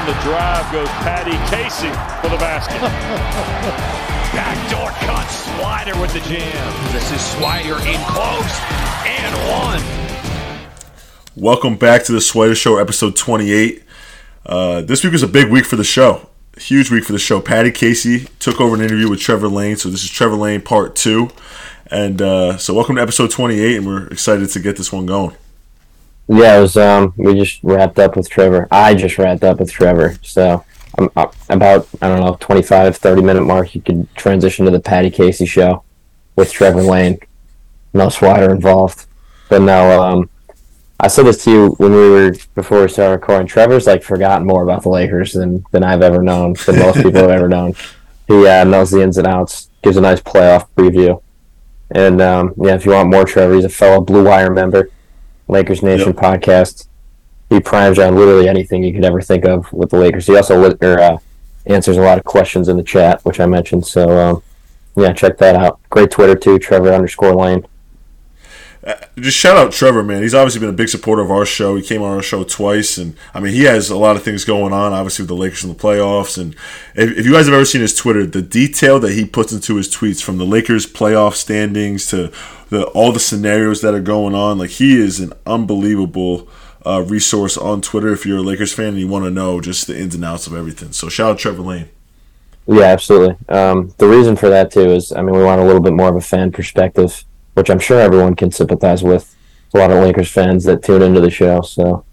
On 0.00 0.06
the 0.06 0.12
drive 0.22 0.72
goes 0.72 0.88
Paddy 1.04 1.36
Casey 1.54 1.90
for 2.22 2.30
the 2.30 2.38
basket. 2.38 2.80
Backdoor 4.32 4.88
cut. 4.92 5.26
Swider 5.26 6.00
with 6.00 6.10
the 6.14 6.20
jam. 6.20 6.92
This 6.94 7.12
is 7.12 7.20
Swider 7.34 7.76
in 7.86 8.00
close. 8.06 8.60
And 9.04 9.34
one. 9.50 9.82
Welcome 11.36 11.76
back 11.76 12.04
to 12.04 12.12
the 12.12 12.18
Swider 12.18 12.56
Show, 12.56 12.78
episode 12.78 13.14
28. 13.14 13.84
Uh, 14.46 14.80
this 14.80 15.04
week 15.04 15.12
was 15.12 15.22
a 15.22 15.28
big 15.28 15.50
week 15.50 15.66
for 15.66 15.76
the 15.76 15.84
show. 15.84 16.30
Huge 16.56 16.90
week 16.90 17.04
for 17.04 17.12
the 17.12 17.18
show. 17.18 17.42
Paddy 17.42 17.70
Casey 17.70 18.26
took 18.38 18.58
over 18.58 18.74
an 18.76 18.80
interview 18.80 19.10
with 19.10 19.20
Trevor 19.20 19.48
Lane, 19.48 19.76
so 19.76 19.90
this 19.90 20.02
is 20.02 20.08
Trevor 20.08 20.36
Lane 20.36 20.62
part 20.62 20.96
two. 20.96 21.28
And 21.88 22.22
uh, 22.22 22.56
so, 22.56 22.72
welcome 22.72 22.96
to 22.96 23.02
episode 23.02 23.30
28, 23.32 23.76
and 23.76 23.86
we're 23.86 24.06
excited 24.06 24.48
to 24.48 24.60
get 24.60 24.78
this 24.78 24.90
one 24.90 25.04
going. 25.04 25.36
Yeah, 26.32 26.58
it 26.58 26.60
was. 26.60 26.76
Um, 26.76 27.12
we 27.16 27.34
just 27.34 27.58
wrapped 27.64 27.98
up 27.98 28.14
with 28.14 28.30
Trevor. 28.30 28.68
I 28.70 28.94
just 28.94 29.18
wrapped 29.18 29.42
up 29.42 29.58
with 29.58 29.72
Trevor. 29.72 30.16
So 30.22 30.64
I'm 30.96 31.10
uh, 31.16 31.26
about 31.48 31.88
I 32.00 32.06
don't 32.06 32.20
know 32.20 32.36
25, 32.38 32.96
30 32.96 33.22
minute 33.22 33.42
mark. 33.42 33.74
You 33.74 33.80
could 33.80 34.08
transition 34.14 34.64
to 34.64 34.70
the 34.70 34.78
Paddy 34.78 35.10
Casey 35.10 35.44
show 35.44 35.82
with 36.36 36.52
Trevor 36.52 36.82
Lane. 36.82 37.18
No 37.92 38.06
Swider 38.06 38.52
involved, 38.52 39.06
but 39.48 39.62
no. 39.62 40.00
Um, 40.00 40.30
I 41.00 41.08
said 41.08 41.26
this 41.26 41.42
to 41.44 41.50
you 41.50 41.68
when 41.78 41.90
we 41.90 42.10
were 42.10 42.36
before 42.54 42.82
we 42.82 42.88
started 42.88 43.14
recording. 43.14 43.48
Trevor's 43.48 43.88
like 43.88 44.04
forgotten 44.04 44.46
more 44.46 44.62
about 44.62 44.84
the 44.84 44.88
Lakers 44.88 45.32
than 45.32 45.64
than 45.72 45.82
I've 45.82 46.02
ever 46.02 46.22
known, 46.22 46.52
than 46.64 46.78
most 46.78 46.96
people 47.02 47.22
have 47.22 47.30
ever 47.30 47.48
known. 47.48 47.74
He 48.28 48.46
uh, 48.46 48.62
knows 48.62 48.92
the 48.92 49.02
ins 49.02 49.18
and 49.18 49.26
outs. 49.26 49.68
Gives 49.82 49.96
a 49.96 50.00
nice 50.00 50.20
playoff 50.20 50.68
preview. 50.76 51.20
And 51.90 52.20
um, 52.20 52.54
yeah, 52.56 52.76
if 52.76 52.86
you 52.86 52.92
want 52.92 53.10
more 53.10 53.24
Trevor, 53.24 53.56
he's 53.56 53.64
a 53.64 53.68
fellow 53.68 54.00
Blue 54.00 54.24
Wire 54.24 54.52
member. 54.52 54.90
Lakers 55.50 55.82
Nation 55.82 56.08
Yep. 56.08 56.16
podcast. 56.16 56.86
He 57.48 57.60
primes 57.60 57.98
you 57.98 58.04
on 58.04 58.14
literally 58.16 58.48
anything 58.48 58.84
you 58.84 58.92
could 58.92 59.04
ever 59.04 59.20
think 59.20 59.44
of 59.44 59.72
with 59.72 59.90
the 59.90 59.96
Lakers. 59.98 60.26
He 60.26 60.36
also 60.36 60.56
li- 60.68 60.76
or, 60.80 61.00
uh, 61.00 61.16
answers 61.66 61.96
a 61.96 62.00
lot 62.00 62.16
of 62.18 62.24
questions 62.24 62.68
in 62.68 62.76
the 62.76 62.82
chat, 62.82 63.20
which 63.24 63.40
I 63.40 63.46
mentioned. 63.46 63.86
So 63.86 64.08
um, 64.18 64.42
yeah, 64.96 65.12
check 65.12 65.36
that 65.38 65.56
out. 65.56 65.80
Great 65.90 66.10
Twitter 66.10 66.34
too, 66.36 66.58
Trevor 66.58 66.92
underscore 66.92 67.34
Lane. 67.34 67.66
Just 69.18 69.36
shout 69.36 69.58
out 69.58 69.72
Trevor, 69.72 70.02
man. 70.02 70.22
He's 70.22 70.34
obviously 70.34 70.60
been 70.60 70.70
a 70.70 70.72
big 70.72 70.88
supporter 70.88 71.20
of 71.20 71.30
our 71.30 71.44
show. 71.44 71.76
He 71.76 71.82
came 71.82 72.00
on 72.02 72.14
our 72.14 72.22
show 72.22 72.44
twice, 72.44 72.96
and 72.96 73.14
I 73.34 73.40
mean, 73.40 73.52
he 73.52 73.64
has 73.64 73.90
a 73.90 73.96
lot 73.96 74.16
of 74.16 74.22
things 74.22 74.44
going 74.46 74.72
on, 74.72 74.94
obviously, 74.94 75.24
with 75.24 75.28
the 75.28 75.34
Lakers 75.34 75.64
in 75.64 75.68
the 75.68 75.76
playoffs. 75.76 76.40
And 76.40 76.54
if, 76.94 77.18
if 77.18 77.26
you 77.26 77.32
guys 77.32 77.44
have 77.44 77.54
ever 77.54 77.66
seen 77.66 77.82
his 77.82 77.94
Twitter, 77.94 78.24
the 78.24 78.40
detail 78.40 78.98
that 79.00 79.12
he 79.12 79.26
puts 79.26 79.52
into 79.52 79.76
his 79.76 79.94
tweets 79.94 80.22
from 80.22 80.38
the 80.38 80.46
Lakers 80.46 80.86
playoff 80.86 81.34
standings 81.34 82.06
to 82.06 82.32
the, 82.70 82.86
all 82.94 83.12
the 83.12 83.20
scenarios 83.20 83.82
that 83.82 83.92
are 83.92 84.00
going 84.00 84.34
on, 84.34 84.56
like, 84.56 84.70
he 84.70 84.98
is 84.98 85.20
an 85.20 85.34
unbelievable 85.44 86.48
uh, 86.86 87.02
resource 87.02 87.58
on 87.58 87.82
Twitter 87.82 88.12
if 88.14 88.24
you're 88.24 88.38
a 88.38 88.42
Lakers 88.42 88.72
fan 88.72 88.88
and 88.88 88.98
you 88.98 89.08
want 89.08 89.26
to 89.26 89.30
know 89.30 89.60
just 89.60 89.86
the 89.88 90.00
ins 90.00 90.14
and 90.14 90.24
outs 90.24 90.46
of 90.46 90.54
everything. 90.54 90.92
So, 90.92 91.10
shout 91.10 91.32
out 91.32 91.38
Trevor 91.38 91.62
Lane. 91.62 91.90
Yeah, 92.66 92.84
absolutely. 92.84 93.36
Um, 93.48 93.92
the 93.98 94.06
reason 94.06 94.36
for 94.36 94.48
that 94.48 94.70
too 94.70 94.92
is, 94.92 95.12
I 95.12 95.22
mean, 95.22 95.34
we 95.34 95.42
want 95.42 95.60
a 95.60 95.64
little 95.64 95.80
bit 95.80 95.92
more 95.92 96.08
of 96.08 96.16
a 96.16 96.20
fan 96.20 96.52
perspective, 96.52 97.24
which 97.60 97.68
I'm 97.68 97.78
sure 97.78 98.00
everyone 98.00 98.36
can 98.36 98.50
sympathize 98.50 99.02
with. 99.02 99.36
A 99.74 99.78
lot 99.78 99.90
of 99.90 100.02
Lakers 100.02 100.30
fans 100.30 100.64
that 100.64 100.82
tune 100.82 101.02
into 101.02 101.20
the 101.20 101.28
show, 101.28 101.60
so 101.60 102.06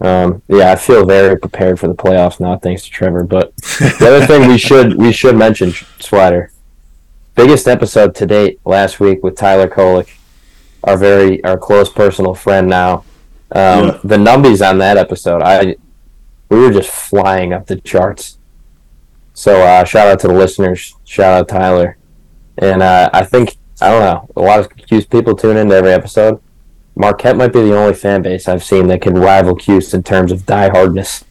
um, 0.00 0.40
yeah, 0.48 0.72
I 0.72 0.76
feel 0.76 1.04
very 1.04 1.38
prepared 1.38 1.78
for 1.78 1.88
the 1.88 1.94
playoffs 1.94 2.40
now, 2.40 2.56
thanks 2.56 2.84
to 2.84 2.90
Trevor. 2.90 3.22
But 3.24 3.54
the 3.78 4.06
other 4.06 4.26
thing 4.26 4.48
we 4.48 4.56
should 4.56 4.96
we 4.96 5.12
should 5.12 5.36
mention, 5.36 5.72
Swider, 5.98 6.48
biggest 7.34 7.68
episode 7.68 8.14
to 8.14 8.26
date 8.26 8.60
last 8.64 8.98
week 8.98 9.22
with 9.22 9.36
Tyler 9.36 9.68
Kolek, 9.68 10.08
our 10.84 10.96
very 10.96 11.44
our 11.44 11.58
close 11.58 11.90
personal 11.90 12.34
friend 12.34 12.66
now. 12.66 13.04
Um, 13.52 13.84
Yeah. 13.84 14.00
The 14.04 14.16
numbies 14.16 14.66
on 14.66 14.78
that 14.78 14.96
episode, 14.96 15.42
I 15.42 15.76
we 16.48 16.60
were 16.60 16.72
just 16.72 16.88
flying 16.88 17.52
up 17.52 17.66
the 17.66 17.76
charts. 17.76 18.38
So 19.34 19.60
uh, 19.60 19.84
shout 19.84 20.08
out 20.08 20.20
to 20.20 20.28
the 20.28 20.34
listeners. 20.34 20.94
Shout 21.04 21.40
out 21.40 21.48
Tyler. 21.48 21.98
And 22.56 22.82
uh, 22.82 23.10
I 23.12 23.24
think 23.24 23.56
I 23.84 23.90
don't 23.90 24.00
know. 24.00 24.30
A 24.36 24.40
lot 24.40 24.60
of 24.60 24.74
Q's 24.76 25.04
people 25.04 25.36
tune 25.36 25.58
into 25.58 25.74
every 25.74 25.92
episode. 25.92 26.40
Marquette 26.96 27.36
might 27.36 27.52
be 27.52 27.60
the 27.60 27.76
only 27.76 27.92
fan 27.94 28.22
base 28.22 28.48
I've 28.48 28.64
seen 28.64 28.86
that 28.86 29.02
can 29.02 29.14
rival 29.14 29.54
Q's 29.54 29.92
in 29.92 30.02
terms 30.02 30.32
of 30.32 30.46
diehardness. 30.46 31.24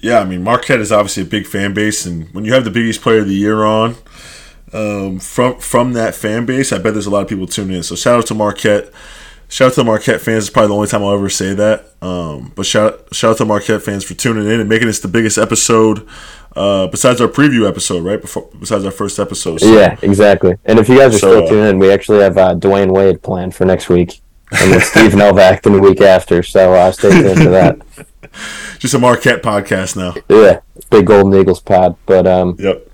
Yeah, 0.00 0.18
I 0.18 0.24
mean 0.24 0.42
Marquette 0.42 0.80
is 0.80 0.90
obviously 0.90 1.22
a 1.22 1.26
big 1.26 1.46
fan 1.46 1.72
base, 1.72 2.04
and 2.04 2.28
when 2.34 2.44
you 2.44 2.52
have 2.52 2.64
the 2.64 2.70
biggest 2.70 3.00
player 3.00 3.20
of 3.20 3.28
the 3.28 3.34
year 3.34 3.64
on 3.64 3.96
um, 4.72 5.20
from 5.20 5.60
from 5.60 5.92
that 5.92 6.14
fan 6.14 6.46
base, 6.46 6.72
I 6.72 6.78
bet 6.78 6.94
there's 6.94 7.06
a 7.06 7.10
lot 7.10 7.22
of 7.22 7.28
people 7.28 7.46
tuning 7.46 7.76
in. 7.76 7.82
So 7.84 7.94
shout 7.94 8.18
out 8.18 8.26
to 8.26 8.34
Marquette. 8.34 8.92
Shout 9.48 9.68
out 9.68 9.74
to 9.74 9.80
the 9.80 9.84
Marquette 9.84 10.20
fans. 10.20 10.44
It's 10.44 10.50
probably 10.50 10.68
the 10.68 10.74
only 10.74 10.88
time 10.88 11.02
I'll 11.02 11.14
ever 11.14 11.30
say 11.30 11.54
that. 11.54 11.92
Um, 12.02 12.52
but 12.56 12.66
shout 12.66 13.14
shout 13.14 13.32
out 13.32 13.36
to 13.38 13.44
Marquette 13.44 13.82
fans 13.82 14.04
for 14.04 14.14
tuning 14.14 14.46
in 14.46 14.58
and 14.58 14.68
making 14.68 14.88
this 14.88 15.00
the 15.00 15.08
biggest 15.08 15.38
episode 15.38 16.06
uh, 16.56 16.86
besides 16.88 17.20
our 17.20 17.28
preview 17.28 17.68
episode, 17.68 18.04
right? 18.04 18.20
Before 18.20 18.48
besides 18.58 18.84
our 18.84 18.90
first 18.90 19.18
episode. 19.18 19.60
So, 19.60 19.66
Yeah, 19.72 19.96
exactly. 20.02 20.56
And 20.64 20.78
if 20.78 20.88
you 20.88 20.98
guys 20.98 21.14
are 21.14 21.18
So, 21.18 21.30
still 21.32 21.44
uh, 21.44 21.48
tuning 21.48 21.70
in, 21.70 21.78
we 21.78 21.90
actually 21.92 22.20
have 22.20 22.36
uh, 22.38 22.54
Dwyane 22.54 22.92
Wade 22.92 23.22
planned 23.22 23.54
for 23.54 23.64
next 23.64 23.88
week, 23.88 24.20
and 24.52 24.70
with 24.70 24.84
Steve 24.92 25.14
Novak 25.14 25.62
the 25.62 25.70
week 25.72 26.00
after. 26.00 26.42
So 26.42 26.72
uh, 26.74 26.92
stay 26.92 27.10
tuned 27.10 27.38
for 27.42 27.50
that. 27.50 27.78
Just 28.78 28.94
a 28.94 28.98
Marquette 28.98 29.42
podcast 29.42 29.96
now. 29.96 30.14
Yeah, 30.28 30.60
big 30.90 31.06
Golden 31.06 31.38
Eagles 31.40 31.60
pod. 31.60 31.96
But 32.06 32.26
um, 32.26 32.56
Yep. 32.58 32.88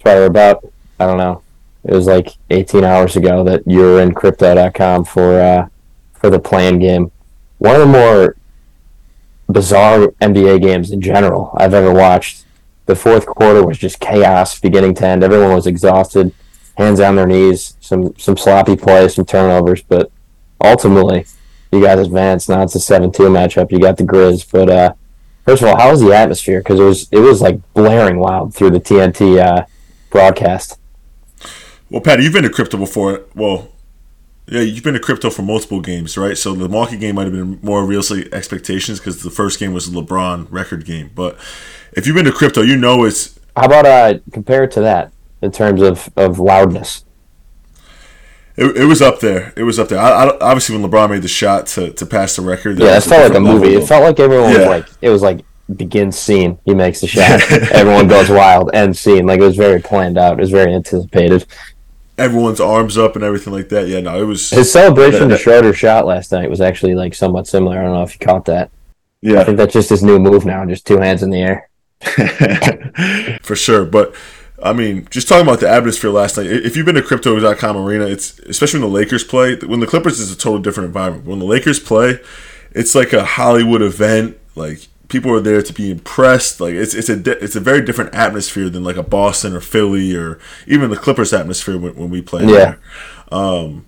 probably 0.00 0.24
about 0.26 0.64
I 1.00 1.06
don't 1.06 1.18
know. 1.18 1.42
It 1.84 1.92
was 1.94 2.06
like 2.06 2.30
18 2.50 2.82
hours 2.84 3.14
ago 3.16 3.44
that 3.44 3.62
you 3.66 3.78
were 3.80 4.00
in 4.00 4.12
Crypto.com 4.14 5.04
for 5.04 5.40
uh, 5.40 5.68
for 6.14 6.30
the 6.30 6.38
play-in 6.40 6.78
game. 6.80 7.12
One 7.58 7.74
of 7.74 7.80
the 7.80 7.86
more 7.86 8.36
bizarre 9.48 10.08
NBA 10.20 10.62
games 10.62 10.90
in 10.90 11.00
general 11.00 11.52
I've 11.56 11.74
ever 11.74 11.92
watched. 11.92 12.44
The 12.86 12.96
fourth 12.96 13.26
quarter 13.26 13.66
was 13.66 13.78
just 13.78 14.00
chaos, 14.00 14.58
beginning 14.58 14.94
to 14.94 15.06
end. 15.06 15.24
Everyone 15.24 15.54
was 15.54 15.66
exhausted, 15.66 16.32
hands 16.76 17.00
on 17.00 17.16
their 17.16 17.26
knees, 17.26 17.76
some 17.80 18.16
some 18.16 18.36
sloppy 18.36 18.76
plays, 18.76 19.14
some 19.14 19.24
turnovers, 19.24 19.82
but 19.82 20.10
ultimately, 20.62 21.26
you 21.72 21.82
guys 21.82 21.98
advanced. 21.98 22.48
Now 22.48 22.62
it's 22.62 22.74
a 22.74 22.80
seven-two 22.80 23.24
matchup. 23.24 23.72
You 23.72 23.80
got 23.80 23.96
the 23.96 24.04
Grizz, 24.04 24.50
but 24.50 24.70
uh, 24.70 24.94
first 25.44 25.62
of 25.62 25.68
all, 25.68 25.76
how 25.76 25.90
was 25.90 26.00
the 26.00 26.14
atmosphere? 26.14 26.60
Because 26.60 26.80
it 26.80 26.84
was 26.84 27.08
it 27.10 27.18
was 27.18 27.40
like 27.40 27.60
blaring 27.74 28.20
loud 28.20 28.54
through 28.54 28.70
the 28.70 28.80
TNT 28.80 29.38
uh, 29.38 29.66
broadcast. 30.10 30.78
Well, 31.90 32.00
Paddy, 32.00 32.24
you've 32.24 32.32
been 32.32 32.42
to 32.42 32.50
crypto 32.50 32.78
before. 32.78 33.22
Well, 33.34 33.68
yeah, 34.48 34.60
you've 34.60 34.84
been 34.84 34.94
to 34.94 35.00
crypto 35.00 35.30
for 35.30 35.42
multiple 35.42 35.80
games, 35.80 36.16
right? 36.16 36.36
So 36.36 36.52
the 36.52 36.68
Milwaukee 36.68 36.96
game 36.96 37.16
might 37.16 37.24
have 37.24 37.32
been 37.32 37.58
more 37.62 37.84
realistic 37.84 38.32
expectations 38.32 39.00
because 39.00 39.22
the 39.22 39.30
first 39.30 39.58
game 39.58 39.72
was 39.72 39.88
a 39.88 39.90
LeBron 39.90 40.46
record 40.50 40.84
game. 40.84 41.10
But 41.14 41.36
if 41.96 42.06
you've 42.06 42.14
been 42.14 42.26
to 42.26 42.32
crypto, 42.32 42.62
you 42.62 42.76
know 42.76 43.04
it's 43.04 43.38
How 43.56 43.64
about 43.64 43.86
uh 43.86 44.18
compare 44.32 44.64
it 44.64 44.70
to 44.72 44.80
that 44.82 45.12
in 45.42 45.50
terms 45.50 45.82
of, 45.82 46.08
of 46.16 46.38
loudness? 46.38 47.04
It, 48.56 48.76
it 48.76 48.84
was 48.84 49.02
up 49.02 49.20
there. 49.20 49.52
It 49.56 49.64
was 49.64 49.78
up 49.78 49.88
there. 49.88 49.98
I, 49.98 50.24
I, 50.24 50.38
obviously, 50.38 50.78
when 50.78 50.90
LeBron 50.90 51.10
made 51.10 51.22
the 51.22 51.28
shot 51.28 51.66
to, 51.68 51.92
to 51.92 52.06
pass 52.06 52.36
the 52.36 52.42
record, 52.42 52.78
Yeah, 52.78 52.96
it 52.96 53.02
felt 53.02 53.28
like 53.28 53.36
a 53.36 53.40
movie. 53.40 53.74
It 53.74 53.82
It 53.82 53.86
felt 53.86 54.02
like 54.02 54.18
everyone 54.18 54.54
was 54.54 54.66
like 54.66 54.86
it 55.02 55.10
was 55.10 55.22
like 55.22 55.44
begin 55.74 56.12
scene. 56.12 56.58
He 56.64 56.74
makes 56.74 57.00
the 57.00 57.06
shot. 57.06 57.42
everyone 57.72 58.08
goes 58.08 58.30
wild. 58.30 58.70
End 58.74 58.96
scene. 58.96 59.26
Like 59.26 59.40
it 59.40 59.44
was 59.44 59.56
very 59.56 59.80
planned 59.80 60.16
out. 60.16 60.34
It 60.34 60.40
was 60.40 60.50
very 60.50 60.72
anticipated. 60.72 61.46
everyone's 62.16 62.60
arms 62.60 62.96
up 62.96 63.14
and 63.14 63.24
everything 63.24 63.52
like 63.52 63.68
that. 63.70 63.88
Yeah, 63.88 64.00
no, 64.00 64.22
it 64.22 64.24
was. 64.24 64.48
His 64.50 64.72
celebration 64.72 65.28
The 65.28 65.36
Schroeder's 65.36 65.76
shot 65.76 66.06
last 66.06 66.32
night 66.32 66.48
was 66.48 66.60
actually 66.62 66.94
like 66.94 67.14
somewhat 67.14 67.46
similar. 67.46 67.78
I 67.78 67.82
don't 67.82 67.92
know 67.92 68.02
if 68.02 68.18
you 68.18 68.26
caught 68.26 68.46
that. 68.46 68.70
Yeah, 69.20 69.40
I 69.40 69.44
think 69.44 69.58
that's 69.58 69.72
just 69.72 69.90
his 69.90 70.02
new 70.02 70.18
move 70.18 70.46
now, 70.46 70.64
just 70.64 70.86
two 70.86 70.98
hands 70.98 71.22
in 71.22 71.30
the 71.30 71.40
air. 71.40 71.65
for 73.42 73.56
sure. 73.56 73.84
But 73.84 74.14
I 74.62 74.72
mean, 74.72 75.06
just 75.10 75.28
talking 75.28 75.46
about 75.46 75.60
the 75.60 75.68
atmosphere 75.68 76.10
last 76.10 76.36
night. 76.36 76.46
If 76.46 76.76
you've 76.76 76.86
been 76.86 76.94
to 76.94 77.02
Crypto.com 77.02 77.76
Arena, 77.76 78.06
it's 78.06 78.38
especially 78.40 78.80
when 78.80 78.90
the 78.90 78.96
Lakers 78.96 79.24
play. 79.24 79.56
When 79.56 79.80
the 79.80 79.86
Clippers 79.86 80.18
is 80.20 80.32
a 80.32 80.36
total 80.36 80.60
different 80.60 80.88
environment. 80.88 81.24
When 81.26 81.38
the 81.38 81.44
Lakers 81.44 81.78
play, 81.80 82.20
it's 82.72 82.94
like 82.94 83.12
a 83.12 83.24
Hollywood 83.24 83.82
event. 83.82 84.38
Like 84.54 84.86
people 85.08 85.30
are 85.32 85.40
there 85.40 85.62
to 85.62 85.72
be 85.72 85.90
impressed. 85.90 86.60
Like 86.60 86.74
it's 86.74 86.94
it's 86.94 87.08
a 87.08 87.16
di- 87.16 87.32
it's 87.32 87.56
a 87.56 87.60
very 87.60 87.82
different 87.82 88.14
atmosphere 88.14 88.68
than 88.68 88.82
like 88.84 88.96
a 88.96 89.02
Boston 89.02 89.54
or 89.54 89.60
Philly 89.60 90.14
or 90.16 90.38
even 90.66 90.90
the 90.90 90.96
Clippers 90.96 91.32
atmosphere 91.32 91.78
when, 91.78 91.94
when 91.94 92.10
we 92.10 92.22
play 92.22 92.42
Yeah. 92.44 92.48
there. 92.48 92.78
Um, 93.30 93.86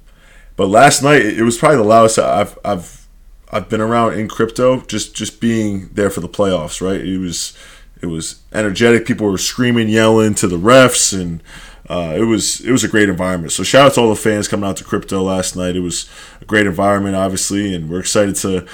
but 0.56 0.66
last 0.68 1.02
night 1.02 1.22
it 1.22 1.38
it 1.38 1.42
was 1.44 1.56
probably 1.56 1.78
the 1.78 1.84
loudest 1.84 2.18
I've 2.18 2.58
I've 2.64 3.06
I've 3.50 3.68
been 3.70 3.80
around 3.80 4.14
in 4.14 4.28
crypto. 4.28 4.82
Just 4.82 5.14
just 5.14 5.40
being 5.40 5.88
there 5.94 6.10
for 6.10 6.20
the 6.20 6.28
playoffs, 6.28 6.82
right? 6.86 7.00
It 7.00 7.18
was 7.18 7.56
it 8.00 8.06
was 8.06 8.40
energetic. 8.52 9.06
People 9.06 9.26
were 9.30 9.38
screaming, 9.38 9.88
yelling 9.88 10.34
to 10.36 10.46
the 10.48 10.58
refs, 10.58 11.18
and 11.18 11.42
uh, 11.88 12.14
it 12.16 12.22
was 12.24 12.60
it 12.60 12.70
was 12.70 12.84
a 12.84 12.88
great 12.88 13.08
environment. 13.08 13.52
So 13.52 13.62
shout 13.62 13.86
out 13.86 13.94
to 13.94 14.00
all 14.02 14.08
the 14.10 14.16
fans 14.16 14.46
coming 14.48 14.68
out 14.68 14.76
to 14.78 14.84
crypto 14.84 15.22
last 15.22 15.56
night. 15.56 15.74
It 15.76 15.80
was 15.80 16.08
a 16.40 16.44
great 16.44 16.66
environment, 16.66 17.16
obviously, 17.16 17.74
and 17.74 17.88
we're 17.88 18.00
excited 18.00 18.36
to 18.36 18.66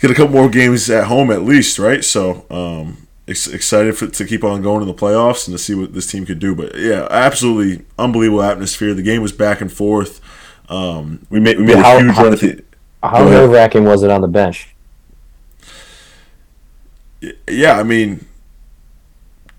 get 0.00 0.10
a 0.10 0.14
couple 0.14 0.34
more 0.34 0.48
games 0.48 0.88
at 0.90 1.04
home 1.04 1.30
at 1.30 1.42
least, 1.42 1.78
right? 1.78 2.04
So 2.04 2.46
um, 2.50 3.06
ex- 3.28 3.48
excited 3.48 3.96
for, 3.98 4.06
to 4.06 4.24
keep 4.24 4.44
on 4.44 4.62
going 4.62 4.82
in 4.82 4.88
the 4.88 4.94
playoffs 4.94 5.46
and 5.46 5.54
to 5.56 5.58
see 5.62 5.74
what 5.74 5.92
this 5.94 6.06
team 6.06 6.24
could 6.24 6.38
do. 6.38 6.54
But 6.54 6.76
yeah, 6.76 7.06
absolutely 7.10 7.84
unbelievable 7.98 8.42
atmosphere. 8.42 8.94
The 8.94 9.02
game 9.02 9.20
was 9.20 9.32
back 9.32 9.60
and 9.60 9.70
forth. 9.72 10.20
Um, 10.68 11.26
we 11.28 11.40
made 11.40 11.58
we 11.58 11.64
made 11.64 11.76
How- 11.78 11.96
a 11.96 12.00
huge 12.02 12.14
how- 12.14 12.22
run 12.24 12.32
at 12.32 12.40
the. 12.40 12.64
How 13.02 13.24
nerve 13.24 13.50
wracking 13.50 13.84
was 13.84 14.02
it 14.02 14.10
on 14.10 14.20
the 14.20 14.28
bench? 14.28 14.68
yeah, 17.48 17.78
I 17.78 17.82
mean, 17.82 18.26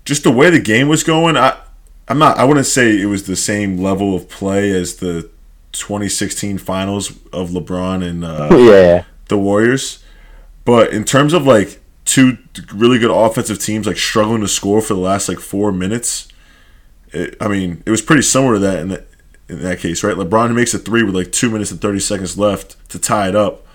just 0.04 0.24
the 0.24 0.30
way 0.30 0.50
the 0.50 0.60
game 0.60 0.88
was 0.88 1.04
going, 1.04 1.36
I, 1.36 1.58
I'm 2.08 2.18
not. 2.18 2.38
I 2.38 2.44
wouldn't 2.44 2.66
say 2.66 3.00
it 3.00 3.06
was 3.06 3.26
the 3.26 3.36
same 3.36 3.78
level 3.78 4.14
of 4.14 4.28
play 4.28 4.70
as 4.70 4.96
the 4.96 5.30
2016 5.72 6.58
finals 6.58 7.10
of 7.32 7.50
LeBron 7.50 8.06
and 8.06 8.24
uh, 8.24 8.48
yeah. 8.58 9.04
the 9.28 9.38
Warriors, 9.38 10.02
but 10.64 10.92
in 10.92 11.04
terms 11.04 11.32
of 11.32 11.46
like 11.46 11.80
two 12.04 12.38
really 12.74 12.98
good 12.98 13.10
offensive 13.10 13.58
teams 13.60 13.86
like 13.86 13.96
struggling 13.96 14.40
to 14.40 14.48
score 14.48 14.80
for 14.80 14.94
the 14.94 15.00
last 15.00 15.28
like 15.28 15.38
four 15.38 15.70
minutes, 15.72 16.28
it, 17.12 17.36
I 17.40 17.48
mean, 17.48 17.82
it 17.86 17.90
was 17.90 18.02
pretty 18.02 18.22
similar 18.22 18.54
to 18.54 18.60
that 18.60 18.80
in 18.80 18.88
that 18.88 19.06
in 19.48 19.62
that 19.62 19.78
case, 19.78 20.02
right? 20.02 20.16
LeBron 20.16 20.54
makes 20.54 20.74
a 20.74 20.78
three 20.78 21.02
with 21.02 21.14
like 21.14 21.30
two 21.32 21.50
minutes 21.50 21.70
and 21.70 21.80
30 21.80 22.00
seconds 22.00 22.38
left 22.38 22.88
to 22.90 22.98
tie 22.98 23.28
it 23.28 23.36
up 23.36 23.66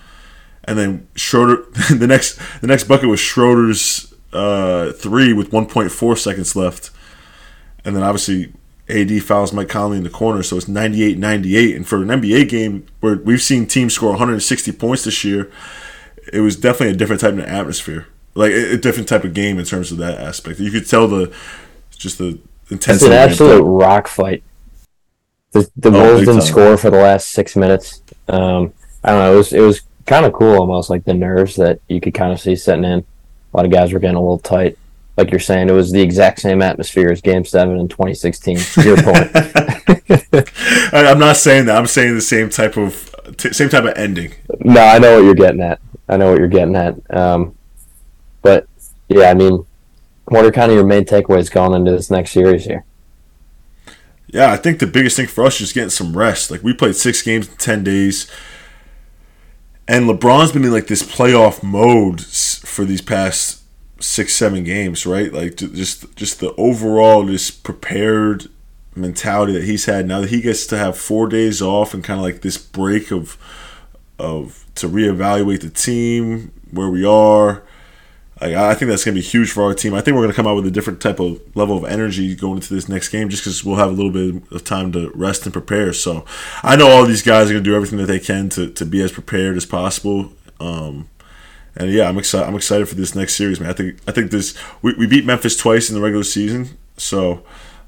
and 0.68 0.78
then 0.78 1.08
Schroeder 1.16 1.64
the 1.94 2.06
next 2.06 2.38
the 2.60 2.66
next 2.66 2.84
bucket 2.84 3.08
was 3.08 3.18
Schroeder's 3.18 4.07
uh, 4.32 4.92
three 4.92 5.32
with 5.32 5.50
1.4 5.50 6.18
seconds 6.18 6.54
left, 6.56 6.90
and 7.84 7.94
then 7.96 8.02
obviously 8.02 8.52
AD 8.88 9.22
fouls 9.22 9.52
Mike 9.52 9.68
Conley 9.68 9.98
in 9.98 10.02
the 10.04 10.10
corner, 10.10 10.42
so 10.42 10.56
it's 10.56 10.66
98-98. 10.66 11.76
And 11.76 11.86
for 11.86 12.02
an 12.02 12.08
NBA 12.08 12.48
game 12.48 12.86
where 13.00 13.16
we've 13.16 13.42
seen 13.42 13.66
teams 13.66 13.94
score 13.94 14.10
160 14.10 14.72
points 14.72 15.04
this 15.04 15.24
year, 15.24 15.50
it 16.32 16.40
was 16.40 16.56
definitely 16.56 16.94
a 16.94 16.96
different 16.96 17.20
type 17.20 17.34
of 17.34 17.40
atmosphere, 17.40 18.06
like 18.34 18.52
a, 18.52 18.76
different 18.76 19.08
type 19.08 19.24
of 19.24 19.34
game 19.34 19.58
in 19.58 19.64
terms 19.64 19.90
of 19.92 19.98
that 19.98 20.18
aspect. 20.18 20.60
You 20.60 20.70
could 20.70 20.86
tell 20.88 21.06
the 21.08 21.34
just 21.96 22.18
the 22.18 22.38
intensity. 22.70 22.94
It's 22.94 23.02
an 23.04 23.12
of 23.12 23.18
the 23.18 23.18
absolute 23.54 23.62
rock 23.64 24.08
fight. 24.08 24.42
The, 25.52 25.68
the 25.76 25.88
Oh, 25.88 25.92
Bulls 25.92 26.20
didn't 26.20 26.34
time. 26.40 26.46
score 26.46 26.76
for 26.76 26.90
the 26.90 26.98
last 26.98 27.30
six 27.30 27.56
minutes. 27.56 28.02
Um, 28.28 28.72
I 29.02 29.10
don't 29.10 29.18
know. 29.20 29.32
It 29.32 29.36
was 29.36 29.52
it 29.52 29.60
was 29.60 29.80
kind 30.06 30.26
of 30.26 30.32
cool, 30.34 30.58
almost 30.58 30.90
like 30.90 31.04
the 31.04 31.14
nerves 31.14 31.56
that 31.56 31.80
you 31.88 32.00
could 32.00 32.14
kind 32.14 32.32
of 32.32 32.40
see 32.40 32.54
setting 32.56 32.84
in. 32.84 33.04
A 33.52 33.56
lot 33.56 33.66
of 33.66 33.72
guys 33.72 33.92
were 33.92 33.98
getting 33.98 34.16
a 34.16 34.20
little 34.20 34.38
tight. 34.38 34.78
Like 35.16 35.30
you're 35.30 35.40
saying, 35.40 35.68
it 35.68 35.72
was 35.72 35.90
the 35.90 36.00
exact 36.00 36.40
same 36.40 36.62
atmosphere 36.62 37.10
as 37.10 37.20
Game 37.20 37.44
Seven 37.44 37.78
in 37.78 37.88
2016. 37.88 38.58
Your 38.84 39.02
point. 39.02 39.30
I'm 40.92 41.18
not 41.18 41.36
saying 41.36 41.66
that. 41.66 41.76
I'm 41.76 41.86
saying 41.86 42.14
the 42.14 42.20
same 42.20 42.50
type 42.50 42.76
of 42.76 43.14
t- 43.36 43.52
same 43.52 43.68
type 43.68 43.84
of 43.84 43.96
ending. 43.96 44.32
no, 44.60 44.80
I 44.80 44.98
know 44.98 45.16
what 45.16 45.24
you're 45.24 45.34
getting 45.34 45.60
at. 45.60 45.80
I 46.08 46.16
know 46.16 46.30
what 46.30 46.38
you're 46.38 46.48
getting 46.48 46.76
at. 46.76 46.94
Um, 47.14 47.56
but 48.42 48.68
yeah, 49.08 49.30
I 49.30 49.34
mean, 49.34 49.66
what 50.26 50.44
are 50.44 50.52
kind 50.52 50.70
of 50.70 50.76
your 50.76 50.86
main 50.86 51.04
takeaways 51.04 51.50
going 51.50 51.74
into 51.74 51.90
this 51.90 52.10
next 52.10 52.32
series 52.32 52.64
here? 52.64 52.84
Yeah, 54.28 54.52
I 54.52 54.56
think 54.56 54.78
the 54.78 54.86
biggest 54.86 55.16
thing 55.16 55.26
for 55.26 55.44
us 55.44 55.60
is 55.60 55.72
getting 55.72 55.90
some 55.90 56.16
rest. 56.16 56.50
Like 56.50 56.62
we 56.62 56.74
played 56.74 56.96
six 56.96 57.22
games 57.22 57.48
in 57.48 57.56
ten 57.56 57.82
days, 57.82 58.30
and 59.88 60.08
LeBron's 60.08 60.52
been 60.52 60.64
in 60.64 60.70
like 60.70 60.86
this 60.86 61.02
playoff 61.02 61.62
mode 61.62 62.20
for 62.20 62.84
these 62.84 63.00
past 63.00 63.62
six, 63.98 64.34
seven 64.34 64.62
games, 64.62 65.06
right? 65.06 65.32
Like 65.32 65.56
just 65.56 66.14
just 66.14 66.40
the 66.40 66.54
overall 66.56 67.26
just 67.26 67.64
prepared 67.64 68.48
mentality 68.94 69.52
that 69.52 69.64
he's 69.64 69.86
had 69.86 70.06
now 70.06 70.20
that 70.20 70.30
he 70.30 70.40
gets 70.42 70.66
to 70.66 70.76
have 70.76 70.98
four 70.98 71.28
days 71.28 71.62
off 71.62 71.94
and 71.94 72.04
kind 72.04 72.20
of 72.20 72.24
like 72.24 72.42
this 72.42 72.58
break 72.58 73.10
of 73.10 73.38
of 74.18 74.66
to 74.74 74.88
reevaluate 74.88 75.62
the 75.62 75.70
team 75.70 76.52
where 76.70 76.90
we 76.90 77.04
are. 77.04 77.62
Like, 78.40 78.54
I 78.54 78.74
think 78.74 78.88
that's 78.88 79.04
going 79.04 79.16
to 79.16 79.20
be 79.20 79.26
huge 79.26 79.50
for 79.50 79.64
our 79.64 79.74
team. 79.74 79.94
I 79.94 80.00
think 80.00 80.14
we're 80.14 80.22
going 80.22 80.32
to 80.32 80.36
come 80.36 80.46
out 80.46 80.54
with 80.54 80.66
a 80.66 80.70
different 80.70 81.00
type 81.00 81.18
of 81.18 81.40
level 81.56 81.76
of 81.76 81.84
energy 81.84 82.36
going 82.36 82.56
into 82.58 82.72
this 82.72 82.88
next 82.88 83.08
game 83.08 83.28
just 83.28 83.42
because 83.42 83.64
we'll 83.64 83.76
have 83.76 83.90
a 83.90 83.92
little 83.92 84.12
bit 84.12 84.42
of 84.52 84.62
time 84.62 84.92
to 84.92 85.10
rest 85.14 85.44
and 85.44 85.52
prepare. 85.52 85.92
So 85.92 86.24
I 86.62 86.76
know 86.76 86.88
all 86.88 87.04
these 87.04 87.22
guys 87.22 87.50
are 87.50 87.54
going 87.54 87.64
to 87.64 87.70
do 87.70 87.74
everything 87.74 87.98
that 87.98 88.06
they 88.06 88.20
can 88.20 88.48
to, 88.50 88.70
to 88.70 88.86
be 88.86 89.02
as 89.02 89.10
prepared 89.10 89.56
as 89.56 89.66
possible. 89.66 90.32
Um, 90.60 91.08
and 91.78 91.92
yeah, 91.92 92.08
I'm 92.08 92.18
excited. 92.18 92.46
I'm 92.46 92.56
excited 92.56 92.88
for 92.88 92.96
this 92.96 93.14
next 93.14 93.34
series, 93.34 93.60
man. 93.60 93.70
I 93.70 93.72
think 93.72 93.98
I 94.08 94.12
think 94.12 94.30
this 94.30 94.56
we, 94.82 94.94
we 94.94 95.06
beat 95.06 95.24
Memphis 95.24 95.56
twice 95.56 95.88
in 95.88 95.94
the 95.94 96.00
regular 96.00 96.24
season, 96.24 96.76
so 96.96 97.44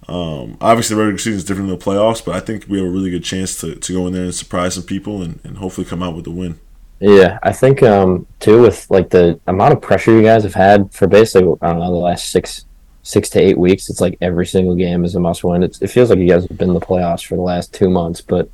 um, 0.09 0.57
obviously 0.61 0.95
the 0.95 1.03
regular 1.03 1.19
season 1.19 1.39
is 1.39 1.45
different 1.45 1.69
than 1.69 1.79
the 1.79 1.85
playoffs. 1.85 2.25
But 2.25 2.37
I 2.37 2.41
think 2.41 2.67
we 2.69 2.79
have 2.79 2.87
a 2.87 2.91
really 2.91 3.11
good 3.11 3.25
chance 3.25 3.61
to, 3.61 3.75
to 3.75 3.93
go 3.93 4.07
in 4.07 4.13
there 4.13 4.25
and 4.25 4.35
surprise 4.35 4.75
some 4.75 4.85
people 4.85 5.23
and, 5.23 5.41
and 5.43 5.59
hopefully 5.59 5.85
come 5.85 6.03
out 6.03 6.15
with 6.15 6.27
a 6.29 6.31
win. 6.31 6.61
Yeah, 7.01 7.39
I 7.43 7.53
think 7.53 7.83
um 7.83 8.27
too 8.41 8.63
with 8.63 8.87
like 8.91 9.09
the 9.11 9.41
amount 9.47 9.73
of 9.73 9.81
pressure 9.81 10.13
you 10.13 10.23
guys 10.23 10.43
have 10.43 10.55
had 10.55 10.93
for 10.93 11.07
basically 11.07 11.55
I 11.63 11.69
don't 11.71 11.79
know 11.81 11.91
the 11.91 11.97
last 11.97 12.31
six 12.31 12.67
six 13.03 13.31
to 13.31 13.41
eight 13.41 13.57
weeks. 13.59 13.89
It's 13.89 14.01
like 14.03 14.19
every 14.21 14.47
single 14.47 14.75
game 14.75 15.05
is 15.05 15.15
a 15.15 15.21
must 15.21 15.43
win. 15.43 15.63
It's, 15.63 15.81
it 15.81 15.89
feels 15.89 16.11
like 16.11 16.19
you 16.19 16.29
guys 16.29 16.47
have 16.47 16.59
been 16.59 16.69
in 16.69 16.75
the 16.75 16.81
playoffs 16.81 17.25
for 17.25 17.35
the 17.37 17.41
last 17.43 17.73
two 17.73 17.89
months, 17.89 18.21
but 18.21 18.51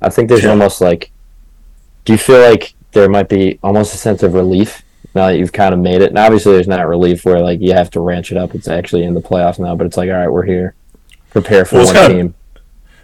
I 0.00 0.08
think 0.08 0.28
there's 0.28 0.44
Yeah. 0.44 0.50
almost 0.50 0.80
like, 0.80 1.10
do 2.04 2.12
you 2.12 2.18
feel 2.18 2.38
like 2.40 2.74
there 2.92 3.08
might 3.08 3.28
be 3.28 3.58
almost 3.64 3.92
a 3.94 3.98
sense 3.98 4.22
of 4.22 4.34
relief 4.34 4.82
now 5.16 5.26
that 5.26 5.36
you've 5.38 5.52
kind 5.52 5.74
of 5.74 5.80
made 5.80 6.00
it? 6.00 6.10
And 6.10 6.18
obviously, 6.18 6.52
there's 6.52 6.68
not 6.68 6.86
relief 6.86 7.24
where 7.24 7.40
like 7.40 7.60
you 7.60 7.72
have 7.72 7.90
to 7.90 8.00
ranch 8.00 8.30
it 8.30 8.38
up. 8.38 8.54
It's 8.54 8.68
actually 8.68 9.02
in 9.02 9.14
the 9.14 9.20
playoffs 9.20 9.58
now, 9.58 9.74
but 9.74 9.88
it's 9.88 9.96
like 9.96 10.08
all 10.08 10.16
right, 10.16 10.28
we're 10.28 10.44
here, 10.46 10.76
prepare 11.30 11.64
for 11.64 11.76
Well, 11.78 11.86
one 11.86 11.94
kinda- 11.96 12.14
team. 12.14 12.34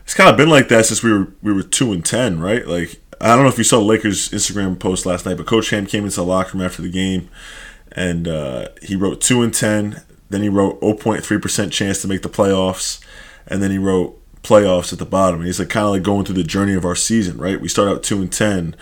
It's 0.05 0.15
kind 0.15 0.31
of 0.31 0.37
been 0.37 0.51
like 0.51 0.69
that 0.69 0.87
since 0.87 1.03
we 1.03 1.13
were 1.13 1.29
we 1.43 1.53
were 1.53 1.63
two 1.65 1.91
and 1.93 2.05
ten, 2.05 2.39
right? 2.39 2.65
Like 2.69 3.01
I 3.21 3.35
don't 3.35 3.45
know 3.45 3.49
if 3.51 3.59
you 3.59 3.65
saw 3.65 3.79
the 3.79 3.85
Lakers 3.85 4.29
Instagram 4.31 4.79
post 4.79 5.07
last 5.07 5.27
night, 5.27 5.37
but 5.37 5.47
Coach 5.47 5.71
Ham 5.71 5.87
came 5.87 6.05
into 6.05 6.17
the 6.17 6.25
locker 6.25 6.57
room 6.57 6.67
after 6.67 6.83
the 6.83 6.91
game, 6.91 7.29
and 7.93 8.27
uh, 8.29 8.69
he 8.83 8.97
wrote 8.97 9.21
two 9.21 9.43
and 9.43 9.53
ten. 9.55 10.03
Then 10.31 10.43
he 10.43 10.49
wrote 10.49 10.81
0.3 10.81 11.41
percent 11.43 11.73
chance 11.73 12.01
to 12.03 12.09
make 12.09 12.23
the 12.23 12.29
playoffs, 12.29 13.01
and 13.47 13.63
then 13.63 13.71
he 13.71 13.79
wrote 13.79 14.21
playoffs 14.43 14.93
at 14.93 14.99
the 14.99 15.07
bottom. 15.07 15.41
And 15.41 15.47
he's 15.47 15.59
like 15.59 15.69
kind 15.71 15.87
of 15.87 15.93
like 15.93 16.03
going 16.03 16.25
through 16.25 16.35
the 16.37 16.45
journey 16.45 16.75
of 16.75 16.85
our 16.85 16.97
season, 16.97 17.37
right? 17.39 17.61
We 17.61 17.69
start 17.69 17.89
out 17.89 18.03
two 18.03 18.21
and 18.21 18.33
ten. 18.33 18.75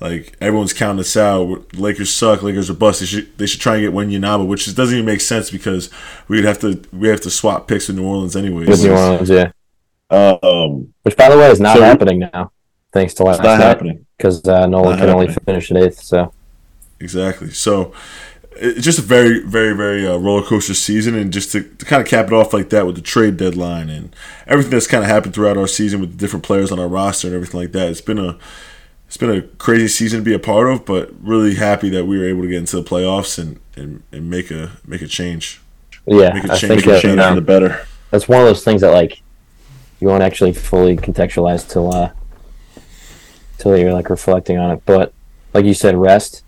Like 0.00 0.36
everyone's 0.42 0.72
counting 0.74 1.00
us 1.00 1.16
out. 1.16 1.74
Lakers 1.74 2.12
suck. 2.12 2.42
Lakers 2.42 2.68
are 2.68 2.74
bust. 2.74 3.00
They 3.00 3.06
should 3.06 3.38
they 3.38 3.46
should 3.46 3.60
try 3.60 3.76
and 3.76 3.84
get 3.84 3.94
Wembanyama, 3.94 4.46
which 4.46 4.64
just 4.64 4.76
doesn't 4.76 4.94
even 4.94 5.06
make 5.06 5.20
sense 5.22 5.50
because 5.50 5.90
we'd 6.28 6.44
have 6.44 6.58
to 6.60 6.82
we 6.92 7.08
have 7.08 7.20
to 7.22 7.30
swap 7.30 7.66
picks 7.68 7.88
with 7.88 7.96
New 7.96 8.04
Orleans 8.06 8.36
anyways. 8.36 8.68
With 8.68 8.82
New 8.84 8.90
Orleans, 8.92 9.30
yeah. 9.30 9.52
Um, 10.10 10.92
Which, 11.02 11.16
by 11.16 11.28
the 11.30 11.36
way, 11.36 11.50
is 11.50 11.60
not 11.60 11.76
So- 11.76 11.82
happening 11.82 12.20
now, 12.32 12.52
thanks 12.96 13.14
to 13.14 13.22
last 13.24 13.42
not 13.42 13.60
happening. 13.60 14.06
because 14.16 14.46
uh, 14.48 14.66
Nolan 14.66 14.90
Not 14.90 14.98
can 15.00 15.08
only 15.10 15.28
finish 15.28 15.70
at 15.70 15.76
eighth. 15.76 16.02
So 16.02 16.32
Exactly. 17.00 17.50
So 17.50 17.92
it's 18.52 18.82
just 18.84 18.98
a 18.98 19.02
very, 19.02 19.40
very, 19.40 19.74
very 19.76 20.06
uh, 20.06 20.16
roller 20.16 20.42
coaster 20.42 20.72
season, 20.72 21.14
and 21.14 21.30
just 21.32 21.52
to, 21.52 21.62
to 21.62 21.84
kind 21.84 22.00
of 22.00 22.08
cap 22.08 22.26
it 22.28 22.32
off 22.32 22.54
like 22.54 22.70
that 22.70 22.86
with 22.86 22.96
the 22.96 23.02
trade 23.02 23.36
deadline 23.36 23.90
and 23.90 24.16
everything 24.46 24.70
that's 24.70 24.86
kind 24.86 25.04
of 25.04 25.10
happened 25.10 25.34
throughout 25.34 25.58
our 25.58 25.66
season 25.66 26.00
with 26.00 26.12
the 26.12 26.16
different 26.16 26.42
players 26.44 26.72
on 26.72 26.78
our 26.80 26.88
roster 26.88 27.26
and 27.28 27.34
everything 27.36 27.60
like 27.60 27.72
that. 27.72 27.88
It's 27.90 28.00
been 28.00 28.18
a 28.18 28.38
it's 29.06 29.18
been 29.18 29.30
a 29.30 29.42
crazy 29.42 29.88
season 29.88 30.20
to 30.20 30.24
be 30.24 30.32
a 30.34 30.38
part 30.38 30.68
of, 30.68 30.84
but 30.86 31.10
really 31.22 31.54
happy 31.56 31.90
that 31.90 32.06
we 32.06 32.18
were 32.18 32.24
able 32.24 32.42
to 32.42 32.48
get 32.48 32.56
into 32.58 32.76
the 32.76 32.82
playoffs 32.82 33.38
and, 33.38 33.60
and, 33.76 34.02
and 34.10 34.28
make 34.30 34.50
a 34.50 34.72
make 34.86 35.02
a 35.02 35.06
change. 35.06 35.60
yeah, 36.06 36.32
Make 36.32 36.44
a 36.44 36.52
I 36.52 36.56
change, 36.56 36.68
think 36.70 36.84
that, 36.86 37.02
Change 37.02 37.20
for 37.20 37.34
the 37.34 37.40
better. 37.42 37.86
that's 38.10 38.26
one 38.26 38.40
of 38.40 38.46
those 38.46 38.64
things 38.64 38.80
that 38.80 38.90
like 38.92 39.20
you 40.00 40.08
won't 40.08 40.22
actually 40.22 40.54
fully 40.54 40.96
contextualize 40.96 41.68
till 41.70 41.94
uh, 41.94 42.10
until 43.66 43.78
you're 43.84 43.92
like 43.92 44.10
reflecting 44.10 44.58
on 44.58 44.70
it. 44.70 44.82
But 44.86 45.12
like 45.52 45.64
you 45.64 45.74
said, 45.74 45.96
rest. 45.96 46.42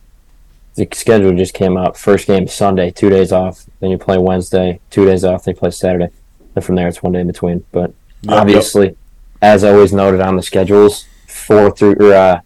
The 0.74 0.86
schedule 0.92 1.34
just 1.36 1.54
came 1.54 1.76
out. 1.76 1.96
First 1.96 2.26
game 2.28 2.46
Sunday, 2.46 2.90
two 2.90 3.10
days 3.10 3.32
off. 3.32 3.66
Then 3.80 3.90
you 3.90 3.98
play 3.98 4.16
Wednesday, 4.18 4.80
two 4.90 5.04
days 5.04 5.24
off. 5.24 5.44
They 5.44 5.52
play 5.52 5.70
Saturday. 5.72 6.10
And 6.54 6.64
from 6.64 6.76
there, 6.76 6.86
it's 6.86 7.02
one 7.02 7.12
day 7.12 7.20
in 7.20 7.26
between. 7.26 7.64
But 7.72 7.92
Yep, 8.22 8.32
obviously, 8.34 8.96
as 9.40 9.62
always 9.62 9.92
noted 9.92 10.20
on 10.20 10.36
the 10.36 10.42
schedules, 10.42 11.04
four 11.28 11.70
through 11.70 11.94
or 12.00 12.12
uh, 12.14 12.40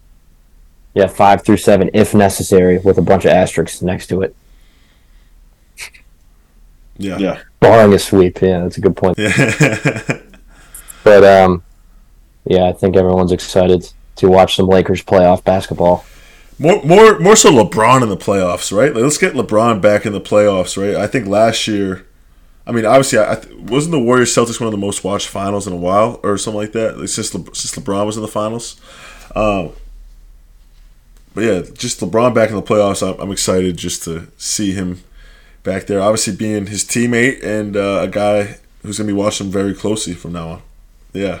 yeah, 0.93 1.07
five 1.07 1.43
through 1.43 1.57
seven 1.57 1.89
if 1.95 2.13
necessary, 2.13 2.77
with 2.77 2.97
a 2.99 3.01
bunch 3.01 3.25
of 3.25 3.31
asterisks 3.31 3.81
next 3.81 4.07
to 4.07 4.21
it, 4.21 4.35
Yeah. 6.97 7.17
Yeah. 7.17 7.41
barring 7.59 7.93
a 7.93 7.99
sweep. 7.99 8.39
Yeah, 8.41 8.61
that's 8.61 8.77
a 8.77 8.81
good 8.81 8.95
point. 8.97 9.17
Yeah. 9.17 10.19
But 11.03 11.25
um, 11.25 11.63
yeah, 12.45 12.63
I 12.69 12.71
think 12.71 12.95
everyone's 12.95 13.33
excited 13.33 13.91
to 14.17 14.27
watch 14.27 14.55
some 14.55 14.67
Lakers 14.67 15.03
playoff 15.03 15.43
basketball. 15.43 16.05
more, 16.59 16.83
more, 16.83 17.19
more 17.19 17.35
so 17.35 17.51
LeBron 17.51 18.03
in 18.03 18.09
the 18.09 18.17
playoffs, 18.17 18.75
right? 18.75 18.93
Like, 18.93 19.03
let's 19.03 19.17
get 19.17 19.33
LeBron 19.33 19.81
back 19.81 20.05
in 20.05 20.13
the 20.13 20.21
playoffs, 20.21 20.77
right? 20.77 20.95
I 20.95 21.07
think 21.07 21.27
last 21.27 21.67
year, 21.67 22.05
I 22.65 22.71
mean, 22.71 22.85
obviously, 22.85 23.19
I, 23.19 23.33
I 23.33 23.41
wasn't 23.57 23.91
the 23.91 23.99
Warriors 23.99 24.33
Celtics 24.33 24.59
one 24.59 24.67
of 24.67 24.71
the 24.71 24.77
most 24.77 25.03
watched 25.03 25.27
finals 25.27 25.67
in 25.67 25.73
a 25.73 25.77
while, 25.77 26.19
or 26.23 26.37
something 26.37 26.61
like 26.61 26.71
that, 26.73 26.97
like, 26.97 27.09
since 27.09 27.33
Le- 27.33 27.53
since 27.55 27.75
LeBron 27.75 28.05
was 28.05 28.15
in 28.15 28.21
the 28.21 28.27
finals. 28.29 28.79
Um, 29.35 29.71
but 31.35 31.43
yeah, 31.43 31.61
just 31.73 31.99
LeBron 31.99 32.33
back 32.33 32.49
in 32.49 32.55
the 32.55 32.61
playoffs. 32.61 33.05
I'm, 33.05 33.19
I'm 33.19 33.31
excited 33.31 33.75
just 33.75 34.03
to 34.03 34.27
see 34.37 34.71
him 34.71 35.03
back 35.63 35.87
there. 35.87 35.99
Obviously, 35.99 36.35
being 36.35 36.67
his 36.67 36.83
teammate 36.85 37.43
and 37.43 37.75
uh, 37.75 38.01
a 38.03 38.07
guy 38.07 38.59
who's 38.83 38.97
gonna 38.97 39.07
be 39.07 39.13
watching 39.13 39.47
him 39.47 39.51
very 39.51 39.73
closely 39.73 40.13
from 40.13 40.33
now 40.33 40.49
on. 40.49 40.61
Yeah, 41.13 41.39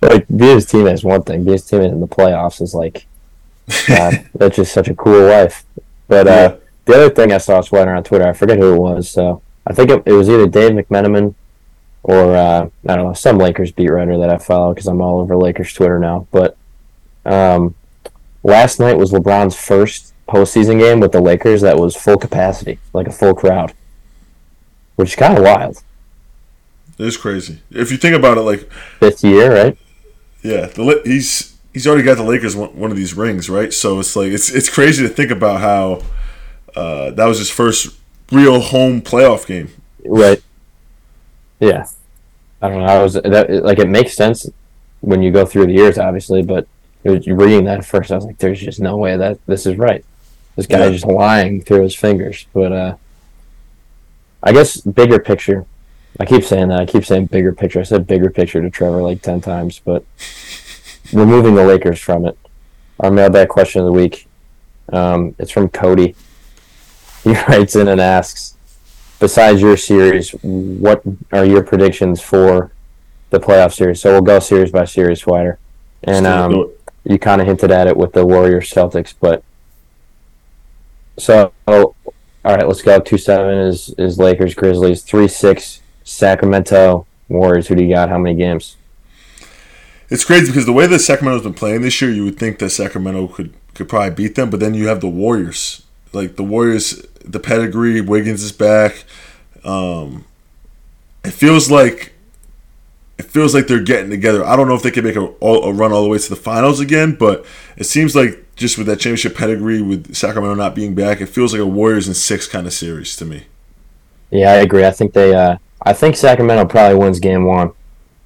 Like 0.00 0.26
being 0.28 0.56
his 0.56 0.66
teammate 0.66 0.94
is 0.94 1.04
one 1.04 1.22
thing. 1.22 1.44
Being 1.44 1.54
his 1.54 1.68
teammate 1.68 1.92
in 1.92 2.00
the 2.00 2.06
playoffs 2.06 2.60
is 2.60 2.74
like, 2.74 3.06
God, 3.88 4.26
that's 4.34 4.56
just 4.56 4.72
such 4.72 4.88
a 4.88 4.94
cool 4.94 5.26
life. 5.26 5.64
But 6.06 6.28
uh, 6.28 6.56
the 6.84 6.94
other 6.94 7.10
thing 7.10 7.32
I 7.32 7.38
saw 7.38 7.60
sweating 7.60 7.94
on 7.94 8.04
Twitter, 8.04 8.26
I 8.26 8.32
forget 8.32 8.58
who 8.58 8.74
it 8.74 8.78
was. 8.78 9.10
So 9.10 9.42
I 9.66 9.72
think 9.72 9.90
it, 9.90 10.02
it 10.06 10.12
was 10.12 10.28
either 10.28 10.46
Dave 10.46 10.72
McMenamin 10.72 11.34
or 12.02 12.36
uh, 12.36 12.68
I 12.86 12.96
don't 12.96 13.06
know 13.06 13.14
some 13.14 13.38
Lakers 13.38 13.72
beat 13.72 13.90
writer 13.90 14.18
that 14.18 14.30
I 14.30 14.36
follow 14.36 14.74
because 14.74 14.86
I'm 14.86 15.00
all 15.00 15.20
over 15.20 15.36
Lakers 15.36 15.72
Twitter 15.72 15.98
now. 15.98 16.26
But 16.30 16.56
um, 17.24 17.74
last 18.42 18.78
night 18.78 18.98
was 18.98 19.12
LeBron's 19.12 19.56
first 19.56 20.12
postseason 20.28 20.78
game 20.78 21.00
with 21.00 21.12
the 21.12 21.20
Lakers 21.20 21.62
that 21.62 21.78
was 21.78 21.96
full 21.96 22.18
capacity, 22.18 22.78
like 22.92 23.06
a 23.06 23.12
full 23.12 23.34
crowd, 23.34 23.72
which 24.96 25.10
is 25.10 25.16
kind 25.16 25.38
of 25.38 25.44
wild. 25.44 25.82
It 26.98 27.06
is 27.06 27.16
crazy 27.16 27.60
if 27.70 27.90
you 27.90 27.96
think 27.96 28.14
about 28.14 28.38
it. 28.38 28.42
Like 28.42 28.70
Fifth 29.00 29.24
year, 29.24 29.52
right? 29.54 29.78
Yeah, 30.42 30.66
the 30.66 31.00
he's 31.04 31.56
he's 31.72 31.86
already 31.86 32.02
got 32.02 32.16
the 32.16 32.22
Lakers 32.22 32.54
one, 32.54 32.76
one 32.78 32.90
of 32.90 32.96
these 32.96 33.14
rings, 33.14 33.48
right? 33.50 33.72
So 33.72 33.98
it's 34.00 34.14
like 34.16 34.28
it's 34.32 34.50
it's 34.50 34.68
crazy 34.68 35.02
to 35.02 35.08
think 35.08 35.30
about 35.30 35.60
how 35.60 36.02
uh, 36.76 37.10
that 37.12 37.24
was 37.26 37.38
his 37.38 37.50
first 37.50 37.98
real 38.32 38.60
home 38.60 39.00
playoff 39.00 39.46
game. 39.46 39.70
Right. 40.04 40.42
Yeah. 41.60 41.86
I 42.60 42.68
don't 42.68 42.80
know. 42.80 42.86
I 42.86 43.02
was 43.02 43.14
that 43.14 43.50
like 43.64 43.78
it 43.78 43.88
makes 43.88 44.14
sense 44.14 44.48
when 45.00 45.22
you 45.22 45.30
go 45.30 45.44
through 45.44 45.66
the 45.66 45.72
years, 45.72 45.98
obviously, 45.98 46.42
but 46.42 46.66
it 47.04 47.10
was, 47.10 47.26
reading 47.26 47.64
that 47.64 47.78
at 47.80 47.84
first, 47.84 48.10
I 48.10 48.14
was 48.16 48.24
like, 48.24 48.38
"There's 48.38 48.58
just 48.60 48.80
no 48.80 48.96
way 48.96 49.16
that 49.16 49.38
this 49.46 49.66
is 49.66 49.76
right." 49.76 50.02
This 50.56 50.66
guy 50.66 50.84
Yeah. 50.84 50.90
just 50.90 51.04
lying 51.04 51.60
through 51.62 51.82
his 51.82 51.94
fingers. 51.94 52.46
But 52.54 52.72
uh, 52.72 52.96
I 54.42 54.52
guess 54.52 54.80
bigger 54.80 55.18
picture. 55.18 55.66
I 56.20 56.24
keep 56.24 56.44
saying 56.44 56.68
that. 56.68 56.80
I 56.80 56.86
keep 56.86 57.04
saying 57.04 57.26
bigger 57.26 57.52
picture. 57.52 57.80
I 57.80 57.82
said 57.82 58.06
bigger 58.06 58.30
picture 58.30 58.62
to 58.62 58.70
Trevor 58.70 59.02
like 59.02 59.22
ten 59.22 59.40
times, 59.40 59.80
but 59.84 60.04
removing 61.12 61.54
the 61.54 61.64
Lakers 61.64 62.00
from 62.00 62.24
it. 62.26 62.38
Our 63.00 63.10
mailbag 63.10 63.48
question 63.48 63.80
of 63.80 63.86
the 63.86 63.92
week. 63.92 64.28
Um, 64.92 65.34
it's 65.38 65.50
from 65.50 65.68
Cody. 65.68 66.14
He 67.24 67.32
writes 67.48 67.74
in 67.74 67.88
and 67.88 68.00
asks, 68.00 68.56
besides 69.18 69.60
your 69.60 69.76
series, 69.76 70.30
what 70.42 71.02
are 71.32 71.44
your 71.44 71.62
predictions 71.62 72.20
for 72.20 72.70
the 73.30 73.40
playoff 73.40 73.74
series? 73.74 74.00
So 74.00 74.12
we'll 74.12 74.22
go 74.22 74.38
series 74.38 74.70
by 74.70 74.84
series, 74.84 75.22
Swider. 75.22 75.56
And 76.04 76.26
um, 76.26 76.70
you 77.04 77.18
kind 77.18 77.40
of 77.40 77.46
hinted 77.46 77.70
at 77.70 77.86
it 77.86 77.96
with 77.96 78.12
the 78.12 78.24
Warriors 78.24 78.70
Celtics, 78.70 79.14
but 79.18 79.42
so 81.16 81.52
all 81.66 81.94
right, 82.44 82.66
let's 82.68 82.82
go. 82.82 83.00
Two 83.00 83.16
seven 83.18 83.58
is 83.58 83.94
is 83.96 84.18
Lakers 84.18 84.54
Grizzlies. 84.54 85.02
Three 85.02 85.28
six 85.28 85.80
Sacramento 86.04 87.06
Warriors. 87.28 87.66
Who 87.68 87.74
do 87.74 87.82
you 87.82 87.94
got? 87.94 88.10
How 88.10 88.18
many 88.18 88.36
games? 88.36 88.76
It's 90.10 90.24
crazy 90.24 90.46
because 90.46 90.66
the 90.66 90.72
way 90.72 90.86
that 90.86 91.00
Sacramento's 91.00 91.42
been 91.42 91.54
playing 91.54 91.82
this 91.82 92.00
year, 92.00 92.10
you 92.10 92.24
would 92.24 92.38
think 92.38 92.58
that 92.58 92.70
Sacramento 92.70 93.26
could 93.28 93.54
could 93.74 93.88
probably 93.88 94.10
beat 94.10 94.36
them, 94.36 94.50
but 94.50 94.60
then 94.60 94.74
you 94.74 94.86
have 94.86 95.00
the 95.00 95.08
Warriors. 95.08 95.82
Like 96.12 96.36
the 96.36 96.44
Warriors, 96.44 97.04
the 97.24 97.40
pedigree. 97.40 98.00
Wiggins 98.00 98.42
is 98.42 98.52
back. 98.52 99.04
Um, 99.64 100.24
it 101.24 101.32
feels 101.32 101.70
like 101.70 102.12
it 103.18 103.24
feels 103.24 103.54
like 103.54 103.66
they're 103.66 103.82
getting 103.82 104.10
together. 104.10 104.44
I 104.44 104.56
don't 104.56 104.68
know 104.68 104.74
if 104.74 104.82
they 104.82 104.90
can 104.90 105.04
make 105.04 105.16
a, 105.16 105.20
a 105.20 105.72
run 105.72 105.92
all 105.92 106.02
the 106.02 106.08
way 106.08 106.18
to 106.18 106.28
the 106.28 106.36
finals 106.36 106.80
again, 106.80 107.16
but 107.18 107.44
it 107.76 107.84
seems 107.84 108.14
like 108.14 108.44
just 108.56 108.76
with 108.78 108.86
that 108.86 109.00
championship 109.00 109.36
pedigree, 109.36 109.82
with 109.82 110.14
Sacramento 110.14 110.54
not 110.54 110.74
being 110.74 110.94
back, 110.94 111.20
it 111.20 111.26
feels 111.26 111.52
like 111.52 111.62
a 111.62 111.66
Warriors 111.66 112.06
in 112.06 112.14
six 112.14 112.46
kind 112.46 112.66
of 112.66 112.72
series 112.72 113.16
to 113.16 113.24
me. 113.24 113.44
Yeah, 114.30 114.52
I 114.52 114.56
agree. 114.56 114.84
I 114.84 114.90
think 114.90 115.12
they. 115.12 115.34
Uh, 115.34 115.58
I 115.84 115.92
think 115.92 116.16
Sacramento 116.16 116.64
probably 116.66 116.96
wins 116.98 117.20
game 117.20 117.44
one, 117.44 117.72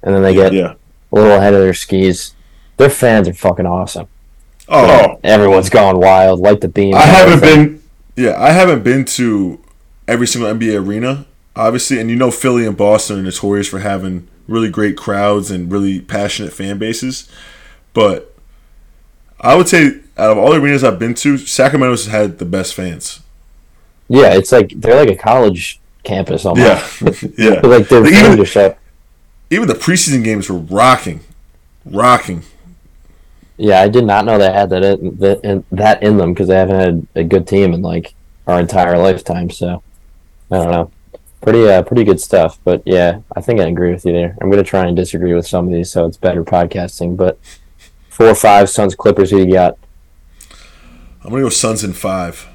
and 0.03 0.15
then 0.15 0.23
they 0.23 0.33
get 0.33 0.53
Yeah. 0.53 0.73
a 1.11 1.15
little 1.15 1.33
ahead 1.37 1.53
of 1.53 1.59
their 1.61 1.73
skis. 1.73 2.33
Their 2.77 2.89
fans 2.89 3.27
are 3.27 3.33
fucking 3.33 3.65
awesome. 3.65 4.07
Oh, 4.69 5.19
everyone's 5.23 5.69
gone 5.69 5.99
wild, 5.99 6.39
like 6.39 6.61
the 6.61 6.67
beam. 6.67 6.95
I 6.95 7.01
haven't 7.01 7.41
been. 7.41 7.81
Yeah, 8.15 8.35
I 8.37 8.51
haven't 8.51 8.83
been 8.83 9.03
to 9.05 9.59
every 10.07 10.27
single 10.27 10.49
NBA 10.53 10.75
arena, 10.85 11.25
obviously, 11.55 11.99
and 11.99 12.09
you 12.09 12.15
know 12.15 12.31
Philly 12.31 12.65
and 12.65 12.77
Boston 12.77 13.19
are 13.19 13.23
notorious 13.23 13.67
for 13.67 13.79
having 13.79 14.27
really 14.47 14.69
great 14.69 14.95
crowds 14.97 15.51
and 15.51 15.71
really 15.71 15.99
passionate 16.01 16.53
fan 16.53 16.77
bases. 16.77 17.27
But 17.93 18.33
I 19.41 19.55
would 19.55 19.67
say 19.67 19.99
out 20.17 20.31
of 20.31 20.37
all 20.37 20.51
the 20.51 20.59
arenas 20.59 20.83
I've 20.83 20.99
been 20.99 21.13
to, 21.15 21.37
Sacramento's 21.37 22.07
had 22.07 22.39
the 22.39 22.45
best 22.45 22.73
fans. 22.73 23.21
Yeah, 24.07 24.33
it's 24.33 24.51
like 24.51 24.73
they're 24.75 24.95
like 24.95 25.09
a 25.09 25.15
college 25.15 25.79
campus 26.09 26.45
almost. 26.45 27.01
Yeah, 27.01 27.11
yeah. 27.37 27.59
like 27.63 27.87
they're 27.87 28.01
Like, 28.01 28.13
even, 28.13 28.39
even, 28.39 28.75
even 29.49 29.67
the 29.67 29.75
preseason 29.75 30.23
games 30.23 30.49
were 30.49 30.57
rocking, 30.57 31.21
rocking. 31.85 32.43
Yeah, 33.57 33.81
I 33.81 33.89
did 33.89 34.05
not 34.05 34.25
know 34.25 34.37
they 34.37 34.51
had 34.51 34.69
that 34.69 34.83
in, 34.83 35.17
that 35.17 35.41
in, 35.43 35.63
that 35.71 36.01
in 36.01 36.17
them 36.17 36.33
because 36.33 36.47
they 36.47 36.55
haven't 36.55 36.79
had 36.79 37.07
a 37.15 37.23
good 37.23 37.45
team 37.47 37.73
in 37.73 37.81
like 37.81 38.15
our 38.47 38.59
entire 38.59 38.97
lifetime. 38.97 39.49
So 39.49 39.83
I 40.49 40.57
don't 40.57 40.71
know. 40.71 40.91
Pretty 41.41 41.69
uh, 41.69 41.83
pretty 41.83 42.03
good 42.03 42.19
stuff. 42.19 42.59
But 42.63 42.81
yeah, 42.85 43.19
I 43.35 43.41
think 43.41 43.59
I 43.59 43.65
agree 43.65 43.91
with 43.91 44.05
you 44.05 44.13
there. 44.13 44.35
I'm 44.41 44.49
gonna 44.49 44.63
try 44.63 44.85
and 44.87 44.95
disagree 44.95 45.33
with 45.33 45.47
some 45.47 45.67
of 45.67 45.73
these, 45.73 45.91
so 45.91 46.05
it's 46.05 46.17
better 46.17 46.43
podcasting. 46.43 47.15
But 47.15 47.39
four, 48.09 48.27
or 48.27 48.35
five, 48.35 48.69
Suns, 48.69 48.95
Clippers. 48.95 49.31
Who 49.31 49.39
you 49.39 49.53
got? 49.53 49.77
I'm 51.23 51.31
gonna 51.31 51.43
go 51.43 51.49
Suns 51.49 51.83
in 51.83 51.93
five. 51.93 52.47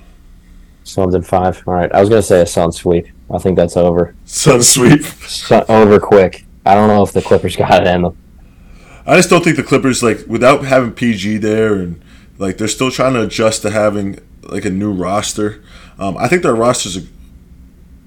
Suns 0.84 1.14
and 1.14 1.26
five. 1.26 1.62
All 1.66 1.74
right. 1.74 1.92
I 1.92 2.00
was 2.00 2.08
gonna 2.08 2.22
say 2.22 2.40
a 2.40 2.46
Suns 2.46 2.76
sweep. 2.76 3.08
I 3.32 3.38
think 3.38 3.56
that's 3.56 3.76
over. 3.76 4.14
Suns 4.24 4.68
sweep. 4.68 5.02
Sun, 5.02 5.64
over 5.68 5.98
quick. 5.98 6.46
I 6.66 6.74
don't 6.74 6.88
know 6.88 7.02
if 7.02 7.12
the 7.12 7.22
Clippers 7.22 7.56
got 7.56 7.82
it 7.82 7.86
in 7.86 8.02
them. 8.02 8.16
I 9.06 9.16
just 9.16 9.28
don't 9.30 9.42
think 9.44 9.56
the 9.56 9.62
Clippers 9.62 10.02
like 10.02 10.24
without 10.26 10.64
having 10.64 10.92
PG 10.92 11.38
there 11.38 11.74
and 11.74 12.00
like 12.38 12.58
they're 12.58 12.68
still 12.68 12.90
trying 12.90 13.14
to 13.14 13.22
adjust 13.22 13.62
to 13.62 13.70
having 13.70 14.18
like 14.42 14.64
a 14.64 14.70
new 14.70 14.92
roster. 14.92 15.62
Um, 15.98 16.16
I 16.18 16.28
think 16.28 16.42
their 16.42 16.54
rosters 16.54 16.96
are, 16.96 17.02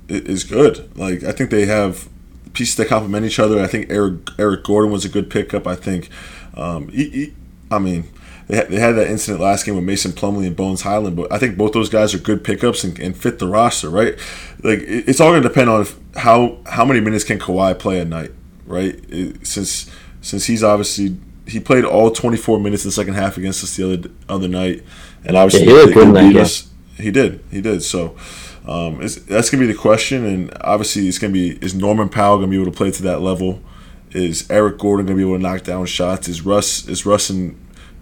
is 0.09 0.43
good. 0.43 0.95
Like 0.97 1.23
I 1.23 1.31
think 1.31 1.49
they 1.51 1.65
have 1.65 2.09
pieces 2.53 2.75
that 2.77 2.87
complement 2.87 3.25
each 3.25 3.39
other. 3.39 3.59
I 3.61 3.67
think 3.67 3.89
Eric 3.89 4.29
Eric 4.39 4.63
Gordon 4.63 4.91
was 4.91 5.05
a 5.05 5.09
good 5.09 5.29
pickup. 5.29 5.67
I 5.67 5.75
think. 5.75 6.09
Um, 6.55 6.87
he, 6.89 7.09
he- 7.09 7.33
I 7.69 7.79
mean, 7.79 8.05
they 8.47 8.55
had, 8.57 8.67
they 8.69 8.79
had 8.79 8.91
that 8.93 9.07
incident 9.07 9.41
last 9.41 9.65
game 9.65 9.75
with 9.75 9.83
Mason 9.83 10.11
Plumlee 10.13 10.47
and 10.47 10.55
Bones 10.55 10.81
Hyland, 10.83 11.15
but 11.17 11.31
I 11.31 11.37
think 11.39 11.57
both 11.57 11.73
those 11.73 11.89
guys 11.89 12.13
are 12.13 12.17
good 12.17 12.43
pickups 12.43 12.83
and, 12.83 12.97
and 12.99 13.15
fit 13.15 13.39
the 13.39 13.47
roster, 13.47 13.89
right? 13.89 14.13
Like 14.63 14.79
it, 14.79 15.09
it's 15.09 15.19
all 15.19 15.31
going 15.31 15.43
to 15.43 15.47
depend 15.49 15.69
on 15.69 15.81
if, 15.81 15.97
how 16.15 16.59
how 16.65 16.85
many 16.85 16.99
minutes 16.99 17.23
can 17.23 17.39
Kawhi 17.39 17.77
play 17.77 17.99
a 17.99 18.05
night, 18.05 18.31
right? 18.65 18.95
It- 19.09 19.45
since 19.45 19.89
since 20.21 20.45
he's 20.45 20.63
obviously 20.63 21.17
he 21.45 21.59
played 21.59 21.85
all 21.85 22.11
24 22.11 22.59
minutes 22.59 22.83
in 22.83 22.89
the 22.89 22.91
second 22.93 23.13
half 23.13 23.37
against 23.37 23.63
us 23.63 23.75
the 23.77 23.93
other 23.93 24.09
other 24.29 24.47
night, 24.47 24.83
and 25.25 25.35
obviously 25.37 25.67
Yeah, 25.67 25.73
he 25.73 25.73
looked 25.79 25.87
they- 25.89 25.93
good 25.93 26.07
in 26.07 26.13
they 26.13 26.29
beat 26.29 26.37
us. 26.41 26.69
He 26.97 27.11
did, 27.11 27.43
he 27.51 27.61
did. 27.61 27.83
So 27.83 28.15
um, 28.67 29.01
it's, 29.01 29.15
that's 29.15 29.49
gonna 29.49 29.61
be 29.65 29.71
the 29.71 29.77
question, 29.77 30.25
and 30.25 30.51
obviously 30.61 31.07
it's 31.07 31.19
gonna 31.19 31.33
be 31.33 31.51
is 31.61 31.75
Norman 31.75 32.09
Powell 32.09 32.37
gonna 32.37 32.47
be 32.49 32.55
able 32.59 32.71
to 32.71 32.75
play 32.77 32.91
to 32.91 33.03
that 33.03 33.21
level? 33.21 33.61
Is 34.11 34.49
Eric 34.49 34.79
Gordon 34.79 35.05
gonna 35.05 35.17
be 35.17 35.21
able 35.23 35.35
to 35.37 35.41
knock 35.43 35.63
down 35.63 35.85
shots? 35.85 36.27
Is 36.27 36.41
Russ 36.45 36.87
is 36.87 37.05
Russ 37.05 37.29
and 37.29 37.55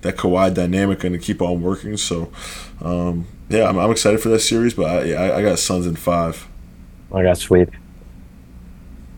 that 0.05 0.15
Kawhi 0.17 0.53
dynamic 0.53 1.00
gonna 1.00 1.17
keep 1.19 1.41
on 1.41 1.62
working? 1.62 1.97
So 1.97 2.31
um, 2.81 3.27
yeah, 3.50 3.67
I'm, 3.69 3.77
I'm 3.77 3.91
excited 3.91 4.19
for 4.21 4.29
that 4.29 4.39
series, 4.39 4.74
but 4.74 4.85
I, 4.85 5.13
I, 5.13 5.38
I 5.38 5.41
got 5.41 5.59
Suns 5.59 5.85
in 5.85 5.95
five. 5.95 6.47
I 7.13 7.21
got 7.24 7.38
sweep. 7.38 7.69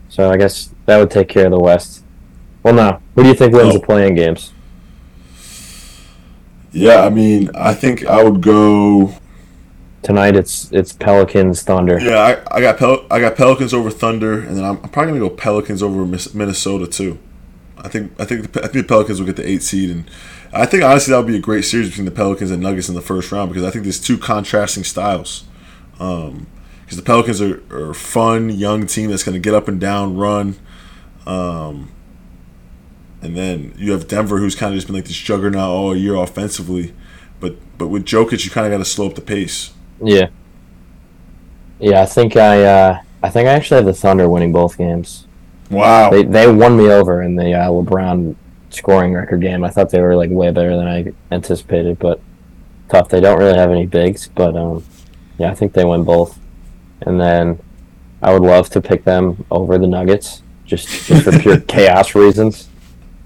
So 0.10 0.30
I 0.30 0.38
guess 0.38 0.74
that 0.86 0.98
would 0.98 1.12
take 1.12 1.28
care 1.30 1.46
of 1.46 1.52
the 1.52 1.60
West. 1.60 2.04
Well, 2.64 2.74
no. 2.74 3.02
Who 3.16 3.24
do 3.24 3.30
you 3.30 3.36
think 3.36 3.54
wins 3.54 3.68
No. 3.74 3.80
the 3.80 3.86
play-in 3.86 4.16
games? 4.16 4.52
Yeah, 6.72 7.02
I 7.06 7.10
mean, 7.10 7.50
I 7.56 7.74
think 7.74 8.06
I 8.06 8.24
would 8.24 8.42
go. 8.42 9.14
Tonight 10.04 10.36
it's 10.36 10.72
it's 10.72 10.94
Pelicans 10.94 11.64
Thunder. 11.64 12.00
Yeah, 12.00 12.20
I, 12.52 12.58
I 12.58 12.62
got 12.62 12.78
Pel- 12.78 13.06
I 13.10 13.20
got 13.20 13.36
Pelicans 13.36 13.74
over 13.74 13.90
Thunder, 13.90 14.40
and 14.40 14.56
then 14.56 14.64
I'm, 14.64 14.78
I'm 14.84 14.90
probably 14.90 15.14
gonna 15.18 15.30
go 15.30 15.36
Pelicans 15.36 15.82
over 15.82 16.06
Minnesota 16.06 16.88
too. 16.88 17.18
I 17.78 17.90
think 17.90 18.14
I 18.20 18.26
think 18.26 18.52
the, 18.54 18.60
I 18.64 18.68
think 18.68 18.86
the 18.86 18.88
Pelicans 18.88 19.20
will 19.20 19.26
get 19.26 19.36
the 19.38 19.48
eight 19.48 19.64
seed, 19.64 19.90
and 19.90 20.10
I 20.54 20.66
think 20.66 20.84
honestly 20.84 21.12
that 21.12 21.18
would 21.18 21.28
be 21.28 21.38
a 21.38 21.42
great 21.42 21.64
series 21.64 21.90
between 21.90 22.06
the 22.06 22.12
Pelicans 22.12 22.52
and 22.52 22.62
Nuggets 22.62 22.90
in 22.90 22.96
the 22.96 23.02
first 23.02 23.32
round 23.32 23.50
because 23.50 23.64
I 23.64 23.70
think 23.70 23.84
there's 23.84 24.00
two 24.00 24.18
contrasting 24.18 24.84
styles. 24.84 25.46
Um, 26.00 26.48
because 26.88 26.98
the 26.98 27.04
Pelicans 27.04 27.42
are, 27.42 27.62
are 27.70 27.90
a 27.90 27.96
fun 27.96 28.50
young 28.50 28.88
team 28.88 29.10
that's 29.10 29.24
going 29.24 29.34
to 29.34 29.42
get 29.42 29.54
up 29.54 29.68
and 29.68 29.78
down, 29.78 30.16
run. 30.16 30.56
Um, 31.26 31.92
and 33.22 33.36
then 33.36 33.74
you 33.78 33.92
have 33.92 34.08
Denver, 34.08 34.38
who's 34.38 34.56
kind 34.56 34.74
of 34.74 34.78
just 34.78 34.88
been 34.88 34.96
like 34.96 35.04
this 35.04 35.18
juggernaut 35.18 35.70
all 35.70 35.94
year 35.94 36.16
offensively, 36.16 36.94
but 37.42 37.58
but 37.78 37.88
with 37.88 38.06
Jokic, 38.06 38.46
you 38.46 38.52
kind 38.52 38.66
of 38.66 38.72
got 38.72 38.78
to 38.78 38.86
slow 38.86 39.08
up 39.08 39.16
the 39.16 39.22
pace. 39.22 39.74
Yeah. 40.02 40.30
Yeah, 41.80 42.04
I 42.04 42.06
think 42.06 42.38
I 42.38 42.64
uh, 42.64 43.02
I 43.22 43.30
think 43.30 43.50
I 43.50 43.52
actually 43.52 43.78
have 43.78 43.86
the 43.86 43.94
Thunder 43.94 44.30
winning 44.30 44.54
both 44.54 44.78
games. 44.78 45.28
Wow. 45.70 46.10
They 46.10 46.24
they 46.24 46.50
won 46.50 46.78
me 46.78 46.88
over 46.88 47.22
in 47.22 47.36
the 47.36 47.54
uh, 47.54 47.68
LeBron 47.68 48.36
scoring 48.70 49.14
record 49.14 49.42
game. 49.42 49.64
I 49.64 49.70
thought 49.70 49.90
they 49.90 50.02
were 50.02 50.16
like 50.16 50.30
way 50.30 50.52
better 50.52 50.76
than 50.76 50.88
I 50.88 51.14
anticipated, 51.32 52.00
but 52.00 52.20
tough. 52.90 53.10
They 53.10 53.20
don't 53.22 53.40
really 53.40 53.58
have 53.58 53.72
any 53.72 53.86
bigs, 53.86 54.28
but 54.28 54.56
um, 54.56 54.84
yeah, 55.38 55.52
I 55.52 55.56
think 55.56 55.74
they 55.74 55.86
win 55.86 56.04
both. 56.04 56.40
And 57.02 57.20
then 57.20 57.60
I 58.22 58.34
would 58.34 58.42
love 58.42 58.70
to 58.72 58.82
pick 58.82 59.04
them 59.04 59.46
over 59.52 59.78
the 59.78 59.88
Nuggets, 59.88 60.42
just 60.66 60.88
just 61.06 61.24
for 61.24 61.38
pure 61.40 61.60
chaos 61.68 62.16
reasons. 62.16 62.68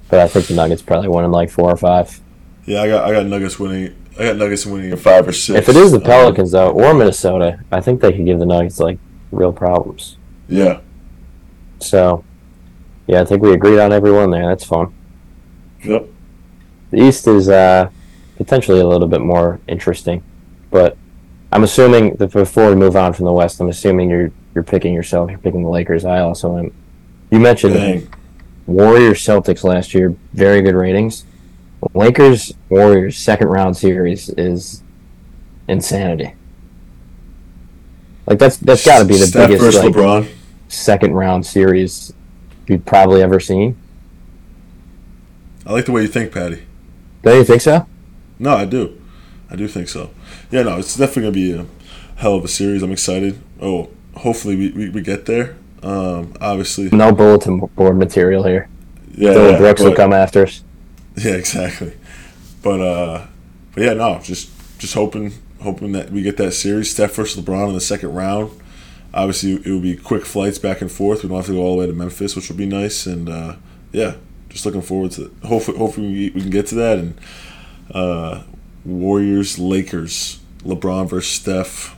But 0.09 0.19
I 0.19 0.27
think 0.27 0.47
the 0.47 0.55
Nuggets 0.55 0.81
probably 0.81 1.07
win 1.07 1.23
in 1.25 1.31
like 1.31 1.49
four 1.49 1.71
or 1.71 1.77
five. 1.77 2.19
Yeah, 2.65 2.81
I 2.83 2.87
got 2.87 3.05
I 3.09 3.13
got 3.13 3.25
Nuggets 3.25 3.57
winning. 3.59 3.95
I 4.19 4.25
got 4.25 4.35
Nuggets 4.37 4.65
winning 4.65 4.91
in 4.91 4.97
five 4.97 5.27
or 5.27 5.31
six. 5.31 5.57
If 5.57 5.69
it 5.69 5.77
is 5.77 5.91
the 5.91 5.97
Um, 5.99 6.03
Pelicans 6.03 6.51
though, 6.51 6.69
or 6.71 6.93
Minnesota, 6.93 7.61
I 7.71 7.79
think 7.81 8.01
they 8.01 8.11
could 8.11 8.25
give 8.25 8.39
the 8.39 8.45
Nuggets 8.45 8.79
like 8.79 8.99
real 9.31 9.53
problems. 9.53 10.17
yeah. 10.49 10.81
So, 11.79 12.23
yeah, 13.07 13.21
I 13.21 13.25
think 13.25 13.41
we 13.41 13.53
agreed 13.53 13.79
on 13.79 13.91
everyone 13.91 14.29
there. 14.29 14.45
That's 14.45 14.63
fun. 14.65 14.93
Yep. 15.83 16.07
The 16.91 16.97
East 16.97 17.27
is 17.27 17.49
uh, 17.49 17.89
potentially 18.37 18.79
a 18.79 18.87
little 18.87 19.07
bit 19.07 19.21
more 19.21 19.59
interesting, 19.67 20.23
but 20.69 20.97
I'm 21.51 21.63
assuming 21.63 22.15
that 22.15 22.31
before 22.31 22.69
we 22.69 22.75
move 22.75 22.95
on 22.95 23.13
from 23.13 23.25
the 23.25 23.33
West, 23.33 23.59
I'm 23.59 23.69
assuming 23.69 24.09
you're 24.09 24.31
you're 24.53 24.63
picking 24.63 24.93
yourself. 24.93 25.29
You're 25.29 25.39
picking 25.39 25.63
the 25.63 25.69
Lakers. 25.69 26.05
I 26.05 26.19
also 26.19 26.57
am. 26.57 26.73
You 27.29 27.39
mentioned 27.39 27.75
Dang. 27.75 28.13
Warriors 28.67 29.19
Celtics 29.19 29.63
last 29.63 29.93
year, 29.93 30.15
very 30.33 30.61
good 30.61 30.75
ratings. 30.75 31.25
Lakers 31.93 32.53
Warriors 32.69 33.17
second 33.17 33.47
round 33.47 33.75
series 33.75 34.29
is 34.29 34.83
insanity. 35.67 36.35
Like 38.27 38.39
that's 38.39 38.57
that's 38.57 38.85
got 38.85 38.99
to 38.99 39.05
be 39.05 39.17
the 39.17 39.25
Steph 39.25 39.49
biggest 39.49 39.77
like, 39.77 39.93
LeBron. 39.93 40.29
second 40.67 41.13
round 41.13 41.45
series 41.45 42.13
you've 42.67 42.85
probably 42.85 43.21
ever 43.21 43.39
seen. 43.39 43.80
I 45.65 45.73
like 45.73 45.85
the 45.85 45.91
way 45.91 46.01
you 46.03 46.07
think, 46.07 46.31
Paddy. 46.33 46.63
Don't 47.23 47.37
you 47.37 47.43
think 47.43 47.61
so? 47.61 47.85
No, 48.39 48.55
I 48.55 48.65
do. 48.65 48.99
I 49.49 49.55
do 49.55 49.67
think 49.67 49.89
so. 49.89 50.11
Yeah, 50.49 50.63
no, 50.63 50.77
it's 50.77 50.95
definitely 50.97 51.23
gonna 51.23 51.31
be 51.33 51.51
a 51.53 51.65
hell 52.19 52.35
of 52.35 52.43
a 52.43 52.47
series. 52.47 52.81
I'm 52.81 52.91
excited. 52.91 53.39
Oh, 53.61 53.89
hopefully 54.15 54.55
we, 54.55 54.71
we, 54.71 54.89
we 54.89 55.01
get 55.01 55.25
there. 55.25 55.55
Um, 55.83 56.33
obviously, 56.41 56.89
No 56.91 57.11
bulletin 57.11 57.59
board 57.59 57.97
material 57.97 58.43
here. 58.43 58.69
yeah, 59.13 59.33
Dillon 59.33 59.51
yeah, 59.53 59.57
Brooks 59.57 59.81
will 59.81 59.95
come 59.95 60.13
after 60.13 60.43
us. 60.43 60.63
Yeah, 61.17 61.33
exactly. 61.33 61.91
But 62.63 62.79
uh, 62.79 63.27
but 63.75 63.83
yeah, 63.83 63.93
no, 63.95 64.19
just 64.23 64.49
just 64.79 64.93
hoping 64.93 65.33
hoping 65.61 65.91
that 65.91 66.09
we 66.09 66.21
get 66.21 66.37
that 66.37 66.53
series. 66.53 66.89
Steph 66.89 67.13
versus 67.15 67.43
LeBron 67.43 67.67
in 67.67 67.73
the 67.73 67.81
second 67.81 68.13
round. 68.15 68.51
Obviously, 69.13 69.55
it 69.55 69.65
will 69.65 69.81
be 69.81 69.97
quick 69.97 70.25
flights 70.25 70.57
back 70.57 70.79
and 70.79 70.89
forth. 70.89 71.21
We 71.23 71.27
don't 71.29 71.39
have 71.39 71.47
to 71.47 71.51
go 71.51 71.59
all 71.59 71.73
the 71.75 71.79
way 71.81 71.87
to 71.87 71.91
Memphis, 71.93 72.33
which 72.37 72.47
will 72.49 72.55
be 72.55 72.65
nice. 72.65 73.05
And 73.05 73.27
uh, 73.27 73.55
yeah, 73.91 74.13
just 74.51 74.65
looking 74.65 74.81
forward 74.81 75.11
to 75.11 75.25
it. 75.25 75.31
Hopefully, 75.45 75.77
hopefully 75.77 76.07
we, 76.07 76.29
we 76.31 76.41
can 76.41 76.49
get 76.49 76.67
to 76.67 76.75
that. 76.75 76.99
And 76.99 77.17
uh, 77.91 78.43
Warriors, 78.85 79.57
Lakers, 79.57 80.39
LeBron 80.63 81.09
versus 81.09 81.31
Steph. 81.33 81.95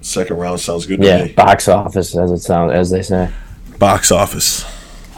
Second 0.00 0.36
round 0.36 0.60
sounds 0.60 0.86
good 0.86 1.00
to 1.00 1.06
Yeah, 1.06 1.24
me. 1.24 1.32
box 1.32 1.68
office 1.68 2.16
as 2.16 2.30
it 2.30 2.38
sounds 2.38 2.72
as 2.72 2.90
they 2.90 3.02
say. 3.02 3.30
Box 3.78 4.10
office. 4.10 4.64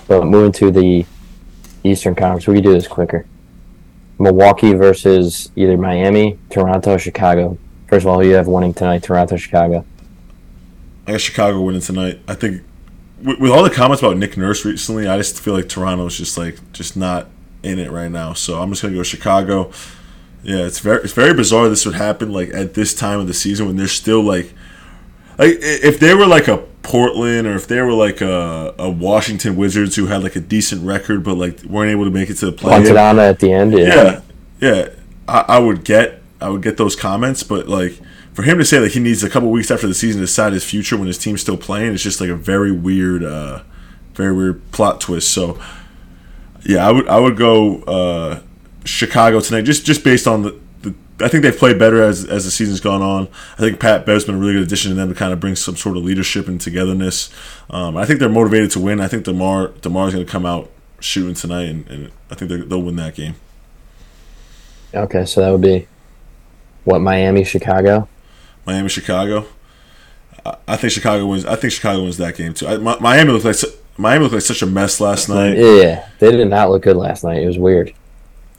But 0.09 0.25
moving 0.27 0.53
to 0.53 0.71
the 0.71 1.05
Eastern 1.83 2.15
Conference, 2.15 2.47
we 2.47 2.55
can 2.55 2.63
do 2.65 2.73
this 2.73 2.87
quicker. 2.87 3.27
Milwaukee 4.19 4.73
versus 4.73 5.51
either 5.57 5.77
Miami, 5.77 6.39
Toronto, 6.51 6.97
Chicago. 6.97 7.59
First 7.89 8.05
of 8.05 8.09
all, 8.09 8.21
who 8.21 8.29
you 8.29 8.35
have 8.35 8.47
winning 8.47 8.73
tonight? 8.75 9.03
Toronto, 9.03 9.37
Chicago. 9.37 9.85
I 11.07 11.13
got 11.13 11.21
Chicago 11.21 11.61
winning 11.61 11.81
tonight. 11.83 12.21
I 12.27 12.35
think 12.35 12.63
with, 13.23 13.39
with 13.39 13.51
all 13.51 13.63
the 13.63 13.71
comments 13.71 14.03
about 14.03 14.17
Nick 14.17 14.37
Nurse 14.37 14.65
recently, 14.65 15.07
I 15.07 15.17
just 15.17 15.41
feel 15.41 15.55
like 15.55 15.69
Toronto's 15.69 16.17
just 16.17 16.37
like 16.37 16.73
just 16.73 16.97
not 16.97 17.29
in 17.63 17.79
it 17.79 17.91
right 17.91 18.11
now. 18.11 18.33
So 18.33 18.61
I'm 18.61 18.71
just 18.71 18.83
gonna 18.83 18.95
go 18.95 19.03
Chicago. 19.03 19.71
Yeah, 20.43 20.59
it's 20.59 20.79
very 20.79 21.03
it's 21.03 21.13
very 21.13 21.35
bizarre 21.35 21.69
this 21.69 21.85
would 21.87 21.97
happen 21.97 22.33
like 22.33 22.51
at 22.55 22.75
this 22.75 22.95
time 22.95 23.21
of 23.21 23.27
the 23.27 23.35
season 23.35 23.67
when 23.67 23.77
they're 23.77 23.89
still 23.89 24.23
like 24.23 24.53
like 25.39 25.57
if 25.61 25.99
they 25.99 26.15
were 26.15 26.27
like 26.27 26.49
a 26.49 26.59
Portland 26.83 27.49
or 27.49 27.57
if 27.57 27.67
they 27.67 27.81
were 27.81 27.93
like 27.93 28.21
a, 28.21 28.75
a 28.79 28.89
Washington 28.89 29.57
Wizards 29.57 29.97
who 29.97 30.07
had 30.07 30.23
like 30.23 30.37
a 30.37 30.41
decent 30.41 30.87
record 30.87 31.25
but 31.25 31.37
like 31.37 31.63
weren't 31.65 31.91
able 31.91 32.05
to 32.05 32.11
make 32.11 32.31
it 32.31 32.35
to 32.35 32.47
the 32.47 32.53
play. 32.53 32.71
Punted 32.71 32.97
at 32.97 33.41
the 33.41 33.53
end. 33.53 33.73
Yeah. 33.73 33.87
Yeah, 33.87 34.21
yeah. 34.61 34.89
I, 35.27 35.45
I 35.49 35.59
would 35.59 35.85
get 35.85 36.23
I 36.41 36.49
would 36.49 36.63
get 36.63 36.77
those 36.77 36.95
comments, 36.95 37.43
but 37.43 37.69
like 37.69 37.99
for 38.37 38.43
him 38.43 38.59
to 38.59 38.67
say 38.67 38.79
that 38.79 38.93
he 38.93 39.01
needs 39.01 39.25
a 39.25 39.31
couple 39.31 39.51
weeks 39.51 39.71
after 39.71 39.87
the 39.87 39.95
season 39.95 40.21
to 40.21 40.27
decide 40.27 40.53
his 40.53 40.63
future 40.63 40.95
when 40.99 41.07
his 41.07 41.17
team's 41.17 41.41
still 41.41 41.57
playing, 41.57 41.95
it's 41.95 42.03
just 42.03 42.21
like 42.21 42.29
a 42.29 42.37
very 42.37 42.71
weird, 42.71 43.25
uh, 43.25 43.63
very 44.13 44.35
weird 44.37 44.71
plot 44.73 45.01
twist. 45.01 45.33
So 45.33 45.59
yeah, 46.63 46.87
I 46.87 46.93
would 46.93 47.09
I 47.09 47.19
would 47.19 47.39
go 47.39 47.81
uh, 47.85 48.41
Chicago 48.85 49.41
tonight, 49.41 49.63
just 49.63 49.87
just 49.87 50.05
based 50.05 50.27
on 50.27 50.43
the. 50.43 50.61
the 50.83 50.95
I 51.19 51.29
think 51.29 51.45
they've 51.45 51.57
played 51.57 51.79
better 51.79 52.03
as, 52.03 52.27
as 52.27 52.45
the 52.45 52.51
season's 52.51 52.81
gone 52.81 53.01
on. 53.01 53.29
I 53.55 53.63
think 53.63 53.81
Pat 53.81 54.05
Bev's 54.05 54.27
been 54.27 54.35
a 54.35 54.39
really 54.39 54.53
good 54.53 54.65
addition 54.65 54.91
to 54.91 54.95
them 54.97 55.09
to 55.09 55.15
kind 55.15 55.33
of 55.33 55.41
bring 55.41 55.57
some 55.57 55.75
sort 55.75 55.97
of 55.97 56.05
leadership 56.05 56.47
and 56.47 56.61
togetherness. 56.61 57.31
Um, 57.71 57.97
I 57.97 58.05
think 58.05 58.21
they're 58.21 58.29
motivated 58.29 58.71
to 58.73 58.81
win. 58.81 59.01
I 59.01 59.09
think 59.09 59.25
Demar 59.25 59.69
Demar's 59.81 60.13
going 60.13 60.27
to 60.27 60.31
come 60.31 60.45
out 60.45 60.71
shooting 61.01 61.33
tonight, 61.33 61.71
and, 61.71 61.89
and 61.89 62.13
I 62.31 62.35
think 62.35 62.51
they'll 62.69 62.83
win 62.83 62.97
that 62.97 63.15
game. 63.15 63.37
Okay, 64.93 65.25
so 65.25 65.41
that 65.41 65.51
would 65.51 65.63
be 65.63 65.89
what 66.85 67.01
Miami, 67.01 67.43
Chicago. 67.43 68.07
Miami, 68.67 68.89
Chicago. 68.89 69.47
I, 70.69 70.77
think 70.77 70.93
Chicago 70.93 71.27
wins. 71.27 71.45
I 71.45 71.57
think 71.57 71.73
Chicago 71.73 72.03
wins 72.03 72.19
that 72.19 72.37
game 72.37 72.55
too. 72.55 72.67
I, 72.67 72.77
Mi- 72.77 72.97
Miami 73.01 73.33
looked 73.33 73.45
like 73.45 73.57
Miami 73.97 74.23
looked 74.23 74.35
like 74.35 74.43
such 74.43 74.63
a 74.63 74.67
mess 74.67 75.01
last 75.01 75.29
night, 75.29 75.57
Yeah, 75.57 76.07
they 76.19 76.31
did 76.31 76.49
not 76.49 76.71
look 76.71 76.83
good 76.83 76.97
last 76.97 77.25
night. 77.25 77.43
It 77.43 77.47
was 77.47 77.59
weird. 77.59 77.93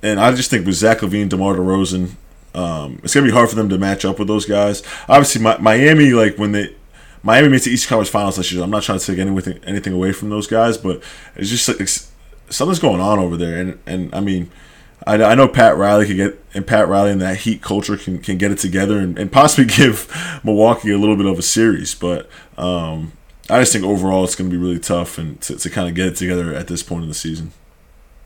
and 0.04 0.20
I 0.20 0.34
just 0.34 0.50
think 0.50 0.66
with 0.66 0.76
Zach 0.76 1.00
LaVine, 1.00 1.30
Demar 1.30 1.56
Derozan, 1.56 2.12
um, 2.56 3.00
it's 3.04 3.14
gonna 3.14 3.26
be 3.26 3.32
hard 3.32 3.50
for 3.50 3.56
them 3.56 3.70
to 3.70 3.78
match 3.78 4.04
up 4.04 4.20
with 4.20 4.28
those 4.28 4.46
guys. 4.46 4.84
Obviously, 5.08 5.42
Mi- 5.44 5.60
Miami, 5.60 6.12
like 6.12 6.38
when 6.38 6.52
they 6.52 6.76
Miami 7.24 7.50
made 7.50 7.62
the 7.62 7.72
East 7.72 7.88
Conference 7.88 8.10
Finals 8.10 8.38
last 8.38 8.52
year. 8.52 8.64
I'm 8.64 8.70
not 8.70 8.84
trying 8.84 9.00
to 9.00 9.06
take 9.06 9.20
anything 9.20 9.60
anything 9.66 9.94
away 9.94 10.12
from 10.12 10.30
those 10.30 10.48
guys, 10.48 10.78
but 10.78 11.02
it's 11.36 11.50
just 11.50 11.68
like 11.68 11.80
it's, 11.80 12.12
something's 12.50 12.80
going 12.80 13.00
on 13.02 13.20
over 13.20 13.38
there, 13.38 13.60
and 13.60 13.80
and 13.86 14.14
I 14.14 14.20
mean. 14.20 14.50
I, 15.08 15.32
I 15.32 15.36
know 15.36 15.48
Pat 15.48 15.78
Riley 15.78 16.06
can 16.06 16.18
get 16.18 16.44
and 16.54 16.68
Pat 16.68 16.88
Riley 16.88 17.12
and 17.12 17.22
that 17.22 17.38
Heat 17.38 17.62
culture 17.62 17.96
can, 17.98 18.20
can 18.20 18.38
get 18.38 18.52
it 18.52 18.58
together 18.58 19.00
and, 19.00 19.18
and 19.18 19.32
possibly 19.32 19.66
give 19.78 20.12
Milwaukee 20.44 20.92
a 20.92 20.98
little 20.98 21.16
bit 21.16 21.26
of 21.26 21.40
a 21.40 21.44
series, 21.44 21.96
but 21.96 22.30
um, 22.58 23.14
I 23.50 23.62
just 23.62 23.72
think 23.72 23.86
overall 23.86 24.26
it's 24.26 24.36
going 24.36 24.50
to 24.50 24.56
be 24.56 24.62
really 24.62 24.80
tough 24.80 25.18
and 25.18 25.40
to, 25.42 25.56
to 25.56 25.70
kind 25.70 25.88
of 25.88 25.96
get 25.96 26.08
it 26.08 26.16
together 26.16 26.54
at 26.54 26.68
this 26.68 26.84
point 26.84 27.04
in 27.04 27.10
the 27.10 27.16
season. 27.16 27.52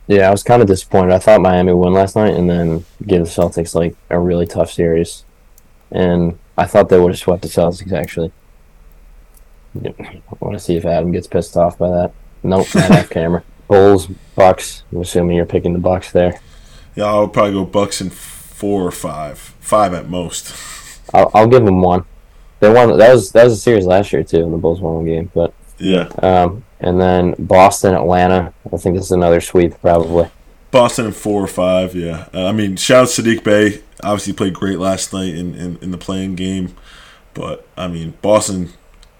Yeah, 0.08 0.28
I 0.28 0.32
was 0.32 0.44
kind 0.44 0.62
of 0.62 0.68
disappointed. 0.68 1.14
I 1.14 1.20
thought 1.20 1.42
Miami 1.42 1.72
would 1.72 1.86
win 1.86 1.94
last 1.94 2.16
night 2.16 2.34
and 2.34 2.50
then 2.50 2.84
give 3.06 3.24
the 3.24 3.30
Celtics 3.30 3.76
like 3.76 3.96
a 4.10 4.20
really 4.20 4.48
tough 4.48 4.72
series. 4.72 5.24
And 5.92 6.40
I 6.58 6.66
thought 6.66 6.90
they 6.90 7.00
would 7.00 7.12
have 7.12 7.20
swept 7.20 7.44
the 7.44 7.48
Celtics 7.48 7.94
actually. 7.94 8.32
I 9.76 9.94
want 10.40 10.54
to 10.54 10.60
see 10.60 10.76
if 10.76 10.86
Adam 10.86 11.12
gets 11.12 11.28
pissed 11.28 11.56
off 11.56 11.78
by 11.78 11.90
that. 11.90 12.14
Nope, 12.44 12.68
not 12.74 12.92
off 12.92 13.10
camera. 13.12 13.44
Bulls, 13.68 14.08
Bucks. 14.36 14.84
I'm 14.92 15.02
assuming 15.02 15.38
you're 15.38 15.46
picking 15.46 15.74
the 15.74 15.80
Bucks 15.80 16.12
there. 16.12 16.42
Yeah, 16.96 17.06
I'll 17.06 17.28
probably 17.28 17.54
go 17.54 17.66
Bucks 17.66 18.02
in 18.02 18.10
four 18.10 18.86
or 18.86 18.92
five, 18.92 19.38
five 19.38 19.94
at 19.94 20.10
most. 20.10 20.56
I'll, 21.14 21.32
I'll 21.34 21.48
give 21.48 21.66
them 21.66 21.82
one. 21.82 22.06
They 22.60 22.72
won. 22.72 22.98
That 22.98 23.14
was 23.14 23.32
that 23.32 23.46
was 23.46 23.54
a 23.54 23.58
series 23.58 23.86
last 23.86 24.14
year 24.14 24.24
too. 24.24 24.50
The 24.50 24.58
Bulls 24.58 24.80
won 24.80 24.96
one 24.96 25.06
game, 25.06 25.32
but 25.34 25.54
Yeah, 25.80 26.10
um, 26.22 26.64
and 26.80 27.02
then 27.02 27.36
Boston, 27.40 27.96
Atlanta. 27.96 28.54
I 28.72 28.78
think 28.78 28.96
this 28.96 29.06
is 29.06 29.12
another 29.12 29.42
sweep 29.42 29.80
probably. 29.82 30.30
Boston 30.70 31.08
in 31.08 31.12
four 31.12 31.44
or 31.44 31.48
five. 31.48 31.96
Yeah, 31.96 32.28
uh, 32.34 32.46
I 32.48 32.52
mean, 32.52 32.76
shout 32.76 33.04
out 33.04 33.08
Saddiq 33.08 33.44
Bey. 33.44 33.82
Obviously, 34.04 34.34
played 34.34 34.54
great 34.54 34.80
last 34.80 35.12
night 35.12 35.36
in, 35.36 35.54
in, 35.56 35.78
in 35.82 35.92
the 35.92 35.98
play-in 35.98 36.36
game, 36.36 36.76
but 37.34 37.68
I 37.76 37.88
mean, 37.88 38.14
Boston, 38.22 38.70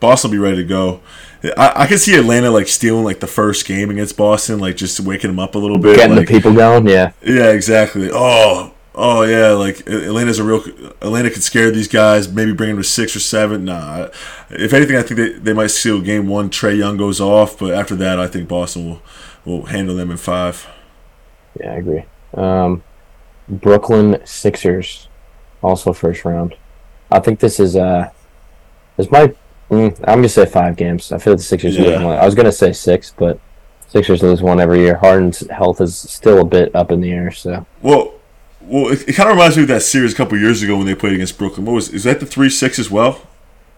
Boston 0.02 0.30
will 0.30 0.36
be 0.36 0.40
ready 0.40 0.58
to 0.58 0.66
go. 0.66 1.00
I, 1.58 1.84
I 1.84 1.88
can 1.88 1.98
see 1.98 2.16
Atlanta 2.16 2.52
like 2.52 2.68
stealing 2.68 3.06
like 3.06 3.22
the 3.22 3.28
first 3.28 3.66
game 3.66 3.90
against 3.90 4.18
Boston, 4.18 4.60
like 4.60 4.76
just 4.76 5.00
waking 5.00 5.30
them 5.30 5.40
up 5.40 5.56
a 5.56 5.58
little 5.58 5.78
bit. 5.78 5.96
Getting 5.96 6.18
like, 6.18 6.28
the 6.28 6.34
people 6.34 6.54
going. 6.54 6.88
Yeah, 6.88 7.14
Yeah, 7.24 7.52
exactly. 7.52 8.10
Oh, 8.12 8.74
oh 8.94 9.24
yeah, 9.24 9.52
like 9.52 9.80
Atlanta's 9.88 10.40
a 10.40 10.44
real 10.44 10.64
Atlanta 11.02 11.30
could 11.30 11.44
scare 11.44 11.72
these 11.72 11.88
guys. 11.88 12.30
Maybe 12.30 12.52
bring 12.52 12.72
them 12.72 12.78
to 12.78 12.84
six 12.84 13.16
or 13.16 13.20
seven. 13.20 13.66
Nah, 13.66 14.10
if 14.50 14.74
anything, 14.74 14.98
I 14.98 15.04
think 15.04 15.18
they, 15.18 15.32
they 15.34 15.54
might 15.54 15.68
steal 15.68 16.02
game 16.02 16.28
one. 16.28 16.50
Trae 16.50 16.78
Young 16.78 16.98
goes 16.98 17.22
off, 17.22 17.58
but 17.58 17.74
after 17.74 17.96
that, 17.96 18.20
I 18.20 18.28
think 18.28 18.50
Boston 18.50 18.90
will 18.90 19.02
will 19.46 19.66
handle 19.68 19.96
them 19.96 20.12
in 20.12 20.18
five. 20.18 20.68
Yeah, 21.60 21.74
I 21.74 21.76
agree. 21.76 22.04
Um, 22.34 22.84
Brooklyn 23.48 24.22
Sixers, 24.26 25.08
also 25.62 25.94
first 25.94 26.26
round. 26.26 26.56
I 27.12 27.20
think 27.20 27.40
this 27.40 27.60
is 27.60 27.76
uh, 27.76 28.10
this 28.98 29.10
might. 29.12 29.38
Mm, 29.72 29.98
I'm 30.00 30.18
gonna 30.18 30.30
say 30.30 30.46
five 30.46 30.76
games. 30.76 31.12
I 31.14 31.18
feel 31.18 31.34
like 31.34 31.40
the 31.40 31.46
Sixers. 31.46 31.78
Yeah. 31.78 31.86
Lose 31.86 32.04
one. 32.04 32.18
I 32.18 32.26
was 32.26 32.36
gonna 32.36 32.52
say 32.52 32.74
six, 32.74 33.14
but 33.18 33.40
Sixers 33.88 34.22
lose 34.22 34.42
one 34.42 34.60
every 34.60 34.80
year. 34.80 34.98
Harden's 34.98 35.50
health 35.50 35.80
is 35.80 35.98
still 35.98 36.42
a 36.42 36.46
bit 36.46 36.76
up 36.76 36.92
in 36.92 37.00
the 37.00 37.12
air. 37.12 37.32
So 37.32 37.66
Well, 37.82 38.14
well, 38.62 38.92
it, 38.92 39.08
it 39.08 39.14
kind 39.14 39.30
of 39.30 39.36
reminds 39.36 39.56
me 39.56 39.64
of 39.64 39.70
that 39.70 39.82
series 39.82 40.14
a 40.14 40.16
couple 40.16 40.38
years 40.38 40.62
ago 40.62 40.76
when 40.76 40.86
they 40.86 40.96
played 40.96 41.14
against 41.14 41.38
Brooklyn. 41.38 41.66
What 41.66 41.74
was 41.74 41.90
is 41.90 42.04
that 42.04 42.20
the 42.20 42.26
three 42.26 42.50
six 42.50 42.80
as 42.80 42.92
well? 42.92 43.22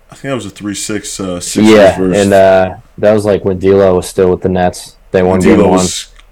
I 0.09 0.15
think 0.15 0.23
that 0.23 0.35
was 0.35 0.47
a 0.47 0.49
three 0.49 0.75
six. 0.75 1.19
Uh, 1.19 1.39
Sixers 1.39 1.71
yeah, 1.71 1.99
and 1.99 2.33
uh, 2.33 2.77
that 2.97 3.13
was 3.13 3.25
like 3.25 3.45
when 3.45 3.59
D'Lo 3.59 3.95
was 3.95 4.07
still 4.07 4.31
with 4.31 4.41
the 4.41 4.49
Nets. 4.49 4.97
They 5.11 5.21
won 5.21 5.39
game 5.39 5.59
one. 5.67 5.85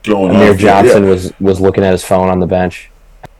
going 0.04 0.36
Amir. 0.36 0.56
Johnson 0.56 1.04
yeah, 1.04 1.10
was 1.10 1.34
was 1.40 1.62
looking 1.62 1.84
at 1.84 1.92
his 1.92 2.04
phone 2.04 2.30
on 2.30 2.40
the 2.40 2.48
bench. 2.48 2.90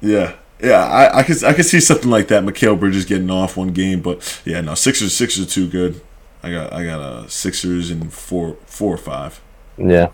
Yeah, 0.02 0.36
yeah. 0.60 0.86
I, 0.86 1.20
I 1.20 1.24
could 1.24 1.44
I 1.44 1.54
could 1.54 1.66
see 1.66 1.80
something 1.80 2.10
like 2.10 2.28
that. 2.28 2.44
Mikal 2.44 2.80
Bridges 2.80 3.06
getting 3.06 3.30
off 3.30 3.58
one 3.58 3.70
game, 3.70 4.02
but 4.02 4.42
yeah, 4.46 4.62
no. 4.62 4.76
Sixers 4.76 5.16
Sixers 5.16 5.48
are 5.48 5.50
too 5.50 5.68
good. 5.68 6.02
I 6.44 6.52
got 6.52 6.74
I 6.74 6.84
got 6.84 7.00
uh, 7.00 7.28
Sixers 7.28 7.92
and 7.92 8.12
four 8.12 8.58
four 8.66 8.94
or 8.94 8.98
five. 8.98 9.42
Yeah, 9.78 10.10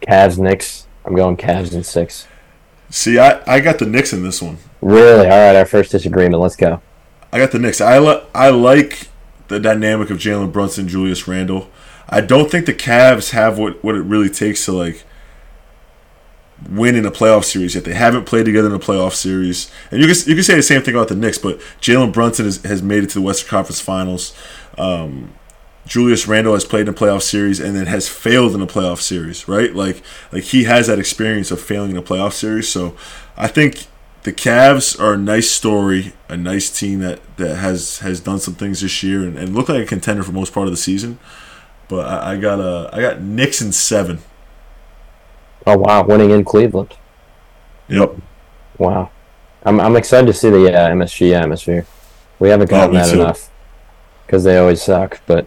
Cavs 0.00 0.38
Knicks. 0.38 0.86
I'm 1.04 1.14
going 1.14 1.36
Cavs 1.36 1.74
in 1.74 1.82
six. 1.82 2.28
See, 2.90 3.18
I, 3.18 3.42
I 3.46 3.60
got 3.60 3.78
the 3.78 3.86
Knicks 3.86 4.12
in 4.12 4.22
this 4.22 4.42
one. 4.42 4.58
Really? 4.82 5.26
All 5.26 5.46
right, 5.46 5.56
our 5.56 5.64
first 5.64 5.90
disagreement. 5.92 6.40
Let's 6.40 6.56
go. 6.56 6.80
I 7.32 7.38
got 7.38 7.50
the 7.50 7.58
Knicks. 7.58 7.80
I 7.80 7.98
li- 7.98 8.22
I 8.34 8.50
like 8.50 9.08
the 9.48 9.58
dynamic 9.58 10.10
of 10.10 10.18
Jalen 10.18 10.52
Brunson, 10.52 10.88
Julius 10.88 11.26
Randle. 11.26 11.70
I 12.08 12.20
don't 12.20 12.50
think 12.50 12.66
the 12.66 12.74
Cavs 12.74 13.30
have 13.30 13.58
what, 13.58 13.82
what 13.82 13.94
it 13.94 14.02
really 14.02 14.28
takes 14.28 14.66
to 14.66 14.72
like 14.72 15.04
win 16.68 16.94
in 16.94 17.06
a 17.06 17.10
playoff 17.10 17.44
series 17.44 17.74
yet. 17.74 17.84
They 17.84 17.94
haven't 17.94 18.24
played 18.26 18.44
together 18.44 18.68
in 18.68 18.74
a 18.74 18.78
playoff 18.78 19.14
series, 19.14 19.70
and 19.90 20.00
you 20.00 20.06
can 20.06 20.16
you 20.26 20.34
can 20.34 20.44
say 20.44 20.54
the 20.54 20.62
same 20.62 20.82
thing 20.82 20.94
about 20.94 21.08
the 21.08 21.16
Knicks. 21.16 21.38
But 21.38 21.58
Jalen 21.80 22.12
Brunson 22.12 22.44
has, 22.44 22.62
has 22.62 22.82
made 22.82 23.04
it 23.04 23.08
to 23.10 23.14
the 23.14 23.22
Western 23.22 23.48
Conference 23.48 23.80
Finals. 23.80 24.34
Um, 24.76 25.32
Julius 25.86 26.28
Randle 26.28 26.54
has 26.54 26.64
played 26.64 26.82
in 26.82 26.88
a 26.88 26.96
playoff 26.96 27.22
series 27.22 27.58
and 27.60 27.74
then 27.76 27.86
has 27.86 28.08
failed 28.08 28.54
in 28.54 28.60
a 28.62 28.66
playoff 28.66 29.00
series, 29.00 29.48
right? 29.48 29.74
Like 29.74 30.02
like 30.30 30.44
he 30.44 30.64
has 30.64 30.86
that 30.86 30.98
experience 30.98 31.50
of 31.50 31.60
failing 31.60 31.90
in 31.90 31.96
a 31.96 32.02
playoff 32.02 32.32
series. 32.32 32.68
So 32.68 32.96
I 33.36 33.48
think 33.48 33.86
the 34.22 34.32
Cavs 34.32 34.98
are 35.00 35.14
a 35.14 35.18
nice 35.18 35.50
story, 35.50 36.12
a 36.28 36.36
nice 36.36 36.70
team 36.70 37.00
that, 37.00 37.20
that 37.36 37.56
has 37.56 37.98
has 37.98 38.20
done 38.20 38.38
some 38.38 38.54
things 38.54 38.80
this 38.80 39.02
year 39.02 39.22
and, 39.22 39.36
and 39.36 39.54
look 39.54 39.68
like 39.68 39.82
a 39.82 39.86
contender 39.86 40.22
for 40.22 40.32
most 40.32 40.52
part 40.52 40.68
of 40.68 40.72
the 40.72 40.76
season. 40.76 41.18
But 41.88 42.06
I, 42.06 42.32
I 42.32 42.36
got 42.38 42.60
a 42.60 42.88
I 42.92 43.00
got 43.00 43.20
Knicks 43.20 43.60
in 43.60 43.72
seven. 43.72 44.20
Oh 45.66 45.76
wow, 45.78 46.04
winning 46.04 46.30
in 46.30 46.44
Cleveland. 46.44 46.94
Yep. 47.88 48.16
Wow, 48.78 49.10
I'm 49.64 49.80
I'm 49.80 49.96
excited 49.96 50.26
to 50.28 50.32
see 50.32 50.50
the 50.50 50.72
uh, 50.74 50.90
MSG 50.90 51.32
atmosphere. 51.34 51.86
We 52.38 52.48
haven't 52.48 52.70
Oh, 52.72 52.88
gotten 52.88 52.96
me 52.96 53.02
that 53.02 53.10
too. 53.10 53.20
enough 53.20 53.50
because 54.32 54.44
they 54.44 54.56
always 54.56 54.80
suck. 54.80 55.20
But 55.26 55.46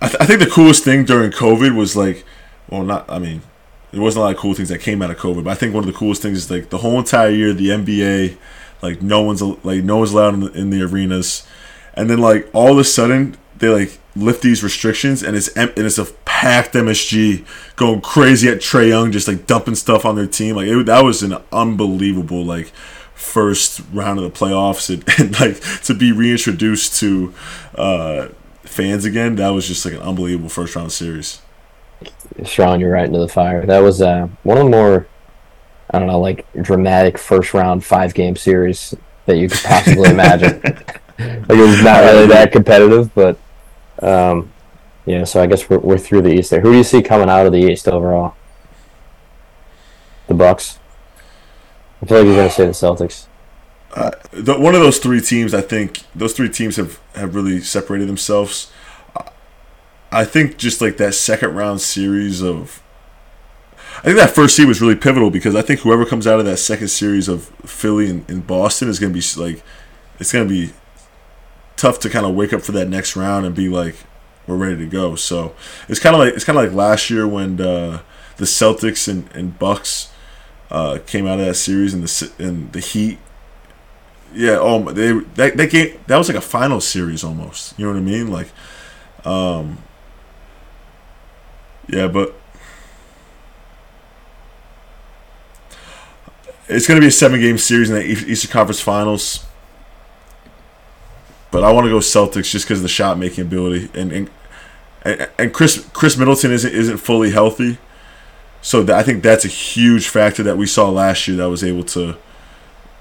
I, 0.00 0.06
th- 0.06 0.20
I 0.20 0.24
think 0.24 0.38
the 0.38 0.46
coolest 0.46 0.84
thing 0.84 1.04
during 1.04 1.32
COVID 1.32 1.74
was 1.74 1.96
like, 1.96 2.24
well, 2.68 2.84
not. 2.84 3.10
I 3.10 3.18
mean, 3.18 3.42
there 3.90 4.00
wasn't 4.00 4.20
a 4.20 4.24
lot 4.26 4.34
of 4.36 4.40
cool 4.40 4.54
things 4.54 4.68
that 4.68 4.78
came 4.78 5.02
out 5.02 5.10
of 5.10 5.16
COVID, 5.16 5.42
but 5.42 5.50
I 5.50 5.54
think 5.54 5.74
one 5.74 5.82
of 5.82 5.92
the 5.92 5.98
coolest 5.98 6.22
things 6.22 6.38
is 6.38 6.48
like 6.48 6.70
the 6.70 6.78
whole 6.78 6.96
entire 6.96 7.30
year, 7.30 7.52
the 7.52 7.70
NBA, 7.70 8.36
like 8.82 9.02
no 9.02 9.20
one's 9.20 9.42
like 9.42 9.82
no 9.82 9.96
one's 9.96 10.12
allowed 10.12 10.34
in 10.34 10.40
the, 10.40 10.52
in 10.52 10.70
the 10.70 10.80
arenas, 10.82 11.44
and 11.94 12.08
then 12.08 12.20
like 12.20 12.48
all 12.52 12.70
of 12.70 12.78
a 12.78 12.84
sudden 12.84 13.36
they 13.58 13.68
like 13.68 13.98
lift 14.14 14.42
these 14.42 14.62
restrictions 14.62 15.22
and 15.22 15.36
it's 15.36 15.48
and 15.48 15.72
it's 15.76 15.98
a 15.98 16.04
packed 16.24 16.74
MSG 16.74 17.44
going 17.74 18.00
crazy 18.00 18.48
at 18.48 18.58
Trae 18.58 18.90
Young, 18.90 19.10
just 19.10 19.26
like 19.26 19.48
dumping 19.48 19.74
stuff 19.74 20.04
on 20.04 20.14
their 20.14 20.28
team. 20.28 20.54
Like 20.54 20.68
it, 20.68 20.86
that 20.86 21.02
was 21.02 21.24
an 21.24 21.36
unbelievable 21.52 22.44
like 22.44 22.70
first 23.20 23.82
round 23.92 24.18
of 24.18 24.24
the 24.24 24.30
playoffs 24.30 24.88
and, 24.92 25.04
and 25.18 25.38
like 25.40 25.60
to 25.84 25.94
be 25.94 26.10
reintroduced 26.10 26.98
to 27.00 27.34
uh, 27.74 28.28
fans 28.62 29.04
again. 29.04 29.36
That 29.36 29.50
was 29.50 29.68
just 29.68 29.84
like 29.84 29.94
an 29.94 30.00
unbelievable 30.00 30.48
first 30.48 30.74
round 30.74 30.92
series. 30.92 31.40
throwing 32.44 32.80
you 32.80 32.88
right 32.88 33.04
into 33.04 33.18
the 33.18 33.28
fire. 33.28 33.66
That 33.66 33.80
was 33.80 34.00
uh, 34.00 34.28
one 34.42 34.58
of 34.58 34.64
the 34.64 34.70
more 34.70 35.06
I 35.92 35.98
don't 35.98 36.08
know, 36.08 36.20
like 36.20 36.46
dramatic 36.62 37.18
first 37.18 37.52
round 37.52 37.84
five 37.84 38.14
game 38.14 38.36
series 38.36 38.94
that 39.26 39.36
you 39.36 39.48
could 39.48 39.60
possibly 39.60 40.10
imagine. 40.16 40.60
like 40.64 41.00
it 41.18 41.48
was 41.48 41.82
not 41.82 42.02
really 42.04 42.26
that 42.28 42.52
competitive, 42.52 43.14
but 43.14 43.38
um, 44.00 44.50
yeah. 45.04 45.24
So 45.24 45.42
I 45.42 45.46
guess 45.46 45.68
we're 45.68 45.78
we're 45.78 45.98
through 45.98 46.22
the 46.22 46.32
East 46.32 46.50
there. 46.50 46.60
Who 46.60 46.72
do 46.72 46.78
you 46.78 46.84
see 46.84 47.02
coming 47.02 47.28
out 47.28 47.46
of 47.46 47.52
the 47.52 47.70
East 47.70 47.86
overall? 47.86 48.34
The 50.28 50.34
Bucks. 50.34 50.79
I 52.02 52.06
feel 52.06 52.18
like 52.18 52.26
you're 52.26 52.36
gonna 52.36 52.50
say 52.50 52.66
the 52.66 52.72
Celtics. 52.72 53.26
the, 54.32 54.58
one 54.58 54.74
of 54.74 54.80
those 54.80 54.98
three 54.98 55.20
teams, 55.20 55.52
I 55.52 55.60
think 55.60 56.02
those 56.14 56.32
three 56.32 56.48
teams 56.48 56.76
have, 56.76 57.00
have 57.14 57.34
really 57.34 57.60
separated 57.60 58.08
themselves. 58.08 58.70
I 60.12 60.24
think 60.24 60.56
just 60.56 60.80
like 60.80 60.96
that 60.96 61.14
second 61.14 61.54
round 61.54 61.80
series 61.80 62.42
of, 62.42 62.82
I 63.98 64.02
think 64.02 64.16
that 64.16 64.30
first 64.30 64.56
seed 64.56 64.66
was 64.66 64.80
really 64.80 64.96
pivotal 64.96 65.30
because 65.30 65.54
I 65.54 65.62
think 65.62 65.80
whoever 65.80 66.04
comes 66.04 66.26
out 66.26 66.40
of 66.40 66.46
that 66.46 66.56
second 66.56 66.88
series 66.88 67.28
of 67.28 67.44
Philly 67.64 68.08
and, 68.08 68.28
and 68.28 68.46
Boston 68.46 68.88
is 68.88 68.98
going 68.98 69.12
to 69.12 69.18
be 69.18 69.40
like, 69.40 69.62
it's 70.18 70.32
going 70.32 70.48
to 70.48 70.52
be 70.52 70.72
tough 71.76 71.98
to 72.00 72.10
kind 72.10 72.26
of 72.26 72.34
wake 72.34 72.52
up 72.52 72.62
for 72.62 72.72
that 72.72 72.88
next 72.88 73.14
round 73.16 73.46
and 73.46 73.54
be 73.54 73.68
like, 73.68 73.96
we're 74.46 74.56
ready 74.56 74.76
to 74.78 74.86
go. 74.86 75.14
So 75.14 75.54
it's 75.88 76.00
kind 76.00 76.14
of 76.14 76.20
like 76.20 76.34
it's 76.34 76.44
kind 76.44 76.58
of 76.58 76.64
like 76.64 76.74
last 76.74 77.10
year 77.10 77.26
when 77.26 77.60
uh, 77.60 78.02
the 78.36 78.44
Celtics 78.46 79.08
and, 79.08 79.30
and 79.32 79.58
Bucks 79.58 80.12
uh, 80.70 80.98
came 81.06 81.26
out 81.26 81.40
of 81.40 81.46
that 81.46 81.54
series 81.54 81.94
in 81.94 82.00
the 82.00 82.32
and 82.38 82.72
the 82.72 82.80
Heat 82.80 83.18
yeah, 84.34 84.58
oh, 84.60 84.80
they 84.92 85.12
that 85.34 85.56
that 85.56 85.70
game 85.70 85.98
that 86.06 86.16
was 86.16 86.28
like 86.28 86.36
a 86.36 86.40
final 86.40 86.80
series 86.80 87.24
almost. 87.24 87.78
You 87.78 87.86
know 87.86 87.92
what 87.92 87.98
I 87.98 88.02
mean? 88.02 88.30
Like, 88.30 88.48
um, 89.24 89.78
yeah, 91.88 92.06
but 92.06 92.34
it's 96.68 96.86
gonna 96.86 97.00
be 97.00 97.08
a 97.08 97.10
seven 97.10 97.40
game 97.40 97.58
series 97.58 97.90
in 97.90 97.96
the 97.96 98.04
East- 98.04 98.28
Eastern 98.28 98.50
Conference 98.52 98.80
Finals. 98.80 99.44
But 101.50 101.64
I 101.64 101.72
want 101.72 101.86
to 101.86 101.90
go 101.90 101.98
Celtics 101.98 102.50
just 102.50 102.66
because 102.66 102.78
of 102.78 102.82
the 102.82 102.88
shot 102.88 103.18
making 103.18 103.44
ability 103.44 103.90
and 103.94 104.30
and, 105.04 105.28
and 105.36 105.52
Chris 105.52 105.84
Khris 105.92 106.16
Middleton 106.16 106.52
isn't 106.52 106.72
isn't 106.72 106.98
fully 106.98 107.32
healthy, 107.32 107.78
so 108.62 108.86
I 108.94 109.02
think 109.02 109.22
that's 109.22 109.44
a 109.44 109.48
huge 109.48 110.08
factor 110.08 110.42
that 110.42 110.56
we 110.56 110.66
saw 110.66 110.90
last 110.90 111.26
year 111.26 111.36
that 111.38 111.48
was 111.48 111.64
able 111.64 111.84
to 111.84 112.16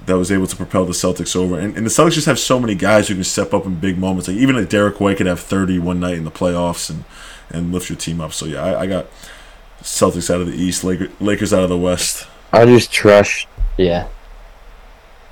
that 0.06 0.18
was 0.18 0.32
able 0.32 0.48
to 0.48 0.56
propel 0.56 0.86
the 0.86 0.94
Celtics 0.94 1.36
over. 1.36 1.60
And, 1.60 1.76
and 1.78 1.86
the 1.86 1.90
Celtics 1.90 2.14
just 2.14 2.26
have 2.26 2.40
so 2.40 2.60
many 2.60 2.74
guys 2.74 3.08
who 3.08 3.16
can 3.16 3.24
step 3.24 3.54
up 3.54 3.66
in 3.66 3.80
big 3.80 3.98
moments. 3.98 4.28
Like 4.28 4.38
even 4.38 4.56
like 4.56 4.70
Derek 4.70 5.00
White 5.00 5.18
could 5.18 5.28
have 5.28 5.40
30 5.40 5.80
one 5.80 6.00
night 6.00 6.16
in 6.16 6.24
the 6.24 6.32
playoffs 6.32 6.90
and, 6.90 7.04
and 7.50 7.72
lift 7.72 7.90
your 7.90 7.98
team 7.98 8.22
up. 8.22 8.34
So 8.34 8.46
yeah, 8.46 8.64
I, 8.64 8.82
I 8.82 8.88
got 8.88 9.08
Celtics 9.82 10.34
out 10.34 10.42
of 10.42 10.48
the 10.48 10.56
East, 10.56 10.84
Lakers, 10.84 11.10
Lakers 11.20 11.54
out 11.54 11.64
of 11.64 11.70
the 11.70 11.78
West. 11.78 12.28
I 12.52 12.66
just 12.66 12.92
trust. 12.92 13.48
Yeah. 13.78 14.08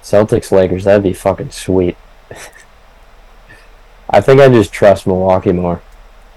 Celtics 0.04 0.52
Lakers. 0.52 0.84
That'd 0.84 1.04
be 1.04 1.14
fucking 1.14 1.52
sweet. 1.52 1.98
I 4.10 4.22
think 4.22 4.40
I 4.40 4.48
just 4.48 4.72
trust 4.72 5.08
Milwaukee 5.08 5.52
more. 5.52 5.82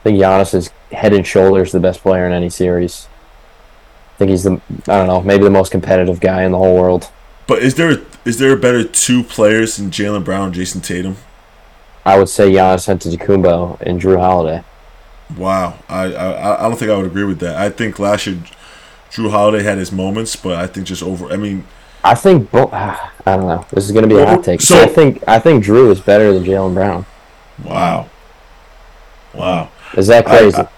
I 0.00 0.02
think 0.02 0.18
Giannis 0.18 0.54
is 0.54 0.70
head 0.92 1.12
and 1.12 1.26
shoulders 1.26 1.72
the 1.72 1.80
best 1.80 2.00
player 2.00 2.26
in 2.26 2.32
any 2.32 2.48
series. 2.48 3.06
I 4.20 4.22
think 4.22 4.32
he's 4.32 4.42
the 4.42 4.60
I 4.86 4.98
don't 4.98 5.06
know 5.06 5.22
maybe 5.22 5.44
the 5.44 5.50
most 5.50 5.72
competitive 5.72 6.20
guy 6.20 6.42
in 6.42 6.52
the 6.52 6.58
whole 6.58 6.76
world. 6.76 7.10
But 7.46 7.62
is 7.62 7.76
there 7.76 8.02
is 8.26 8.38
there 8.38 8.52
a 8.52 8.56
better 8.56 8.84
two 8.84 9.24
players 9.24 9.78
than 9.78 9.90
Jaylen 9.90 10.22
Brown 10.26 10.48
and 10.48 10.54
Jayson 10.54 10.82
Tatum? 10.82 11.16
I 12.04 12.18
would 12.18 12.28
say 12.28 12.50
Giannis 12.52 12.86
Antetokounmpo 12.86 13.80
and 13.80 13.98
Jrue 13.98 14.18
Holiday. 14.20 14.62
Wow, 15.38 15.78
I, 15.88 16.12
I 16.12 16.58
I 16.58 16.68
don't 16.68 16.78
think 16.78 16.90
I 16.90 16.98
would 16.98 17.06
agree 17.06 17.24
with 17.24 17.38
that. 17.40 17.56
I 17.56 17.70
think 17.70 17.98
last 17.98 18.26
year 18.26 18.36
Jrue 19.10 19.30
Holiday 19.30 19.62
had 19.64 19.78
his 19.78 19.90
moments, 19.90 20.36
but 20.36 20.52
I 20.58 20.66
think 20.66 20.86
just 20.86 21.02
over. 21.02 21.32
I 21.32 21.36
mean, 21.38 21.64
I 22.04 22.14
think 22.14 22.50
both. 22.50 22.74
I 22.74 22.98
don't 23.24 23.46
know. 23.46 23.64
This 23.70 23.86
is 23.86 23.92
going 23.92 24.06
to 24.06 24.14
be 24.14 24.20
a 24.20 24.26
hot 24.26 24.44
take. 24.44 24.60
so- 24.60 24.78
I 24.78 24.86
think 24.86 25.24
I 25.26 25.38
think 25.38 25.64
Jrue 25.64 25.90
is 25.90 26.00
better 26.00 26.34
than 26.34 26.44
Jaylen 26.44 26.74
Brown. 26.74 27.06
wow, 27.64 28.10
wow. 29.32 29.70
Is 29.96 30.08
that 30.08 30.26
crazy? 30.26 30.58
I, 30.58 30.62
I 30.62 30.68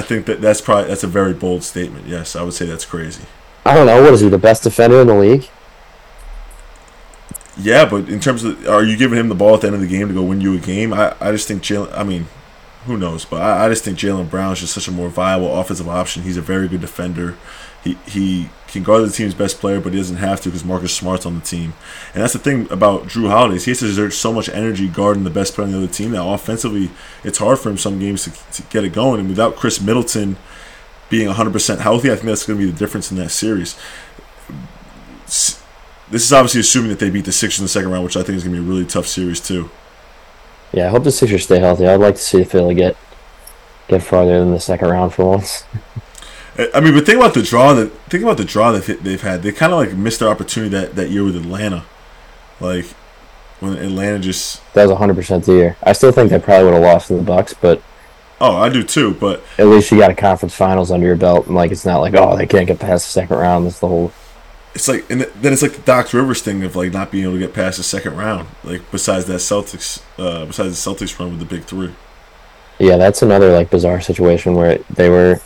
think 0.00 0.26
that 0.26 0.40
that's 0.40 0.60
probably 0.60 0.88
that's 0.88 1.04
a 1.04 1.08
very 1.08 1.34
bold 1.34 1.62
statement. 1.62 2.06
Yes, 2.06 2.34
I 2.36 2.42
would 2.42 2.54
say 2.54 2.66
that's 2.66 2.84
crazy. 2.84 3.24
I 3.64 3.74
don't 3.74 3.86
know. 3.86 4.02
What 4.02 4.14
is 4.14 4.20
he? 4.20 4.28
The 4.28 4.38
best 4.38 4.62
defender 4.62 5.00
in 5.00 5.06
the 5.06 5.14
league? 5.14 5.48
Yeah, 7.56 7.84
but 7.84 8.08
in 8.08 8.18
terms 8.20 8.42
of, 8.44 8.66
are 8.66 8.82
you 8.82 8.96
giving 8.96 9.18
him 9.18 9.28
the 9.28 9.34
ball 9.34 9.54
at 9.54 9.60
the 9.60 9.68
end 9.68 9.76
of 9.76 9.80
the 9.80 9.86
game 9.86 10.08
to 10.08 10.14
go 10.14 10.22
win 10.22 10.40
you 10.40 10.54
a 10.54 10.58
game? 10.58 10.92
I, 10.92 11.14
I 11.20 11.30
just 11.30 11.46
think 11.46 11.62
Jaylen. 11.62 11.96
I 11.96 12.02
mean, 12.02 12.26
who 12.86 12.96
knows? 12.96 13.24
But 13.24 13.42
I, 13.42 13.66
I 13.66 13.68
just 13.68 13.84
think 13.84 13.98
Jaylen 13.98 14.28
Brown 14.28 14.52
is 14.52 14.60
just 14.60 14.74
such 14.74 14.88
a 14.88 14.92
more 14.92 15.08
viable 15.08 15.54
offensive 15.58 15.88
option. 15.88 16.22
He's 16.24 16.36
a 16.36 16.42
very 16.42 16.68
good 16.68 16.80
defender. 16.80 17.36
He 17.82 17.96
he 18.06 18.48
can 18.80 18.84
guard 18.84 19.04
the 19.04 19.10
team's 19.10 19.34
best 19.34 19.58
player, 19.58 19.80
but 19.80 19.92
he 19.92 19.98
doesn't 19.98 20.16
have 20.16 20.40
to 20.42 20.48
because 20.48 20.64
Marcus 20.64 20.94
Smart's 20.94 21.26
on 21.26 21.34
the 21.34 21.40
team. 21.40 21.74
And 22.12 22.22
that's 22.22 22.32
the 22.32 22.38
thing 22.38 22.70
about 22.70 23.04
Jrue 23.04 23.28
Holiday. 23.28 23.58
He 23.58 23.70
has 23.70 23.80
to 23.80 23.86
exert 23.86 24.12
so 24.12 24.32
much 24.32 24.48
energy 24.48 24.88
guarding 24.88 25.24
the 25.24 25.30
best 25.30 25.54
player 25.54 25.66
on 25.66 25.72
the 25.72 25.78
other 25.78 25.86
team 25.86 26.10
that 26.12 26.24
offensively, 26.24 26.90
it's 27.22 27.38
hard 27.38 27.58
for 27.58 27.70
him 27.70 27.78
some 27.78 27.98
games 27.98 28.24
to, 28.24 28.62
to 28.62 28.68
get 28.70 28.84
it 28.84 28.92
going. 28.92 29.20
And 29.20 29.28
without 29.28 29.56
Khris 29.56 29.80
Middleton 29.80 30.36
being 31.08 31.28
100% 31.28 31.78
healthy, 31.78 32.10
I 32.10 32.14
think 32.14 32.26
that's 32.26 32.46
going 32.46 32.58
to 32.58 32.66
be 32.66 32.70
the 32.70 32.78
difference 32.78 33.10
in 33.10 33.16
that 33.18 33.30
series. 33.30 33.78
This 35.26 35.60
is 36.10 36.32
obviously 36.32 36.60
assuming 36.60 36.90
that 36.90 36.98
they 36.98 37.10
beat 37.10 37.24
the 37.24 37.32
Sixers 37.32 37.60
in 37.60 37.64
the 37.64 37.68
second 37.68 37.90
round, 37.90 38.04
which 38.04 38.16
I 38.16 38.22
think 38.22 38.36
is 38.36 38.44
going 38.44 38.54
to 38.56 38.62
be 38.62 38.66
a 38.66 38.70
really 38.70 38.84
tough 38.84 39.06
series 39.06 39.40
too. 39.40 39.70
Yeah, 40.72 40.86
I 40.86 40.90
hope 40.90 41.04
the 41.04 41.12
Sixers 41.12 41.44
stay 41.44 41.60
healthy. 41.60 41.86
I'd 41.86 42.00
like 42.00 42.16
to 42.16 42.20
see 42.20 42.44
Philly 42.44 42.74
get 42.74 42.96
get 43.88 44.02
farther 44.02 44.40
than 44.40 44.50
the 44.50 44.60
second 44.60 44.88
round 44.88 45.14
for 45.14 45.26
once. 45.26 45.64
I 46.56 46.80
mean, 46.80 46.94
but 46.94 47.04
think 47.04 47.18
about 47.18 47.34
the 47.34 47.42
draw 47.42 47.74
that 47.74 47.90
think 48.08 48.22
about 48.22 48.36
the 48.36 48.44
draw 48.44 48.70
that 48.70 49.02
they've 49.02 49.20
had. 49.20 49.42
They 49.42 49.50
kind 49.50 49.72
of 49.72 49.78
like 49.78 49.94
missed 49.94 50.20
their 50.20 50.28
opportunity 50.28 50.70
that, 50.76 50.94
that 50.94 51.10
year 51.10 51.24
with 51.24 51.36
Atlanta, 51.36 51.84
like 52.60 52.86
when 53.58 53.76
Atlanta 53.76 54.20
just 54.20 54.62
that 54.74 54.82
was 54.82 54.90
100 54.90 55.14
percent 55.14 55.44
the 55.46 55.52
year. 55.52 55.76
I 55.82 55.92
still 55.92 56.12
think 56.12 56.30
they 56.30 56.38
probably 56.38 56.66
would 56.66 56.74
have 56.74 56.82
lost 56.82 57.08
to 57.08 57.14
the 57.14 57.22
Bucks, 57.22 57.54
but 57.54 57.82
oh, 58.40 58.56
I 58.56 58.68
do 58.68 58.84
too. 58.84 59.14
But 59.14 59.42
at 59.58 59.66
least 59.66 59.90
you 59.90 59.98
got 59.98 60.12
a 60.12 60.14
conference 60.14 60.54
finals 60.54 60.92
under 60.92 61.06
your 61.06 61.16
belt, 61.16 61.46
and 61.46 61.56
like 61.56 61.72
it's 61.72 61.84
not 61.84 61.98
like 61.98 62.14
oh 62.14 62.36
they 62.36 62.46
can't 62.46 62.68
get 62.68 62.78
past 62.78 63.06
the 63.06 63.12
second 63.12 63.36
round. 63.36 63.66
That's 63.66 63.80
the 63.80 63.88
whole. 63.88 64.12
It's 64.76 64.86
like 64.86 65.10
and 65.10 65.22
then 65.22 65.52
it's 65.52 65.62
like 65.62 65.72
the 65.72 65.82
Doc 65.82 66.12
Rivers 66.12 66.40
thing 66.42 66.62
of 66.62 66.76
like 66.76 66.92
not 66.92 67.10
being 67.10 67.24
able 67.24 67.34
to 67.34 67.40
get 67.40 67.52
past 67.52 67.78
the 67.78 67.84
second 67.84 68.16
round. 68.16 68.48
Like 68.62 68.88
besides 68.92 69.24
that 69.26 69.40
Celtics, 69.40 70.02
uh, 70.18 70.46
besides 70.46 70.84
the 70.84 70.90
Celtics 70.90 71.18
run 71.18 71.30
with 71.30 71.40
the 71.40 71.46
big 71.46 71.64
three. 71.64 71.92
Yeah, 72.78 72.96
that's 72.96 73.22
another 73.22 73.52
like 73.52 73.70
bizarre 73.70 74.00
situation 74.00 74.54
where 74.54 74.78
they 74.90 75.08
were 75.08 75.40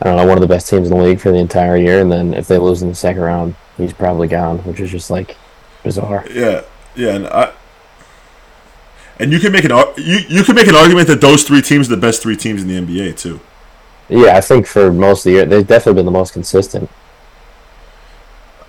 I 0.00 0.06
don't 0.06 0.16
know, 0.16 0.26
one 0.26 0.38
of 0.38 0.40
the 0.42 0.48
best 0.48 0.68
teams 0.68 0.90
in 0.90 0.96
the 0.96 1.02
league 1.02 1.20
for 1.20 1.30
the 1.30 1.38
entire 1.38 1.76
year, 1.76 2.00
and 2.00 2.10
then 2.10 2.32
if 2.32 2.48
they 2.48 2.56
lose 2.56 2.80
in 2.82 2.88
the 2.88 2.94
second 2.94 3.20
round, 3.20 3.54
he's 3.76 3.92
probably 3.92 4.28
gone, 4.28 4.58
which 4.60 4.80
is 4.80 4.90
just 4.90 5.10
like 5.10 5.36
bizarre. 5.82 6.24
Yeah, 6.30 6.62
yeah, 6.96 7.14
and 7.14 7.26
I, 7.26 7.52
and 9.18 9.32
you 9.32 9.38
can 9.38 9.52
make 9.52 9.64
an 9.64 9.72
you 9.98 10.18
you 10.28 10.42
can 10.42 10.54
make 10.54 10.68
an 10.68 10.74
argument 10.74 11.06
that 11.08 11.20
those 11.20 11.44
three 11.44 11.60
teams 11.60 11.88
are 11.88 11.94
the 11.96 12.00
best 12.00 12.22
three 12.22 12.36
teams 12.36 12.62
in 12.62 12.68
the 12.68 12.80
NBA 12.80 13.18
too. 13.18 13.40
Yeah, 14.08 14.36
I 14.36 14.40
think 14.40 14.66
for 14.66 14.90
most 14.90 15.20
of 15.20 15.24
the 15.24 15.30
year, 15.32 15.46
they've 15.46 15.66
definitely 15.66 15.98
been 15.98 16.06
the 16.06 16.12
most 16.12 16.32
consistent. 16.32 16.88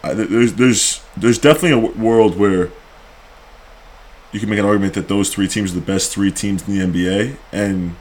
Uh, 0.04 0.14
there's 0.14 0.54
there's 0.54 1.04
there's 1.16 1.38
definitely 1.38 1.72
a 1.72 1.92
world 1.98 2.38
where 2.38 2.72
you 4.34 4.40
can 4.40 4.50
make 4.50 4.60
an 4.60 4.66
argument 4.66 4.94
that 4.96 5.08
those 5.08 5.34
three 5.34 5.48
teams 5.48 5.72
are 5.72 5.76
the 5.76 5.86
best 5.86 6.12
three 6.12 6.32
teams 6.32 6.68
in 6.68 6.78
the 6.78 6.86
NBA, 6.86 7.38
and 7.54 7.96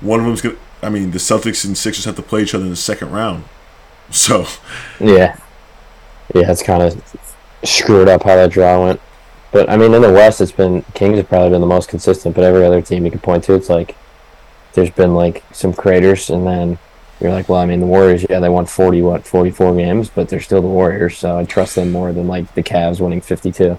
one 0.00 0.20
of 0.20 0.26
them's 0.26 0.40
gonna 0.40 0.56
I 0.82 0.90
mean, 0.90 1.10
the 1.10 1.18
Celtics 1.18 1.64
and 1.64 1.76
Sixers 1.76 2.04
have 2.04 2.16
to 2.16 2.22
play 2.22 2.42
each 2.42 2.54
other 2.54 2.64
in 2.64 2.70
the 2.70 2.76
second 2.76 3.10
round. 3.10 3.44
So, 4.10 4.46
yeah, 5.00 5.36
yeah, 6.34 6.50
it's 6.50 6.62
kind 6.62 6.82
of 6.82 7.18
screwed 7.62 8.08
up 8.08 8.22
how 8.22 8.36
that 8.36 8.50
draw 8.50 8.82
went. 8.82 9.02
But 9.52 9.68
I 9.68 9.76
mean, 9.76 9.92
in 9.92 10.00
the 10.00 10.10
West, 10.10 10.40
it's 10.40 10.50
been 10.50 10.80
Kings 10.94 11.18
have 11.18 11.28
probably 11.28 11.50
been 11.50 11.60
the 11.60 11.66
most 11.66 11.90
consistent. 11.90 12.34
But 12.34 12.44
every 12.44 12.64
other 12.64 12.80
team 12.80 13.04
you 13.04 13.10
can 13.10 13.20
point 13.20 13.44
to, 13.44 13.52
it's 13.52 13.68
like 13.68 13.96
there's 14.72 14.88
been 14.88 15.14
like 15.14 15.44
some 15.52 15.74
craters, 15.74 16.30
and 16.30 16.46
then 16.46 16.78
you're 17.20 17.32
like, 17.32 17.50
well, 17.50 17.60
I 17.60 17.66
mean, 17.66 17.80
the 17.80 17.86
Warriors, 17.86 18.24
yeah, 18.30 18.40
they 18.40 18.48
won 18.48 18.64
forty, 18.64 19.02
what, 19.02 19.26
forty 19.26 19.50
four 19.50 19.74
games, 19.76 20.08
but 20.08 20.30
they're 20.30 20.40
still 20.40 20.62
the 20.62 20.68
Warriors, 20.68 21.18
so 21.18 21.38
I 21.38 21.44
trust 21.44 21.74
them 21.74 21.92
more 21.92 22.12
than 22.12 22.28
like 22.28 22.54
the 22.54 22.62
Cavs 22.62 23.00
winning 23.00 23.20
fifty 23.20 23.52
two. 23.52 23.78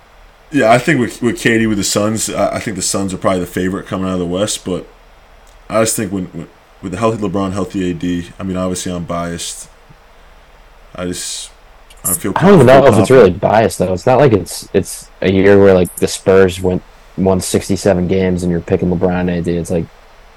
Yeah, 0.51 0.71
I 0.71 0.77
think 0.77 0.99
with 0.99 1.21
with 1.21 1.37
KD 1.37 1.67
with 1.67 1.77
the 1.77 1.83
Suns, 1.83 2.29
I 2.29 2.59
think 2.59 2.75
the 2.75 2.83
Suns 2.83 3.13
are 3.13 3.17
probably 3.17 3.39
the 3.39 3.45
favorite 3.47 3.87
coming 3.87 4.07
out 4.07 4.13
of 4.13 4.19
the 4.19 4.25
West, 4.25 4.65
but 4.65 4.87
I 5.69 5.81
just 5.81 5.95
think 5.95 6.11
when, 6.11 6.25
when 6.25 6.47
with 6.81 6.91
the 6.91 6.97
healthy 6.97 7.21
LeBron, 7.21 7.51
healthy 7.53 7.91
AD. 7.91 8.33
I 8.39 8.43
mean, 8.43 8.57
obviously, 8.57 8.91
I'm 8.91 9.05
biased. 9.05 9.69
I 10.95 11.05
just 11.05 11.51
I 12.03 12.13
feel. 12.13 12.33
I 12.35 12.43
don't 12.43 12.55
even 12.55 12.67
know 12.67 12.85
if 12.85 12.97
it's 12.97 13.11
really 13.11 13.31
biased 13.31 13.79
though. 13.79 13.93
It's 13.93 14.05
not 14.05 14.19
like 14.19 14.33
it's 14.33 14.67
it's 14.73 15.09
a 15.21 15.31
year 15.31 15.59
where 15.59 15.73
like 15.73 15.93
the 15.97 16.07
Spurs 16.07 16.61
went 16.61 16.81
won 17.17 17.41
67 17.41 18.07
games 18.07 18.43
and 18.43 18.51
you're 18.51 18.61
picking 18.61 18.89
LeBron 18.89 19.37
AD. 19.37 19.47
It's 19.47 19.71
like 19.71 19.85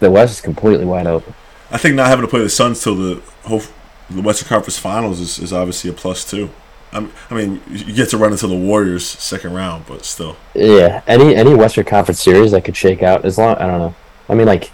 the 0.00 0.10
West 0.10 0.34
is 0.34 0.40
completely 0.40 0.84
wide 0.84 1.06
open. 1.06 1.34
I 1.70 1.78
think 1.78 1.94
not 1.94 2.08
having 2.08 2.24
to 2.24 2.30
play 2.30 2.40
the 2.40 2.50
Suns 2.50 2.82
till 2.82 2.96
the 2.96 3.22
whole 3.44 3.62
the 4.10 4.22
Western 4.22 4.48
Conference 4.48 4.78
Finals 4.78 5.20
is, 5.20 5.38
is 5.38 5.52
obviously 5.52 5.90
a 5.90 5.92
plus 5.92 6.28
too. 6.28 6.50
I'm, 6.94 7.10
I 7.30 7.34
mean, 7.34 7.62
you 7.70 7.94
get 7.94 8.10
to 8.10 8.18
run 8.18 8.32
into 8.32 8.46
the 8.46 8.56
Warriors 8.56 9.06
second 9.06 9.54
round, 9.54 9.86
but 9.86 10.04
still. 10.04 10.36
Yeah, 10.54 11.02
any 11.06 11.34
any 11.34 11.54
Western 11.54 11.84
Conference 11.84 12.20
series 12.20 12.50
that 12.50 12.64
could 12.64 12.76
shake 12.76 13.02
out 13.02 13.24
as 13.24 13.38
long. 13.38 13.56
I 13.56 13.66
don't 13.66 13.78
know. 13.78 13.94
I 14.28 14.34
mean, 14.34 14.46
like 14.46 14.70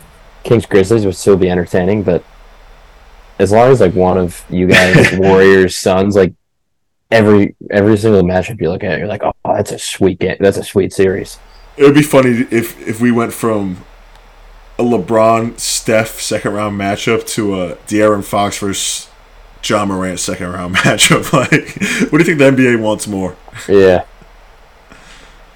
Kings 0.49 0.65
Grizzlies 0.65 1.05
would 1.05 1.15
still 1.15 1.37
be 1.37 1.51
entertaining, 1.51 2.03
but 2.03 2.25
as 3.39 3.53
long 3.53 3.71
as 3.71 3.83
like 3.83 3.93
one 3.93 4.17
of 4.17 4.43
you 4.49 4.67
guys 4.67 5.11
Warriors 5.19 5.77
Suns 5.77 6.17
like 6.17 6.33
every 7.11 7.55
every 7.71 7.99
single 7.99 8.23
matchup 8.23 8.59
you 8.59 8.71
look 8.71 8.83
at, 8.83 8.99
you're 8.99 9.09
like, 9.09 9.23
oh, 9.23 9.35
that's 9.45 9.73
a 9.73 9.79
sweet 9.79 10.19
game. 10.19 10.39
That's 10.41 10.57
a 10.57 10.65
sweet 10.65 10.95
series. 10.95 11.39
It 11.77 11.85
would 11.85 11.95
be 11.95 12.03
funny 12.03 12.47
if 12.51 12.81
if 12.89 12.99
we 12.99 13.11
went 13.11 13.35
from 13.35 13.85
a 14.79 14.83
LeBron 14.83 15.61
Steph 15.61 16.19
second 16.19 16.55
round 16.55 16.81
matchup 16.81 17.27
to 17.35 17.61
a 17.61 17.77
De'Aaron 17.87 18.25
Fox 18.25 18.59
versus 18.59 19.11
John 19.61 19.89
Morant 19.89 20.19
second 20.19 20.51
round 20.51 20.77
matchup. 20.77 21.31
Like, 21.31 22.11
what 22.11 22.19
do 22.19 22.31
you 22.31 22.37
think 22.37 22.39
the 22.39 22.63
NBA 22.63 22.81
wants 22.81 23.07
more? 23.07 23.37
Yeah, 23.69 24.07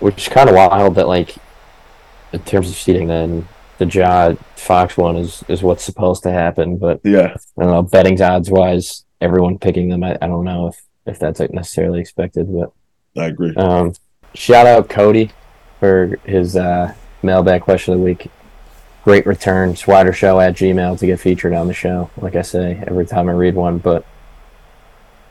which 0.00 0.18
is 0.18 0.28
kind 0.28 0.50
of 0.50 0.54
wild 0.54 0.96
that 0.96 1.08
like 1.08 1.36
in 2.34 2.40
terms 2.40 2.68
of 2.68 2.76
seating, 2.76 3.08
then 3.08 3.48
the 3.82 3.98
Ja 3.98 4.34
Fox 4.56 4.96
one 4.96 5.16
is 5.16 5.44
is 5.48 5.62
what's 5.62 5.82
supposed 5.84 6.22
to 6.22 6.30
happen. 6.30 6.76
But 6.78 7.00
yeah, 7.04 7.36
I 7.58 7.62
don't 7.62 7.72
know. 7.72 7.82
Betting 7.82 8.20
odds 8.20 8.50
wise, 8.50 9.04
everyone 9.20 9.58
picking 9.58 9.88
them. 9.88 10.04
I, 10.04 10.16
I 10.20 10.26
don't 10.26 10.44
know 10.44 10.68
if 10.68 10.82
if 11.06 11.18
that's 11.18 11.40
like 11.40 11.52
necessarily 11.52 12.00
expected, 12.00 12.52
but 12.52 12.72
I 13.20 13.26
agree. 13.26 13.54
Um, 13.56 13.94
shout 14.34 14.66
out 14.66 14.88
Cody 14.88 15.32
for 15.80 16.18
his 16.24 16.56
uh, 16.56 16.94
mailbag 17.22 17.62
question 17.62 17.94
of 17.94 18.00
the 18.00 18.04
week. 18.04 18.30
Great 19.04 19.26
return, 19.26 19.74
Swider 19.74 20.14
Show 20.14 20.38
at 20.38 20.54
Gmail 20.54 20.96
to 21.00 21.06
get 21.06 21.18
featured 21.18 21.52
on 21.52 21.66
the 21.66 21.74
show. 21.74 22.08
Like 22.16 22.36
I 22.36 22.42
say 22.42 22.82
every 22.86 23.04
time 23.04 23.28
I 23.28 23.32
read 23.32 23.56
one, 23.56 23.78
but 23.78 24.06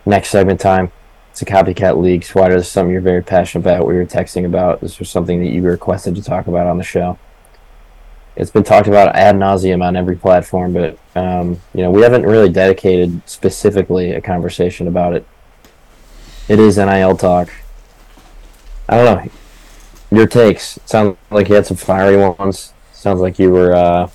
next 0.06 0.30
segment 0.30 0.60
time. 0.60 0.92
It's 1.30 1.42
a 1.42 1.46
copycat 1.46 2.02
league. 2.02 2.24
Swider, 2.24 2.56
this 2.56 2.66
is 2.66 2.72
something 2.74 2.92
you're 2.92 3.00
very 3.00 3.24
passionate 3.24 3.66
about. 3.66 3.88
We 3.88 3.94
were 3.94 4.06
texting 4.06 4.46
about. 4.46 4.82
This 4.82 5.00
was 5.00 5.10
something 5.10 5.40
that 5.40 5.50
you 5.50 5.62
requested 5.62 6.16
to 6.16 6.22
talk 6.22 6.48
about 6.48 6.68
on 6.68 6.78
the 6.78 6.84
show 6.84 7.18
it's 8.36 8.52
been 8.52 8.64
talked 8.64 8.88
about 8.88 9.16
ad 9.16 9.36
nauseum 9.36 9.84
on 9.84 9.96
every 9.96 10.16
platform, 10.16 10.74
but 10.74 10.98
um, 11.16 11.60
you 11.74 11.82
know 11.82 11.92
we 11.92 12.02
haven't 12.02 12.24
really 12.24 12.50
dedicated 12.50 13.22
specifically 13.26 14.12
a 14.12 14.22
conversation 14.22 14.88
about 14.88 15.14
it. 15.14 15.28
It 16.48 16.60
is 16.60 16.78
NIL 16.78 17.18
talk. 17.18 17.50
I 18.88 18.98
don't 18.98 19.06
know. 19.06 19.32
Your 20.18 20.28
takes 20.28 20.80
sound 20.86 21.18
like 21.30 21.50
you 21.50 21.56
had 21.56 21.66
some 21.66 21.78
fiery 21.78 22.18
ones. 22.18 22.74
Sounds 22.92 23.22
like 23.22 23.40
you 23.40 23.50
were 23.50 23.74
uh, 23.74 24.08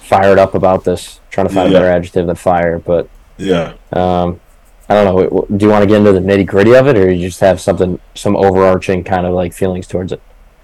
fired 0.00 0.38
up 0.38 0.54
about 0.54 0.84
this. 0.84 1.20
Trying 1.30 1.48
to 1.48 1.54
find 1.54 1.70
yeah. 1.70 1.78
a 1.78 1.80
better 1.80 1.90
adjective 1.90 2.26
than 2.26 2.36
fire, 2.36 2.78
but 2.78 3.08
yeah. 3.36 3.74
Um, 3.92 4.40
I 4.88 4.94
don't 4.94 5.04
know. 5.04 5.46
Do 5.56 5.64
you 5.64 5.70
want 5.70 5.82
to 5.82 5.86
get 5.86 5.98
into 5.98 6.12
the 6.12 6.20
nitty 6.20 6.46
gritty 6.46 6.74
of 6.74 6.86
it, 6.86 6.96
or 6.96 7.10
you 7.10 7.28
just 7.28 7.40
have 7.40 7.60
something, 7.60 7.98
some 8.14 8.36
overarching 8.36 9.02
kind 9.02 9.26
of 9.26 9.34
like 9.34 9.52
feelings 9.52 9.86
towards 9.86 10.12
it? 10.12 10.20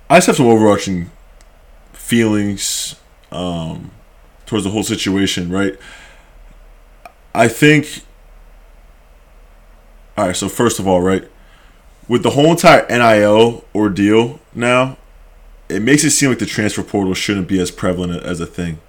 I 0.08 0.18
just 0.18 0.26
have 0.26 0.36
some 0.36 0.46
overarching 0.46 1.10
feelings 2.10 2.96
um, 3.30 3.92
towards 4.44 4.64
the 4.64 4.70
whole 4.70 4.82
situation, 4.82 5.48
right? 5.48 5.78
I 7.32 7.46
think. 7.46 8.04
All 10.18 10.26
right, 10.26 10.36
so 10.36 10.48
first 10.48 10.80
of 10.80 10.88
all, 10.88 11.00
right, 11.00 11.30
with 12.08 12.24
the 12.24 12.30
whole 12.30 12.50
entire 12.50 12.84
NIL 12.88 13.64
ordeal 13.72 14.40
now, 14.52 14.98
it 15.68 15.80
makes 15.80 16.02
it 16.02 16.10
seem 16.10 16.30
like 16.30 16.40
the 16.40 16.46
transfer 16.46 16.82
portal 16.82 17.14
shouldn't 17.14 17.46
be 17.46 17.60
as 17.60 17.70
prevalent 17.70 18.24
as 18.24 18.40
a 18.40 18.46
thing. 18.46 18.80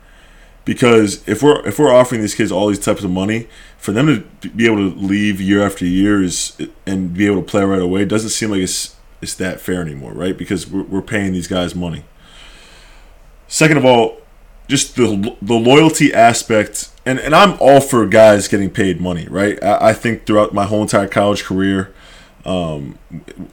Because 0.65 1.27
if 1.27 1.43
we're 1.43 1.65
if 1.65 1.77
we're 1.77 1.93
offering 1.93 2.21
these 2.21 2.35
kids 2.35 2.51
all 2.51 2.67
these 2.67 2.79
types 2.79 3.03
of 3.03 3.11
money, 3.11 3.47
for 3.77 3.91
them 3.91 4.25
to 4.41 4.49
be 4.49 4.65
able 4.65 4.77
to 4.77 4.95
leave 4.97 5.39
year 5.39 5.63
after 5.63 5.85
year 5.85 6.23
is 6.23 6.57
and 6.87 7.13
be 7.13 7.27
able 7.27 7.37
to 7.37 7.47
play 7.47 7.63
right 7.63 7.81
away 7.81 8.03
doesn't 8.03 8.31
seem 8.31 8.49
like 8.49 8.61
it's 8.61 8.95
it's 9.21 9.35
that 9.35 9.61
fair 9.61 9.81
anymore, 9.81 10.13
right? 10.13 10.35
Because 10.35 10.67
we're, 10.67 10.83
we're 10.83 11.01
paying 11.03 11.33
these 11.33 11.47
guys 11.47 11.75
money. 11.75 12.03
Second 13.51 13.75
of 13.75 13.83
all, 13.83 14.21
just 14.69 14.95
the 14.95 15.35
the 15.41 15.55
loyalty 15.55 16.13
aspect, 16.13 16.89
and, 17.05 17.19
and 17.19 17.35
I'm 17.35 17.57
all 17.59 17.81
for 17.81 18.07
guys 18.07 18.47
getting 18.47 18.69
paid 18.69 19.01
money, 19.01 19.27
right? 19.27 19.61
I, 19.61 19.89
I 19.89 19.93
think 19.93 20.25
throughout 20.25 20.53
my 20.53 20.63
whole 20.63 20.81
entire 20.81 21.09
college 21.09 21.43
career, 21.43 21.93
um, 22.45 22.97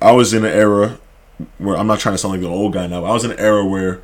I 0.01 0.13
was 0.13 0.33
in 0.33 0.45
an 0.45 0.53
era 0.53 1.01
where 1.59 1.77
I'm 1.77 1.89
not 1.89 1.99
trying 1.99 2.15
to 2.15 2.19
sound 2.19 2.35
like 2.35 2.43
an 2.43 2.47
old 2.47 2.75
guy 2.75 2.87
now. 2.87 3.05
I 3.05 3.11
was 3.11 3.25
in 3.25 3.33
an 3.33 3.41
era 3.41 3.67
where 3.67 4.01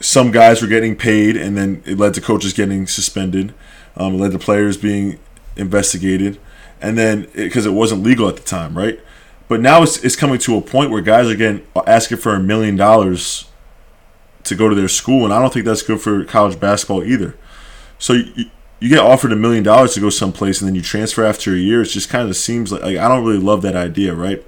some 0.00 0.30
guys 0.30 0.60
were 0.60 0.68
getting 0.68 0.96
paid, 0.96 1.34
and 1.34 1.56
then 1.56 1.82
it 1.86 1.96
led 1.96 2.12
to 2.12 2.20
coaches 2.20 2.52
getting 2.52 2.86
suspended. 2.86 3.54
Um, 3.96 4.16
it 4.16 4.18
led 4.18 4.32
to 4.32 4.38
players 4.38 4.76
being 4.76 5.18
investigated, 5.56 6.38
and 6.78 6.98
then 6.98 7.26
because 7.34 7.64
it, 7.64 7.70
it, 7.70 7.72
wasn't 7.72 8.02
legal 8.02 8.28
at 8.28 8.36
the 8.36 8.42
time, 8.42 8.76
right? 8.76 9.00
But 9.48 9.62
now 9.62 9.82
it's, 9.82 10.04
it's 10.04 10.14
coming 10.14 10.38
to 10.40 10.58
a 10.58 10.60
point 10.60 10.90
where 10.90 11.00
guys 11.00 11.30
are 11.30 11.36
getting 11.36 11.66
asking 11.86 12.18
for 12.18 12.34
a 12.34 12.38
million 12.38 12.76
dollars 12.76 13.46
to 14.44 14.54
go 14.54 14.68
to 14.68 14.74
their 14.74 14.88
school, 14.88 15.24
and 15.24 15.32
I 15.32 15.40
don't 15.40 15.52
think 15.52 15.64
that's 15.64 15.82
good 15.82 16.00
for 16.00 16.24
college 16.24 16.58
basketball 16.58 17.04
either. 17.04 17.36
So 17.98 18.14
you, 18.14 18.50
you 18.80 18.88
get 18.88 18.98
offered 18.98 19.32
a 19.32 19.36
million 19.36 19.62
dollars 19.62 19.94
to 19.94 20.00
go 20.00 20.10
someplace 20.10 20.60
and 20.60 20.68
then 20.68 20.74
you 20.74 20.82
transfer 20.82 21.24
after 21.24 21.52
a 21.52 21.56
year. 21.56 21.82
It 21.82 21.86
just 21.86 22.08
kind 22.08 22.28
of 22.28 22.36
seems 22.36 22.72
like, 22.72 22.82
like 22.82 22.96
I 22.96 23.06
don't 23.06 23.24
really 23.24 23.38
love 23.38 23.62
that 23.62 23.76
idea, 23.76 24.12
right? 24.12 24.44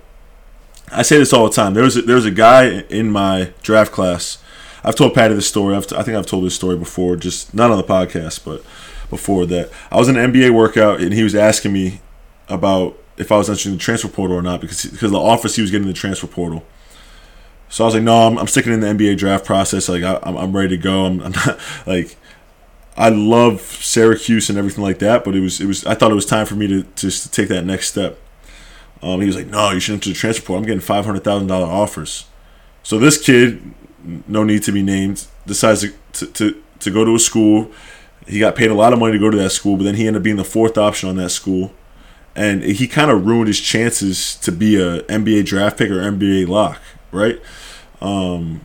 I 0.90 1.02
say 1.02 1.18
this 1.18 1.32
all 1.32 1.44
the 1.44 1.54
time. 1.54 1.74
There 1.74 1.84
was 1.84 1.96
a, 1.96 2.02
there 2.02 2.16
was 2.16 2.26
a 2.26 2.32
guy 2.32 2.80
in 2.90 3.10
my 3.10 3.52
draft 3.62 3.92
class. 3.92 4.38
I've 4.82 4.96
told 4.96 5.14
Patty 5.14 5.34
this 5.34 5.46
story. 5.46 5.76
I've 5.76 5.86
t- 5.86 5.96
I 5.96 6.02
think 6.02 6.16
I've 6.16 6.26
told 6.26 6.44
this 6.44 6.54
story 6.54 6.76
before, 6.76 7.14
just 7.14 7.54
not 7.54 7.70
on 7.70 7.76
the 7.76 7.84
podcast, 7.84 8.44
but 8.44 8.64
before 9.08 9.46
that. 9.46 9.70
I 9.90 9.98
was 9.98 10.08
in 10.08 10.16
an 10.16 10.32
NBA 10.32 10.50
workout 10.50 11.00
and 11.00 11.14
he 11.14 11.22
was 11.22 11.36
asking 11.36 11.72
me 11.72 12.00
about 12.48 12.98
if 13.16 13.30
I 13.30 13.36
was 13.36 13.48
entering 13.48 13.76
the 13.76 13.80
transfer 13.80 14.08
portal 14.08 14.36
or 14.36 14.42
not 14.42 14.60
because 14.60 14.84
because 14.84 15.12
the 15.12 15.18
office 15.18 15.54
he 15.54 15.62
was 15.62 15.70
getting 15.70 15.86
the 15.86 15.92
transfer 15.92 16.26
portal. 16.26 16.64
So 17.74 17.82
I 17.82 17.86
was 17.86 17.94
like, 17.94 18.04
no, 18.04 18.28
I'm, 18.28 18.38
I'm 18.38 18.46
sticking 18.46 18.72
in 18.72 18.78
the 18.78 18.86
NBA 18.86 19.18
draft 19.18 19.44
process. 19.44 19.88
Like 19.88 20.04
I, 20.04 20.20
am 20.22 20.36
I'm 20.36 20.56
ready 20.56 20.76
to 20.76 20.76
go. 20.76 21.06
I'm, 21.06 21.20
I'm 21.20 21.32
not 21.32 21.58
like 21.88 22.16
I 22.96 23.08
love 23.08 23.60
Syracuse 23.60 24.48
and 24.48 24.56
everything 24.56 24.84
like 24.84 25.00
that, 25.00 25.24
but 25.24 25.34
it 25.34 25.40
was 25.40 25.60
it 25.60 25.66
was 25.66 25.84
I 25.84 25.96
thought 25.96 26.12
it 26.12 26.14
was 26.14 26.24
time 26.24 26.46
for 26.46 26.54
me 26.54 26.68
to 26.68 26.84
to, 26.84 27.30
take 27.32 27.48
that 27.48 27.64
next 27.64 27.88
step. 27.88 28.16
Um, 29.02 29.20
he 29.20 29.26
was 29.26 29.34
like, 29.34 29.48
no, 29.48 29.72
you 29.72 29.80
should 29.80 29.94
enter 29.94 30.10
the 30.10 30.14
transfer 30.14 30.46
portal. 30.46 30.62
I'm 30.62 30.66
getting 30.66 30.78
five 30.78 31.04
hundred 31.04 31.24
thousand 31.24 31.48
dollar 31.48 31.66
offers. 31.66 32.26
So 32.84 32.96
this 32.96 33.20
kid, 33.20 33.74
no 34.28 34.44
need 34.44 34.62
to 34.62 34.70
be 34.70 34.84
named, 34.84 35.26
decides 35.44 35.80
to, 35.80 35.92
to, 36.12 36.26
to, 36.26 36.62
to 36.78 36.90
go 36.92 37.04
to 37.04 37.16
a 37.16 37.18
school. 37.18 37.72
He 38.24 38.38
got 38.38 38.54
paid 38.54 38.70
a 38.70 38.74
lot 38.74 38.92
of 38.92 39.00
money 39.00 39.14
to 39.14 39.18
go 39.18 39.30
to 39.30 39.36
that 39.38 39.50
school, 39.50 39.76
but 39.76 39.82
then 39.82 39.96
he 39.96 40.06
ended 40.06 40.20
up 40.20 40.22
being 40.22 40.36
the 40.36 40.44
fourth 40.44 40.78
option 40.78 41.08
on 41.08 41.16
that 41.16 41.30
school 41.30 41.72
and 42.36 42.62
he 42.62 42.86
kind 42.88 43.10
of 43.10 43.26
ruined 43.26 43.48
his 43.48 43.60
chances 43.60 44.34
to 44.36 44.50
be 44.50 44.76
a 44.76 45.02
NBA 45.02 45.46
draft 45.46 45.78
pick 45.78 45.90
or 45.90 46.00
NBA 46.00 46.48
lock, 46.48 46.80
right? 47.14 47.40
Um, 48.00 48.60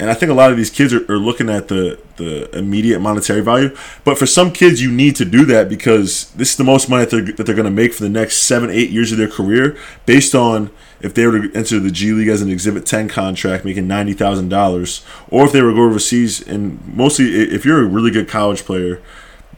and 0.00 0.10
I 0.10 0.14
think 0.14 0.30
a 0.30 0.34
lot 0.34 0.52
of 0.52 0.56
these 0.56 0.70
kids 0.70 0.94
are, 0.94 1.04
are 1.10 1.18
looking 1.18 1.50
at 1.50 1.68
the 1.68 1.98
the 2.16 2.56
immediate 2.56 3.00
monetary 3.00 3.40
value, 3.40 3.76
but 4.04 4.16
for 4.16 4.26
some 4.26 4.52
kids, 4.52 4.80
you 4.80 4.92
need 4.92 5.16
to 5.16 5.24
do 5.24 5.44
that 5.46 5.68
because 5.68 6.30
this 6.32 6.50
is 6.50 6.56
the 6.56 6.64
most 6.64 6.88
money 6.88 7.04
that 7.04 7.10
they're, 7.10 7.32
that 7.34 7.46
they're 7.46 7.54
going 7.54 7.64
to 7.64 7.70
make 7.70 7.92
for 7.92 8.02
the 8.02 8.08
next 8.08 8.38
seven, 8.38 8.70
eight 8.70 8.90
years 8.90 9.10
of 9.12 9.18
their 9.18 9.28
career, 9.28 9.76
based 10.06 10.34
on 10.34 10.70
if 11.00 11.14
they 11.14 11.26
were 11.26 11.48
to 11.48 11.54
enter 11.56 11.80
the 11.80 11.90
G 11.90 12.12
League 12.12 12.28
as 12.28 12.42
an 12.42 12.50
Exhibit 12.50 12.86
10 12.86 13.08
contract, 13.08 13.64
making 13.64 13.88
ninety 13.88 14.12
thousand 14.12 14.48
dollars, 14.50 15.04
or 15.30 15.46
if 15.46 15.52
they 15.52 15.62
were 15.62 15.70
to 15.70 15.76
go 15.76 15.84
overseas. 15.84 16.46
And 16.46 16.80
mostly, 16.94 17.26
if 17.26 17.64
you're 17.64 17.82
a 17.82 17.86
really 17.86 18.12
good 18.12 18.28
college 18.28 18.64
player, 18.64 19.02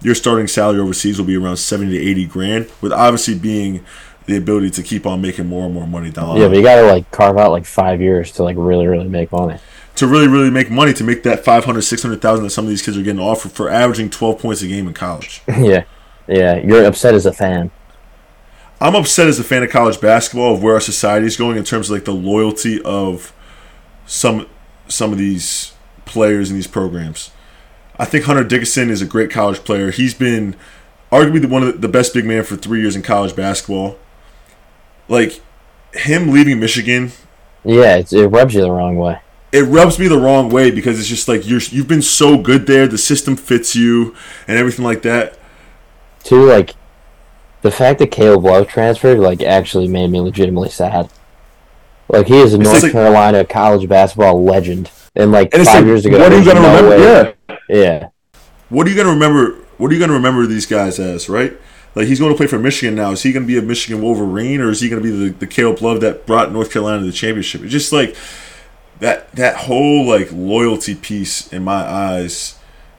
your 0.03 0.15
starting 0.15 0.47
salary 0.47 0.81
overseas 0.81 1.19
will 1.19 1.27
be 1.27 1.37
around 1.37 1.59
70 1.59 1.99
to 1.99 2.11
80 2.11 2.27
grand, 2.27 2.71
with 2.81 2.93
obviously 2.93 3.39
being 3.39 3.85
the 4.27 4.37
ability 4.37 4.71
to 4.71 4.83
keep 4.83 5.07
on 5.07 5.21
making 5.21 5.47
more 5.47 5.65
and 5.65 5.75
more 5.75 5.87
money 5.87 6.11
down 6.11 6.27
the 6.27 6.31
line. 6.33 6.41
Yeah, 6.41 6.49
but 6.49 6.57
you 6.57 6.63
gotta 6.63 6.87
like 6.87 7.11
carve 7.11 7.37
out 7.39 7.51
like 7.51 7.67
five 7.67 8.01
years 8.01 8.33
to 8.33 8.43
like 8.43 8.57
really, 8.59 8.87
really 8.87 9.09
make 9.09 9.33
money. 9.33 9.59
To 9.97 10.07
really, 10.07 10.29
really 10.29 10.51
make 10.51 10.71
money, 10.71 10.93
to 10.95 11.05
make 11.05 11.25
that 11.25 11.45
500, 11.45 11.83
600,000 11.83 12.45
that 12.45 12.51
some 12.51 12.65
of 12.65 12.71
these 12.71 12.81
kids 12.81 12.97
are 12.97 13.03
getting 13.03 13.21
offered 13.21 13.53
for 13.53 13.69
averaging 13.69 14.09
12 14.09 14.39
points 14.39 14.63
a 14.63 14.69
game 14.69 14.87
in 14.87 14.95
college. 14.95 15.43
yeah. 15.49 15.85
Yeah. 16.27 16.57
You're 16.57 16.85
upset 16.85 17.15
as 17.15 17.27
a 17.27 17.33
fan. 17.33 17.71
I'm 18.81 18.95
upset 18.95 19.29
as 19.29 19.39
a 19.39 19.45
fan 19.45 19.63
of 19.63 19.71
college 19.71 20.01
basketball 20.01 20.55
of 20.55 20.63
where 20.63 20.75
our 20.75 20.81
society 20.81 21.27
is 21.27 21.37
going 21.37 21.59
in 21.59 21.65
terms 21.65 21.91
of 21.91 21.97
like 21.97 22.07
the 22.07 22.15
loyalty 22.15 22.81
of 22.83 23.35
some 24.07 24.47
some 24.89 25.13
of 25.13 25.19
these 25.19 25.75
players 26.07 26.51
in 26.51 26.57
these 26.57 26.67
programs. 26.67 27.31
I 27.99 28.07
think 28.07 28.25
Hunter 28.25 28.43
Dickinson 28.43 28.89
is 28.89 29.03
a 29.03 29.07
great 29.07 29.31
college 29.31 29.59
player. 29.65 29.91
He's 29.91 30.15
been 30.15 30.57
arguably 31.13 31.43
the, 31.43 31.49
one 31.49 31.63
of 31.63 31.81
the 31.83 31.89
best 31.89 32.15
big 32.15 32.25
man 32.25 32.45
for 32.45 32.57
three 32.57 32.81
years 32.81 32.97
in 32.97 33.03
college 33.03 33.37
basketball. 33.37 33.99
Like 35.11 35.43
him 35.93 36.31
leaving 36.31 36.61
Michigan. 36.61 37.13
Yeah, 37.65 37.97
it, 37.97 38.13
it 38.13 38.29
rubs 38.29 38.55
you 38.55 38.63
the 38.63 38.71
wrong 38.71 38.97
way. 38.97 39.21
It 39.53 39.63
rubs 39.63 39.99
me 39.99 40.07
the 40.07 40.19
wrong 40.19 40.49
way 40.49 40.71
because 40.71 40.99
it's 40.99 41.09
just 41.09 41.27
like 41.27 41.47
you're 41.47 41.61
you've 41.61 41.89
been 41.89 42.01
so 42.01 42.39
good 42.39 42.67
there, 42.67 42.87
the 42.87 42.97
system 42.97 43.37
fits 43.37 43.75
you, 43.75 44.15
and 44.47 44.57
everything 44.57 44.85
like 44.85 45.03
that. 45.03 45.37
Too 46.23 46.45
like 46.45 46.75
the 47.63 47.73
fact 47.73 47.99
that 47.99 48.13
Caleb 48.13 48.45
Love 48.45 48.69
transferred 48.69 49.19
like 49.19 49.43
actually 49.43 49.89
made 49.89 50.11
me 50.11 50.21
legitimately 50.21 50.71
sad. 50.71 51.11
Like 52.09 52.29
he 52.29 52.39
is 52.39 52.55
a 52.55 52.59
North 52.59 52.83
like, 52.83 52.93
Carolina 52.93 53.45
college 53.45 53.89
basketball 53.89 54.45
legend, 54.45 54.91
and 55.17 55.33
like 55.33 55.53
and 55.53 55.67
five 55.67 55.77
like, 55.77 55.87
years 55.87 56.07
ago, 56.07 56.21
what 56.21 56.33
are 56.33 56.39
you 56.39 56.45
gonna 56.45 56.61
no 56.61 56.77
remember? 56.77 56.91
Way. 56.91 57.35
Yeah, 57.49 57.57
yeah. 57.69 58.09
What 58.69 58.87
are 58.87 58.91
you 58.91 58.97
gonna 58.97 59.11
remember? 59.11 59.57
What 59.77 59.91
are 59.91 59.95
you 59.95 60.01
gonna 60.01 60.13
remember 60.13 60.47
these 60.47 60.67
guys 60.67 61.01
as? 61.01 61.29
Right? 61.29 61.59
Like 61.95 62.07
he's 62.07 62.21
going 62.21 62.33
to 62.33 62.37
play 62.37 62.47
for 62.47 62.59
Michigan 62.59 62.95
now. 62.95 63.11
Is 63.11 63.23
he 63.23 63.33
going 63.33 63.45
to 63.45 63.47
be 63.47 63.59
a 63.59 63.63
Michigan 63.63 64.03
Wolverine, 64.03 64.61
or 64.61 64.71
is 64.71 64.81
he 64.81 64.89
going 64.89 65.03
to 65.03 65.09
be 65.09 65.17
the 65.17 65.33
the 65.33 65.47
Caleb 65.47 65.83
Love 65.83 66.01
that 66.01 66.27
brought 66.27 66.53
North 66.53 66.73
Carolina 66.73 67.01
to 67.01 67.07
the 67.07 67.13
championship? 67.13 67.63
It's 67.63 67.73
just 67.73 67.93
like 67.93 68.17
that 69.01 69.33
that 69.33 69.57
whole 69.57 70.07
like 70.07 70.31
loyalty 70.31 70.95
piece 70.95 71.53
in 71.53 71.65
my 71.65 71.83
eyes 71.83 72.59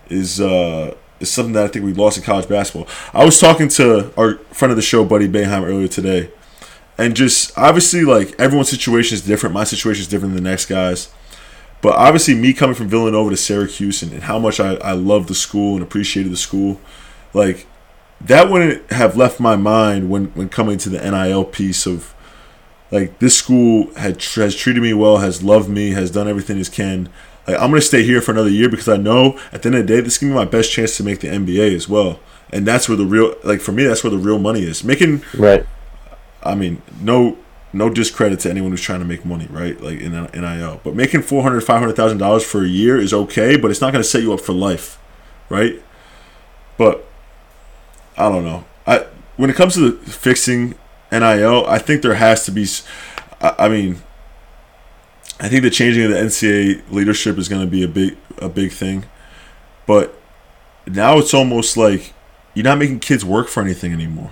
is 0.09 0.41
uh 0.41 0.93
is 1.19 1.31
something 1.31 1.53
that 1.53 1.63
I 1.63 1.67
think 1.67 1.85
we 1.85 1.93
lost 1.93 2.17
in 2.17 2.23
college 2.23 2.49
basketball. 2.49 2.87
I 3.13 3.23
was 3.23 3.39
talking 3.39 3.69
to 3.69 4.11
our 4.17 4.35
friend 4.51 4.71
of 4.71 4.75
the 4.75 4.81
show, 4.81 5.05
Buddy 5.05 5.29
Boeheim, 5.29 5.63
earlier 5.63 5.87
today, 5.87 6.31
and 6.97 7.15
just 7.15 7.57
obviously 7.57 8.03
like 8.03 8.37
everyone's 8.39 8.69
situation 8.69 9.15
is 9.15 9.21
different. 9.21 9.53
My 9.53 9.63
situation 9.63 10.01
is 10.01 10.07
different 10.07 10.35
than 10.35 10.43
the 10.43 10.49
next 10.49 10.65
guy's. 10.65 11.09
But 11.81 11.95
obviously, 11.95 12.35
me 12.35 12.53
coming 12.53 12.75
from 12.75 12.89
Villanova 12.89 13.31
to 13.31 13.37
Syracuse 13.37 14.03
and, 14.03 14.13
and 14.13 14.23
how 14.23 14.37
much 14.37 14.59
I, 14.59 14.75
I 14.75 14.91
loved 14.91 15.27
the 15.27 15.33
school 15.33 15.73
and 15.73 15.81
appreciated 15.81 16.31
the 16.31 16.37
school, 16.37 16.79
like 17.33 17.65
that 18.25 18.49
wouldn't 18.49 18.91
have 18.91 19.17
left 19.17 19.39
my 19.39 19.55
mind 19.55 20.09
when, 20.09 20.25
when 20.27 20.49
coming 20.49 20.77
to 20.79 20.89
the 20.89 20.99
NIL 20.99 21.45
piece 21.45 21.85
of 21.85 22.13
like 22.91 23.19
this 23.19 23.37
school 23.37 23.93
had 23.95 24.21
has 24.21 24.55
treated 24.55 24.83
me 24.83 24.93
well, 24.93 25.17
has 25.17 25.41
loved 25.41 25.69
me, 25.69 25.91
has 25.91 26.11
done 26.11 26.27
everything 26.27 26.59
it 26.59 26.71
can. 26.71 27.09
Like 27.47 27.55
I'm 27.57 27.69
gonna 27.69 27.81
stay 27.81 28.03
here 28.03 28.21
for 28.21 28.31
another 28.31 28.49
year 28.49 28.69
because 28.69 28.89
I 28.89 28.97
know 28.97 29.39
at 29.51 29.61
the 29.63 29.69
end 29.69 29.75
of 29.75 29.87
the 29.87 29.95
day 29.95 30.01
this 30.01 30.13
is 30.13 30.19
gonna 30.19 30.33
be 30.33 30.35
my 30.35 30.45
best 30.45 30.71
chance 30.71 30.97
to 30.97 31.03
make 31.03 31.21
the 31.21 31.27
NBA 31.27 31.73
as 31.73 31.87
well. 31.87 32.19
And 32.51 32.67
that's 32.67 32.89
where 32.89 32.97
the 32.97 33.05
real 33.05 33.35
like 33.43 33.61
for 33.61 33.71
me 33.71 33.83
that's 33.83 34.03
where 34.03 34.11
the 34.11 34.17
real 34.17 34.39
money 34.39 34.63
is. 34.63 34.83
Making 34.83 35.23
right. 35.37 35.65
I 36.43 36.55
mean, 36.55 36.81
no 36.99 37.37
no 37.73 37.89
discredit 37.89 38.39
to 38.41 38.49
anyone 38.49 38.71
who's 38.71 38.81
trying 38.81 38.99
to 38.99 39.05
make 39.05 39.25
money, 39.25 39.47
right? 39.49 39.79
Like 39.79 39.99
in 39.99 40.11
NIL. 40.11 40.81
But 40.83 40.95
making 40.95 41.21
four 41.21 41.43
hundred, 41.43 41.61
five 41.61 41.79
hundred 41.79 41.95
thousand 41.95 42.17
dollars 42.17 42.43
for 42.43 42.63
a 42.63 42.67
year 42.67 42.99
is 42.99 43.13
okay, 43.13 43.55
but 43.57 43.71
it's 43.71 43.81
not 43.81 43.93
going 43.93 44.03
to 44.03 44.09
set 44.09 44.21
you 44.21 44.33
up 44.33 44.41
for 44.41 44.53
life, 44.53 44.99
right? 45.49 45.81
But 46.77 47.07
I 48.17 48.29
don't 48.29 48.43
know. 48.43 48.65
I 48.85 49.05
when 49.37 49.49
it 49.49 49.55
comes 49.55 49.75
to 49.75 49.97
fixing 49.97 50.75
NIL, 51.11 51.65
I 51.67 51.77
think 51.79 52.01
there 52.01 52.15
has 52.15 52.45
to 52.45 52.51
be. 52.51 52.67
I, 53.41 53.65
I 53.65 53.69
mean, 53.69 54.01
I 55.39 55.49
think 55.49 55.63
the 55.63 55.69
changing 55.69 56.03
of 56.03 56.11
the 56.11 56.17
NCAA 56.17 56.91
leadership 56.91 57.37
is 57.37 57.49
going 57.49 57.61
to 57.61 57.67
be 57.67 57.83
a 57.83 57.87
big 57.87 58.17
a 58.37 58.49
big 58.49 58.71
thing, 58.71 59.05
but 59.85 60.19
now 60.87 61.17
it's 61.17 61.33
almost 61.33 61.77
like 61.77 62.13
you're 62.53 62.63
not 62.63 62.77
making 62.77 62.99
kids 62.99 63.23
work 63.23 63.47
for 63.47 63.61
anything 63.61 63.93
anymore. 63.93 64.31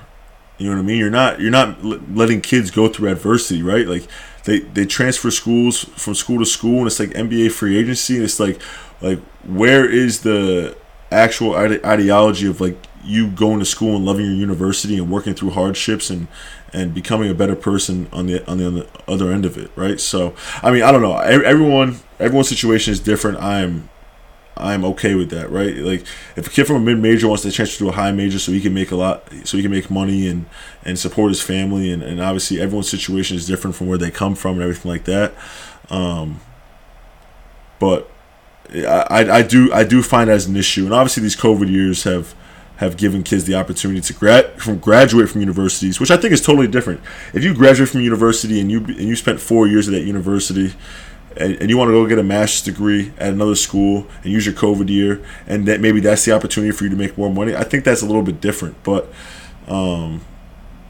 You 0.57 0.69
know 0.69 0.75
what 0.75 0.81
I 0.81 0.85
mean? 0.85 0.97
You're 0.97 1.09
not 1.09 1.39
you're 1.39 1.51
not 1.51 1.83
letting 1.83 2.41
kids 2.41 2.69
go 2.69 2.89
through 2.89 3.09
adversity, 3.09 3.63
right? 3.63 3.87
Like 3.87 4.07
they 4.43 4.59
they 4.59 4.85
transfer 4.85 5.31
schools 5.31 5.85
from 5.95 6.15
school 6.15 6.39
to 6.39 6.45
school, 6.45 6.79
and 6.79 6.87
it's 6.87 6.99
like 6.99 7.09
NBA 7.09 7.51
free 7.51 7.77
agency. 7.77 8.15
And 8.15 8.25
it's 8.25 8.39
like 8.39 8.61
like 9.01 9.19
where 9.45 9.89
is 9.89 10.21
the 10.21 10.77
actual 11.11 11.55
ide- 11.55 11.83
ideology 11.83 12.47
of 12.47 12.59
like 12.59 12.77
you 13.03 13.27
going 13.27 13.59
to 13.59 13.65
school 13.65 13.95
and 13.95 14.05
loving 14.05 14.25
your 14.25 14.33
university 14.33 14.97
and 14.97 15.11
working 15.11 15.33
through 15.33 15.51
hardships 15.51 16.09
and 16.09 16.27
and 16.71 16.93
becoming 16.93 17.29
a 17.29 17.33
better 17.33 17.55
person 17.55 18.07
on 18.11 18.27
the 18.27 18.47
on 18.49 18.57
the, 18.57 18.87
other 19.07 19.31
end 19.31 19.45
of 19.45 19.57
it, 19.57 19.71
right? 19.75 19.99
So 19.99 20.35
I 20.61 20.71
mean 20.71 20.83
I 20.83 20.91
don't 20.91 21.01
know. 21.01 21.17
Everyone 21.17 21.97
everyone's 22.19 22.49
situation 22.49 22.91
is 22.91 22.99
different. 22.99 23.37
I'm 23.39 23.89
I'm 24.59 24.83
okay 24.83 25.15
with 25.15 25.29
that, 25.29 25.49
right? 25.49 25.75
Like 25.75 26.05
if 26.35 26.47
a 26.47 26.49
kid 26.49 26.67
from 26.67 26.75
a 26.77 26.79
mid 26.79 26.99
major 26.99 27.27
wants 27.27 27.43
to 27.43 27.51
transfer 27.51 27.85
to 27.85 27.89
a 27.89 27.93
high 27.93 28.11
major 28.11 28.39
so 28.39 28.51
he 28.51 28.61
can 28.61 28.73
make 28.73 28.91
a 28.91 28.95
lot, 28.95 29.23
so 29.45 29.57
he 29.57 29.63
can 29.63 29.71
make 29.71 29.89
money 29.89 30.27
and 30.27 30.45
and 30.83 30.99
support 30.99 31.31
his 31.31 31.41
family, 31.41 31.91
and, 31.91 32.03
and 32.03 32.21
obviously 32.21 32.59
everyone's 32.59 32.89
situation 32.89 33.37
is 33.37 33.47
different 33.47 33.75
from 33.75 33.87
where 33.87 33.97
they 33.97 34.11
come 34.11 34.35
from 34.35 34.53
and 34.53 34.63
everything 34.63 34.91
like 34.91 35.05
that. 35.05 35.33
Um, 35.89 36.41
but 37.79 38.09
I, 38.73 39.25
I 39.31 39.41
do 39.41 39.71
I 39.73 39.83
do 39.83 40.03
find 40.03 40.29
as 40.29 40.45
an 40.45 40.55
issue, 40.55 40.85
and 40.85 40.93
obviously 40.93 41.23
these 41.23 41.37
COVID 41.37 41.69
years 41.69 42.03
have 42.03 42.35
have 42.79 42.95
given 42.95 43.23
kids 43.23 43.43
the 43.43 43.55
opportunity 43.55 43.99
to 43.99 44.13
grad 44.13 44.61
from 44.61 44.79
graduate 44.79 45.29
from 45.29 45.41
universities, 45.41 45.99
which 45.99 46.09
I 46.11 46.15
think 46.15 46.31
is 46.31 46.39
totally 46.39 46.67
different. 46.67 47.01
If 47.33 47.43
you 47.43 47.53
graduate 47.53 47.89
from 47.89 47.99
university 47.99 48.61
and 48.61 48.71
you 48.71 48.79
and 48.79 49.01
you 49.01 49.17
spent 49.17 49.41
four 49.41 49.67
years 49.67 49.89
at 49.89 49.91
that 49.91 50.03
university 50.03 50.73
and, 51.35 51.55
and 51.55 51.69
you 51.69 51.77
want 51.77 51.89
to 51.89 51.91
go 51.91 52.07
get 52.07 52.19
a 52.19 52.23
master's 52.23 52.73
degree 52.73 53.11
at 53.17 53.33
another 53.33 53.55
school 53.55 54.07
and 54.23 54.31
use 54.31 54.45
your 54.45 54.55
COVID 54.55 54.89
year, 54.89 55.21
and 55.45 55.65
that 55.67 55.81
maybe 55.81 55.99
that's 55.99 56.23
the 56.23 56.31
opportunity 56.31 56.71
for 56.71 56.85
you 56.85 56.89
to 56.89 56.95
make 56.95 57.17
more 57.17 57.29
money. 57.29 57.53
I 57.53 57.65
think 57.65 57.83
that's 57.83 58.01
a 58.01 58.05
little 58.05 58.23
bit 58.23 58.39
different, 58.39 58.81
but 58.85 59.11
um, 59.67 60.21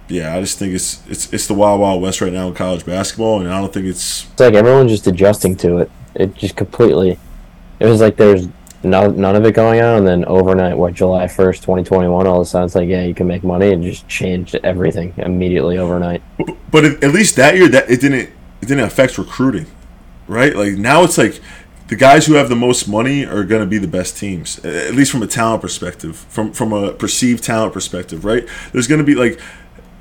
yeah, 0.10 0.36
I 0.36 0.42
just 0.42 0.60
think 0.60 0.76
it's 0.76 1.04
it's 1.08 1.34
it's 1.34 1.48
the 1.48 1.56
wild 1.56 1.82
wild 1.82 2.04
west 2.04 2.22
right 2.22 2.32
now 2.32 2.50
in 2.50 2.54
college 2.54 2.86
basketball, 2.86 3.42
and 3.42 3.52
I 3.52 3.60
don't 3.60 3.74
think 3.74 3.88
it's. 3.88 4.28
It's 4.32 4.40
like 4.40 4.54
everyone's 4.54 4.92
just 4.92 5.08
adjusting 5.08 5.56
to 5.58 5.80
it. 5.80 5.92
It 6.14 6.36
just 6.36 6.56
completely. 6.56 7.18
It 7.80 7.88
was 7.88 8.00
like 8.00 8.16
there's 8.16 8.48
no, 8.84 9.08
none 9.10 9.36
of 9.36 9.46
it 9.46 9.54
going 9.54 9.82
on, 9.82 10.00
and 10.00 10.08
then 10.08 10.26
overnight, 10.26 10.78
what 10.78 10.94
July 10.94 11.28
first, 11.28 11.64
twenty 11.64 11.84
twenty 11.84 12.08
one, 12.08 12.28
all 12.28 12.42
of 12.42 12.48
a 12.48 12.50
sudden 12.50 12.66
it's 12.66 12.76
like 12.76 12.88
yeah, 12.88 13.04
you 13.04 13.14
can 13.14 13.28
make 13.28 13.44
money, 13.44 13.74
and 13.74 13.84
just 13.84 14.08
changed 14.08 14.56
everything 14.64 15.14
immediately 15.18 15.78
overnight. 15.78 16.22
But 16.72 16.86
at 16.86 17.14
least 17.14 17.36
that 17.38 17.56
year, 17.56 17.68
that 17.70 17.90
it 17.90 18.02
didn't 18.02 18.30
it 18.62 18.68
didn't 18.68 18.86
affect 18.86 19.18
recruiting 19.18 19.66
right? 20.30 20.56
Like 20.56 20.74
now 20.74 21.04
it's 21.04 21.18
like 21.18 21.42
the 21.88 21.96
guys 21.96 22.28
who 22.28 22.36
have 22.36 22.48
the 22.48 22.56
most 22.56 22.88
money 22.88 23.26
are 23.26 23.44
going 23.44 23.62
to 23.62 23.68
be 23.68 23.80
the 23.80 23.88
best 23.88 24.16
teams, 24.18 24.64
at 24.64 24.94
least 24.94 25.12
from 25.12 25.24
a 25.24 25.28
talent 25.28 25.62
perspective, 25.62 26.16
from 26.16 26.54
from 26.54 26.72
a 26.72 26.94
perceived 26.94 27.44
talent 27.44 27.74
perspective, 27.74 28.24
right? 28.24 28.48
There's 28.72 28.88
going 28.88 29.00
to 29.00 29.06
be 29.06 29.16
like, 29.16 29.40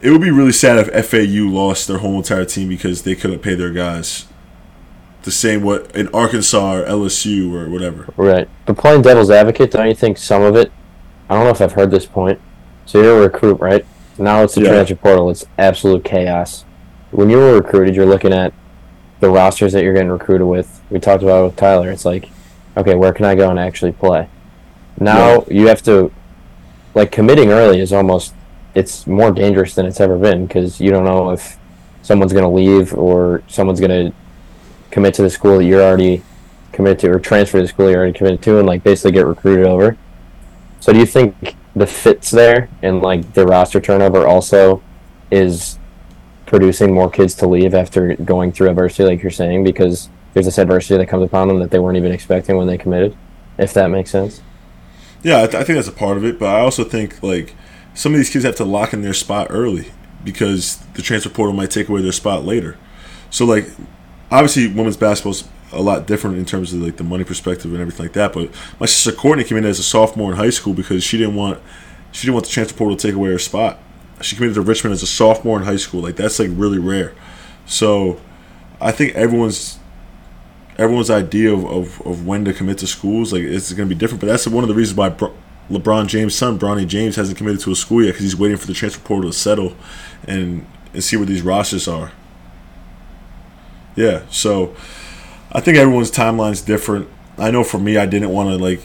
it 0.00 0.10
would 0.10 0.20
be 0.20 0.30
really 0.30 0.52
sad 0.52 0.78
if 0.78 1.10
FAU 1.10 1.48
lost 1.48 1.88
their 1.88 1.98
whole 1.98 2.16
entire 2.18 2.44
team 2.44 2.68
because 2.68 3.02
they 3.02 3.16
couldn't 3.16 3.40
pay 3.40 3.54
their 3.54 3.72
guys 3.72 4.26
the 5.28 5.32
same 5.32 5.62
what 5.62 5.94
in 5.94 6.08
Arkansas 6.14 6.74
or 6.74 6.84
LSU 6.86 7.52
or 7.52 7.68
whatever. 7.68 8.14
Right. 8.16 8.48
But 8.64 8.78
playing 8.78 9.02
devil's 9.02 9.30
advocate, 9.30 9.70
don't 9.70 9.86
you 9.86 9.94
think 9.94 10.16
some 10.16 10.40
of 10.40 10.56
it? 10.56 10.72
I 11.28 11.34
don't 11.34 11.44
know 11.44 11.50
if 11.50 11.60
I've 11.60 11.72
heard 11.72 11.90
this 11.90 12.06
point. 12.06 12.40
So 12.86 13.02
you're 13.02 13.18
a 13.18 13.22
recruit, 13.24 13.60
right? 13.60 13.84
Now 14.16 14.42
it's 14.42 14.54
the 14.54 14.62
Yeah. 14.62 14.70
transfer 14.70 14.94
portal. 14.94 15.28
It's 15.28 15.44
absolute 15.58 16.02
chaos. 16.02 16.64
When 17.10 17.28
you 17.28 17.36
were 17.36 17.52
recruited, 17.56 17.94
you're 17.94 18.06
looking 18.06 18.32
at 18.32 18.54
the 19.20 19.28
rosters 19.28 19.74
that 19.74 19.84
you're 19.84 19.92
getting 19.92 20.08
recruited 20.08 20.46
with. 20.46 20.80
We 20.88 20.98
talked 20.98 21.22
about 21.22 21.42
it 21.42 21.44
with 21.48 21.56
Tyler. 21.56 21.90
It's 21.90 22.06
like, 22.06 22.30
okay, 22.74 22.94
where 22.94 23.12
can 23.12 23.26
I 23.26 23.34
go 23.34 23.50
and 23.50 23.58
actually 23.58 23.92
play? 23.92 24.28
Now 24.98 25.44
you 25.50 25.66
have 25.68 25.82
to, 25.82 26.10
like, 26.94 27.12
committing 27.12 27.50
early 27.52 27.80
is 27.80 27.92
almost, 27.92 28.32
it's 28.74 29.06
more 29.06 29.30
dangerous 29.30 29.74
than 29.74 29.84
it's 29.84 30.00
ever 30.00 30.16
been 30.16 30.46
because 30.46 30.80
you 30.80 30.90
don't 30.90 31.04
know 31.04 31.30
if 31.30 31.58
someone's 32.00 32.32
going 32.32 32.44
to 32.44 32.48
leave 32.48 32.94
or 32.94 33.42
someone's 33.46 33.80
going 33.80 33.90
to 33.90 34.14
commit 34.98 35.14
to 35.14 35.22
the 35.22 35.30
school 35.30 35.58
that 35.58 35.64
you're 35.64 35.80
already 35.80 36.20
committed 36.72 36.98
to 36.98 37.08
or 37.08 37.20
transfer 37.20 37.58
to 37.58 37.62
the 37.62 37.68
school 37.68 37.88
you're 37.88 38.00
already 38.00 38.12
committed 38.12 38.42
to 38.42 38.58
and 38.58 38.66
like 38.66 38.82
basically 38.82 39.12
get 39.12 39.24
recruited 39.24 39.64
over. 39.64 39.96
So 40.80 40.92
do 40.92 40.98
you 40.98 41.06
think 41.06 41.54
the 41.76 41.86
fits 41.86 42.32
there 42.32 42.68
and 42.82 43.00
like 43.00 43.32
the 43.34 43.46
roster 43.46 43.80
turnover 43.80 44.26
also 44.26 44.82
is 45.30 45.78
producing 46.46 46.92
more 46.92 47.08
kids 47.08 47.34
to 47.36 47.46
leave 47.46 47.74
after 47.74 48.16
going 48.16 48.50
through 48.50 48.70
adversity 48.70 49.04
like 49.04 49.22
you're 49.22 49.30
saying 49.30 49.62
because 49.62 50.08
there's 50.34 50.46
this 50.46 50.58
adversity 50.58 50.96
that 50.96 51.06
comes 51.06 51.24
upon 51.24 51.46
them 51.46 51.60
that 51.60 51.70
they 51.70 51.78
weren't 51.78 51.96
even 51.96 52.10
expecting 52.10 52.56
when 52.56 52.66
they 52.66 52.76
committed, 52.76 53.16
if 53.56 53.72
that 53.74 53.88
makes 53.90 54.10
sense. 54.10 54.42
Yeah, 55.22 55.44
I, 55.44 55.46
th- 55.46 55.54
I 55.54 55.62
think 55.62 55.76
that's 55.76 55.86
a 55.86 55.92
part 55.92 56.16
of 56.16 56.24
it, 56.24 56.40
but 56.40 56.48
I 56.48 56.58
also 56.58 56.82
think 56.82 57.22
like 57.22 57.54
some 57.94 58.14
of 58.14 58.18
these 58.18 58.30
kids 58.30 58.44
have 58.44 58.56
to 58.56 58.64
lock 58.64 58.92
in 58.92 59.02
their 59.02 59.14
spot 59.14 59.46
early 59.50 59.92
because 60.24 60.78
the 60.94 61.02
transfer 61.02 61.30
portal 61.30 61.54
might 61.54 61.70
take 61.70 61.88
away 61.88 62.02
their 62.02 62.10
spot 62.10 62.44
later. 62.44 62.76
So 63.30 63.44
like, 63.44 63.68
obviously, 64.30 64.68
women's 64.68 64.96
basketball's 64.96 65.44
a 65.72 65.82
lot 65.82 66.06
different 66.06 66.38
in 66.38 66.44
terms 66.44 66.72
of 66.72 66.80
like 66.80 66.96
the 66.96 67.04
money 67.04 67.24
perspective 67.24 67.72
and 67.72 67.80
everything 67.80 68.06
like 68.06 68.14
that. 68.14 68.32
But 68.32 68.50
my 68.80 68.86
sister 68.86 69.12
Courtney 69.12 69.44
came 69.44 69.58
in 69.58 69.64
as 69.64 69.78
a 69.78 69.82
sophomore 69.82 70.30
in 70.30 70.36
high 70.36 70.50
school 70.50 70.74
because 70.74 71.04
she 71.04 71.18
didn't 71.18 71.34
want 71.34 71.60
she 72.12 72.26
didn't 72.26 72.34
want 72.34 72.46
the 72.46 72.52
transfer 72.52 72.76
portal 72.76 72.96
to 72.96 73.06
take 73.06 73.14
away 73.14 73.30
her 73.30 73.38
spot. 73.38 73.78
She 74.20 74.34
committed 74.34 74.54
to 74.54 74.62
Richmond 74.62 74.94
as 74.94 75.02
a 75.02 75.06
sophomore 75.06 75.58
in 75.58 75.64
high 75.64 75.76
school. 75.76 76.00
Like 76.00 76.16
that's 76.16 76.38
like 76.38 76.50
really 76.52 76.78
rare. 76.78 77.14
So 77.66 78.20
I 78.80 78.92
think 78.92 79.14
everyone's 79.14 79.78
everyone's 80.78 81.10
idea 81.10 81.52
of, 81.52 81.64
of, 81.66 82.06
of 82.06 82.26
when 82.26 82.44
to 82.44 82.54
commit 82.54 82.78
to 82.78 82.86
schools 82.86 83.32
like 83.32 83.42
it's 83.42 83.72
going 83.72 83.88
to 83.88 83.94
be 83.94 83.98
different. 83.98 84.20
But 84.20 84.28
that's 84.28 84.46
one 84.46 84.64
of 84.64 84.68
the 84.68 84.74
reasons 84.74 84.96
why 84.96 85.10
Bro- 85.10 85.36
LeBron 85.70 86.06
James' 86.06 86.34
son 86.34 86.58
Bronny 86.58 86.86
James 86.86 87.16
hasn't 87.16 87.36
committed 87.36 87.60
to 87.60 87.72
a 87.72 87.76
school 87.76 88.02
yet 88.02 88.12
because 88.12 88.22
he's 88.22 88.36
waiting 88.36 88.56
for 88.56 88.66
the 88.66 88.72
transfer 88.72 89.02
portal 89.02 89.30
to 89.30 89.36
settle 89.36 89.76
and 90.26 90.66
and 90.94 91.04
see 91.04 91.16
where 91.16 91.26
these 91.26 91.42
rosters 91.42 91.86
are. 91.86 92.12
Yeah, 93.98 94.22
so 94.30 94.76
I 95.50 95.58
think 95.58 95.76
everyone's 95.76 96.12
timeline's 96.12 96.60
different. 96.60 97.08
I 97.36 97.50
know 97.50 97.64
for 97.64 97.78
me, 97.78 97.96
I 97.96 98.06
didn't 98.06 98.30
want 98.30 98.48
to 98.48 98.56
like. 98.56 98.80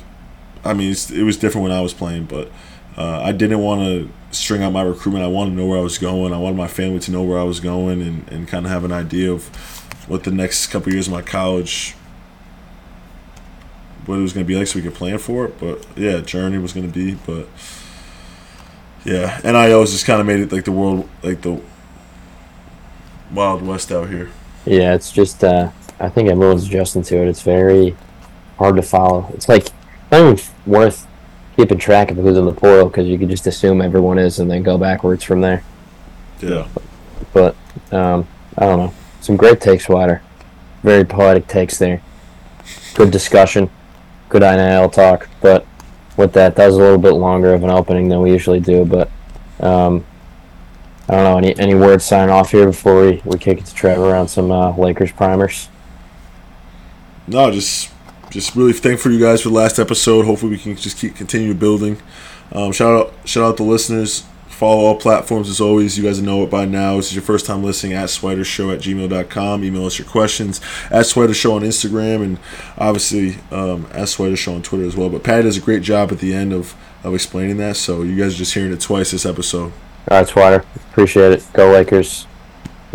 I 0.66 0.74
mean, 0.74 0.90
it 0.90 1.24
was 1.24 1.38
different 1.38 1.62
when 1.62 1.72
I 1.72 1.82
was 1.82 1.94
playing, 1.94 2.26
but 2.26 2.50
uh, 2.98 3.22
I 3.22 3.32
didn't 3.32 3.60
want 3.60 3.82
to 3.82 4.10
string 4.32 4.64
out 4.64 4.72
my 4.72 4.82
recruitment. 4.82 5.24
I 5.24 5.28
wanted 5.28 5.52
to 5.52 5.58
know 5.58 5.68
where 5.68 5.78
I 5.78 5.84
was 5.84 6.00
going. 6.00 6.34
I 6.34 6.40
wanted 6.40 6.58
my 6.58 6.68
family 6.68 7.00
to 7.02 7.12
know 7.12 7.22
where 7.22 7.38
I 7.38 7.44
was 7.44 7.60
going 7.60 8.02
and, 8.02 8.28
and 8.32 8.48
kind 8.48 8.66
of 8.66 8.72
have 8.72 8.86
an 8.86 8.92
idea 8.92 9.32
of 9.32 9.50
what 10.10 10.24
the 10.24 10.32
next 10.32 10.66
couple 10.68 10.92
years 10.92 11.06
of 11.06 11.14
my 11.14 11.22
college, 11.22 11.92
what 14.08 14.18
it 14.18 14.22
was 14.22 14.34
going 14.34 14.48
to 14.48 14.48
be 14.48 14.58
like, 14.58 14.66
so 14.66 14.80
we 14.80 14.84
could 14.84 14.96
plan 14.96 15.20
for 15.20 15.46
it. 15.46 15.60
But 15.60 15.86
yeah, 15.96 16.22
journey 16.22 16.58
was 16.58 16.74
going 16.74 16.92
to 16.92 16.94
be. 16.94 17.20
But 17.24 17.48
yeah, 19.06 19.40
NIL 19.44 19.86
just 19.86 20.08
kind 20.08 20.20
of 20.20 20.26
made 20.26 20.40
it 20.40 20.52
like 20.52 20.66
the 20.66 20.72
world, 20.72 21.08
like 21.22 21.44
the 21.44 21.62
wild 23.32 23.62
west 23.62 23.92
out 23.92 24.10
here. 24.10 24.32
Yeah, 24.66 24.94
it's 24.94 25.12
just 25.12 25.44
uh, 25.44 25.72
I 26.00 26.10
think 26.10 26.30
everyone's 26.30 26.66
adjusting 26.66 27.04
to 27.04 27.18
it. 27.18 27.28
It's 27.28 27.42
very 27.42 27.96
hard 28.58 28.76
to 28.76 28.82
follow. 28.82 29.30
It's 29.34 29.50
like 29.50 29.68
not 30.12 30.22
even 30.22 30.40
worth 30.66 31.08
keeping 31.56 31.78
track 31.78 32.12
of 32.12 32.18
who's 32.18 32.38
in 32.38 32.46
the 32.46 32.54
portal 32.54 32.88
because 32.88 33.08
you 33.08 33.18
could 33.18 33.30
just 33.30 33.48
assume 33.48 33.82
everyone 33.82 34.18
is 34.18 34.40
and 34.40 34.50
then 34.50 34.64
go 34.64 34.78
backwards 34.78 35.24
from 35.24 35.42
there. 35.42 35.64
Yeah. 36.42 36.68
But 37.34 37.56
um, 37.92 38.28
I 38.58 38.66
don't 38.66 38.80
know. 38.80 38.94
Some 39.22 39.38
great 39.38 39.62
takes, 39.62 39.88
Swider. 39.88 40.22
Very 40.84 41.06
poetic 41.06 41.48
takes 41.48 41.78
there. 41.78 42.02
Good 42.94 43.12
discussion. 43.12 43.70
Good 44.30 44.42
NIL 44.42 44.90
talk. 44.90 45.30
But 45.42 45.66
with 46.18 46.34
that, 46.34 46.56
that 46.56 46.66
was 46.68 46.76
a 46.76 46.80
little 46.80 46.98
bit 46.98 47.14
longer 47.14 47.54
of 47.54 47.64
an 47.64 47.70
opening 47.70 48.10
than 48.10 48.22
we 48.22 48.32
usually 48.32 48.60
do. 48.60 48.84
But 48.86 49.10
um, 49.60 50.06
I 51.10 51.16
don't 51.16 51.24
know. 51.24 51.38
Any 51.38 51.60
any 51.60 51.76
words 51.76 52.06
sign 52.06 52.30
off 52.30 52.52
here 52.52 52.68
before 52.68 53.02
we, 53.02 53.22
we 53.26 53.38
kick 53.38 53.60
it 53.60 53.66
to 53.66 53.76
Trevor 53.76 54.16
on 54.16 54.28
some 54.28 54.52
uh, 54.52 54.76
Lakers 54.78 55.12
primers? 55.12 55.70
No, 57.28 57.52
just 57.52 57.92
just 58.30 58.56
really 58.56 58.74
thankful 58.74 59.10
for 59.10 59.14
you 59.14 59.20
guys 59.20 59.42
for 59.42 59.50
the 59.50 59.56
last 59.56 59.80
episode. 59.80 60.26
Hopefully, 60.26 60.52
we 60.52 60.58
can 60.58 60.76
just 60.76 60.98
keep 60.98 61.16
continue 61.16 61.54
building. 61.54 62.02
Um, 62.52 62.72
shout 62.72 62.94
out 62.94 63.14
shout 63.28 63.44
out 63.44 63.58
the 63.58 63.64
listeners. 63.64 64.24
Follow 64.48 64.86
all 64.86 64.96
platforms 64.96 65.50
as 65.50 65.60
always. 65.60 65.98
You 65.98 66.04
guys 66.04 66.22
know 66.22 66.44
it 66.44 66.50
by 66.50 66.66
now. 66.66 66.96
This 66.96 67.08
is 67.08 67.16
your 67.16 67.24
first 67.24 67.46
time 67.46 67.64
listening 67.64 67.94
at 67.94 68.08
swidershow 68.10 68.74
at 68.74 68.82
gmail.com. 68.82 69.64
Email 69.64 69.86
us 69.88 69.98
your 70.00 70.08
questions 70.08 70.62
at 70.86 71.06
Swider 71.06 71.34
Show 71.34 71.56
on 71.56 71.64
Instagram 71.64 72.24
and 72.24 72.40
obviously 72.78 73.38
um, 73.52 73.88
at 73.92 74.08
Swider 74.08 74.38
Show 74.38 74.54
on 74.54 74.62
Twitter 74.62 74.86
as 74.86 74.96
well. 74.96 75.10
But 75.10 75.24
Paddy 75.24 75.44
does 75.44 75.58
a 75.58 75.62
great 75.62 75.82
job 75.82 76.12
at 76.12 76.20
the 76.20 76.34
end 76.36 76.54
of, 76.54 76.76
of 77.04 77.16
explaining 77.16 77.58
that. 77.58 77.78
So 77.78 78.04
you 78.04 78.16
guys 78.16 78.36
are 78.36 78.38
just 78.38 78.54
hearing 78.54 78.72
it 78.72 78.80
twice 78.80 79.12
this 79.12 79.26
episode. 79.26 79.74
All 80.10 80.18
right, 80.18 80.28
Swider. 80.28 80.66
Appreciate 80.92 81.32
it. 81.32 81.48
Go 81.54 81.72
Lakers. 81.72 82.28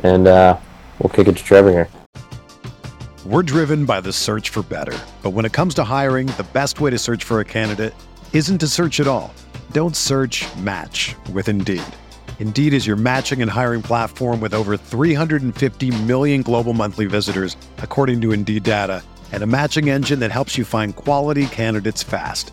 And 0.02 0.26
uh, 0.26 0.58
we'll 0.98 1.10
kick 1.10 1.26
it 1.28 1.36
to 1.36 1.42
Trevor 1.42 1.70
here. 1.70 1.88
We're 3.24 3.42
driven 3.42 3.84
by 3.84 4.00
the 4.00 4.12
search 4.12 4.50
for 4.50 4.62
better. 4.62 4.96
But 5.22 5.30
when 5.30 5.44
it 5.44 5.52
comes 5.52 5.74
to 5.74 5.84
hiring, 5.84 6.28
the 6.28 6.46
best 6.52 6.80
way 6.80 6.90
to 6.90 6.98
search 6.98 7.24
for 7.24 7.40
a 7.40 7.44
candidate 7.44 7.94
isn't 8.32 8.58
to 8.58 8.68
search 8.68 9.00
at 9.00 9.06
all. 9.06 9.34
Don't 9.72 9.96
search 9.96 10.46
match 10.56 11.14
with 11.32 11.48
Indeed. 11.48 11.82
Indeed 12.38 12.72
is 12.72 12.86
your 12.86 12.96
matching 12.96 13.42
and 13.42 13.50
hiring 13.50 13.82
platform 13.82 14.40
with 14.40 14.54
over 14.54 14.76
350 14.76 16.02
million 16.04 16.42
global 16.42 16.72
monthly 16.72 17.06
visitors, 17.06 17.56
according 17.78 18.20
to 18.20 18.32
Indeed 18.32 18.62
data, 18.62 19.02
and 19.32 19.42
a 19.42 19.46
matching 19.46 19.90
engine 19.90 20.20
that 20.20 20.30
helps 20.30 20.56
you 20.56 20.64
find 20.64 20.94
quality 20.94 21.46
candidates 21.46 22.02
fast. 22.02 22.52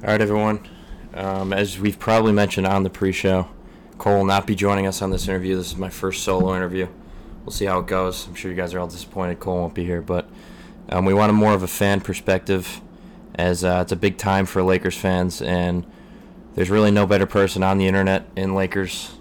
All 0.00 0.10
right, 0.10 0.20
everyone. 0.20 0.60
Um, 1.12 1.52
as 1.52 1.80
we've 1.80 1.98
probably 1.98 2.30
mentioned 2.30 2.68
on 2.68 2.84
the 2.84 2.88
pre-show, 2.88 3.48
Cole 3.98 4.18
will 4.18 4.24
not 4.24 4.46
be 4.46 4.54
joining 4.54 4.86
us 4.86 5.02
on 5.02 5.10
this 5.10 5.26
interview. 5.26 5.56
This 5.56 5.72
is 5.72 5.76
my 5.76 5.90
first 5.90 6.22
solo 6.22 6.54
interview. 6.54 6.86
We'll 7.44 7.50
see 7.50 7.64
how 7.64 7.80
it 7.80 7.88
goes. 7.88 8.28
I'm 8.28 8.36
sure 8.36 8.48
you 8.48 8.56
guys 8.56 8.72
are 8.74 8.78
all 8.78 8.86
disappointed 8.86 9.40
Cole 9.40 9.56
won't 9.56 9.74
be 9.74 9.84
here, 9.84 10.00
but 10.00 10.28
um, 10.88 11.04
we 11.04 11.14
wanted 11.14 11.32
more 11.32 11.52
of 11.52 11.64
a 11.64 11.66
fan 11.66 12.00
perspective, 12.00 12.80
as 13.34 13.64
uh, 13.64 13.80
it's 13.82 13.90
a 13.90 13.96
big 13.96 14.18
time 14.18 14.46
for 14.46 14.62
Lakers 14.62 14.96
fans, 14.96 15.42
and 15.42 15.84
there's 16.54 16.70
really 16.70 16.92
no 16.92 17.04
better 17.04 17.26
person 17.26 17.64
on 17.64 17.78
the 17.78 17.88
internet 17.88 18.24
in 18.36 18.54
Lakers 18.54 19.16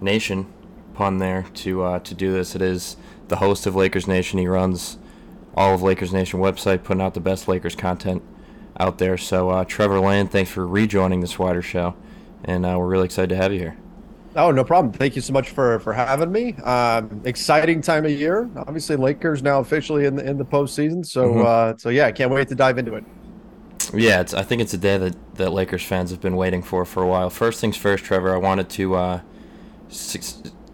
Nation, 0.00 0.50
pun 0.94 1.18
there, 1.18 1.44
to 1.52 1.82
uh, 1.82 1.98
to 1.98 2.14
do 2.14 2.32
this. 2.32 2.54
It 2.54 2.62
is 2.62 2.96
the 3.28 3.36
host 3.36 3.66
of 3.66 3.76
Lakers 3.76 4.08
Nation. 4.08 4.38
He 4.38 4.46
runs 4.46 4.96
all 5.54 5.74
of 5.74 5.82
Lakers 5.82 6.14
Nation 6.14 6.40
website, 6.40 6.82
putting 6.82 7.02
out 7.02 7.12
the 7.12 7.20
best 7.20 7.46
Lakers 7.46 7.74
content 7.74 8.22
out 8.78 8.98
there. 8.98 9.16
So, 9.16 9.50
uh, 9.50 9.64
Trevor 9.64 10.00
Lane, 10.00 10.28
thanks 10.28 10.50
for 10.50 10.66
rejoining 10.66 11.20
the 11.20 11.26
Swider 11.26 11.62
Show, 11.62 11.94
and 12.44 12.64
uh, 12.64 12.76
we're 12.78 12.86
really 12.86 13.06
excited 13.06 13.30
to 13.30 13.36
have 13.36 13.52
you 13.52 13.58
here. 13.58 13.76
Oh, 14.36 14.50
no 14.50 14.62
problem. 14.62 14.92
Thank 14.92 15.16
you 15.16 15.22
so 15.22 15.32
much 15.32 15.50
for 15.50 15.80
for 15.80 15.92
having 15.92 16.30
me. 16.30 16.54
Um, 16.56 17.22
exciting 17.24 17.80
time 17.80 18.04
of 18.04 18.12
year. 18.12 18.48
Obviously, 18.56 18.94
Lakers 18.96 19.42
now 19.42 19.58
officially 19.58 20.04
in 20.04 20.14
the 20.16 20.24
in 20.24 20.38
the 20.38 20.44
postseason. 20.44 21.04
So 21.04 21.28
mm-hmm. 21.28 21.46
uh, 21.46 21.76
so 21.76 21.88
yeah, 21.88 22.06
I 22.06 22.12
can't 22.12 22.30
wait 22.30 22.48
to 22.48 22.54
dive 22.54 22.78
into 22.78 22.94
it. 22.94 23.04
Yeah, 23.94 24.22
I 24.36 24.42
think 24.42 24.60
it's 24.60 24.74
a 24.74 24.78
day 24.78 24.98
that, 24.98 25.34
that 25.36 25.50
Lakers 25.50 25.82
fans 25.82 26.10
have 26.10 26.20
been 26.20 26.36
waiting 26.36 26.62
for 26.62 26.84
for 26.84 27.02
a 27.02 27.06
while. 27.06 27.30
First 27.30 27.60
things 27.60 27.76
first, 27.76 28.04
Trevor. 28.04 28.34
I 28.34 28.36
wanted 28.36 28.68
to 28.70 28.94
uh, 28.94 29.20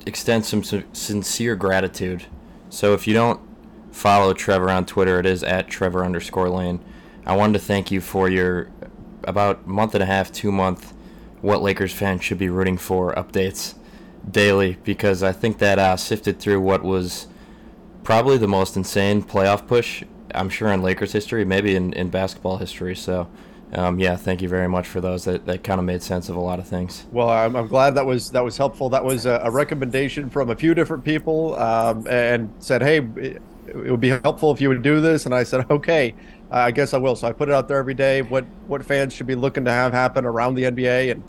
extend 0.05 0.45
some 0.45 0.65
sincere 0.93 1.55
gratitude. 1.55 2.27
So 2.71 2.93
if 2.93 3.07
you 3.07 3.15
don't 3.15 3.41
follow 3.93 4.35
Trevor 4.35 4.69
on 4.69 4.85
Twitter, 4.85 5.21
it 5.21 5.27
is 5.27 5.45
at 5.45 5.69
Trevor 5.69 6.05
underscore 6.05 6.51
Lane. 6.51 6.85
I 7.27 7.37
wanted 7.37 7.55
to 7.55 7.59
thank 7.59 7.91
you 7.91 8.01
for 8.01 8.29
your 8.29 8.71
about 9.25 9.67
month 9.67 9.95
and 9.95 10.03
a 10.03 10.07
half, 10.07 10.31
two 10.31 10.53
month 10.53 10.93
what 11.41 11.63
Lakers 11.63 11.93
fans 11.93 12.25
should 12.25 12.39
be 12.39 12.49
rooting 12.49 12.79
for 12.79 13.15
updates 13.15 13.75
daily 14.31 14.79
because 14.85 15.23
I 15.23 15.33
think 15.33 15.59
that 15.59 15.79
uh, 15.79 15.97
sifted 15.97 16.39
through 16.39 16.61
what 16.61 16.83
was 16.83 17.27
probably 18.03 18.39
the 18.39 18.49
most 18.49 18.77
insane 18.77 19.23
playoff 19.23 19.67
push 19.67 20.05
I'm 20.35 20.49
sure 20.49 20.73
in 20.73 20.83
Lakers 20.83 21.13
history, 21.13 21.45
maybe 21.45 21.77
in, 21.77 21.93
in 21.93 22.11
basketball 22.11 22.59
history. 22.59 22.97
So, 22.97 23.29
um, 23.73 23.99
yeah, 23.99 24.17
thank 24.17 24.43
you 24.43 24.49
very 24.49 24.69
much 24.69 24.87
for 24.87 25.01
those. 25.01 25.25
That, 25.25 25.47
that 25.47 25.65
kind 25.65 25.79
of 25.79 25.85
made 25.85 26.03
sense 26.03 26.29
of 26.29 26.37
a 26.37 26.41
lot 26.41 26.59
of 26.59 26.67
things. 26.67 27.07
Well, 27.13 27.29
I'm, 27.29 27.57
I'm 27.57 27.69
glad 27.69 27.95
that 27.95 28.05
was 28.05 28.31
that 28.33 28.45
was 28.45 28.57
helpful. 28.57 28.89
That 28.91 29.05
was 29.05 29.27
a, 29.27 29.41
a 29.45 29.51
recommendation 29.51 30.29
from 30.29 30.51
a 30.51 30.57
few 30.57 30.75
different 30.75 31.05
people, 31.05 31.57
um, 31.57 32.07
and 32.09 32.53
said, 32.59 32.83
hey, 32.83 32.99
it, 33.17 33.43
it, 33.67 33.91
would 33.91 34.01
be 34.01 34.11
helpful 34.11 34.53
if 34.53 34.61
you 34.61 34.69
would 34.69 34.83
do 34.83 35.01
this. 35.01 35.27
And 35.27 35.35
I 35.35 35.45
said, 35.45 35.67
okay, 35.71 36.15
I 36.51 36.71
guess 36.71 36.95
I 36.95 36.99
will. 36.99 37.17
So 37.17 37.27
I 37.27 37.33
put 37.33 37.49
it 37.49 37.55
out 37.55 37.69
there 37.69 37.79
every 37.79 37.95
day. 37.95 38.23
What 38.23 38.45
what 38.67 38.85
fans 38.85 39.13
should 39.13 39.27
be 39.27 39.35
looking 39.35 39.65
to 39.65 39.71
have 39.71 39.93
happen 39.93 40.25
around 40.25 40.55
the 40.55 40.65
NBA 40.65 41.11
and 41.13 41.23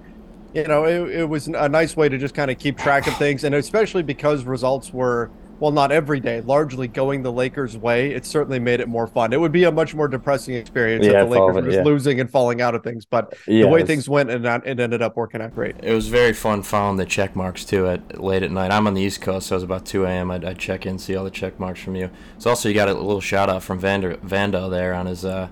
you 0.55 0.63
know, 0.63 0.85
it, 0.85 1.11
it 1.11 1.25
was 1.25 1.47
a 1.47 1.67
nice 1.67 1.97
way 1.97 2.07
to 2.07 2.17
just 2.17 2.33
kind 2.33 2.49
of 2.49 2.57
keep 2.57 2.77
track 2.77 3.07
of 3.07 3.17
things, 3.17 3.43
and 3.43 3.53
especially 3.53 4.03
because 4.03 4.45
results 4.45 4.93
were 4.93 5.29
well, 5.59 5.71
not 5.71 5.91
every 5.91 6.19
day, 6.19 6.41
largely 6.41 6.87
going 6.87 7.23
the 7.23 7.31
Lakers' 7.31 7.77
way, 7.77 8.11
it 8.11 8.25
certainly 8.25 8.59
made 8.59 8.81
it 8.81 8.89
more 8.89 9.07
fun. 9.07 9.31
It 9.31 9.39
would 9.39 9.51
be 9.51 9.63
a 9.63 9.71
much 9.71 9.95
more 9.95 10.07
depressing 10.07 10.55
experience 10.55 11.05
yeah, 11.05 11.23
if 11.23 11.29
the 11.29 11.39
Lakers 11.39 11.55
were 11.55 11.61
just 11.61 11.77
yeah. 11.77 11.83
losing 11.83 12.19
and 12.19 12.29
falling 12.29 12.61
out 12.61 12.75
of 12.75 12.83
things. 12.83 13.05
But 13.05 13.33
yeah, 13.47 13.61
the 13.61 13.67
way 13.69 13.81
was, 13.81 13.87
things 13.87 14.09
went, 14.09 14.29
and 14.29 14.45
it 14.45 14.79
ended 14.79 15.01
up 15.01 15.15
working 15.15 15.41
out 15.41 15.55
great. 15.55 15.75
It 15.81 15.93
was 15.93 16.07
very 16.09 16.33
fun 16.33 16.63
following 16.63 16.97
the 16.97 17.05
check 17.05 17.35
marks 17.35 17.63
too 17.63 17.87
at 17.87 18.21
late 18.21 18.43
at 18.43 18.51
night. 18.51 18.71
I'm 18.71 18.85
on 18.85 18.93
the 18.93 19.01
East 19.01 19.21
Coast, 19.21 19.47
so 19.47 19.55
it 19.55 19.57
was 19.57 19.63
about 19.63 19.85
2 19.85 20.05
a.m. 20.05 20.29
I'd, 20.29 20.43
I'd 20.43 20.59
check 20.59 20.85
in, 20.85 20.99
see 20.99 21.15
all 21.15 21.23
the 21.23 21.31
check 21.31 21.59
marks 21.59 21.79
from 21.79 21.95
you. 21.95 22.09
So 22.37 22.49
also 22.49 22.67
you 22.67 22.75
got 22.75 22.89
a 22.89 22.93
little 22.93 23.21
shout 23.21 23.49
out 23.49 23.63
from 23.63 23.79
Vander, 23.79 24.15
Vando 24.17 24.69
there 24.69 24.93
on 24.93 25.05
his 25.05 25.23
uh, 25.23 25.47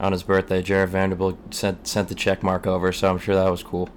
on 0.00 0.12
his 0.12 0.24
birthday. 0.24 0.60
Jared 0.60 0.90
Vanderbilt 0.90 1.54
sent 1.54 1.86
sent 1.86 2.08
the 2.08 2.14
check 2.14 2.42
mark 2.42 2.66
over, 2.66 2.90
so 2.92 3.10
I'm 3.10 3.18
sure 3.18 3.34
that 3.36 3.48
was 3.48 3.62
cool. 3.62 3.88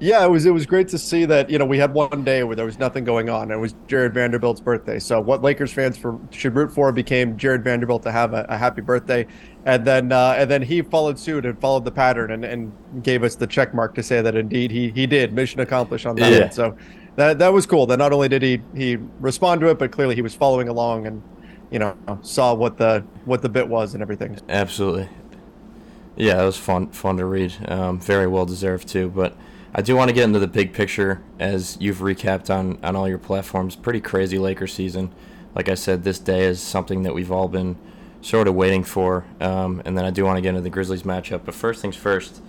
Yeah, 0.00 0.24
it 0.24 0.30
was 0.30 0.46
it 0.46 0.52
was 0.52 0.64
great 0.64 0.86
to 0.88 0.98
see 0.98 1.24
that 1.24 1.50
you 1.50 1.58
know 1.58 1.64
we 1.64 1.76
had 1.76 1.92
one 1.92 2.22
day 2.22 2.44
where 2.44 2.54
there 2.54 2.64
was 2.64 2.78
nothing 2.78 3.02
going 3.02 3.28
on. 3.28 3.50
It 3.50 3.56
was 3.56 3.74
Jared 3.88 4.14
Vanderbilt's 4.14 4.60
birthday. 4.60 5.00
So 5.00 5.20
what 5.20 5.42
Lakers 5.42 5.72
fans 5.72 5.98
for, 5.98 6.20
should 6.30 6.54
root 6.54 6.72
for 6.72 6.92
became 6.92 7.36
Jared 7.36 7.64
Vanderbilt 7.64 8.04
to 8.04 8.12
have 8.12 8.32
a, 8.32 8.46
a 8.48 8.56
happy 8.56 8.80
birthday, 8.80 9.26
and 9.64 9.84
then 9.84 10.12
uh, 10.12 10.36
and 10.36 10.48
then 10.48 10.62
he 10.62 10.82
followed 10.82 11.18
suit 11.18 11.44
and 11.44 11.60
followed 11.60 11.84
the 11.84 11.90
pattern 11.90 12.30
and, 12.30 12.44
and 12.44 12.72
gave 13.02 13.24
us 13.24 13.34
the 13.34 13.46
check 13.46 13.74
mark 13.74 13.94
to 13.96 14.02
say 14.02 14.22
that 14.22 14.36
indeed 14.36 14.70
he 14.70 14.90
he 14.90 15.04
did 15.04 15.32
mission 15.32 15.60
accomplished 15.60 16.06
on 16.06 16.14
that. 16.16 16.30
Yeah. 16.30 16.40
One. 16.42 16.52
So 16.52 16.76
that 17.16 17.40
that 17.40 17.52
was 17.52 17.66
cool. 17.66 17.84
That 17.86 17.98
not 17.98 18.12
only 18.12 18.28
did 18.28 18.42
he 18.42 18.62
he 18.76 18.98
respond 19.18 19.60
to 19.62 19.70
it, 19.70 19.80
but 19.80 19.90
clearly 19.90 20.14
he 20.14 20.22
was 20.22 20.34
following 20.34 20.68
along 20.68 21.08
and 21.08 21.20
you 21.72 21.80
know 21.80 21.96
saw 22.22 22.54
what 22.54 22.78
the 22.78 23.04
what 23.24 23.42
the 23.42 23.48
bit 23.48 23.66
was 23.66 23.94
and 23.94 24.02
everything. 24.02 24.38
Absolutely. 24.48 25.08
Yeah, 26.14 26.40
it 26.40 26.46
was 26.46 26.56
fun 26.56 26.90
fun 26.90 27.16
to 27.16 27.24
read. 27.24 27.52
Um, 27.66 27.98
very 27.98 28.28
well 28.28 28.46
deserved 28.46 28.86
too, 28.86 29.08
but. 29.08 29.36
I 29.74 29.82
do 29.82 29.94
want 29.96 30.08
to 30.08 30.14
get 30.14 30.24
into 30.24 30.38
the 30.38 30.48
big 30.48 30.72
picture 30.72 31.22
as 31.38 31.76
you've 31.80 31.98
recapped 31.98 32.48
on, 32.48 32.78
on 32.82 32.96
all 32.96 33.08
your 33.08 33.18
platforms. 33.18 33.76
Pretty 33.76 34.00
crazy 34.00 34.38
Lakers 34.38 34.72
season. 34.72 35.12
Like 35.54 35.68
I 35.68 35.74
said, 35.74 36.04
this 36.04 36.18
day 36.18 36.44
is 36.44 36.60
something 36.60 37.02
that 37.02 37.14
we've 37.14 37.30
all 37.30 37.48
been 37.48 37.76
sort 38.22 38.48
of 38.48 38.54
waiting 38.54 38.82
for. 38.82 39.24
Um, 39.40 39.82
and 39.84 39.96
then 39.96 40.04
I 40.04 40.10
do 40.10 40.24
want 40.24 40.36
to 40.38 40.40
get 40.40 40.50
into 40.50 40.62
the 40.62 40.70
Grizzlies 40.70 41.02
matchup. 41.02 41.42
But 41.44 41.54
first 41.54 41.82
things 41.82 41.96
first, 41.96 42.40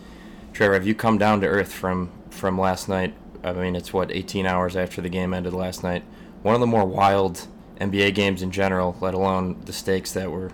Trevor, 0.54 0.74
have 0.74 0.88
you 0.88 0.96
come 0.96 1.18
down 1.18 1.42
to 1.42 1.48
earth 1.48 1.74
from, 1.74 2.10
from 2.30 2.60
last 2.60 2.88
night? 2.88 3.14
I 3.44 3.54
mean, 3.54 3.76
it's 3.76 3.94
what, 3.94 4.12
18 4.12 4.46
hours 4.46 4.76
after 4.76 5.02
the 5.02 5.10
game 5.10 5.34
ended 5.34 5.54
last 5.54 5.84
night. 5.84 6.04
One 6.42 6.56
of 6.56 6.62
the 6.62 6.68
more 6.68 6.86
wild 6.86 7.48
NBA 7.80 8.16
games 8.16 8.42
in 8.42 8.52
general, 8.52 8.98
let 9.02 9.14
alone 9.14 9.62
the 9.66 9.74
stakes 9.74 10.12
that 10.14 10.32
were 10.32 10.52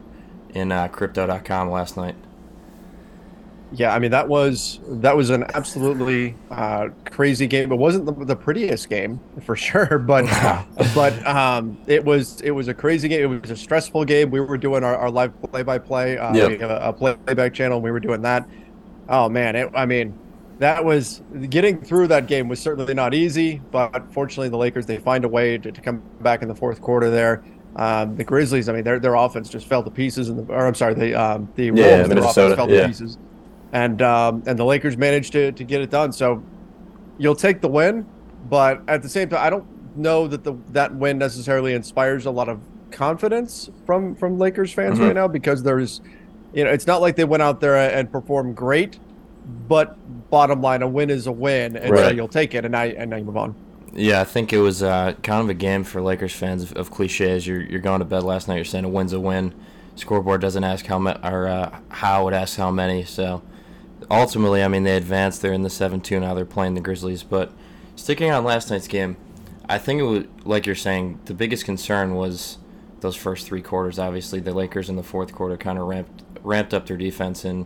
in 0.53 0.72
uh, 0.72 0.88
Crypto.com 0.88 1.70
last 1.70 1.97
night. 1.97 2.16
Yeah, 3.72 3.93
I 3.93 3.99
mean 3.99 4.11
that 4.11 4.28
was 4.28 4.80
that 4.88 5.16
was 5.16 5.32
an 5.32 5.45
absolutely 5.53 6.36
uh, 6.51 6.89
crazy 7.05 7.47
game. 7.47 7.72
It 7.72 7.76
wasn't 7.76 8.05
the, 8.05 8.13
the, 8.26 8.36
prettiest 8.36 8.89
game 8.89 9.20
for 9.43 9.55
sure, 9.55 9.97
but 9.99 10.26
but 10.95 11.26
um, 11.26 11.78
it 11.88 12.03
was 12.03 12.41
it 12.41 12.51
was 12.51 12.68
a 12.68 12.74
crazy 12.74 13.07
game. 13.07 13.34
It 13.34 13.41
was 13.41 13.51
a 13.51 13.57
stressful 13.57 14.05
game. 14.05 14.30
We 14.30 14.39
were 14.39 14.57
doing 14.57 14.84
our, 14.84 14.95
our 14.95 15.09
live 15.09 15.34
play 15.41 15.63
by 15.63 15.80
play. 15.80 16.11
We 16.32 16.57
have 16.57 16.70
a, 16.70 16.80
a 16.84 16.93
playback 16.93 17.53
channel. 17.53 17.82
we 17.82 17.91
were 17.91 17.99
doing 17.99 18.22
that. 18.22 18.47
Oh 19.09 19.30
man, 19.30 19.55
it, 19.55 19.72
I 19.76 19.86
mean 19.86 20.18
that 20.59 20.86
was 20.86 21.22
getting 21.49 21.82
through 21.82 22.07
that 22.07 22.28
game 22.28 22.47
was 22.47 22.61
certainly 22.61 22.93
not 22.93 23.13
easy, 23.13 23.61
but 23.72 24.13
fortunately 24.13 24.47
the 24.47 24.57
Lakers 24.57 24.86
they 24.86 24.97
find 24.97 25.26
a 25.26 25.28
way 25.28 25.57
to, 25.57 25.72
to 25.72 25.82
come 25.82 26.01
back 26.22 26.41
in 26.41 26.47
the 26.47 26.55
fourth 26.55 26.82
quarter 26.82 27.09
there. 27.09 27.43
Um, 27.76 28.16
the 28.16 28.24
Grizzlies, 28.24 28.70
I 28.70 28.74
mean, 28.74 28.86
their 28.86 28.99
their 28.99 29.16
offense 29.16 29.49
just 29.49 29.68
fell 29.68 29.84
to 29.84 29.91
pieces, 29.91 30.30
in 30.30 30.38
the, 30.38 30.53
or 30.53 30.66
I'm 30.66 30.76
sorry, 30.76 30.93
the 30.93 31.13
um, 31.13 31.51
the 31.55 31.66
yeah, 31.66 31.97
Wolves, 31.97 32.09
Minnesota, 32.09 32.55
fell 32.55 32.68
to 32.68 32.74
yeah. 32.74 32.88
pieces 32.88 33.18
and 33.76 34.01
um, 34.01 34.41
and 34.47 34.57
the 34.57 34.63
Lakers 34.63 34.95
managed 34.95 35.34
to 35.34 35.51
to 35.51 35.63
get 35.65 35.82
it 35.82 35.89
done. 35.89 36.13
So 36.13 36.41
you'll 37.17 37.36
take 37.36 37.59
the 37.59 37.67
win, 37.67 38.07
but 38.49 38.82
at 38.88 39.03
the 39.03 39.09
same 39.09 39.28
time, 39.28 39.45
I 39.45 39.49
don't 39.49 39.97
know 39.97 40.28
that 40.28 40.45
the 40.45 40.53
that 40.71 40.95
win 40.95 41.17
necessarily 41.17 41.73
inspires 41.73 42.26
a 42.26 42.32
lot 42.32 42.47
of 42.47 42.61
confidence 42.91 43.69
from 43.86 44.15
from 44.15 44.39
Lakers 44.39 44.71
fans 44.71 44.95
mm-hmm. 44.95 45.07
right 45.07 45.15
now 45.15 45.28
because 45.28 45.61
there's, 45.61 45.99
you 46.53 46.63
know, 46.63 46.71
it's 46.71 46.88
not 46.88 47.01
like 47.01 47.17
they 47.17 47.26
went 47.26 47.43
out 47.43 47.59
there 47.59 47.76
and 47.76 48.09
performed 48.09 48.55
great, 48.55 48.97
but 49.67 49.97
bottom 50.30 50.61
line, 50.61 50.82
a 50.82 50.88
win 50.88 51.09
is 51.09 51.28
a 51.28 51.34
win, 51.34 51.76
and 51.76 51.91
right. 51.91 52.05
so 52.05 52.09
you'll 52.11 52.30
take 52.30 52.55
it, 52.55 52.63
and 52.63 52.71
now 52.71 52.84
and 52.84 53.09
now 53.09 53.17
you 53.17 53.26
move 53.26 53.38
on. 53.38 53.55
Yeah, 53.93 54.21
I 54.21 54.23
think 54.23 54.53
it 54.53 54.59
was 54.59 54.84
uh, 54.84 55.15
kind 55.21 55.41
of 55.41 55.49
a 55.49 55.53
game 55.53 55.84
for 55.84 56.01
Lakers 56.01 56.34
fans 56.34 56.63
of, 56.63 56.73
of, 56.78 56.91
cliches. 56.91 57.45
You're 57.45 57.61
you're 57.61 57.82
going 57.82 57.99
to 57.99 58.05
bed 58.05 58.23
last 58.23 58.47
night. 58.47 58.55
You're 58.55 58.63
saying 58.63 58.86
a 58.86 58.89
win's 58.89 59.11
a 59.11 59.19
win. 59.19 59.53
Scoreboard 59.95 60.39
doesn't 60.39 60.63
ask 60.63 60.86
how 60.86 60.99
ma- 60.99 61.19
or 61.23 61.49
uh, 61.49 61.80
how 61.89 62.30
it 62.30 62.34
asks 62.34 62.55
how 62.55 62.71
many. 62.71 63.03
So 63.03 63.41
ultimately, 64.10 64.64
I 64.64 64.68
mean, 64.68 64.84
they 64.84 64.97
advanced. 64.97 65.41
They're 65.41 65.53
in 65.53 65.64
the 65.64 65.70
7 65.70 66.01
2 66.01 66.20
now. 66.20 66.34
They're 66.34 66.45
playing 66.45 66.76
the 66.76 66.82
Grizzlies. 66.82 67.24
But 67.24 67.51
sticking 67.95 68.32
on 68.32 68.43
last 68.43 68.70
night's 68.70 68.88
game, 68.88 69.18
I 69.68 69.78
think 69.78 69.99
it 69.99 70.03
was, 70.03 70.24
like 70.43 70.66
you're 70.66 70.76
saying, 70.76 71.20
the 71.26 71.34
biggest 71.34 71.66
concern 71.66 72.16
was 72.16 72.58
those 73.01 73.16
first 73.16 73.47
three 73.47 73.62
quarters. 73.62 73.99
Obviously, 73.99 74.39
the 74.39 74.53
Lakers 74.53 74.89
in 74.89 74.95
the 74.95 75.03
fourth 75.03 75.34
quarter 75.34 75.58
kind 75.58 75.80
of 75.80 75.88
ramped, 75.88 76.24
ramped 76.43 76.74
up 76.74 76.86
their 76.86 76.97
defense. 76.97 77.45
And, 77.45 77.66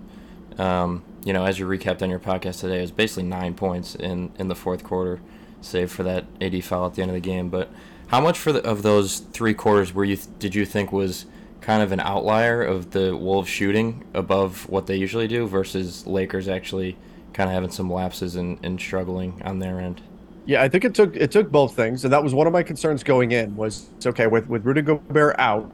um, 0.57 1.03
you 1.23 1.33
know, 1.33 1.45
as 1.45 1.59
you 1.59 1.67
recapped 1.67 2.01
on 2.01 2.09
your 2.09 2.19
podcast 2.19 2.61
today, 2.61 2.79
it 2.79 2.81
was 2.81 2.91
basically 2.91 3.23
nine 3.23 3.53
points 3.53 3.95
in, 3.95 4.31
in 4.37 4.47
the 4.47 4.55
fourth 4.55 4.83
quarter, 4.83 5.19
save 5.61 5.91
for 5.91 6.03
that 6.03 6.25
AD 6.39 6.63
foul 6.63 6.85
at 6.87 6.95
the 6.95 7.01
end 7.01 7.11
of 7.11 7.15
the 7.15 7.21
game. 7.21 7.49
But 7.49 7.69
how 8.07 8.19
much 8.19 8.39
for 8.39 8.51
the, 8.51 8.63
of 8.63 8.81
those 8.83 9.19
three 9.19 9.53
quarters 9.53 9.93
were 9.93 10.05
you 10.05 10.17
did 10.39 10.55
you 10.55 10.65
think 10.65 10.91
was 10.91 11.25
kind 11.61 11.83
of 11.83 11.91
an 11.91 11.99
outlier 11.99 12.63
of 12.63 12.91
the 12.91 13.15
Wolves 13.15 13.49
shooting 13.49 14.05
above 14.13 14.67
what 14.69 14.87
they 14.87 14.95
usually 14.95 15.27
do 15.27 15.47
versus 15.47 16.05
Lakers 16.07 16.47
actually 16.47 16.97
kind 17.33 17.49
of 17.49 17.53
having 17.53 17.71
some 17.71 17.91
lapses 17.91 18.35
and, 18.35 18.59
and 18.63 18.79
struggling 18.79 19.41
on 19.43 19.59
their 19.59 19.79
end. 19.79 20.01
Yeah, 20.45 20.63
I 20.63 20.69
think 20.69 20.83
it 20.83 20.95
took 20.95 21.15
it 21.15 21.31
took 21.31 21.51
both 21.51 21.75
things, 21.75 22.03
and 22.05 22.13
that 22.13 22.23
was 22.23 22.33
one 22.33 22.47
of 22.47 22.53
my 22.53 22.63
concerns 22.63 23.03
going 23.03 23.33
in. 23.33 23.55
Was 23.55 23.89
it's 23.97 24.07
okay 24.07 24.25
with 24.25 24.47
with 24.47 24.65
Rudy 24.65 24.81
Gobert 24.81 25.35
out, 25.37 25.71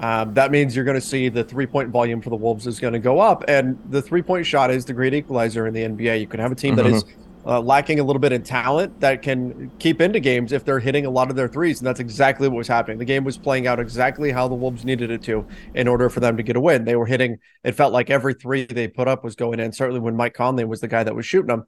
um, 0.00 0.34
that 0.34 0.50
means 0.50 0.74
you're 0.74 0.84
going 0.84 1.00
to 1.00 1.06
see 1.06 1.28
the 1.28 1.42
three 1.42 1.66
point 1.66 1.88
volume 1.88 2.20
for 2.20 2.30
the 2.30 2.36
Wolves 2.36 2.66
is 2.66 2.78
going 2.78 2.92
to 2.92 2.98
go 2.98 3.20
up, 3.20 3.44
and 3.48 3.78
the 3.90 4.02
three 4.02 4.22
point 4.22 4.46
shot 4.46 4.70
is 4.70 4.84
the 4.84 4.92
great 4.92 5.14
equalizer 5.14 5.66
in 5.66 5.74
the 5.74 5.82
NBA. 5.82 6.20
You 6.20 6.26
can 6.26 6.40
have 6.40 6.52
a 6.52 6.54
team 6.54 6.76
mm-hmm. 6.76 6.88
that 6.88 6.94
is 6.94 7.04
uh, 7.46 7.60
lacking 7.60 8.00
a 8.00 8.04
little 8.04 8.20
bit 8.20 8.32
in 8.32 8.42
talent 8.42 9.00
that 9.00 9.22
can 9.22 9.70
keep 9.78 10.00
into 10.00 10.20
games 10.20 10.52
if 10.52 10.64
they're 10.64 10.78
hitting 10.78 11.06
a 11.06 11.10
lot 11.10 11.30
of 11.30 11.36
their 11.36 11.48
threes. 11.48 11.80
And 11.80 11.86
that's 11.86 12.00
exactly 12.00 12.48
what 12.48 12.56
was 12.56 12.68
happening. 12.68 12.98
The 12.98 13.04
game 13.04 13.24
was 13.24 13.36
playing 13.36 13.66
out 13.66 13.78
exactly 13.78 14.32
how 14.32 14.48
the 14.48 14.54
Wolves 14.54 14.84
needed 14.84 15.10
it 15.10 15.22
to 15.24 15.46
in 15.74 15.88
order 15.88 16.08
for 16.08 16.20
them 16.20 16.36
to 16.36 16.42
get 16.42 16.56
a 16.56 16.60
win. 16.60 16.84
They 16.84 16.96
were 16.96 17.06
hitting, 17.06 17.38
it 17.62 17.72
felt 17.72 17.92
like 17.92 18.10
every 18.10 18.34
three 18.34 18.64
they 18.64 18.88
put 18.88 19.08
up 19.08 19.24
was 19.24 19.36
going 19.36 19.60
in. 19.60 19.72
Certainly 19.72 20.00
when 20.00 20.16
Mike 20.16 20.34
Conley 20.34 20.64
was 20.64 20.80
the 20.80 20.88
guy 20.88 21.04
that 21.04 21.14
was 21.14 21.26
shooting 21.26 21.48
them. 21.48 21.64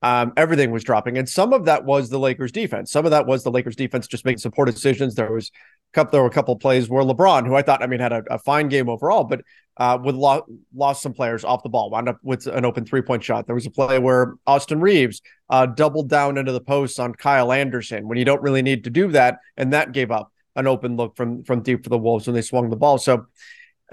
Um, 0.00 0.32
everything 0.36 0.70
was 0.70 0.84
dropping, 0.84 1.18
and 1.18 1.28
some 1.28 1.52
of 1.52 1.64
that 1.64 1.84
was 1.84 2.08
the 2.08 2.20
Lakers' 2.20 2.52
defense. 2.52 2.92
Some 2.92 3.04
of 3.04 3.10
that 3.10 3.26
was 3.26 3.42
the 3.42 3.50
Lakers' 3.50 3.74
defense 3.74 4.06
just 4.06 4.24
making 4.24 4.48
poor 4.52 4.64
decisions. 4.64 5.16
There 5.16 5.32
was 5.32 5.50
couple, 5.92 6.12
there 6.12 6.22
were 6.22 6.28
a 6.28 6.32
couple 6.32 6.56
plays 6.56 6.88
where 6.88 7.02
LeBron, 7.02 7.46
who 7.46 7.54
I 7.54 7.62
thought, 7.62 7.82
I 7.82 7.86
mean, 7.86 8.00
had 8.00 8.12
a, 8.12 8.22
a 8.30 8.38
fine 8.38 8.68
game 8.68 8.88
overall, 8.88 9.24
but 9.24 9.42
uh, 9.78 9.98
with 10.02 10.14
lo- 10.14 10.44
lost 10.74 11.02
some 11.02 11.12
players 11.12 11.44
off 11.44 11.62
the 11.62 11.68
ball, 11.68 11.90
wound 11.90 12.08
up 12.08 12.18
with 12.22 12.46
an 12.46 12.64
open 12.64 12.84
three 12.84 13.02
point 13.02 13.22
shot. 13.22 13.46
There 13.46 13.54
was 13.54 13.66
a 13.66 13.70
play 13.70 13.98
where 13.98 14.34
Austin 14.46 14.80
Reaves 14.80 15.22
uh, 15.50 15.66
doubled 15.66 16.08
down 16.08 16.36
into 16.36 16.52
the 16.52 16.60
post 16.60 16.98
on 16.98 17.14
Kyle 17.14 17.52
Anderson 17.52 18.08
when 18.08 18.18
you 18.18 18.24
don't 18.24 18.42
really 18.42 18.62
need 18.62 18.84
to 18.84 18.90
do 18.90 19.08
that, 19.12 19.38
and 19.56 19.72
that 19.72 19.92
gave 19.92 20.10
up 20.10 20.32
an 20.56 20.66
open 20.66 20.96
look 20.96 21.16
from 21.16 21.44
from 21.44 21.62
deep 21.62 21.84
for 21.84 21.90
the 21.90 21.98
Wolves 21.98 22.26
when 22.26 22.34
they 22.34 22.42
swung 22.42 22.70
the 22.70 22.76
ball. 22.76 22.98
So 22.98 23.26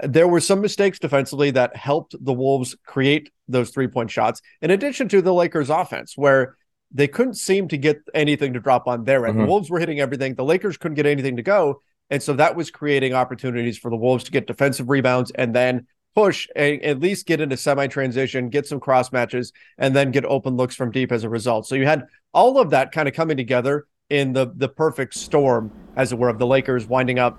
there 0.00 0.28
were 0.28 0.40
some 0.40 0.60
mistakes 0.60 0.98
defensively 0.98 1.52
that 1.52 1.76
helped 1.76 2.14
the 2.20 2.32
Wolves 2.32 2.76
create 2.84 3.30
those 3.48 3.70
three 3.70 3.86
point 3.86 4.10
shots, 4.10 4.42
in 4.60 4.72
addition 4.72 5.08
to 5.08 5.22
the 5.22 5.32
Lakers' 5.32 5.70
offense, 5.70 6.16
where 6.16 6.56
they 6.96 7.06
couldn't 7.06 7.34
seem 7.34 7.68
to 7.68 7.76
get 7.76 8.00
anything 8.14 8.54
to 8.54 8.60
drop 8.60 8.88
on 8.88 9.04
their 9.04 9.26
end. 9.26 9.36
Mhm. 9.36 9.40
The 9.42 9.46
Wolves 9.46 9.70
were 9.70 9.78
hitting 9.78 10.00
everything. 10.00 10.34
The 10.34 10.44
Lakers 10.44 10.76
couldn't 10.78 10.94
get 10.94 11.06
anything 11.06 11.36
to 11.36 11.42
go. 11.42 11.82
And 12.10 12.22
so 12.22 12.32
that 12.34 12.56
was 12.56 12.70
creating 12.70 13.12
opportunities 13.12 13.76
for 13.76 13.90
the 13.90 13.96
Wolves 13.96 14.24
to 14.24 14.30
get 14.30 14.46
defensive 14.46 14.88
rebounds 14.88 15.30
and 15.32 15.54
then 15.54 15.86
push 16.14 16.48
and 16.56 16.82
at 16.82 17.00
least 17.00 17.26
get 17.26 17.40
into 17.40 17.56
semi 17.56 17.86
transition, 17.86 18.48
get 18.48 18.66
some 18.66 18.80
cross 18.80 19.12
matches, 19.12 19.52
and 19.76 19.94
then 19.94 20.10
get 20.10 20.24
open 20.24 20.56
looks 20.56 20.74
from 20.74 20.90
deep 20.90 21.12
as 21.12 21.24
a 21.24 21.28
result. 21.28 21.66
So 21.66 21.74
you 21.74 21.84
had 21.84 22.06
all 22.32 22.58
of 22.58 22.70
that 22.70 22.92
kind 22.92 23.08
of 23.08 23.14
coming 23.14 23.36
together 23.36 23.86
in 24.08 24.32
the 24.32 24.52
the 24.56 24.68
perfect 24.68 25.14
storm, 25.14 25.70
as 25.96 26.12
it 26.12 26.18
were, 26.18 26.30
of 26.30 26.38
the 26.38 26.46
Lakers 26.46 26.86
winding 26.86 27.18
up 27.18 27.38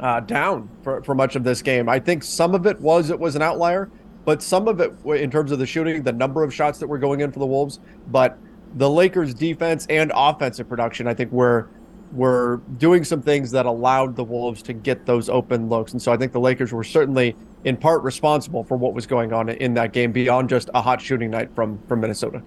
uh, 0.00 0.20
down 0.20 0.70
for, 0.82 1.02
for 1.02 1.14
much 1.14 1.36
of 1.36 1.44
this 1.44 1.60
game. 1.60 1.88
I 1.88 1.98
think 1.98 2.22
some 2.22 2.54
of 2.54 2.66
it 2.66 2.80
was 2.80 3.10
it 3.10 3.18
was 3.18 3.36
an 3.36 3.42
outlier, 3.42 3.90
but 4.24 4.42
some 4.42 4.68
of 4.68 4.80
it 4.80 4.92
in 5.04 5.30
terms 5.30 5.50
of 5.52 5.58
the 5.58 5.66
shooting, 5.66 6.02
the 6.02 6.12
number 6.12 6.42
of 6.44 6.54
shots 6.54 6.78
that 6.78 6.86
were 6.86 6.98
going 6.98 7.20
in 7.20 7.32
for 7.32 7.40
the 7.40 7.46
Wolves, 7.46 7.80
but 8.06 8.38
the 8.74 8.88
Lakers 8.88 9.34
defense 9.34 9.86
and 9.88 10.12
offensive 10.14 10.68
production, 10.68 11.06
I 11.06 11.14
think 11.14 11.32
were 11.32 11.68
were 12.12 12.62
doing 12.78 13.04
some 13.04 13.20
things 13.20 13.50
that 13.50 13.66
allowed 13.66 14.16
the 14.16 14.24
Wolves 14.24 14.62
to 14.62 14.72
get 14.72 15.04
those 15.04 15.28
open 15.28 15.68
looks. 15.68 15.92
And 15.92 16.00
so 16.00 16.10
I 16.10 16.16
think 16.16 16.32
the 16.32 16.40
Lakers 16.40 16.72
were 16.72 16.84
certainly 16.84 17.36
in 17.64 17.76
part 17.76 18.02
responsible 18.02 18.64
for 18.64 18.78
what 18.78 18.94
was 18.94 19.06
going 19.06 19.32
on 19.32 19.50
in 19.50 19.74
that 19.74 19.92
game 19.92 20.10
beyond 20.10 20.48
just 20.48 20.70
a 20.74 20.80
hot 20.80 21.00
shooting 21.00 21.30
night 21.30 21.54
from 21.54 21.78
from 21.86 22.00
Minnesota. 22.00 22.42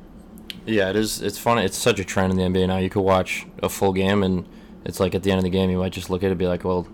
Yeah, 0.66 0.90
it 0.90 0.96
is. 0.96 1.22
It's 1.22 1.38
funny. 1.38 1.64
It's 1.66 1.78
such 1.78 2.00
a 2.00 2.04
trend 2.04 2.32
in 2.32 2.38
the 2.54 2.60
NBA 2.60 2.68
now. 2.68 2.78
You 2.78 2.90
could 2.90 3.02
watch 3.02 3.48
a 3.64 3.70
full 3.70 3.94
game, 3.94 4.24
and 4.24 4.48
it's 4.86 5.00
like 5.00 5.16
at 5.16 5.24
the 5.24 5.32
end 5.32 5.40
of 5.40 5.44
the 5.44 5.50
game, 5.50 5.70
you 5.70 5.78
might 5.78 5.92
just 5.92 6.10
look 6.10 6.24
at 6.24 6.28
it 6.28 6.32
and 6.32 6.40
be 6.40 6.48
like, 6.48 6.64
"Well, 6.64 6.88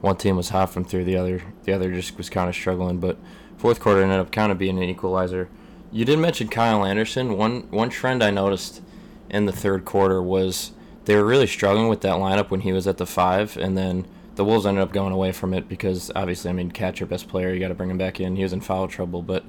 one 0.00 0.16
team 0.16 0.36
was 0.36 0.48
hot 0.48 0.70
from 0.70 0.84
through 0.84 1.04
the 1.04 1.16
other. 1.16 1.42
The 1.64 1.72
other 1.72 1.92
just 1.92 2.16
was 2.18 2.28
kind 2.28 2.48
of 2.48 2.54
struggling." 2.54 2.98
But 2.98 3.18
fourth 3.56 3.80
quarter 3.80 4.02
ended 4.02 4.18
up 4.18 4.32
kind 4.32 4.50
of 4.50 4.58
being 4.58 4.76
an 4.76 4.84
equalizer. 4.84 5.48
You 5.92 6.06
did 6.06 6.18
mention 6.18 6.48
Kyle 6.48 6.84
Anderson. 6.84 7.36
One 7.36 7.70
one 7.70 7.90
trend 7.90 8.24
I 8.24 8.30
noticed 8.30 8.80
in 9.28 9.44
the 9.44 9.52
third 9.52 9.84
quarter 9.84 10.22
was 10.22 10.72
they 11.04 11.14
were 11.14 11.24
really 11.24 11.46
struggling 11.46 11.88
with 11.88 12.00
that 12.00 12.14
lineup 12.14 12.50
when 12.50 12.60
he 12.60 12.72
was 12.72 12.86
at 12.86 12.96
the 12.96 13.04
five, 13.04 13.58
and 13.58 13.76
then 13.76 14.06
the 14.36 14.44
Wolves 14.44 14.64
ended 14.64 14.82
up 14.82 14.92
going 14.92 15.12
away 15.12 15.32
from 15.32 15.52
it 15.52 15.68
because 15.68 16.10
obviously, 16.16 16.48
I 16.48 16.54
mean, 16.54 16.70
catch 16.70 17.00
your 17.00 17.06
best 17.06 17.28
player, 17.28 17.52
you 17.52 17.60
got 17.60 17.68
to 17.68 17.74
bring 17.74 17.90
him 17.90 17.98
back 17.98 18.20
in. 18.20 18.36
He 18.36 18.42
was 18.42 18.54
in 18.54 18.62
foul 18.62 18.88
trouble, 18.88 19.20
but 19.20 19.44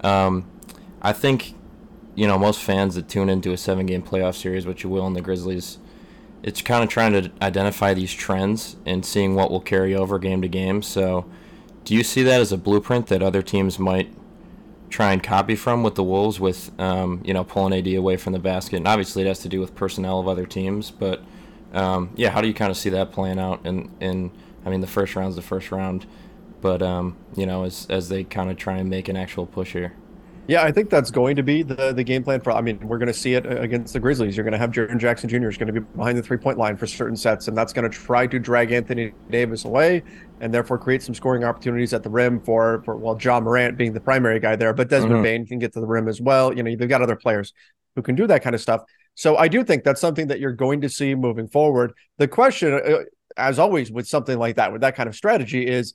um, 0.00 0.50
I 1.02 1.12
think 1.12 1.54
you 2.14 2.26
know 2.26 2.38
most 2.38 2.60
fans 2.60 2.94
that 2.94 3.08
tune 3.08 3.28
into 3.28 3.52
a 3.52 3.58
seven 3.58 3.84
game 3.84 4.02
playoff 4.02 4.36
series, 4.36 4.64
which 4.64 4.84
you 4.84 4.88
will 4.88 5.06
in 5.06 5.12
the 5.12 5.20
Grizzlies, 5.20 5.76
it's 6.42 6.62
kind 6.62 6.82
of 6.82 6.88
trying 6.88 7.12
to 7.12 7.30
identify 7.42 7.92
these 7.92 8.12
trends 8.14 8.76
and 8.86 9.04
seeing 9.04 9.34
what 9.34 9.50
will 9.50 9.60
carry 9.60 9.94
over 9.94 10.18
game 10.18 10.40
to 10.40 10.48
game. 10.48 10.80
So, 10.80 11.26
do 11.84 11.94
you 11.94 12.02
see 12.02 12.22
that 12.22 12.40
as 12.40 12.50
a 12.50 12.56
blueprint 12.56 13.08
that 13.08 13.22
other 13.22 13.42
teams 13.42 13.78
might 13.78 14.10
try 14.92 15.12
and 15.12 15.22
copy 15.22 15.56
from 15.56 15.82
with 15.82 15.94
the 15.94 16.04
Wolves, 16.04 16.38
with 16.38 16.70
um, 16.78 17.20
you 17.24 17.34
know 17.34 17.42
pulling 17.42 17.72
AD 17.72 17.92
away 17.94 18.16
from 18.16 18.32
the 18.32 18.38
basket? 18.38 18.76
And 18.76 18.86
obviously, 18.86 19.22
it 19.22 19.26
has 19.26 19.40
to 19.40 19.48
do 19.48 19.60
with 19.60 19.74
personnel 19.74 20.20
of 20.20 20.28
other 20.28 20.46
teams, 20.46 20.90
but 20.90 21.22
um, 21.72 22.10
yeah, 22.14 22.30
how 22.30 22.40
do 22.40 22.48
you 22.48 22.54
kind 22.54 22.70
of 22.70 22.76
see 22.76 22.90
that 22.90 23.12
playing 23.12 23.38
out? 23.38 23.60
And 23.64 23.90
in, 24.00 24.30
I 24.64 24.70
mean, 24.70 24.80
the 24.80 24.86
first 24.86 25.16
round's 25.16 25.36
the 25.36 25.42
first 25.42 25.72
round, 25.72 26.06
but 26.60 26.82
um, 26.82 27.16
you 27.34 27.46
know, 27.46 27.64
as 27.64 27.86
as 27.88 28.08
they 28.08 28.22
kind 28.24 28.50
of 28.50 28.56
try 28.56 28.76
and 28.76 28.88
make 28.88 29.08
an 29.08 29.16
actual 29.16 29.46
push 29.46 29.72
here. 29.72 29.94
Yeah, 30.48 30.64
I 30.64 30.72
think 30.72 30.90
that's 30.90 31.10
going 31.12 31.36
to 31.36 31.42
be 31.44 31.62
the 31.62 31.92
the 31.92 32.02
game 32.02 32.24
plan 32.24 32.40
for. 32.40 32.50
I 32.50 32.60
mean, 32.60 32.78
we're 32.86 32.98
going 32.98 33.06
to 33.06 33.14
see 33.14 33.34
it 33.34 33.46
against 33.46 33.92
the 33.92 34.00
Grizzlies. 34.00 34.36
You're 34.36 34.42
going 34.42 34.52
to 34.52 34.58
have 34.58 34.72
Jaren 34.72 34.98
Jackson 34.98 35.28
Jr. 35.28 35.48
is 35.48 35.56
going 35.56 35.72
to 35.72 35.80
be 35.80 35.86
behind 35.96 36.18
the 36.18 36.22
three 36.22 36.36
point 36.36 36.58
line 36.58 36.76
for 36.76 36.86
certain 36.86 37.16
sets, 37.16 37.46
and 37.46 37.56
that's 37.56 37.72
going 37.72 37.88
to 37.88 37.96
try 37.96 38.26
to 38.26 38.38
drag 38.40 38.72
Anthony 38.72 39.12
Davis 39.30 39.64
away, 39.64 40.02
and 40.40 40.52
therefore 40.52 40.78
create 40.78 41.00
some 41.02 41.14
scoring 41.14 41.44
opportunities 41.44 41.94
at 41.94 42.02
the 42.02 42.10
rim 42.10 42.40
for 42.40 42.82
for 42.84 42.96
well, 42.96 43.16
Ja 43.20 43.38
Morant 43.38 43.78
being 43.78 43.92
the 43.92 44.00
primary 44.00 44.40
guy 44.40 44.56
there, 44.56 44.72
but 44.72 44.88
Desmond 44.88 45.20
Mhm. 45.20 45.22
Bane 45.22 45.46
can 45.46 45.58
get 45.60 45.72
to 45.74 45.80
the 45.80 45.86
rim 45.86 46.08
as 46.08 46.20
well. 46.20 46.52
You 46.52 46.64
know, 46.64 46.74
they've 46.74 46.88
got 46.88 47.02
other 47.02 47.16
players 47.16 47.52
who 47.94 48.02
can 48.02 48.16
do 48.16 48.26
that 48.26 48.42
kind 48.42 48.54
of 48.54 48.60
stuff. 48.60 48.82
So 49.14 49.36
I 49.36 49.46
do 49.46 49.62
think 49.62 49.84
that's 49.84 50.00
something 50.00 50.26
that 50.26 50.40
you're 50.40 50.52
going 50.54 50.80
to 50.80 50.88
see 50.88 51.14
moving 51.14 51.46
forward. 51.46 51.92
The 52.18 52.26
question, 52.26 52.72
uh, 52.74 53.04
as 53.36 53.58
always, 53.60 53.92
with 53.92 54.08
something 54.08 54.38
like 54.38 54.56
that, 54.56 54.72
with 54.72 54.80
that 54.80 54.96
kind 54.96 55.08
of 55.08 55.14
strategy, 55.14 55.66
is 55.66 55.94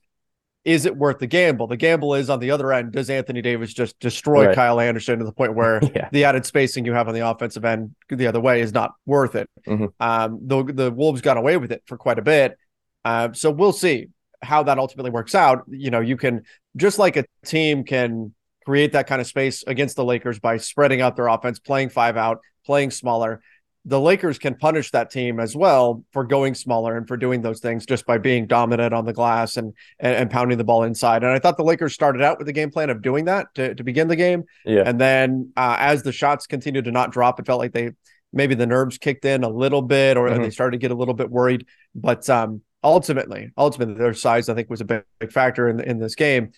is 0.68 0.86
it 0.86 0.97
worth 0.97 1.20
the 1.20 1.28
gamble? 1.28 1.65
The 1.65 1.78
gamble 1.78 2.13
is 2.13 2.30
on 2.30 2.39
the 2.41 2.51
other 2.51 2.74
end. 2.74 2.91
Does 2.91 3.09
Anthony 3.09 3.41
Davis 3.41 3.74
just 3.74 3.97
destroy 4.01 4.47
Right. 4.47 4.55
Kyle 4.55 4.82
Anderson 4.82 5.18
to 5.20 5.24
the 5.26 5.32
point 5.32 5.55
where 5.55 5.80
Yeah. 5.95 6.09
the 6.11 6.26
added 6.26 6.45
spacing 6.45 6.84
you 6.84 6.91
have 6.93 7.07
on 7.07 7.13
the 7.13 7.26
offensive 7.28 7.63
end 7.63 7.95
the 8.09 8.28
other 8.28 8.41
way 8.41 8.59
is 8.59 8.74
not 8.74 8.91
worth 9.05 9.36
it? 9.36 9.49
Mhm. 9.65 9.93
Um, 10.01 10.39
the 10.45 10.63
the 10.63 10.91
Wolves 10.91 11.22
got 11.22 11.38
away 11.38 11.55
with 11.55 11.72
it 11.72 11.84
for 11.86 11.97
quite 11.97 12.20
a 12.20 12.22
bit, 12.22 12.57
uh, 13.05 13.30
so 13.32 13.49
we'll 13.49 13.72
see 13.72 14.07
how 14.41 14.61
that 14.63 14.78
ultimately 14.78 15.09
works 15.09 15.34
out. 15.34 15.63
You 15.70 15.89
know, 15.89 16.01
you 16.01 16.18
can 16.18 16.43
just 16.76 16.99
like 16.99 17.15
a 17.15 17.24
team 17.45 17.86
can 17.86 18.34
create 18.65 18.91
that 18.91 19.07
kind 19.07 19.22
of 19.22 19.28
space 19.28 19.63
against 19.65 19.95
the 19.95 20.03
Lakers 20.03 20.38
by 20.39 20.57
spreading 20.57 20.99
out 20.99 21.15
their 21.15 21.28
offense, 21.28 21.59
playing 21.59 21.88
five 21.89 22.18
out, 22.18 22.39
playing 22.65 22.91
smaller. 22.91 23.41
The 23.88 24.00
Lakers 24.00 24.38
can 24.38 24.54
punish 24.56 24.92
that 24.92 25.10
team 25.10 25.40
as 25.40 25.56
well 25.56 26.04
for 26.12 26.26
going 26.26 26.54
smaller 26.56 26.98
and 26.98 27.08
for 27.08 27.16
doing 27.16 27.42
those 27.42 27.62
things 27.62 27.86
just 27.86 28.06
by 28.06 28.18
being 28.18 28.46
dominant 28.46 28.94
on 28.94 29.06
the 29.06 29.14
glass 29.14 29.56
and 29.56 29.74
and, 30.00 30.14
and 30.14 30.30
pounding 30.30 30.58
the 30.58 30.64
ball 30.66 30.84
inside. 30.84 31.24
And 31.24 31.32
I 31.32 31.40
thought 31.40 31.56
the 31.58 31.64
Lakers 31.64 31.94
started 31.94 32.22
out 32.22 32.38
with 32.38 32.48
the 32.48 32.54
game 32.54 32.70
plan 32.70 32.90
of 32.90 33.02
doing 33.02 33.26
that 33.26 33.48
to, 33.56 33.74
to 33.74 33.84
begin 33.84 34.10
the 34.10 34.16
game. 34.18 34.44
Yeah. 34.66 34.84
And 34.86 35.00
then 35.00 35.54
uh, 35.56 35.78
as 35.80 36.04
the 36.04 36.12
shots 36.12 36.48
continued 36.48 36.86
to 36.86 36.92
not 36.92 37.12
drop, 37.12 37.40
it 37.40 37.46
felt 37.46 37.60
like 37.60 37.72
they 37.72 37.92
maybe 38.34 38.56
the 38.56 38.68
nerves 38.68 38.98
kicked 38.98 39.24
in 39.24 39.44
a 39.46 39.50
little 39.50 39.82
bit 39.82 40.18
or 40.18 40.28
Mhm. 40.28 40.44
they 40.44 40.50
started 40.50 40.72
to 40.78 40.82
get 40.82 40.92
a 40.92 40.96
little 40.96 41.14
bit 41.14 41.30
worried. 41.32 41.66
But 41.96 42.30
um, 42.30 42.62
ultimately, 42.84 43.52
ultimately, 43.58 43.96
their 43.96 44.14
size 44.14 44.50
I 44.50 44.54
think 44.54 44.70
was 44.70 44.82
a 44.82 44.86
big, 44.86 45.04
big 45.20 45.32
factor 45.32 45.70
in 45.70 45.80
in 45.80 45.98
this 45.98 46.16
game. 46.16 46.52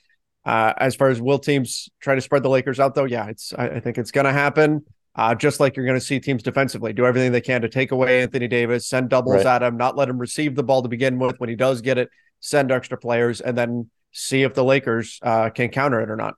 Uh, 0.46 0.74
as 0.78 0.96
far 0.96 1.10
as 1.10 1.22
will 1.22 1.38
teams 1.38 1.90
try 2.00 2.16
to 2.16 2.22
spread 2.22 2.42
the 2.42 2.50
Lakers 2.50 2.80
out, 2.80 2.96
though, 2.96 3.06
yeah, 3.06 3.28
it's 3.28 3.54
I, 3.56 3.68
I 3.68 3.80
think 3.82 3.98
it's 4.00 4.10
going 4.10 4.26
to 4.26 4.32
happen. 4.32 4.84
Uh, 5.16 5.36
just 5.36 5.60
like 5.60 5.76
you're 5.76 5.86
going 5.86 6.00
to 6.00 6.06
see 6.06 6.20
teams 6.20 6.44
defensively 6.44 6.94
do 6.94 7.06
everything 7.06 7.32
they 7.32 7.42
can 7.42 7.62
to 7.62 7.68
take 7.70 7.92
away 7.92 8.22
Anthony 8.22 8.48
Davis, 8.48 8.88
send 8.88 9.10
doubles 9.10 9.44
Right. 9.44 9.46
at 9.46 9.64
him, 9.64 9.76
not 9.76 9.98
let 9.98 10.08
him 10.08 10.18
receive 10.18 10.56
the 10.56 10.64
ball 10.64 10.82
to 10.82 10.88
begin 10.90 11.20
with. 11.20 11.40
When 11.40 11.50
he 11.50 11.56
does 11.56 11.82
get 11.82 11.98
it, 11.98 12.10
send 12.40 12.72
extra 12.72 12.98
players, 12.98 13.42
and 13.42 13.58
then 13.58 13.90
see 14.12 14.44
if 14.44 14.54
the 14.54 14.64
Lakers 14.64 15.20
uh, 15.24 15.50
can 15.50 15.70
counter 15.70 16.00
it 16.00 16.10
or 16.10 16.16
not. 16.16 16.36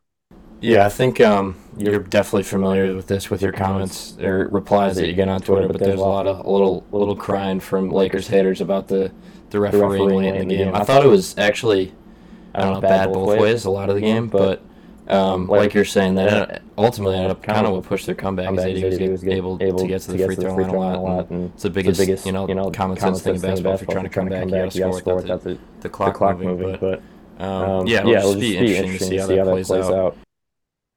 Yeah, 0.62 0.86
I 0.86 0.90
think 0.90 1.20
um, 1.20 1.58
you're 1.76 2.00
definitely 2.00 2.44
familiar 2.44 2.96
with 2.96 3.08
this 3.08 3.30
with 3.32 3.42
your 3.42 3.52
comments 3.52 4.16
or 4.22 4.48
replies 4.50 4.96
that 4.98 5.08
you 5.08 5.14
get 5.14 5.28
on 5.28 5.42
Twitter. 5.42 5.68
But 5.68 5.80
there's 5.80 6.00
a 6.00 6.04
lot 6.04 6.28
of 6.28 6.46
a 6.46 6.50
little 6.50 6.86
little 6.92 7.16
crying 7.16 7.60
from 7.60 7.90
Lakers 7.90 8.28
haters 8.28 8.62
about 8.62 8.88
the 8.88 9.12
the 9.50 9.60
refereeing 9.60 10.10
late 10.10 10.36
in 10.36 10.48
the 10.48 10.56
game. 10.58 10.76
I 10.76 10.84
thought 10.84 11.04
it 11.04 11.10
was 11.10 11.36
actually 11.38 11.94
I 12.54 12.62
don't 12.62 12.76
know 12.76 12.82
bad 12.82 13.12
both 13.12 13.40
ways 13.40 13.66
a 13.66 13.72
lot 13.72 13.90
of 13.90 13.96
the 13.96 14.02
game, 14.02 14.28
but 14.28 14.62
um, 15.08 15.48
like 15.48 15.74
you're 15.74 15.84
saying 15.86 16.16
that 16.16 16.62
ultimately 16.78 17.16
ended 17.16 17.32
up 17.32 17.44
kind 17.44 17.66
of 17.66 17.74
what 17.74 17.84
pushed 17.84 18.06
their 18.06 18.16
comeback. 18.16 18.52
Is 18.54 18.58
that 18.64 19.00
he 19.00 19.10
was 19.10 19.24
able 19.24 19.58
to 19.58 19.88
get 19.88 20.02
to 20.04 20.12
the 20.12 20.26
free 20.26 20.36
throw 20.36 20.56
line 20.56 20.96
a 20.96 21.02
lot. 21.02 21.30
and 21.30 21.52
It's 21.54 21.64
the 21.64 21.70
biggest 21.70 22.26
you 22.26 22.32
know 22.32 22.72
common 22.72 22.98
sense 22.98 23.22
thing 23.22 23.36
in 23.36 23.42
basketball. 23.42 23.74
If 23.76 23.82
you're 23.82 23.92
trying 23.92 24.04
to 24.04 24.10
come 24.10 24.30
back, 24.30 24.46
you 24.46 24.82
got 24.82 24.92
to 24.94 24.98
score 24.98 25.16
without 25.18 25.44
the, 25.44 25.58
the 25.82 25.90
clock 25.90 26.40
moving. 26.40 26.78
But 26.80 27.02
um, 27.44 27.88
yeah, 27.88 28.02
it'll 28.02 28.34
just 28.34 28.40
be 28.40 28.58
interesting 28.58 28.92
to 29.00 29.06
see 29.06 29.18
how 29.18 29.28
that 29.28 29.66
plays 29.66 29.72
out. 29.72 30.18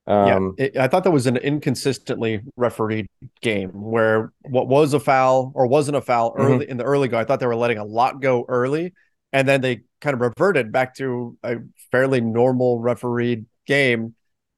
Um, 0.06 0.54
yeah, 0.58 0.66
it, 0.66 0.76
I 0.76 0.86
thought 0.86 1.04
that 1.04 1.12
was 1.12 1.26
an 1.26 1.38
inconsistently 1.38 2.42
refereed 2.56 3.06
game 3.40 3.70
where 3.70 4.32
what 4.42 4.68
was 4.68 4.92
a 4.92 5.00
foul 5.00 5.50
or 5.54 5.66
wasn't 5.66 5.96
a 5.96 6.02
foul 6.02 6.34
Mhm. 6.34 6.40
early 6.40 6.68
in 6.68 6.76
the 6.76 6.84
early 6.84 7.08
go. 7.08 7.18
I 7.18 7.24
thought 7.24 7.40
they 7.40 7.46
were 7.46 7.56
letting 7.56 7.78
a 7.78 7.84
lot 7.84 8.20
go 8.20 8.44
early, 8.46 8.92
and 9.32 9.48
then 9.48 9.62
they 9.62 9.80
kind 10.02 10.12
of 10.12 10.20
reverted 10.20 10.70
back 10.72 10.94
to 10.96 11.38
a 11.42 11.56
fairly 11.90 12.20
normal 12.20 12.80
refereed 12.80 13.46
game 13.66 14.14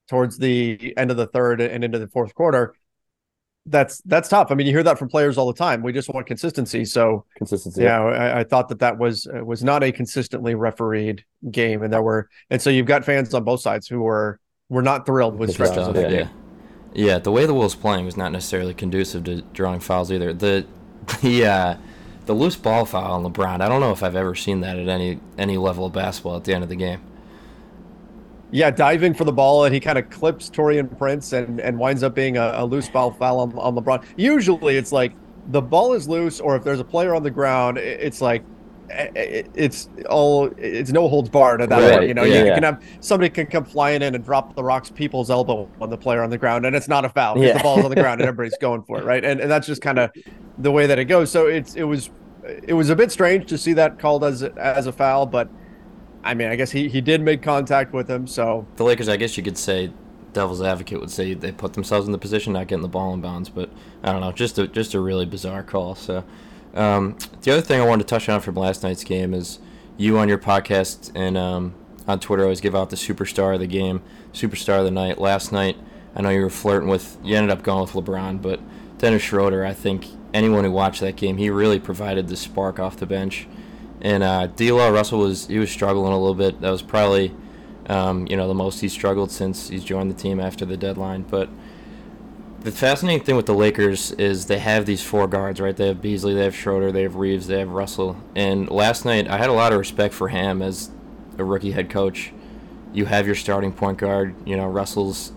towards 0.09 0.39
the 0.39 0.95
end 0.97 1.11
of 1.11 1.17
the 1.17 1.27
third 1.27 1.61
and 1.61 1.85
into 1.85 1.99
the 1.99 2.09
fourth 2.09 2.35
quarter. 2.35 2.75
That's 3.69 4.01
that's 4.03 4.29
tough. 4.29 4.53
I 4.53 4.55
mean, 4.55 4.69
you 4.69 4.73
hear 4.73 4.85
that 4.85 4.97
from 4.97 5.09
players 5.09 5.37
all 5.37 5.49
the 5.49 5.59
time. 5.59 5.83
We 5.83 5.93
just 5.93 6.09
want 6.09 6.27
consistency. 6.27 6.85
So 6.85 7.25
consistency. 7.37 7.83
yeah, 7.83 8.01
I, 8.01 8.41
I 8.41 8.45
thought 8.45 8.69
that 8.69 8.79
that 8.79 8.97
was 8.97 9.27
uh, 9.27 9.45
was 9.45 9.65
not 9.65 9.83
a 9.83 9.91
consistently 9.91 10.55
refereed 10.55 11.25
game, 11.51 11.83
and 11.83 11.93
there 11.93 12.03
were 12.03 12.29
and 12.49 12.63
so 12.63 12.71
you've 12.71 12.87
got 12.87 13.05
fans 13.05 13.35
on 13.35 13.43
both 13.43 13.61
sides 13.61 13.89
who 13.89 14.03
were 14.03 14.39
were 14.69 14.83
not 14.83 15.05
thrilled 15.05 15.37
with 15.37 15.51
stretches 15.51 15.79
rough, 15.79 15.89
of 15.89 15.95
the 15.95 16.03
yeah. 16.03 16.09
game. 16.09 16.31
Yeah. 16.95 17.07
yeah, 17.07 17.19
the 17.19 17.33
way 17.33 17.45
the 17.45 17.55
Wolves 17.55 17.75
playing 17.75 18.05
was 18.05 18.17
not 18.17 18.31
necessarily 18.31 18.73
conducive 18.73 19.25
to 19.25 19.43
drawing 19.43 19.81
fouls 19.81 20.13
either. 20.13 20.33
The 20.33 20.65
the 21.23 21.47
uh, 21.47 21.77
the 22.27 22.35
loose 22.35 22.57
ball 22.57 22.85
foul 22.85 23.25
on 23.25 23.33
LeBron. 23.33 23.61
I 23.63 23.69
don't 23.69 23.81
know 23.81 23.91
if 23.91 24.05
I've 24.05 24.17
ever 24.17 24.37
seen 24.37 24.61
that 24.61 24.79
at 24.79 24.89
any 24.89 25.19
any 25.39 25.57
level 25.57 25.87
of 25.87 25.93
basketball 25.93 26.37
at 26.37 26.45
the 26.45 26.55
end 26.55 26.63
of 26.63 26.69
the 26.69 26.77
game. 26.77 27.01
Yeah, 28.57 28.71
diving 28.71 29.15
for 29.15 29.25
the 29.25 29.33
ball, 29.33 29.65
and 29.65 29.75
he 29.75 29.81
kind 29.81 29.99
of 29.99 30.09
clips 30.09 30.49
Taurean 30.49 30.97
Prince 30.97 31.33
and, 31.33 31.61
and 31.61 31.79
winds 31.79 32.03
up 32.03 32.15
being 32.15 32.37
a, 32.39 32.53
a 32.57 32.65
loose 32.65 32.89
ball 32.89 33.13
foul 33.13 33.41
on, 33.41 33.53
on 33.59 33.75
LeBron. 33.75 34.03
Usually, 34.17 34.77
it's 34.77 34.93
like 34.93 35.17
the 35.45 35.61
ball 35.61 35.93
is 35.93 36.09
loose, 36.09 36.41
or 36.41 36.57
if 36.57 36.65
there's 36.65 36.81
a 36.81 36.85
player 36.85 37.15
on 37.15 37.23
the 37.23 37.31
ground, 37.31 37.77
it's 37.79 38.21
like 38.21 38.47
it's 38.89 39.89
all 40.09 40.49
it's 40.57 40.93
no 40.93 41.09
holds 41.09 41.29
barred 41.29 41.61
at 41.61 41.69
that 41.71 41.81
Right, 41.81 41.89
point. 41.89 42.07
You 42.07 42.15
know, 42.15 42.25
yeah. 42.25 42.45
you 42.45 42.53
can 42.53 42.63
have 42.63 42.79
somebody 43.01 43.31
can 43.31 43.47
come 43.47 43.65
flying 43.65 44.01
in 44.03 44.15
and 44.15 44.25
drop 44.25 44.55
the 44.55 44.63
rocks 44.65 44.91
people's 44.91 45.29
elbow 45.29 45.71
on 45.81 45.91
the 45.91 45.99
player 45.99 46.23
on 46.23 46.31
the 46.31 46.39
ground, 46.39 46.65
and 46.67 46.75
it's 46.77 46.89
not 46.89 47.05
a 47.05 47.09
foul 47.09 47.37
because 47.37 47.53
Yeah. 47.53 47.53
the 47.53 47.61
ball's 47.61 47.85
on 47.85 47.91
the 47.91 47.97
ground 47.97 48.21
and 48.21 48.27
everybody's 48.29 48.57
going 48.59 48.85
for 48.85 49.01
it, 49.01 49.05
right? 49.05 49.25
And 49.25 49.41
and 49.41 49.51
that's 49.51 49.67
just 49.67 49.83
kind 49.83 49.99
of 49.99 50.11
the 50.57 50.71
way 50.73 50.87
that 50.87 50.99
it 50.99 51.07
goes. 51.07 51.31
So 51.31 51.47
it's 51.47 51.75
it 51.75 51.85
was 51.85 52.11
it 52.67 52.75
was 52.75 52.91
a 52.91 52.97
bit 52.97 53.11
strange 53.13 53.47
to 53.47 53.59
see 53.59 53.73
that 53.75 53.99
called 53.99 54.25
as 54.25 54.43
as 54.43 54.87
a 54.87 54.93
foul, 54.93 55.27
but 55.27 55.51
I 56.27 56.35
mean, 56.35 56.49
I 56.49 56.57
guess 56.57 56.71
he 56.71 56.89
he 56.89 57.01
did 57.01 57.21
make 57.21 57.43
contact 57.43 57.93
with 57.93 58.11
him, 58.11 58.27
so 58.27 58.67
The 58.77 58.85
Lakers, 58.85 59.09
I 59.09 59.17
guess 59.17 59.37
you 59.37 59.43
could 59.43 59.57
say, 59.57 59.93
devil's 60.33 60.61
advocate 60.61 61.01
would 61.01 61.11
say 61.11 61.35
they 61.35 61.53
put 61.53 61.73
themselves 61.73 62.07
in 62.07 62.13
the 62.13 62.19
position 62.19 62.53
not 62.53 62.67
getting 62.67 62.83
the 62.83 62.89
ball 62.89 63.15
in 63.15 63.21
bounds, 63.21 63.49
but 63.49 63.71
I 64.03 64.13
don't 64.13 64.21
know, 64.21 64.33
just 64.33 64.59
a 64.59 64.67
just 64.67 64.93
a 64.95 65.01
really 65.01 65.25
bizarre 65.25 65.63
call. 65.63 65.95
So 65.95 66.25
um, 66.75 67.17
the 67.43 67.53
other 67.53 67.63
thing 67.63 67.81
I 67.81 67.87
wanted 67.87 68.07
to 68.07 68.09
touch 68.09 68.29
on 68.29 68.41
from 68.41 68.57
last 68.57 68.83
night's 68.83 69.05
game 69.05 69.33
is 69.33 69.61
you 69.97 70.19
on 70.19 70.29
your 70.29 70.39
podcast 70.39 71.11
and 71.15 71.39
um, 71.39 71.75
on 72.07 72.21
Twitter 72.21 72.43
always 72.43 72.61
give 72.61 72.75
out 72.75 72.91
the 72.91 72.97
superstar 72.97 73.55
of 73.55 73.61
the 73.61 73.67
game, 73.67 74.03
superstar 74.33 74.81
of 74.81 74.85
the 74.85 74.91
night. 74.91 75.19
Last 75.19 75.53
night, 75.53 75.77
I 76.15 76.23
know 76.23 76.31
you 76.31 76.43
were 76.43 76.51
flirting 76.51 76.89
with, 76.89 77.17
you 77.23 77.37
ended 77.37 77.51
up 77.51 77.63
going 77.63 77.83
with 77.83 77.93
LeBron, 77.93 78.43
but 78.43 78.61
Dennis 78.99 79.23
Schroeder, 79.23 79.65
I 79.65 79.73
think 79.73 80.07
anyone 80.35 80.65
who 80.65 80.71
watched 80.71 81.01
that 81.01 81.17
game, 81.17 81.39
he 81.39 81.51
really 81.51 81.79
provided 81.79 82.29
the 82.29 82.37
spark 82.37 82.79
off 82.79 82.97
the 82.97 83.07
bench. 83.07 83.49
And 84.01 84.23
uh, 84.23 84.47
D'Lo 84.49 84.91
Russell 84.91 85.21
was 85.21 85.47
he 85.47 85.59
was 85.59 85.71
struggling 85.71 86.13
a 86.13 86.19
little 86.19 86.35
bit. 86.35 86.61
That 86.61 86.71
was 86.71 86.83
probably 86.83 87.35
um, 87.89 88.27
you 88.29 88.37
know 88.37 88.49
the 88.49 88.55
most 88.55 88.81
he's 88.81 88.93
struggled 88.93 89.31
since 89.31 89.69
he's 89.69 89.85
joined 89.85 90.11
the 90.11 90.15
team 90.15 90.41
after 90.41 90.65
the 90.65 90.77
deadline. 90.77 91.23
But 91.23 91.49
the 92.61 92.73
fascinating 92.73 93.25
thing 93.25 93.37
with 93.37 93.47
the 93.47 93.55
Lakers 93.55 94.11
is 94.13 94.47
they 94.47 94.59
have 94.59 94.87
these 94.87 95.03
four 95.03 95.29
guards, 95.29 95.61
right? 95.61 95.77
They 95.77 95.87
have 95.87 96.03
Beasley, 96.03 96.35
they 96.35 96.45
have 96.45 96.57
Schroeder, 96.57 96.91
they 96.91 97.03
have 97.03 97.15
Reaves, 97.15 97.47
they 97.47 97.61
have 97.61 97.71
Russell. 97.71 98.17
And 98.35 98.69
last 98.71 99.05
night, 99.05 99.29
I 99.29 99.39
had 99.39 99.49
a 99.49 99.53
lot 99.53 99.73
of 99.73 99.79
respect 99.79 100.13
for 100.13 100.29
him 100.29 100.61
as 100.63 100.91
a 101.39 101.45
rookie 101.45 101.71
head 101.71 101.91
coach. 101.91 102.33
You 102.93 103.05
have 103.05 103.25
your 103.25 103.37
starting 103.37 103.73
point 103.73 103.99
guard. 103.99 104.35
You 104.45 104.57
know, 104.57 104.67
Russell's 104.67 105.33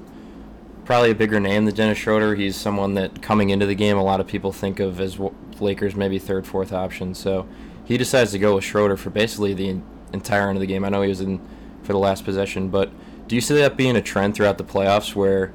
probably 0.85 1.11
a 1.11 1.15
bigger 1.15 1.39
name 1.39 1.65
than 1.65 1.75
Dennis 1.75 1.99
Schroeder. 1.99 2.33
He's 2.33 2.55
someone 2.55 2.95
that 2.95 3.21
coming 3.21 3.51
into 3.51 3.67
the 3.67 3.75
game, 3.75 3.95
a 3.95 4.03
lot 4.03 4.19
of 4.19 4.25
people 4.25 4.51
think 4.51 4.79
of 4.79 4.99
as 4.99 5.19
Lakers 5.59 5.95
maybe 5.95 6.17
third, 6.17 6.47
fourth 6.47 6.73
option. 6.73 7.13
So 7.13 7.47
he 7.89 7.97
decides 7.97 8.31
to 8.31 8.39
go 8.39 8.53
with 8.53 8.63
Schroeder 8.63 8.95
for 8.95 9.09
basically 9.09 9.55
the 9.55 9.81
entire 10.13 10.47
end 10.47 10.57
of 10.57 10.61
the 10.61 10.67
game. 10.67 10.85
I 10.85 10.89
know 10.89 11.01
he 11.01 11.09
was 11.09 11.21
in 11.21 11.41
for 11.81 11.91
the 11.91 11.97
last 11.97 12.23
possession, 12.23 12.69
but 12.69 12.91
do 13.27 13.33
you 13.33 13.41
see 13.41 13.55
that 13.55 13.77
being 13.77 13.95
a 13.95 14.01
trend 14.01 14.35
throughout 14.35 14.59
the 14.59 14.63
playoffs 14.63 15.15
where 15.15 15.51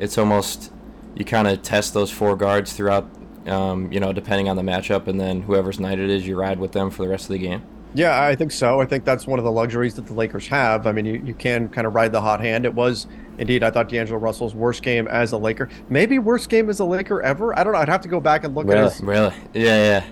it's 0.00 0.18
almost 0.18 0.72
you 1.14 1.24
kind 1.24 1.46
of 1.46 1.62
test 1.62 1.94
those 1.94 2.10
four 2.10 2.34
guards 2.34 2.72
throughout, 2.72 3.08
um, 3.46 3.92
you 3.92 4.00
know, 4.00 4.12
depending 4.12 4.48
on 4.48 4.56
the 4.56 4.62
matchup, 4.62 5.06
and 5.06 5.20
then 5.20 5.42
whoever's 5.42 5.78
night 5.78 6.00
it 6.00 6.10
is, 6.10 6.26
you 6.26 6.36
ride 6.36 6.58
with 6.58 6.72
them 6.72 6.90
for 6.90 7.04
the 7.04 7.08
rest 7.08 7.26
of 7.26 7.34
the 7.34 7.38
game? 7.38 7.62
Yeah, 7.94 8.20
I 8.20 8.34
think 8.34 8.50
so. 8.50 8.80
I 8.80 8.84
think 8.84 9.04
that's 9.04 9.28
one 9.28 9.38
of 9.38 9.44
the 9.44 9.52
luxuries 9.52 9.94
that 9.94 10.06
the 10.06 10.12
Lakers 10.12 10.48
have. 10.48 10.88
I 10.88 10.92
mean, 10.92 11.06
you, 11.06 11.22
you 11.24 11.34
can 11.34 11.68
kind 11.68 11.86
of 11.86 11.94
ride 11.94 12.10
the 12.10 12.20
hot 12.20 12.40
hand. 12.40 12.64
It 12.64 12.74
was 12.74 13.06
indeed, 13.38 13.62
I 13.62 13.70
thought 13.70 13.88
D'Angelo 13.88 14.18
Russell's 14.18 14.56
worst 14.56 14.82
game 14.82 15.06
as 15.06 15.30
a 15.30 15.38
Laker. 15.38 15.68
Maybe 15.88 16.18
worst 16.18 16.48
game 16.48 16.68
as 16.68 16.80
a 16.80 16.84
Laker 16.84 17.22
ever. 17.22 17.56
I 17.56 17.62
don't 17.62 17.72
know. 17.72 17.78
I'd 17.78 17.88
have 17.88 18.00
to 18.02 18.08
go 18.08 18.18
back 18.18 18.42
and 18.42 18.56
look 18.56 18.66
really? 18.66 18.80
at 18.80 18.92
his. 18.92 19.00
Really? 19.00 19.34
Yeah, 19.54 19.76
yeah. 19.76 20.04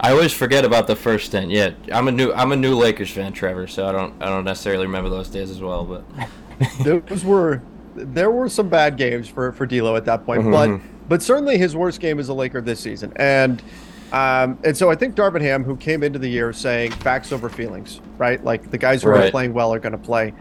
I 0.00 0.12
always 0.12 0.32
forget 0.32 0.64
about 0.64 0.86
the 0.86 0.96
first 0.96 1.26
stint. 1.26 1.50
Yeah, 1.50 1.70
I'm 1.92 2.08
a 2.08 2.12
new 2.12 2.32
I'm 2.32 2.52
a 2.52 2.56
new 2.56 2.74
Lakers 2.74 3.10
fan, 3.10 3.32
Trevor. 3.32 3.66
So 3.66 3.86
I 3.86 3.92
don't 3.92 4.14
I 4.22 4.26
don't 4.26 4.44
necessarily 4.44 4.86
remember 4.86 5.10
those 5.10 5.28
days 5.28 5.50
as 5.50 5.60
well. 5.60 5.84
But 5.84 6.04
those 7.06 7.24
were 7.24 7.62
there 7.94 8.30
were 8.30 8.48
some 8.48 8.68
bad 8.68 8.96
games 8.96 9.28
for 9.28 9.52
for 9.52 9.66
D'Lo 9.66 9.96
at 9.96 10.04
that 10.04 10.24
point, 10.24 10.42
mm-hmm. 10.42 10.76
but 10.76 11.08
but 11.08 11.22
certainly 11.22 11.56
his 11.58 11.74
worst 11.74 12.00
game 12.00 12.18
as 12.18 12.28
a 12.28 12.34
Laker 12.34 12.60
this 12.60 12.80
season. 12.80 13.12
And 13.16 13.62
um, 14.12 14.58
and 14.64 14.76
so 14.76 14.90
I 14.90 14.94
think 14.94 15.16
Darvin 15.16 15.40
Ham, 15.40 15.64
who 15.64 15.76
came 15.76 16.02
into 16.02 16.18
the 16.18 16.28
year 16.28 16.52
saying 16.52 16.92
facts 16.92 17.32
over 17.32 17.48
feelings, 17.48 18.00
right? 18.18 18.42
Like 18.42 18.70
the 18.70 18.78
guys 18.78 19.02
who 19.02 19.10
right. 19.10 19.26
are 19.26 19.30
playing 19.30 19.52
well 19.52 19.72
are 19.74 19.80
going 19.80 19.92
to 19.92 19.98
play. 19.98 20.32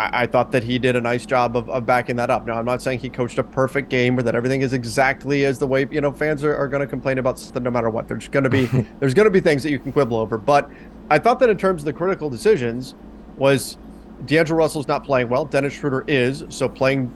I, 0.00 0.22
I, 0.22 0.26
thought 0.26 0.50
that 0.52 0.64
he 0.64 0.78
did 0.78 0.96
a 0.96 1.00
nice 1.00 1.26
job 1.26 1.56
of, 1.56 1.68
of 1.68 1.84
backing 1.84 2.16
that 2.16 2.30
up. 2.30 2.46
Now, 2.46 2.58
I'm 2.58 2.64
not 2.64 2.80
saying 2.80 3.00
he 3.00 3.10
coached 3.10 3.38
a 3.38 3.44
perfect 3.44 3.90
game 3.90 4.18
or 4.18 4.22
that 4.22 4.34
everything 4.34 4.62
is 4.62 4.72
exactly 4.72 5.44
as 5.44 5.58
the 5.58 5.66
way, 5.66 5.86
you 5.90 6.00
know, 6.00 6.10
fans 6.10 6.42
are, 6.42 6.56
are 6.56 6.68
going 6.68 6.80
to 6.80 6.86
complain 6.86 7.18
about 7.18 7.38
something 7.38 7.62
no 7.62 7.70
matter 7.70 7.90
what. 7.90 8.08
There's 8.08 8.26
going 8.28 8.44
to 8.44 8.50
be, 8.50 8.64
there's 8.98 9.12
going 9.12 9.26
to 9.26 9.30
be 9.30 9.40
things 9.40 9.62
that 9.62 9.70
you 9.70 9.78
can 9.78 9.92
quibble 9.92 10.16
over. 10.16 10.38
But 10.38 10.70
I 11.10 11.18
thought 11.18 11.38
that 11.40 11.50
in 11.50 11.58
terms 11.58 11.82
of 11.82 11.84
the 11.84 11.92
critical 11.92 12.30
decisions 12.30 12.94
was 13.36 13.76
D'Angelo 14.24 14.58
Russell's 14.58 14.88
not 14.88 15.04
playing 15.04 15.28
well. 15.28 15.44
Dennis 15.44 15.74
Schroeder 15.74 16.04
is. 16.08 16.44
So 16.48 16.68
playing 16.68 17.14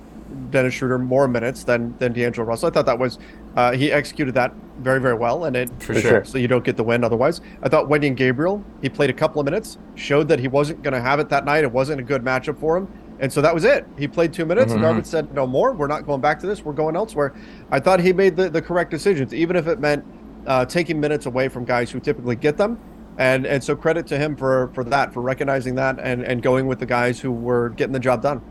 Dennis 0.50 0.74
Schroeder 0.74 0.98
more 0.98 1.28
minutes 1.28 1.64
than 1.64 1.96
than 1.98 2.12
D'Angelo 2.12 2.46
Russell. 2.46 2.68
I 2.68 2.72
thought 2.72 2.86
that 2.86 2.98
was 2.98 3.18
uh, 3.56 3.72
he 3.72 3.92
executed 3.92 4.34
that 4.34 4.52
very 4.80 5.00
very 5.00 5.14
well, 5.14 5.44
and 5.44 5.56
it 5.56 5.70
for 5.82 5.94
sure. 5.94 6.24
So 6.24 6.38
you 6.38 6.48
don't 6.48 6.64
get 6.64 6.76
the 6.76 6.82
win 6.82 7.04
otherwise. 7.04 7.40
I 7.62 7.68
thought 7.68 7.86
Wenyen 7.86 8.16
Gabriel 8.16 8.64
he 8.82 8.88
played 8.88 9.10
a 9.10 9.14
couple 9.14 9.40
of 9.40 9.44
minutes, 9.44 9.78
showed 9.94 10.28
that 10.28 10.40
he 10.40 10.48
wasn't 10.48 10.82
going 10.82 10.94
to 10.94 11.00
have 11.00 11.20
it 11.20 11.28
that 11.28 11.44
night. 11.44 11.64
It 11.64 11.72
wasn't 11.72 12.00
a 12.00 12.04
good 12.04 12.22
matchup 12.22 12.58
for 12.58 12.76
him, 12.76 12.88
and 13.20 13.32
so 13.32 13.40
that 13.40 13.54
was 13.54 13.64
it. 13.64 13.86
He 13.96 14.08
played 14.08 14.32
two 14.32 14.44
minutes, 14.44 14.72
mm-hmm. 14.72 14.84
and 14.84 15.02
Darvin 15.02 15.06
said, 15.06 15.32
"No 15.32 15.46
more. 15.46 15.72
We're 15.72 15.86
not 15.86 16.06
going 16.06 16.20
back 16.20 16.40
to 16.40 16.46
this. 16.46 16.64
We're 16.64 16.72
going 16.72 16.96
elsewhere." 16.96 17.34
I 17.70 17.78
thought 17.78 18.00
he 18.00 18.12
made 18.12 18.36
the, 18.36 18.50
the 18.50 18.62
correct 18.62 18.90
decisions, 18.90 19.32
even 19.32 19.56
if 19.56 19.66
it 19.68 19.78
meant 19.78 20.04
uh, 20.46 20.64
taking 20.64 21.00
minutes 21.00 21.26
away 21.26 21.48
from 21.48 21.64
guys 21.64 21.90
who 21.90 22.00
typically 22.00 22.36
get 22.36 22.56
them. 22.56 22.78
And 23.16 23.46
and 23.46 23.62
so 23.62 23.76
credit 23.76 24.08
to 24.08 24.18
him 24.18 24.34
for 24.34 24.72
for 24.74 24.82
that, 24.84 25.14
for 25.14 25.20
recognizing 25.20 25.76
that, 25.76 26.00
and 26.00 26.24
and 26.24 26.42
going 26.42 26.66
with 26.66 26.80
the 26.80 26.86
guys 26.86 27.20
who 27.20 27.30
were 27.30 27.68
getting 27.70 27.92
the 27.92 28.00
job 28.00 28.22
done. 28.22 28.42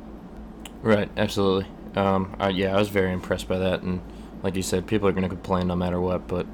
Right, 0.82 1.10
absolutely. 1.18 1.70
Um, 1.96 2.36
I, 2.40 2.50
yeah, 2.50 2.76
I 2.76 2.80
was 2.80 2.90
very 2.90 3.12
impressed 3.12 3.48
by 3.48 3.58
that, 3.58 3.82
and 3.82 4.02
like 4.44 4.56
you 4.56 4.62
said, 4.62 4.86
people 4.86 5.08
are 5.08 5.14
going 5.14 5.24
to 5.24 5.30
complain 5.30 5.68
no 5.68 5.76
matter 5.76 6.00
what, 6.00 6.28
but 6.28 6.46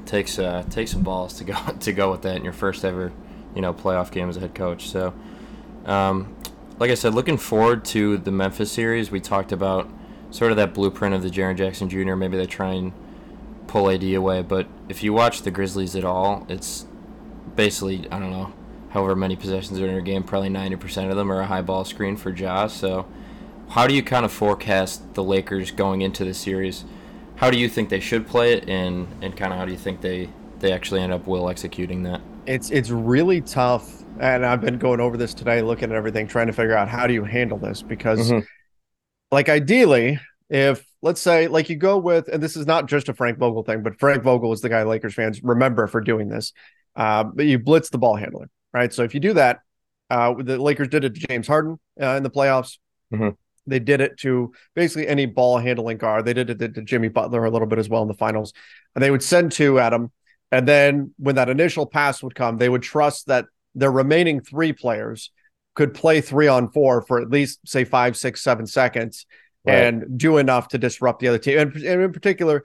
it 0.00 0.06
takes 0.06 0.38
uh, 0.38 0.64
takes 0.68 0.90
some 0.90 1.02
balls 1.02 1.34
to 1.38 1.44
go 1.44 1.54
to 1.80 1.92
go 1.92 2.10
with 2.10 2.22
that 2.22 2.36
in 2.36 2.44
your 2.44 2.52
first 2.52 2.84
ever, 2.84 3.12
you 3.54 3.62
know, 3.62 3.72
playoff 3.72 4.10
game 4.10 4.28
as 4.28 4.36
a 4.36 4.40
head 4.40 4.54
coach. 4.54 4.88
So, 4.88 5.14
um, 5.86 6.34
like 6.78 6.90
I 6.90 6.94
said, 6.94 7.14
looking 7.14 7.38
forward 7.38 7.84
to 7.86 8.18
the 8.18 8.32
Memphis 8.32 8.70
series. 8.70 9.10
We 9.10 9.20
talked 9.20 9.52
about 9.52 9.88
sort 10.30 10.50
of 10.50 10.56
that 10.58 10.74
blueprint 10.74 11.14
of 11.14 11.22
the 11.22 11.30
Jaren 11.30 11.56
Jackson 11.56 11.88
Jr. 11.88 12.16
Maybe 12.16 12.36
they 12.36 12.46
try 12.46 12.74
and 12.74 12.92
pull 13.68 13.88
AD 13.88 14.02
away, 14.02 14.42
but 14.42 14.66
if 14.88 15.02
you 15.02 15.12
watch 15.12 15.42
the 15.42 15.50
Grizzlies 15.50 15.96
at 15.96 16.04
all, 16.04 16.44
it's 16.48 16.84
basically 17.54 18.10
I 18.10 18.18
don't 18.18 18.32
know, 18.32 18.52
however 18.90 19.14
many 19.14 19.36
possessions 19.36 19.78
are 19.78 19.86
in 19.86 19.92
your 19.92 20.02
game, 20.02 20.24
probably 20.24 20.48
ninety 20.48 20.76
percent 20.76 21.10
of 21.10 21.16
them 21.16 21.30
are 21.30 21.40
a 21.40 21.46
high 21.46 21.62
ball 21.62 21.84
screen 21.84 22.16
for 22.16 22.30
Ja. 22.30 22.66
So 22.66 23.06
how 23.70 23.86
do 23.86 23.94
you 23.94 24.02
kind 24.02 24.24
of 24.24 24.32
forecast 24.32 25.14
the 25.14 25.22
Lakers 25.22 25.70
going 25.70 26.02
into 26.02 26.24
the 26.24 26.34
series? 26.34 26.84
How 27.36 27.50
do 27.50 27.58
you 27.58 27.68
think 27.68 27.90
they 27.90 28.00
should 28.00 28.26
play 28.26 28.54
it, 28.54 28.68
and 28.68 29.06
and 29.22 29.36
kind 29.36 29.52
of 29.52 29.58
how 29.58 29.64
do 29.64 29.72
you 29.72 29.78
think 29.78 30.00
they 30.00 30.28
they 30.58 30.72
actually 30.72 31.00
end 31.00 31.12
up 31.12 31.26
will 31.26 31.48
executing 31.48 32.02
that? 32.04 32.20
It's 32.46 32.70
it's 32.70 32.90
really 32.90 33.40
tough, 33.42 34.02
and 34.18 34.44
I've 34.44 34.60
been 34.60 34.78
going 34.78 35.00
over 35.00 35.16
this 35.16 35.34
today, 35.34 35.62
looking 35.62 35.90
at 35.90 35.96
everything, 35.96 36.26
trying 36.26 36.46
to 36.46 36.52
figure 36.52 36.76
out 36.76 36.88
how 36.88 37.06
do 37.06 37.14
you 37.14 37.24
handle 37.24 37.58
this 37.58 37.82
because, 37.82 38.30
mm-hmm. 38.30 38.40
like, 39.30 39.48
ideally, 39.48 40.18
if 40.48 40.84
let's 41.02 41.20
say 41.20 41.46
like 41.48 41.68
you 41.68 41.76
go 41.76 41.98
with, 41.98 42.28
and 42.28 42.42
this 42.42 42.56
is 42.56 42.66
not 42.66 42.86
just 42.86 43.08
a 43.08 43.14
Frank 43.14 43.38
Vogel 43.38 43.62
thing, 43.62 43.82
but 43.82 43.98
Frank 43.98 44.22
Vogel 44.22 44.52
is 44.52 44.60
the 44.60 44.68
guy 44.68 44.82
Lakers 44.84 45.14
fans 45.14 45.42
remember 45.42 45.86
for 45.86 46.00
doing 46.00 46.28
this. 46.28 46.52
Uh, 46.94 47.24
but 47.24 47.44
you 47.44 47.58
blitz 47.58 47.90
the 47.90 47.98
ball 47.98 48.16
handler, 48.16 48.48
right? 48.72 48.92
So 48.92 49.02
if 49.02 49.12
you 49.12 49.20
do 49.20 49.34
that, 49.34 49.60
uh, 50.08 50.34
the 50.38 50.56
Lakers 50.56 50.88
did 50.88 51.04
it 51.04 51.14
to 51.14 51.26
James 51.28 51.46
Harden 51.46 51.78
uh, 52.00 52.16
in 52.16 52.22
the 52.22 52.30
playoffs. 52.30 52.78
Mm-hmm. 53.12 53.30
They 53.66 53.78
did 53.78 54.00
it 54.00 54.18
to 54.18 54.52
basically 54.74 55.08
any 55.08 55.26
ball 55.26 55.58
handling 55.58 55.98
guard. 55.98 56.24
They 56.24 56.34
did 56.34 56.50
it 56.50 56.74
to 56.74 56.82
Jimmy 56.82 57.08
Butler 57.08 57.44
a 57.44 57.50
little 57.50 57.68
bit 57.68 57.78
as 57.78 57.88
well 57.88 58.02
in 58.02 58.08
the 58.08 58.14
finals. 58.14 58.52
And 58.94 59.02
they 59.02 59.10
would 59.10 59.22
send 59.22 59.52
two 59.52 59.78
at 59.78 59.92
him. 59.92 60.12
And 60.52 60.66
then 60.66 61.12
when 61.18 61.34
that 61.34 61.48
initial 61.48 61.86
pass 61.86 62.22
would 62.22 62.34
come, 62.34 62.58
they 62.58 62.68
would 62.68 62.82
trust 62.82 63.26
that 63.26 63.46
their 63.74 63.90
remaining 63.90 64.40
three 64.40 64.72
players 64.72 65.30
could 65.74 65.92
play 65.92 66.20
three 66.20 66.48
on 66.48 66.70
four 66.70 67.02
for 67.02 67.20
at 67.20 67.30
least, 67.30 67.60
say, 67.66 67.84
five, 67.84 68.16
six, 68.16 68.42
seven 68.42 68.66
seconds 68.66 69.26
right. 69.66 69.74
and 69.74 70.18
do 70.18 70.38
enough 70.38 70.68
to 70.68 70.78
disrupt 70.78 71.20
the 71.20 71.28
other 71.28 71.38
team. 71.38 71.58
And, 71.58 71.74
and 71.76 72.02
in 72.02 72.12
particular, 72.12 72.64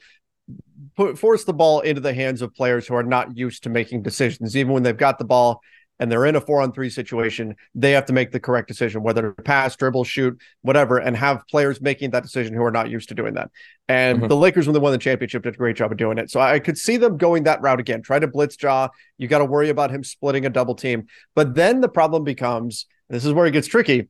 put 0.95 1.17
force 1.17 1.43
the 1.43 1.53
ball 1.53 1.81
into 1.81 2.01
the 2.01 2.13
hands 2.13 2.41
of 2.41 2.55
players 2.55 2.87
who 2.87 2.95
are 2.95 3.03
not 3.03 3.37
used 3.37 3.63
to 3.63 3.69
making 3.69 4.03
decisions, 4.03 4.55
even 4.55 4.73
when 4.73 4.83
they've 4.83 4.95
got 4.95 5.17
the 5.17 5.25
ball 5.25 5.61
and 6.01 6.11
they're 6.11 6.25
in 6.25 6.35
a 6.35 6.41
four 6.41 6.61
on 6.61 6.71
three 6.71 6.89
situation, 6.89 7.55
they 7.75 7.91
have 7.91 8.07
to 8.07 8.13
make 8.13 8.31
the 8.31 8.39
correct 8.39 8.67
decision, 8.67 9.03
whether 9.03 9.33
to 9.33 9.43
pass, 9.43 9.75
dribble, 9.75 10.03
shoot, 10.03 10.35
whatever, 10.63 10.97
and 10.97 11.15
have 11.15 11.47
players 11.47 11.79
making 11.79 12.09
that 12.09 12.23
decision 12.23 12.55
who 12.55 12.63
are 12.63 12.71
not 12.71 12.89
used 12.89 13.09
to 13.09 13.15
doing 13.15 13.35
that. 13.35 13.51
And 13.87 14.17
mm-hmm. 14.17 14.27
the 14.27 14.35
Lakers, 14.35 14.65
when 14.65 14.73
they 14.73 14.79
won 14.79 14.93
the 14.93 14.97
championship, 14.97 15.43
did 15.43 15.53
a 15.53 15.57
great 15.57 15.75
job 15.75 15.91
of 15.91 15.99
doing 15.99 16.17
it. 16.17 16.31
So 16.31 16.39
I 16.39 16.57
could 16.57 16.75
see 16.75 16.97
them 16.97 17.17
going 17.17 17.43
that 17.43 17.61
route 17.61 17.79
again. 17.79 18.01
Try 18.01 18.17
to 18.17 18.25
blitz 18.25 18.57
Ja. 18.59 18.87
You 19.19 19.27
got 19.27 19.37
to 19.37 19.45
worry 19.45 19.69
about 19.69 19.91
him 19.91 20.03
splitting 20.03 20.43
a 20.47 20.49
double 20.49 20.73
team. 20.73 21.05
But 21.35 21.53
then 21.53 21.81
the 21.81 21.89
problem 21.89 22.23
becomes 22.23 22.87
this 23.07 23.23
is 23.23 23.33
where 23.33 23.45
it 23.45 23.51
gets 23.51 23.67
tricky. 23.67 24.09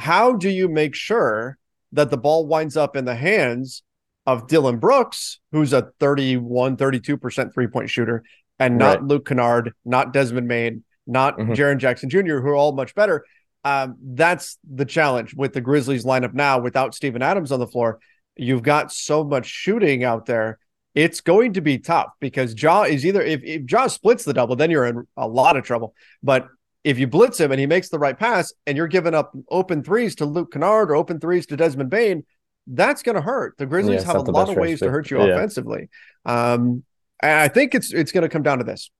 How 0.00 0.32
do 0.32 0.50
you 0.50 0.68
make 0.68 0.96
sure 0.96 1.58
that 1.92 2.10
the 2.10 2.18
ball 2.18 2.48
winds 2.48 2.76
up 2.76 2.96
in 2.96 3.04
the 3.04 3.14
hands 3.14 3.84
of 4.26 4.48
Dillon 4.48 4.78
Brooks, 4.78 5.38
who's 5.52 5.72
a 5.72 5.92
31, 6.00 6.76
32% 6.76 7.54
three 7.54 7.68
point 7.68 7.88
shooter, 7.88 8.24
and 8.58 8.78
not 8.78 8.98
right. 8.98 9.04
Luke 9.04 9.26
Kennard, 9.26 9.74
not 9.84 10.12
Desmond 10.12 10.48
Bane, 10.48 10.82
not 11.10 11.38
mm-hmm. 11.38 11.52
Jaren 11.52 11.78
Jackson 11.78 12.08
Jr., 12.08 12.38
who 12.38 12.48
are 12.48 12.56
all 12.56 12.72
much 12.72 12.94
better. 12.94 13.24
Um, 13.64 13.96
that's 14.02 14.58
the 14.68 14.84
challenge 14.84 15.34
with 15.34 15.52
the 15.52 15.60
Grizzlies 15.60 16.04
lineup 16.04 16.32
now 16.32 16.58
without 16.60 16.94
Steven 16.94 17.22
Adams 17.22 17.52
on 17.52 17.60
the 17.60 17.66
floor. 17.66 18.00
You've 18.36 18.62
got 18.62 18.92
so 18.92 19.22
much 19.22 19.46
shooting 19.46 20.04
out 20.04 20.26
there. 20.26 20.58
It's 20.94 21.20
going 21.20 21.52
to 21.54 21.60
be 21.60 21.78
tough 21.78 22.12
because 22.20 22.60
Ja 22.60 22.82
is 22.82 23.04
either 23.04 23.22
if, 23.22 23.42
if 23.44 23.70
Ja 23.70 23.86
splits 23.86 24.24
the 24.24 24.32
double, 24.32 24.56
then 24.56 24.70
you're 24.70 24.86
in 24.86 25.06
a 25.16 25.28
lot 25.28 25.56
of 25.56 25.64
trouble. 25.64 25.94
But 26.22 26.48
if 26.82 26.98
you 26.98 27.06
blitz 27.06 27.38
him 27.38 27.52
and 27.52 27.60
he 27.60 27.66
makes 27.66 27.90
the 27.90 27.98
right 27.98 28.18
pass 28.18 28.52
and 28.66 28.76
you're 28.76 28.88
giving 28.88 29.14
up 29.14 29.32
open 29.50 29.84
threes 29.84 30.16
to 30.16 30.24
Luke 30.24 30.52
Kennard 30.52 30.90
or 30.90 30.96
open 30.96 31.20
threes 31.20 31.46
to 31.46 31.56
Desmond 31.56 31.90
Bane, 31.90 32.24
that's 32.66 33.02
going 33.02 33.16
to 33.16 33.22
hurt. 33.22 33.56
The 33.58 33.66
Grizzlies 33.66 34.02
yeah, 34.02 34.06
have 34.12 34.16
a 34.16 34.30
lot 34.30 34.48
of 34.48 34.56
ways 34.56 34.80
to 34.80 34.90
hurt 34.90 35.10
you 35.10 35.18
yeah. 35.18 35.34
offensively. 35.34 35.88
Um, 36.24 36.84
and 37.22 37.38
I 37.38 37.48
think 37.48 37.74
it's 37.74 37.92
it's 37.92 38.12
going 38.12 38.22
to 38.22 38.28
come 38.28 38.42
down 38.42 38.58
to 38.58 38.64
this: 38.64 38.90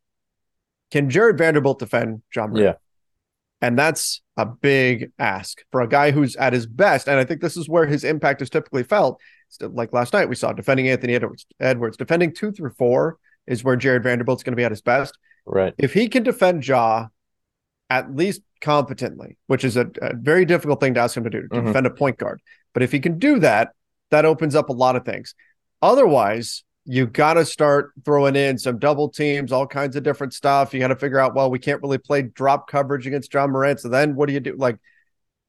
Can 0.91 1.11
Jared 1.11 1.39
Vanderbilt 1.39 1.79
defend 1.79 2.23
Ja? 2.35 2.49
Yeah. 2.55 2.75
And 3.63 3.79
that's 3.79 4.23
a 4.37 4.47
big 4.47 5.11
ask 5.19 5.63
for 5.71 5.83
a 5.83 5.89
guy 5.89 6.11
who's 6.13 6.35
at 6.37 6.53
his 6.55 6.67
best. 6.67 7.09
And 7.09 7.19
I 7.19 7.25
think 7.25 7.41
this 7.43 7.57
is 7.59 7.69
where 7.69 7.85
his 7.87 8.05
impact 8.05 8.41
is 8.41 8.49
typically 8.51 8.83
felt. 8.83 9.21
Like 9.61 9.93
last 9.93 10.13
night, 10.15 10.29
we 10.29 10.35
saw 10.35 10.53
defending 10.53 10.89
Anthony 10.89 11.15
Edwards, 11.15 11.45
Edwards 11.59 11.97
defending 11.97 12.33
two 12.33 12.53
through 12.53 12.71
four 12.71 13.19
is 13.47 13.63
where 13.63 13.77
Jared 13.77 14.03
Vanderbilt's 14.03 14.43
going 14.43 14.53
to 14.53 14.57
be 14.57 14.65
at 14.65 14.71
his 14.71 14.81
best. 14.81 15.19
Right. 15.45 15.75
If 15.77 15.93
he 15.93 16.09
can 16.09 16.23
defend 16.23 16.67
Ja 16.67 17.09
at 17.91 18.15
least 18.15 18.43
competently, 18.61 19.37
which 19.49 19.65
is 19.65 19.77
a, 19.77 19.91
a 20.01 20.15
very 20.15 20.45
difficult 20.45 20.81
thing 20.81 20.95
to 20.95 21.01
ask 21.01 21.17
him 21.17 21.25
to 21.25 21.31
do, 21.31 21.43
to 21.43 21.49
Mhm. 21.49 21.67
defend 21.67 21.87
a 21.87 21.91
point 21.91 22.17
guard. 22.19 22.41
But 22.73 22.83
if 22.83 22.93
he 22.93 23.01
can 23.01 23.19
do 23.19 23.41
that, 23.41 23.73
that 24.11 24.25
opens 24.25 24.55
up 24.55 24.69
a 24.69 24.73
lot 24.73 24.97
of 24.97 25.05
things. 25.05 25.35
Otherwise, 25.83 26.63
you 26.85 27.07
got 27.07 27.35
to 27.35 27.45
start 27.45 27.93
throwing 28.05 28.37
in 28.37 28.59
some 28.59 28.79
double 28.79 29.09
teams, 29.09 29.53
all 29.53 29.67
kinds 29.67 29.97
of 29.97 30.03
different 30.03 30.33
stuff. 30.33 30.73
You 30.73 30.81
got 30.81 30.89
to 30.89 30.97
figure 30.97 31.19
out, 31.19 31.35
well, 31.35 31.51
we 31.51 31.59
can't 31.59 31.83
really 31.83 31.99
play 31.99 32.23
drop 32.23 32.69
coverage 32.69 33.07
against 33.07 33.33
Ja 33.33 33.47
Morant. 33.47 33.81
So 33.81 33.89
then 33.89 34.15
what 34.15 34.27
do 34.27 34.33
you 34.33 34.41
do? 34.41 34.57
Like, 34.57 34.79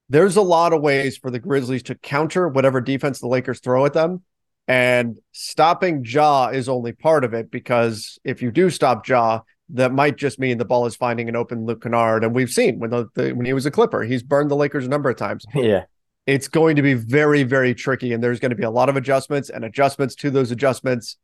there's 0.09 0.35
a 0.35 0.41
lot 0.41 0.73
of 0.73 0.81
ways 0.81 1.17
for 1.17 1.31
the 1.31 1.39
Grizzlies 1.39 1.83
to 1.83 1.95
counter 1.95 2.47
whatever 2.49 2.81
defense 2.81 3.19
the 3.19 3.27
Lakers 3.27 3.61
throw 3.61 3.85
at 3.85 3.93
them. 3.93 4.23
And 4.67 5.17
stopping 5.31 6.05
Ja 6.05 6.49
is 6.49 6.69
only 6.69 6.91
part 6.91 7.23
of 7.23 7.33
it 7.33 7.49
because 7.49 8.19
if 8.23 8.41
you 8.41 8.51
do 8.51 8.69
stop 8.69 9.07
Ja, 9.07 9.41
that 9.69 9.93
might 9.93 10.17
just 10.17 10.37
mean 10.37 10.57
the 10.57 10.65
ball 10.65 10.85
is 10.85 10.95
finding 10.95 11.29
an 11.29 11.35
open 11.35 11.65
Luke 11.65 11.81
Kennard. 11.81 12.23
And 12.23 12.35
we've 12.35 12.51
seen 12.51 12.79
when 12.79 12.89
the, 12.89 13.07
the 13.15 13.31
when 13.33 13.45
he 13.45 13.53
was 13.53 13.65
a 13.65 13.71
Clipper, 13.71 14.03
he's 14.03 14.21
burned 14.21 14.51
the 14.51 14.55
Lakers 14.55 14.85
a 14.85 14.89
number 14.89 15.09
of 15.09 15.15
times 15.15 15.45
Yeah. 15.55 15.85
It's 16.27 16.47
going 16.47 16.75
to 16.77 16.81
be 16.81 16.93
very, 16.93 17.43
very 17.43 17.73
tricky, 17.75 18.13
and 18.13 18.23
there's 18.23 18.39
going 18.39 18.51
to 18.51 18.55
be 18.55 18.63
a 18.63 18.71
lot 18.71 18.89
of 18.89 18.95
adjustments 18.95 19.49
and 19.49 19.65
adjustments 19.65 20.15
to 20.17 20.31
those 20.31 20.51
adjustments. 20.51 21.17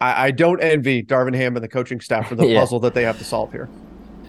I, 0.00 0.26
I 0.28 0.30
don't 0.32 0.60
envy 0.62 1.02
Darvin 1.02 1.34
Ham 1.36 1.56
and 1.56 1.64
the 1.64 1.68
coaching 1.68 2.00
staff 2.00 2.28
for 2.28 2.36
the 2.36 2.44
Yeah. 2.48 2.60
puzzle 2.60 2.80
that 2.80 2.94
they 2.94 3.04
have 3.04 3.18
to 3.18 3.24
solve 3.24 3.52
here. 3.52 3.72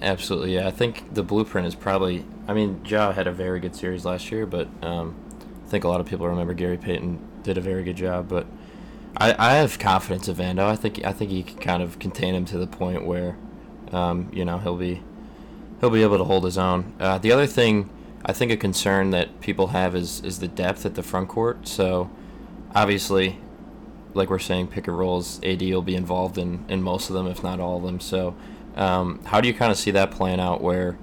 Absolutely, 0.02 0.54
yeah. 0.56 0.68
I 0.68 0.72
think 0.72 1.14
the 1.14 1.24
blueprint 1.24 1.68
is 1.68 1.76
probably. 1.76 2.26
I 2.48 2.54
mean, 2.54 2.82
Ja 2.86 3.12
had 3.12 3.28
a 3.28 3.32
very 3.32 3.60
good 3.60 3.76
series 3.76 4.06
last 4.06 4.32
year, 4.32 4.46
but 4.46 4.70
um, 4.84 5.18
I 5.66 5.68
think 5.70 5.84
a 5.84 5.88
lot 5.88 6.00
of 6.02 6.06
people 6.08 6.28
remember 6.28 6.54
Gary 6.54 6.78
Payton 6.78 7.20
did 7.44 7.58
a 7.58 7.62
very 7.62 7.84
good 7.84 7.96
job. 7.96 8.28
But 8.30 8.46
I, 9.18 9.36
I 9.38 9.56
have 9.56 9.80
confidence 9.80 10.28
in 10.28 10.36
Vando. 10.36 10.66
I 10.66 10.76
think 10.76 11.04
I 11.04 11.14
think 11.14 11.32
he 11.32 11.42
can 11.44 11.58
kind 11.60 11.82
of 11.84 11.98
contain 12.00 12.36
him 12.36 12.46
to 12.46 12.58
the 12.60 12.68
point 12.68 13.06
where, 13.06 13.38
um, 13.92 14.30
you 14.32 14.46
know, 14.46 14.60
he'll 14.60 14.78
be 14.78 15.02
he'll 15.80 15.90
be 15.90 16.04
able 16.04 16.20
to 16.20 16.24
hold 16.26 16.44
his 16.46 16.58
own. 16.58 16.94
Uh, 17.00 17.18
the 17.18 17.32
other 17.32 17.48
thing 17.48 17.90
I 18.26 18.34
think 18.34 18.52
a 18.52 18.58
concern 18.58 19.12
that 19.12 19.40
people 19.42 19.68
have 19.68 19.96
is 19.96 20.22
is 20.22 20.40
the 20.40 20.48
depth 20.48 20.86
at 20.86 20.96
the 20.96 21.04
front 21.04 21.30
court. 21.30 21.68
So 21.68 22.10
obviously, 22.76 23.40
like 24.14 24.30
we're 24.30 24.40
saying, 24.40 24.68
pick 24.68 24.88
and 24.88 24.98
rolls. 24.98 25.40
AD 25.44 25.62
will 25.62 25.82
be 25.82 25.96
involved 25.96 26.38
in 26.38 26.66
in 26.68 26.82
most 26.82 27.10
of 27.10 27.16
them, 27.16 27.28
if 27.28 27.44
not 27.44 27.60
all 27.60 27.78
of 27.78 27.84
them. 27.84 28.00
So. 28.00 28.36
Um, 28.78 29.20
how 29.26 29.42
do 29.42 29.48
you 29.48 29.56
kind 29.56 29.72
of 29.72 29.78
see 29.78 29.90
that 29.92 30.12
playing 30.12 30.40
out? 30.40 30.62
Where 30.62 31.00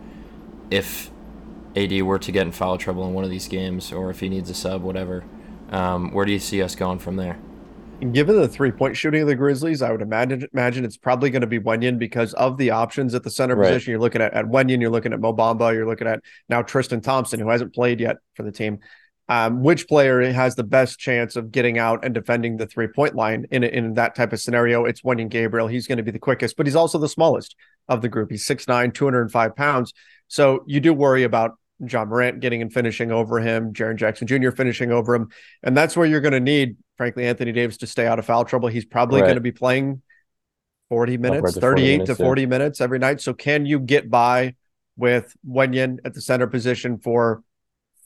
if 0.70 1.10
AD 1.76 2.02
were 2.02 2.20
to 2.20 2.32
get 2.32 2.46
in 2.46 2.52
foul 2.52 2.78
trouble 2.78 3.04
in 3.06 3.12
one 3.12 3.24
of 3.24 3.30
these 3.30 3.48
games, 3.48 3.92
or 3.92 4.10
if 4.10 4.20
he 4.20 4.28
needs 4.28 4.48
a 4.48 4.54
sub, 4.54 4.82
whatever, 4.82 5.24
um, 5.70 6.12
where 6.12 6.24
do 6.24 6.30
you 6.32 6.38
see 6.38 6.62
us 6.62 6.76
going 6.76 7.00
from 7.00 7.16
there? 7.16 7.36
Given 8.00 8.36
the 8.36 8.48
three 8.48 8.70
point 8.70 8.96
shooting 8.96 9.22
of 9.22 9.28
the 9.28 9.34
Grizzlies, 9.34 9.80
I 9.80 9.90
would 9.90 10.02
imagine 10.02 10.46
imagine 10.52 10.84
it's 10.84 10.96
probably 10.96 11.30
going 11.30 11.40
to 11.40 11.46
be 11.46 11.58
Wenyen 11.58 11.98
because 11.98 12.34
of 12.34 12.58
the 12.58 12.70
options 12.70 13.14
at 13.14 13.22
the 13.22 13.30
center 13.30 13.56
Right. 13.56 13.68
position. 13.68 13.92
You're 13.92 14.00
looking 14.00 14.20
at 14.20 14.34
at 14.34 14.44
Wenyen, 14.46 14.80
you're 14.80 14.90
looking 14.90 15.12
at 15.12 15.20
Mo 15.20 15.32
Bamba, 15.32 15.72
you're 15.72 15.86
looking 15.86 16.06
at 16.06 16.20
now 16.48 16.60
Tristan 16.60 17.00
Thompson, 17.00 17.40
who 17.40 17.48
hasn't 17.48 17.74
played 17.74 18.00
yet 18.00 18.16
for 18.34 18.42
the 18.42 18.52
team. 18.52 18.80
Um, 19.26 19.62
which 19.62 19.88
player 19.88 20.20
has 20.32 20.54
the 20.54 20.64
best 20.64 20.98
chance 20.98 21.34
of 21.34 21.50
getting 21.50 21.78
out 21.78 22.04
and 22.04 22.12
defending 22.12 22.58
the 22.58 22.66
three 22.66 22.88
point 22.88 23.14
line 23.14 23.46
in 23.50 23.64
in 23.64 23.94
that 23.94 24.14
type 24.14 24.34
of 24.34 24.40
scenario? 24.40 24.84
It's 24.84 25.00
Wenyen 25.00 25.30
Gabriel. 25.30 25.66
He's 25.66 25.86
going 25.86 25.96
to 25.98 26.04
be 26.04 26.10
the 26.10 26.18
quickest, 26.18 26.58
but 26.58 26.66
he's 26.66 26.76
also 26.76 26.98
the 26.98 27.08
smallest 27.08 27.56
of 27.88 28.02
the 28.02 28.08
group. 28.10 28.30
He's 28.30 28.44
6'9, 28.46 28.92
205 28.92 29.56
pounds. 29.56 29.94
So 30.28 30.62
you 30.66 30.80
do 30.80 30.92
worry 30.92 31.22
about 31.22 31.52
Ja 31.80 32.04
Morant 32.04 32.40
getting 32.40 32.60
and 32.60 32.72
finishing 32.72 33.10
over 33.12 33.40
him, 33.40 33.72
Jaren 33.72 33.96
Jackson 33.96 34.26
Jr. 34.26 34.50
finishing 34.50 34.92
over 34.92 35.14
him. 35.14 35.28
And 35.62 35.74
that's 35.76 35.96
where 35.96 36.06
you're 36.06 36.20
going 36.20 36.32
to 36.32 36.40
need, 36.40 36.76
frankly, 36.96 37.26
Anthony 37.26 37.52
Davis 37.52 37.76
to 37.78 37.86
stay 37.86 38.06
out 38.06 38.18
of 38.18 38.26
foul 38.26 38.44
trouble. 38.44 38.68
He's 38.68 38.84
probably 38.84 39.20
Right. 39.20 39.26
going 39.28 39.36
to 39.36 39.40
be 39.40 39.52
playing 39.52 40.02
40 40.88 41.16
minutes, 41.18 41.38
Upwards 41.38 41.56
of 41.56 41.60
40 41.62 41.82
38 41.82 41.92
minutes, 41.98 42.16
to 42.16 42.22
yeah. 42.22 42.26
40 42.26 42.46
minutes 42.46 42.80
every 42.80 42.98
night. 42.98 43.20
So 43.20 43.34
can 43.34 43.66
you 43.66 43.80
get 43.80 44.10
by 44.10 44.54
with 44.96 45.34
Wenyen 45.48 45.98
at 46.04 46.14
the 46.14 46.20
center 46.20 46.46
position 46.46 46.98
for 46.98 47.42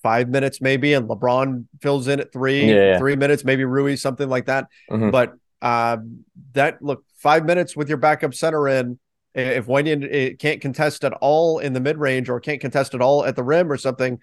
five 0.02 0.28
minutes 0.28 0.60
maybe 0.60 0.94
and 0.94 1.08
LeBron 1.08 1.64
fills 1.82 2.06
in 2.08 2.20
at 2.20 2.32
three, 2.32 2.66
Yeah, 2.66 2.74
yeah. 2.92 2.98
three 2.98 3.16
minutes, 3.16 3.44
maybe 3.44 3.64
Rui, 3.64 3.96
something 3.96 4.28
like 4.28 4.46
that. 4.46 4.68
Mhm. 4.90 5.10
But 5.10 5.34
um, 5.60 6.24
that 6.52 6.80
look, 6.80 7.04
five 7.16 7.44
minutes 7.44 7.76
with 7.76 7.88
your 7.88 7.98
backup 7.98 8.32
center 8.32 8.68
in, 8.68 8.98
if 9.34 9.66
Wenyen 9.66 10.08
eh, 10.10 10.34
can't 10.38 10.60
contest 10.60 11.04
at 11.04 11.12
all 11.14 11.58
in 11.58 11.72
the 11.72 11.80
mid 11.80 11.98
range 11.98 12.28
or 12.28 12.38
can't 12.40 12.60
contest 12.60 12.94
at 12.94 13.00
all 13.02 13.24
at 13.24 13.34
the 13.36 13.42
rim 13.42 13.70
or 13.70 13.76
something, 13.76 14.20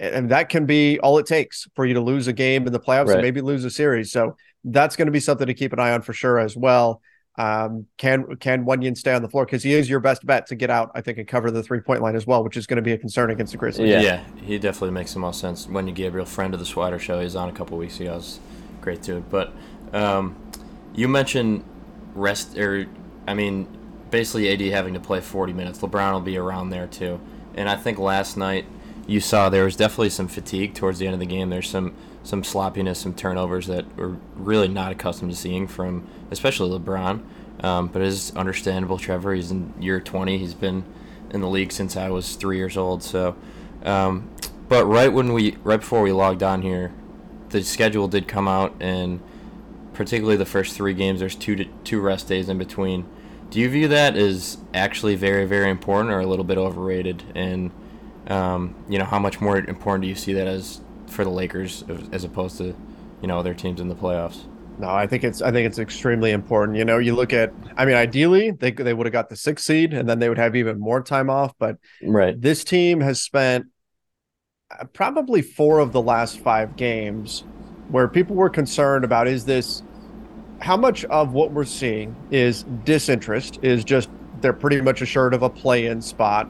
and 0.00 0.30
that 0.30 0.48
can 0.48 0.66
be 0.66 0.98
all 1.00 1.18
it 1.18 1.26
takes 1.26 1.68
for 1.76 1.84
you 1.84 1.94
to 1.94 2.00
lose 2.00 2.26
a 2.26 2.32
game 2.32 2.66
in 2.66 2.72
the 2.72 2.80
playoffs 2.80 3.06
Right. 3.08 3.16
and 3.16 3.22
maybe 3.22 3.40
lose 3.42 3.64
a 3.64 3.70
series. 3.70 4.10
So 4.10 4.36
that's 4.64 4.96
going 4.96 5.06
to 5.06 5.12
be 5.12 5.20
something 5.20 5.46
to 5.46 5.54
keep 5.54 5.72
an 5.72 5.78
eye 5.78 5.92
on 5.92 6.02
for 6.02 6.12
sure 6.12 6.38
as 6.38 6.56
well. 6.56 7.02
Um, 7.38 7.86
can 7.96 8.36
can 8.36 8.66
Wenyen 8.66 8.96
stay 8.96 9.14
on 9.14 9.22
the 9.22 9.28
floor 9.28 9.44
because 9.44 9.62
he 9.62 9.72
is 9.72 9.88
your 9.88 10.00
best 10.00 10.26
bet 10.26 10.46
to 10.48 10.56
get 10.56 10.68
out, 10.68 10.90
I 10.94 11.00
think, 11.00 11.18
and 11.18 11.28
cover 11.28 11.50
the 11.50 11.62
three 11.62 11.80
point 11.80 12.02
line 12.02 12.16
as 12.16 12.26
well, 12.26 12.42
which 12.42 12.56
is 12.56 12.66
going 12.66 12.76
to 12.76 12.82
be 12.82 12.92
a 12.92 12.98
concern 12.98 13.30
against 13.30 13.52
the 13.52 13.58
Grizzlies. 13.58 13.88
Yeah. 13.88 14.00
yeah 14.00 14.24
he 14.44 14.58
definitely 14.58 14.90
makes 14.90 15.12
the 15.12 15.20
most 15.20 15.40
sense. 15.40 15.66
Wenyen 15.66 15.94
Gabriel, 15.94 16.26
friend 16.26 16.54
of 16.54 16.60
the 16.60 16.66
Swider 16.66 16.98
Show, 16.98 17.18
he 17.18 17.24
was 17.24 17.36
on 17.36 17.48
a 17.48 17.52
couple 17.52 17.78
weeks 17.78 18.00
ago. 18.00 18.12
It 18.12 18.16
was 18.16 18.40
great 18.80 19.02
too. 19.02 19.24
But 19.30 19.52
um, 19.92 20.36
you 20.94 21.08
mentioned 21.08 21.64
rest, 22.14 22.58
or 22.58 22.86
I 23.28 23.34
mean, 23.34 23.68
basically 24.10 24.52
AD 24.52 24.60
having 24.72 24.94
to 24.94 25.00
play 25.00 25.20
40 25.20 25.52
minutes. 25.52 25.78
LeBron 25.80 26.12
will 26.12 26.20
be 26.20 26.36
around 26.36 26.70
there 26.70 26.86
too. 26.88 27.20
And 27.54 27.68
I 27.68 27.76
think 27.76 27.98
last 27.98 28.36
night 28.36 28.64
you 29.10 29.18
saw 29.18 29.48
there 29.48 29.64
was 29.64 29.74
definitely 29.74 30.08
some 30.08 30.28
fatigue 30.28 30.72
towards 30.72 31.00
the 31.00 31.06
end 31.06 31.14
of 31.14 31.20
the 31.20 31.26
game. 31.26 31.50
There's 31.50 31.68
some 31.68 31.94
some 32.22 32.44
sloppiness, 32.44 33.00
some 33.00 33.12
turnovers 33.12 33.66
that 33.66 33.84
we're 33.96 34.16
really 34.36 34.68
not 34.68 34.92
accustomed 34.92 35.32
to 35.32 35.36
seeing 35.36 35.66
from, 35.66 36.06
especially 36.30 36.78
LeBron. 36.78 37.20
Um, 37.64 37.88
but 37.88 38.02
it 38.02 38.08
is 38.08 38.30
understandable. 38.36 38.98
Trevor, 38.98 39.34
he's 39.34 39.50
in 39.50 39.74
year 39.80 40.00
20. 40.00 40.38
He's 40.38 40.54
been 40.54 40.84
in 41.30 41.40
the 41.40 41.48
league 41.48 41.72
since 41.72 41.96
I 41.96 42.08
was 42.10 42.36
three 42.36 42.56
years 42.56 42.76
old. 42.76 43.02
So, 43.02 43.34
um, 43.84 44.30
but 44.68 44.84
right 44.84 45.12
when 45.12 45.32
we, 45.32 45.56
right 45.64 45.80
before 45.80 46.02
we 46.02 46.12
logged 46.12 46.42
on 46.42 46.62
here, 46.62 46.92
the 47.48 47.64
schedule 47.64 48.06
did 48.06 48.28
come 48.28 48.46
out, 48.46 48.74
and 48.80 49.20
particularly 49.92 50.36
the 50.36 50.46
first 50.46 50.76
three 50.76 50.94
games, 50.94 51.18
there's 51.18 51.34
two 51.34 51.56
to, 51.56 51.64
two 51.82 52.00
rest 52.00 52.28
days 52.28 52.48
in 52.48 52.58
between. 52.58 53.06
Do 53.50 53.58
you 53.58 53.68
view 53.68 53.88
that 53.88 54.16
as 54.16 54.58
actually 54.72 55.16
very, 55.16 55.46
very 55.46 55.68
important, 55.68 56.12
or 56.12 56.20
a 56.20 56.26
little 56.26 56.44
bit 56.44 56.58
overrated? 56.58 57.24
And 57.34 57.72
um, 58.30 58.74
you 58.88 58.98
know, 58.98 59.04
how 59.04 59.18
much 59.18 59.40
more 59.40 59.58
important 59.58 60.02
do 60.02 60.08
you 60.08 60.14
see 60.14 60.32
that 60.34 60.46
as 60.46 60.80
for 61.06 61.24
the 61.24 61.30
Lakers 61.30 61.84
as- 61.88 62.08
as 62.12 62.24
opposed 62.24 62.58
to, 62.58 62.74
you 63.20 63.28
know, 63.28 63.38
other 63.38 63.54
teams 63.54 63.80
in 63.80 63.88
the 63.88 63.94
playoffs? 63.94 64.46
No, 64.78 64.88
I 64.88 65.06
think 65.06 65.24
it's 65.24 65.42
I 65.42 65.50
think 65.52 65.66
it's 65.66 65.78
extremely 65.78 66.30
important. 66.30 66.78
You 66.78 66.84
know, 66.86 66.98
you 66.98 67.14
look 67.14 67.32
at 67.34 67.52
I 67.76 67.84
mean, 67.84 67.96
ideally 67.96 68.52
they 68.52 68.70
they 68.70 68.94
would 68.94 69.06
have 69.06 69.12
got 69.12 69.28
the 69.28 69.36
sixth 69.36 69.66
seed 69.66 69.92
and 69.92 70.08
then 70.08 70.18
they 70.20 70.28
would 70.28 70.38
have 70.38 70.56
even 70.56 70.80
more 70.80 71.02
time 71.02 71.28
off, 71.28 71.52
but 71.58 71.76
Right. 72.02 72.40
this 72.40 72.64
team 72.64 73.00
has 73.00 73.20
spent 73.20 73.66
uh, 74.70 74.84
probably 74.92 75.42
four 75.42 75.80
of 75.80 75.92
the 75.92 76.00
last 76.00 76.38
five 76.38 76.76
games 76.76 77.44
where 77.88 78.08
people 78.08 78.36
were 78.36 78.50
concerned 78.50 79.04
about 79.04 79.26
is 79.26 79.44
this 79.44 79.82
how 80.60 80.76
much 80.76 81.04
of 81.06 81.32
what 81.32 81.52
we're 81.52 81.64
seeing 81.64 82.14
is 82.30 82.64
disinterest 82.84 83.58
is 83.62 83.84
just 83.84 84.08
they're 84.40 84.52
pretty 84.52 84.80
much 84.80 85.02
assured 85.02 85.34
of 85.34 85.42
a 85.42 85.50
play-in 85.50 86.00
spot 86.00 86.48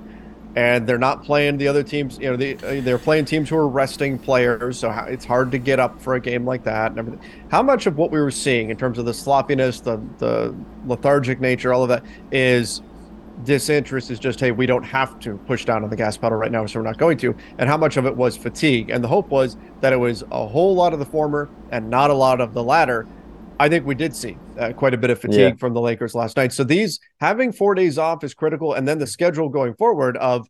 and 0.56 0.86
they're 0.86 0.98
not 0.98 1.24
playing 1.24 1.56
the 1.58 1.68
other 1.68 1.82
teams 1.82 2.18
you 2.18 2.28
know 2.28 2.36
they, 2.36 2.54
they're 2.54 2.98
playing 2.98 3.24
teams 3.24 3.48
who 3.48 3.56
are 3.56 3.68
resting 3.68 4.18
players 4.18 4.78
so 4.78 4.90
it's 5.08 5.24
hard 5.24 5.50
to 5.50 5.58
get 5.58 5.78
up 5.78 6.00
for 6.00 6.14
a 6.14 6.20
game 6.20 6.44
like 6.44 6.64
that 6.64 6.90
and 6.90 6.98
everything. 6.98 7.20
How 7.50 7.62
much 7.62 7.86
of 7.86 7.96
what 7.96 8.10
we 8.10 8.20
were 8.20 8.30
seeing 8.30 8.70
in 8.70 8.76
terms 8.76 8.98
of 8.98 9.04
the 9.04 9.14
sloppiness 9.14 9.80
the 9.80 10.00
the 10.18 10.54
lethargic 10.86 11.40
nature 11.40 11.72
all 11.72 11.82
of 11.82 11.88
that 11.88 12.04
is 12.32 12.82
disinterest 13.44 14.10
is 14.10 14.18
just 14.18 14.40
hey 14.40 14.50
we 14.50 14.66
don't 14.66 14.82
have 14.82 15.18
to 15.20 15.38
push 15.46 15.64
down 15.64 15.84
on 15.84 15.90
the 15.90 15.96
gas 15.96 16.16
pedal 16.16 16.36
right 16.36 16.52
now 16.52 16.66
so 16.66 16.80
we're 16.80 16.84
not 16.84 16.98
going 16.98 17.16
to. 17.18 17.34
And 17.58 17.68
how 17.68 17.76
much 17.76 17.96
of 17.96 18.04
it 18.04 18.14
was 18.14 18.36
fatigue? 18.36 18.90
And 18.90 19.02
the 19.02 19.08
hope 19.08 19.28
was 19.28 19.56
that 19.80 19.92
it 19.92 19.96
was 19.96 20.24
a 20.30 20.46
whole 20.46 20.74
lot 20.74 20.92
of 20.92 20.98
the 20.98 21.06
former 21.06 21.48
and 21.70 21.88
not 21.88 22.10
a 22.10 22.14
lot 22.14 22.40
of 22.40 22.54
the 22.54 22.62
latter 22.62 23.06
i 23.60 23.68
think 23.68 23.86
we 23.86 23.94
did 23.94 24.16
see 24.16 24.36
uh, 24.60 24.72
quite 24.72 24.94
a 24.94 24.98
bit 24.98 25.10
of 25.10 25.18
fatigue 25.20 25.38
Yeah. 25.38 25.54
from 25.58 25.74
the 25.74 25.80
lakers 25.80 26.14
last 26.14 26.36
night 26.36 26.52
so 26.52 26.62
these 26.64 27.00
having 27.20 27.50
four 27.52 27.74
days 27.74 27.98
off 27.98 28.22
is 28.24 28.34
critical 28.34 28.74
and 28.74 28.86
then 28.86 28.98
the 28.98 29.06
schedule 29.06 29.48
going 29.48 29.74
forward 29.74 30.16
of 30.18 30.46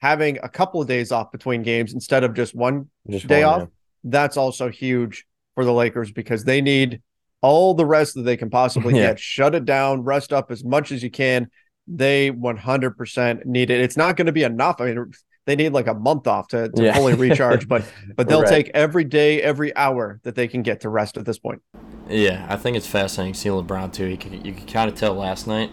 having 0.00 0.38
a 0.42 0.48
couple 0.48 0.80
of 0.82 0.86
days 0.88 1.10
off 1.12 1.32
between 1.32 1.62
games 1.62 1.94
instead 1.94 2.24
of 2.24 2.34
just 2.34 2.54
one 2.54 2.88
Just 3.08 3.26
day 3.26 3.44
one, 3.44 3.62
off 3.62 3.68
that's 4.04 4.36
also 4.36 4.68
huge 4.70 5.24
for 5.54 5.64
the 5.64 5.72
lakers 5.72 6.12
because 6.12 6.44
they 6.44 6.60
need 6.60 7.00
all 7.40 7.74
the 7.74 7.86
rest 7.86 8.14
that 8.14 8.22
they 8.22 8.36
can 8.36 8.50
possibly 8.50 8.94
Yeah. 8.98 9.08
get 9.08 9.18
shut 9.20 9.54
it 9.54 9.64
down 9.64 10.02
rest 10.02 10.32
up 10.32 10.50
as 10.50 10.62
much 10.64 10.92
as 10.92 11.02
you 11.02 11.10
can 11.10 11.48
they 11.86 12.30
100% 12.30 13.44
need 13.44 13.68
it. 13.70 13.80
It's 13.80 13.96
not 13.98 14.16
going 14.16 14.24
to 14.26 14.32
be 14.32 14.42
enough. 14.42 14.76
I 14.80 14.86
mean, 14.86 15.10
they 15.46 15.56
need 15.56 15.70
like 15.72 15.86
a 15.86 15.94
month 15.94 16.26
off 16.26 16.48
to, 16.48 16.70
to 16.70 16.82
Yeah. 16.82 16.94
fully 16.94 17.14
recharge, 17.26 17.68
but 17.68 17.84
but 18.16 18.28
they'll 18.28 18.42
Right. 18.42 18.48
take 18.48 18.70
every 18.74 19.04
day, 19.04 19.40
every 19.42 19.74
hour 19.76 20.20
that 20.24 20.34
they 20.34 20.48
can 20.48 20.62
get 20.62 20.80
to 20.82 20.88
rest 20.88 21.16
at 21.16 21.24
this 21.26 21.38
point. 21.38 21.62
Yeah, 22.08 22.46
I 22.48 22.56
think 22.56 22.76
it's 22.76 22.86
fascinating 22.86 23.34
seeing 23.34 23.54
LeBron 23.54 23.92
too. 23.92 24.06
You 24.06 24.16
could, 24.18 24.46
you 24.46 24.52
could 24.52 24.66
kind 24.70 24.90
of 24.90 24.96
tell 24.96 25.14
last 25.14 25.46
night 25.46 25.70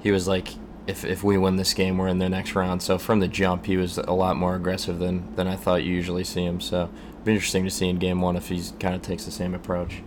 he 0.00 0.10
was 0.10 0.26
like 0.26 0.48
if 0.86 1.04
if 1.04 1.24
we 1.24 1.36
win 1.36 1.56
this 1.56 1.74
game, 1.74 1.98
we're 1.98 2.08
in 2.08 2.18
the 2.18 2.28
next 2.28 2.54
round. 2.54 2.82
So 2.82 2.96
from 2.98 3.20
the 3.20 3.28
jump, 3.28 3.66
he 3.66 3.76
was 3.76 3.98
a 3.98 4.12
lot 4.12 4.36
more 4.36 4.54
aggressive 4.54 4.98
than 4.98 5.34
than 5.36 5.46
I 5.48 5.56
thought 5.56 5.82
you 5.82 5.92
usually 5.92 6.24
see 6.24 6.44
him. 6.44 6.60
So 6.60 6.84
it'd 7.12 7.24
be 7.24 7.32
interesting 7.32 7.64
to 7.64 7.70
see 7.70 7.88
in 7.88 7.98
game 7.98 8.20
one 8.20 8.36
if 8.36 8.48
he 8.48 8.62
kind 8.78 8.94
of 8.94 9.02
takes 9.02 9.24
the 9.24 9.30
same 9.32 9.54
approach. 9.54 10.02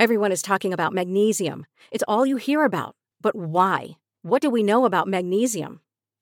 Everyone 0.00 0.32
is 0.32 0.42
talking 0.42 0.72
about 0.72 0.92
magnesium. 0.92 1.66
It's 1.90 2.04
all 2.08 2.26
you 2.26 2.36
hear 2.36 2.64
about. 2.64 2.94
But 3.20 3.34
why? 3.36 3.96
What 4.22 4.40
do 4.42 4.50
we 4.50 4.62
know 4.62 4.84
about 4.84 5.06
magnesium? 5.08 5.80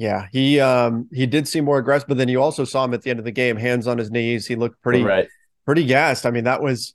Yeah, 0.00 0.28
he 0.32 0.58
um 0.60 1.10
he 1.12 1.26
did 1.26 1.46
seem 1.46 1.66
more 1.66 1.76
aggressive, 1.76 2.08
but 2.08 2.16
then 2.16 2.28
you 2.28 2.40
also 2.40 2.64
saw 2.64 2.82
him 2.86 2.94
at 2.94 3.02
the 3.02 3.10
end 3.10 3.18
of 3.18 3.26
the 3.26 3.30
game, 3.30 3.58
hands 3.58 3.86
on 3.86 3.98
his 3.98 4.10
knees. 4.10 4.46
He 4.46 4.56
looked 4.56 4.80
pretty 4.80 5.02
right. 5.02 5.28
pretty 5.66 5.84
gassed. 5.84 6.24
I 6.24 6.30
mean, 6.30 6.44
that 6.44 6.62
was 6.62 6.94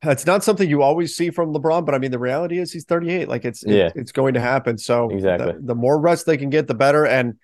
that's 0.00 0.24
not 0.24 0.44
something 0.44 0.70
you 0.70 0.80
always 0.80 1.16
see 1.16 1.30
from 1.30 1.52
LeBron, 1.52 1.84
but 1.84 1.92
I 1.92 1.98
mean, 1.98 2.12
the 2.12 2.20
reality 2.20 2.60
is 2.60 2.72
he's 2.72 2.84
38. 2.84 3.28
Like 3.28 3.44
it's 3.44 3.64
Yeah. 3.66 3.86
it's, 3.86 3.96
it's 3.96 4.12
going 4.12 4.34
to 4.34 4.40
happen. 4.40 4.78
So 4.78 5.10
Exactly. 5.10 5.54
the, 5.54 5.58
the 5.60 5.74
more 5.74 5.98
rest 5.98 6.24
they 6.24 6.36
can 6.36 6.50
get, 6.50 6.68
the 6.68 6.74
better. 6.74 7.04
And 7.04 7.34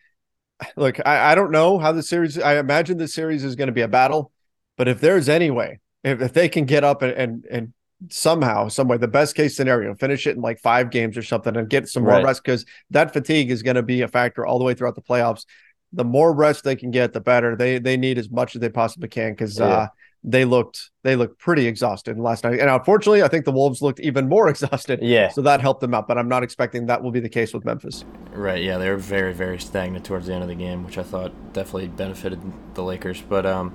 look, 0.76 1.00
I, 1.04 1.32
I 1.32 1.34
don't 1.34 1.50
know 1.50 1.80
how 1.80 1.90
the 1.90 2.02
series. 2.04 2.38
I 2.38 2.58
imagine 2.58 2.96
the 2.96 3.08
series 3.08 3.42
is 3.42 3.56
going 3.56 3.68
to 3.68 3.72
be 3.72 3.80
a 3.80 3.88
battle, 3.88 4.30
but 4.78 4.86
if 4.86 5.00
there's 5.00 5.28
any 5.28 5.50
way, 5.50 5.80
if, 6.04 6.22
if 6.22 6.32
they 6.32 6.48
can 6.48 6.64
get 6.64 6.84
up 6.84 7.02
and 7.02 7.12
and 7.12 7.44
and 7.50 7.72
somehow, 8.08 8.68
some 8.68 8.88
way, 8.88 8.96
the 8.96 9.08
best 9.08 9.34
case 9.34 9.56
scenario, 9.56 9.94
finish 9.94 10.26
it 10.26 10.36
in 10.36 10.42
like 10.42 10.58
five 10.58 10.90
games 10.90 11.16
or 11.16 11.22
something, 11.22 11.56
and 11.56 11.68
get 11.68 11.88
some 11.88 12.02
more 12.04 12.14
Right. 12.14 12.24
rest 12.24 12.42
because 12.44 12.64
that 12.90 13.12
fatigue 13.12 13.50
is 13.50 13.62
going 13.62 13.76
to 13.76 13.82
be 13.82 14.02
a 14.02 14.08
factor 14.08 14.46
all 14.46 14.58
the 14.58 14.64
way 14.64 14.74
throughout 14.74 14.94
the 14.94 15.02
playoffs. 15.02 15.44
The 15.92 16.04
more 16.04 16.32
rest 16.32 16.64
they 16.64 16.76
can 16.76 16.90
get, 16.90 17.12
the 17.12 17.20
better. 17.20 17.56
They 17.56 17.78
they 17.78 17.96
need 17.96 18.16
as 18.18 18.30
much 18.30 18.54
as 18.54 18.60
they 18.60 18.68
possibly 18.68 19.08
can 19.08 19.32
because 19.32 19.58
Yeah. 19.58 19.66
uh, 19.66 19.86
they 20.22 20.44
looked 20.44 20.90
they 21.02 21.16
looked 21.16 21.38
pretty 21.40 21.66
exhausted 21.66 22.18
last 22.18 22.44
night. 22.44 22.60
And 22.60 22.68
unfortunately, 22.70 23.22
I 23.22 23.28
think 23.28 23.44
the 23.44 23.52
Wolves 23.52 23.80
looked 23.82 24.00
even 24.00 24.28
more 24.28 24.48
exhausted. 24.54 25.00
Yeah. 25.02 25.28
So 25.30 25.42
that 25.42 25.60
helped 25.60 25.80
them 25.80 25.92
out, 25.94 26.06
but 26.06 26.16
I'm 26.18 26.28
not 26.28 26.42
expecting 26.42 26.86
that 26.86 27.02
will 27.02 27.10
be 27.10 27.20
the 27.20 27.28
case 27.28 27.52
with 27.52 27.64
Memphis. 27.64 28.04
Right, 28.32 28.62
yeah, 28.62 28.78
they 28.78 28.88
were 28.88 28.96
very, 28.98 29.32
very 29.32 29.58
stagnant 29.58 30.04
towards 30.04 30.26
the 30.28 30.34
end 30.34 30.42
of 30.42 30.48
the 30.48 30.54
game, 30.54 30.84
which 30.84 30.96
I 30.98 31.02
thought 31.02 31.32
definitely 31.52 31.88
benefited 31.88 32.40
the 32.74 32.82
Lakers. 32.84 33.20
But 33.22 33.44
um, 33.46 33.74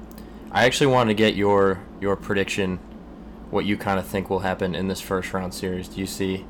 I 0.51 0.65
actually 0.65 0.87
wanted 0.87 1.09
to 1.09 1.15
get 1.15 1.35
your 1.35 1.81
your 1.99 2.15
prediction, 2.15 2.79
what 3.51 3.65
you 3.65 3.77
kind 3.77 3.99
of 3.99 4.05
think 4.05 4.29
will 4.29 4.39
happen 4.39 4.75
in 4.75 4.87
this 4.87 5.01
first 5.01 5.33
round 5.33 5.53
series. 5.53 5.87
Do 5.87 5.99
you 5.99 6.07
see? 6.07 6.45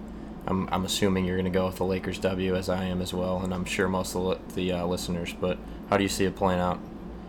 I'm, 0.47 0.69
I'm 0.71 0.85
assuming 0.85 1.25
you're 1.25 1.37
going 1.37 1.51
to 1.51 1.57
go 1.57 1.65
with 1.65 1.77
the 1.77 1.85
Lakers 1.85 2.19
W 2.19 2.55
as 2.55 2.69
I 2.69 2.85
am 2.85 3.01
as 3.01 3.13
well, 3.13 3.41
and 3.41 3.53
I'm 3.53 3.65
sure 3.65 3.87
most 3.87 4.15
of 4.15 4.55
the, 4.55 4.71
uh, 4.71 4.85
listeners. 4.85 5.33
But 5.39 5.57
how 5.89 5.97
do 5.97 6.03
you 6.03 6.09
see 6.09 6.25
it 6.25 6.35
playing 6.35 6.59
out? 6.59 6.79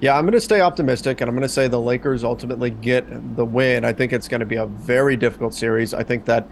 Yeah, 0.00 0.18
I'm 0.18 0.24
going 0.24 0.34
to 0.34 0.40
stay 0.40 0.60
optimistic 0.60 1.22
and 1.22 1.28
I'm 1.28 1.34
going 1.34 1.48
to 1.48 1.48
say 1.48 1.68
the 1.68 1.80
Lakers 1.80 2.22
ultimately 2.22 2.68
get 2.68 3.36
the 3.36 3.46
win. 3.46 3.82
I 3.82 3.94
think 3.94 4.12
it's 4.12 4.28
going 4.28 4.40
to 4.40 4.46
be 4.46 4.56
a 4.56 4.66
very 4.66 5.16
difficult 5.16 5.54
series. 5.54 5.94
I 5.94 6.02
think 6.02 6.26
that 6.26 6.46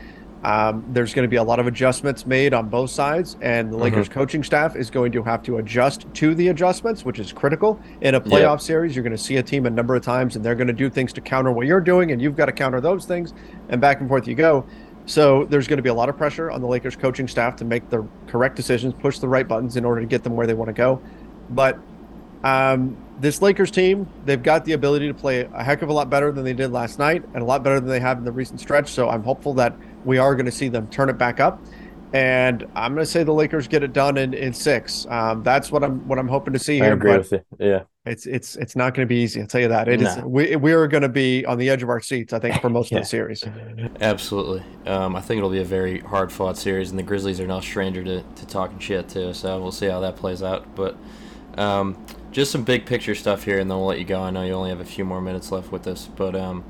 um, 0.45 0.85
there's 0.91 1.15
going 1.15 1.25
to 1.25 1.29
be 1.29 1.37
a 1.37 1.43
lot 1.43 1.59
of 1.59 1.67
adjustments 1.67 2.27
made 2.27 2.53
on 2.53 2.69
both 2.69 2.91
sides, 2.91 3.39
and 3.41 3.73
the 3.73 3.79
Lakers 3.79 4.11
coaching 4.11 4.45
staff 4.45 4.77
is 4.77 4.91
going 4.91 5.11
to 5.13 5.23
have 5.23 5.43
to 5.45 5.57
adjust 5.57 6.07
to 6.15 6.35
the 6.35 6.49
adjustments, 6.49 7.03
which 7.03 7.19
is 7.19 7.33
critical 7.33 7.81
in 8.03 8.15
a 8.15 8.21
playoff 8.21 8.61
series. 8.61 8.95
You're 8.95 9.05
going 9.05 9.17
to 9.17 9.23
see 9.23 9.39
a 9.39 9.43
team 9.43 9.65
a 9.65 9.71
number 9.71 9.97
of 9.97 10.03
times, 10.03 10.37
and 10.37 10.45
they're 10.45 10.55
going 10.55 10.67
to 10.67 10.75
do 10.75 10.91
things 10.91 11.15
to 11.15 11.23
counter 11.23 11.51
what 11.51 11.67
you're 11.67 11.81
doing, 11.81 12.13
and 12.13 12.21
you've 12.21 12.37
got 12.37 12.47
to 12.47 12.53
counter 12.53 12.81
those 12.83 13.07
things, 13.07 13.33
and 13.71 13.81
back 13.81 14.01
and 14.01 14.09
forth 14.09 14.29
you 14.29 14.35
go. 14.35 14.67
So 15.07 15.45
there's 15.47 15.67
going 15.67 15.79
to 15.79 15.83
be 15.83 15.89
a 15.89 15.95
lot 15.95 16.11
of 16.11 16.17
pressure 16.17 16.51
on 16.51 16.61
the 16.61 16.67
Lakers 16.67 16.95
coaching 16.95 17.27
staff 17.27 17.57
to 17.57 17.65
make 17.65 17.89
the 17.89 18.07
correct 18.27 18.55
decisions, 18.55 18.93
push 18.93 19.19
the 19.21 19.29
right 19.29 19.49
buttons 19.49 19.77
in 19.77 19.85
order 19.85 20.03
to 20.03 20.07
get 20.07 20.25
them 20.25 20.37
where 20.37 20.47
they 20.47 20.55
want 20.55 20.69
to 20.69 20.75
go. 20.75 21.01
But 21.51 21.79
um, 22.43 22.97
this 23.21 23.41
Lakers 23.41 23.71
team, 23.71 24.07
they've 24.27 24.43
got 24.43 24.65
the 24.67 24.73
ability 24.73 25.09
to 25.09 25.15
play 25.15 25.49
a 25.53 25.65
heck 25.65 25.83
of 25.83 25.89
a 25.89 25.93
lot 25.93 26.11
better 26.11 26.33
than 26.33 26.45
they 26.45 26.53
did 26.53 26.71
last 26.71 26.99
night 26.99 27.23
and 27.33 27.43
a 27.43 27.45
lot 27.47 27.63
better 27.63 27.81
than 27.81 27.89
they 27.89 28.01
have 28.01 28.19
in 28.19 28.25
the 28.25 28.33
recent 28.33 28.61
stretch. 28.61 28.91
So 28.91 29.09
I'm 29.09 29.23
hopeful 29.23 29.55
that 29.55 29.75
we 30.05 30.19
are 30.19 30.35
going 30.35 30.47
to 30.47 30.53
see 30.53 30.69
them 30.69 30.87
turn 30.89 31.09
it 31.09 31.19
back 31.19 31.41
up. 31.41 31.61
And 32.13 32.65
I'm 32.77 32.95
going 32.95 33.05
to 33.05 33.11
say 33.11 33.25
the 33.25 33.33
Lakers 33.33 33.67
get 33.67 33.83
it 33.83 33.93
done 33.93 34.17
in, 34.19 34.35
in 34.35 34.53
six. 34.53 35.05
Um, 35.11 35.43
that's 35.43 35.73
what 35.73 35.83
I'm 35.83 36.07
what 36.07 36.17
I'm 36.17 36.29
hoping 36.29 36.53
to 36.53 36.61
see 36.61 36.77
here. 36.77 36.85
I 36.85 36.89
agree 36.89 37.11
but 37.11 37.19
with 37.19 37.33
you. 37.33 37.41
Yeah. 37.59 37.83
it's 38.07 38.27
it's 38.27 38.55
it's 38.55 38.77
not 38.77 38.95
going 38.95 39.05
to 39.05 39.13
be 39.13 39.21
easy. 39.21 39.41
I'll 39.41 39.49
tell 39.49 39.61
you 39.61 39.67
that. 39.67 39.89
It 39.89 40.01
is. 40.01 40.17
No. 40.19 40.29
We 40.29 40.55
we 40.55 40.73
are 40.75 40.87
going 40.87 41.03
to 41.03 41.09
be 41.09 41.45
on 41.45 41.59
the 41.59 41.69
edge 41.69 41.83
of 41.83 41.89
our 41.89 42.01
seats. 42.01 42.33
I 42.33 42.39
think 42.39 42.61
for 42.61 42.71
most 42.71 42.93
Yeah. 42.93 42.99
of 42.99 43.03
the 43.05 43.09
series. 43.09 43.43
Absolutely. 44.01 44.63
Um, 44.87 45.17
I 45.17 45.21
think 45.21 45.39
it'll 45.39 45.51
be 45.51 45.61
a 45.61 45.65
very 45.65 45.99
hard 46.01 46.31
fought 46.31 46.57
series, 46.57 46.91
and 46.91 46.99
the 46.99 47.03
Grizzlies 47.03 47.41
are 47.41 47.49
no 47.49 47.59
stranger 47.61 48.05
to, 48.05 48.23
to 48.23 48.47
talking 48.47 48.79
shit, 48.79 49.09
too. 49.09 49.35
So 49.35 49.61
we'll 49.61 49.73
see 49.73 49.87
how 49.87 49.99
that 49.99 50.15
plays 50.15 50.41
out. 50.41 50.73
But 50.77 50.97
um, 51.59 51.97
just 52.31 52.53
some 52.53 52.63
big 52.63 52.87
picture 52.87 53.17
stuff 53.17 53.43
here, 53.43 53.59
and 53.59 53.69
then 53.69 53.77
we'll 53.79 53.89
let 53.89 53.99
you 53.99 54.05
go. 54.05 54.21
I 54.23 54.31
know 54.31 54.45
you 54.45 54.53
only 54.53 54.71
have 54.71 54.81
a 54.81 54.85
few 54.85 55.05
more 55.05 55.21
minutes 55.21 55.51
left 55.51 55.73
with 55.73 55.83
this. 55.83 56.09
But 56.15 56.37
um, 56.37 56.63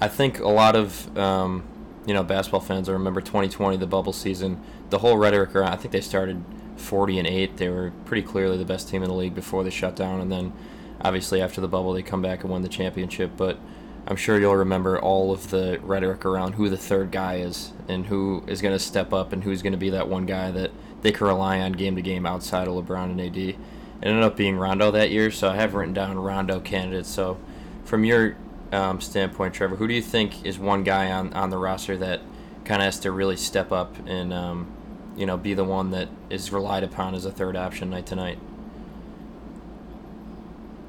I 0.00 0.08
think 0.08 0.40
a 0.40 0.48
lot 0.48 0.74
of 0.74 1.16
um, 1.16 1.62
you 2.08 2.14
know 2.14 2.24
basketball 2.24 2.60
fans 2.60 2.88
I 2.88 2.92
remember 2.92 3.20
2020, 3.20 3.76
the 3.76 3.86
bubble 3.86 4.14
season, 4.14 4.60
the 4.88 4.98
whole 4.98 5.18
rhetoric 5.18 5.54
around. 5.54 5.74
I 5.74 5.76
think 5.76 5.92
they 5.92 6.00
started 6.00 6.42
40 6.76 7.18
and 7.18 7.28
eight. 7.28 7.58
They 7.58 7.68
were 7.68 7.92
pretty 8.06 8.26
clearly 8.26 8.56
the 8.56 8.64
best 8.64 8.88
team 8.88 9.02
in 9.02 9.10
the 9.10 9.14
league 9.14 9.34
before 9.34 9.62
they 9.62 9.70
shut 9.70 9.94
down, 9.94 10.20
and 10.20 10.32
then 10.32 10.54
obviously 11.02 11.42
after 11.42 11.60
the 11.60 11.68
bubble 11.68 11.92
they 11.92 12.02
come 12.02 12.22
back 12.22 12.42
and 12.42 12.52
win 12.52 12.62
the 12.62 12.68
championship. 12.68 13.32
But 13.36 13.58
I'm 14.06 14.16
sure 14.16 14.40
you'll 14.40 14.56
remember 14.56 14.98
all 14.98 15.32
of 15.32 15.50
the 15.50 15.78
rhetoric 15.82 16.24
around 16.24 16.54
who 16.54 16.70
the 16.70 16.78
third 16.78 17.10
guy 17.10 17.36
is 17.36 17.72
and 17.88 18.06
who 18.06 18.42
is 18.46 18.62
going 18.62 18.74
to 18.74 18.82
step 18.82 19.12
up 19.12 19.34
and 19.34 19.44
who's 19.44 19.60
going 19.60 19.74
to 19.74 19.78
be 19.78 19.90
that 19.90 20.08
one 20.08 20.24
guy 20.24 20.50
that 20.50 20.70
they 21.02 21.12
can 21.12 21.26
rely 21.26 21.60
on 21.60 21.72
game 21.72 21.94
to 21.96 22.02
game 22.02 22.24
outside 22.24 22.68
of 22.68 22.74
LeBron 22.74 23.10
and 23.10 23.20
AD. 23.20 23.36
It 23.36 23.56
ended 24.00 24.24
up 24.24 24.34
being 24.34 24.56
Rondo 24.56 24.90
that 24.92 25.10
year, 25.10 25.30
so 25.30 25.50
I 25.50 25.56
have 25.56 25.74
written 25.74 25.92
down 25.92 26.18
Rondo 26.18 26.58
candidates. 26.58 27.10
So, 27.10 27.38
from 27.84 28.04
your 28.04 28.36
um, 28.72 29.00
standpoint, 29.00 29.54
Trevor, 29.54 29.76
who 29.76 29.88
do 29.88 29.94
you 29.94 30.02
think 30.02 30.44
is 30.44 30.58
one 30.58 30.84
guy 30.84 31.10
on, 31.10 31.32
on 31.32 31.50
the 31.50 31.58
roster 31.58 31.96
that 31.98 32.20
kind 32.64 32.82
of 32.82 32.86
has 32.86 33.00
to 33.00 33.10
really 33.10 33.36
step 33.36 33.72
up 33.72 33.94
and 34.06 34.32
um, 34.32 34.70
you 35.16 35.24
know 35.24 35.36
be 35.36 35.54
the 35.54 35.64
one 35.64 35.90
that 35.92 36.08
is 36.28 36.52
relied 36.52 36.84
upon 36.84 37.14
as 37.14 37.24
a 37.24 37.30
third 37.30 37.56
option 37.56 37.90
night 37.90 38.06
to 38.06 38.14
night? 38.14 38.38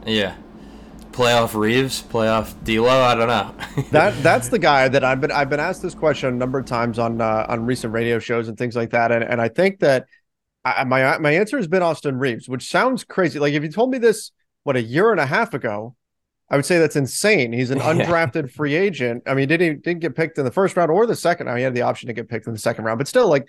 Yeah, 0.05 0.35
playoff 1.11 1.53
Reaves, 1.53 2.01
playoff 2.01 2.53
D'Lo. 2.63 2.89
I 2.89 3.15
don't 3.15 3.27
know. 3.27 3.83
that 3.91 4.21
that's 4.23 4.49
the 4.49 4.59
guy 4.59 4.87
that 4.89 5.03
I've 5.03 5.21
been 5.21 5.31
I've 5.31 5.49
been 5.49 5.59
asked 5.59 5.81
this 5.81 5.95
question 5.95 6.29
a 6.29 6.37
number 6.37 6.59
of 6.59 6.65
times 6.65 6.99
on 6.99 7.21
uh, 7.21 7.45
on 7.47 7.65
recent 7.65 7.93
radio 7.93 8.19
shows 8.19 8.47
and 8.47 8.57
things 8.57 8.75
like 8.75 8.91
that, 8.91 9.11
and 9.11 9.23
and 9.23 9.41
I 9.41 9.47
think 9.47 9.79
that 9.79 10.05
I, 10.65 10.83
my 10.83 11.17
my 11.17 11.31
answer 11.31 11.57
has 11.57 11.67
been 11.67 11.81
Austin 11.81 12.17
Reaves, 12.17 12.49
which 12.49 12.69
sounds 12.69 13.03
crazy. 13.03 13.39
Like 13.39 13.53
if 13.53 13.63
you 13.63 13.71
told 13.71 13.91
me 13.91 13.97
this 13.97 14.31
what 14.63 14.75
a 14.75 14.81
year 14.81 15.11
and 15.11 15.19
a 15.19 15.25
half 15.25 15.53
ago, 15.53 15.95
I 16.49 16.55
would 16.55 16.65
say 16.65 16.79
that's 16.79 16.95
insane. 16.95 17.53
He's 17.53 17.69
an 17.71 17.77
Yeah. 17.83 17.93
undrafted 17.93 18.51
free 18.51 18.75
agent. 18.75 19.23
I 19.27 19.33
mean, 19.33 19.47
didn't 19.47 19.83
didn't 19.83 20.01
get 20.01 20.15
picked 20.15 20.37
in 20.37 20.45
the 20.45 20.51
first 20.51 20.75
round 20.77 20.91
or 20.91 21.05
the 21.05 21.15
second. 21.15 21.45
Now 21.47 21.55
he 21.55 21.63
had 21.63 21.75
the 21.75 21.83
option 21.83 22.07
to 22.07 22.13
get 22.13 22.27
picked 22.29 22.47
in 22.47 22.53
the 22.53 22.59
second 22.59 22.85
round, 22.85 22.97
but 22.97 23.07
still, 23.07 23.29
like 23.29 23.47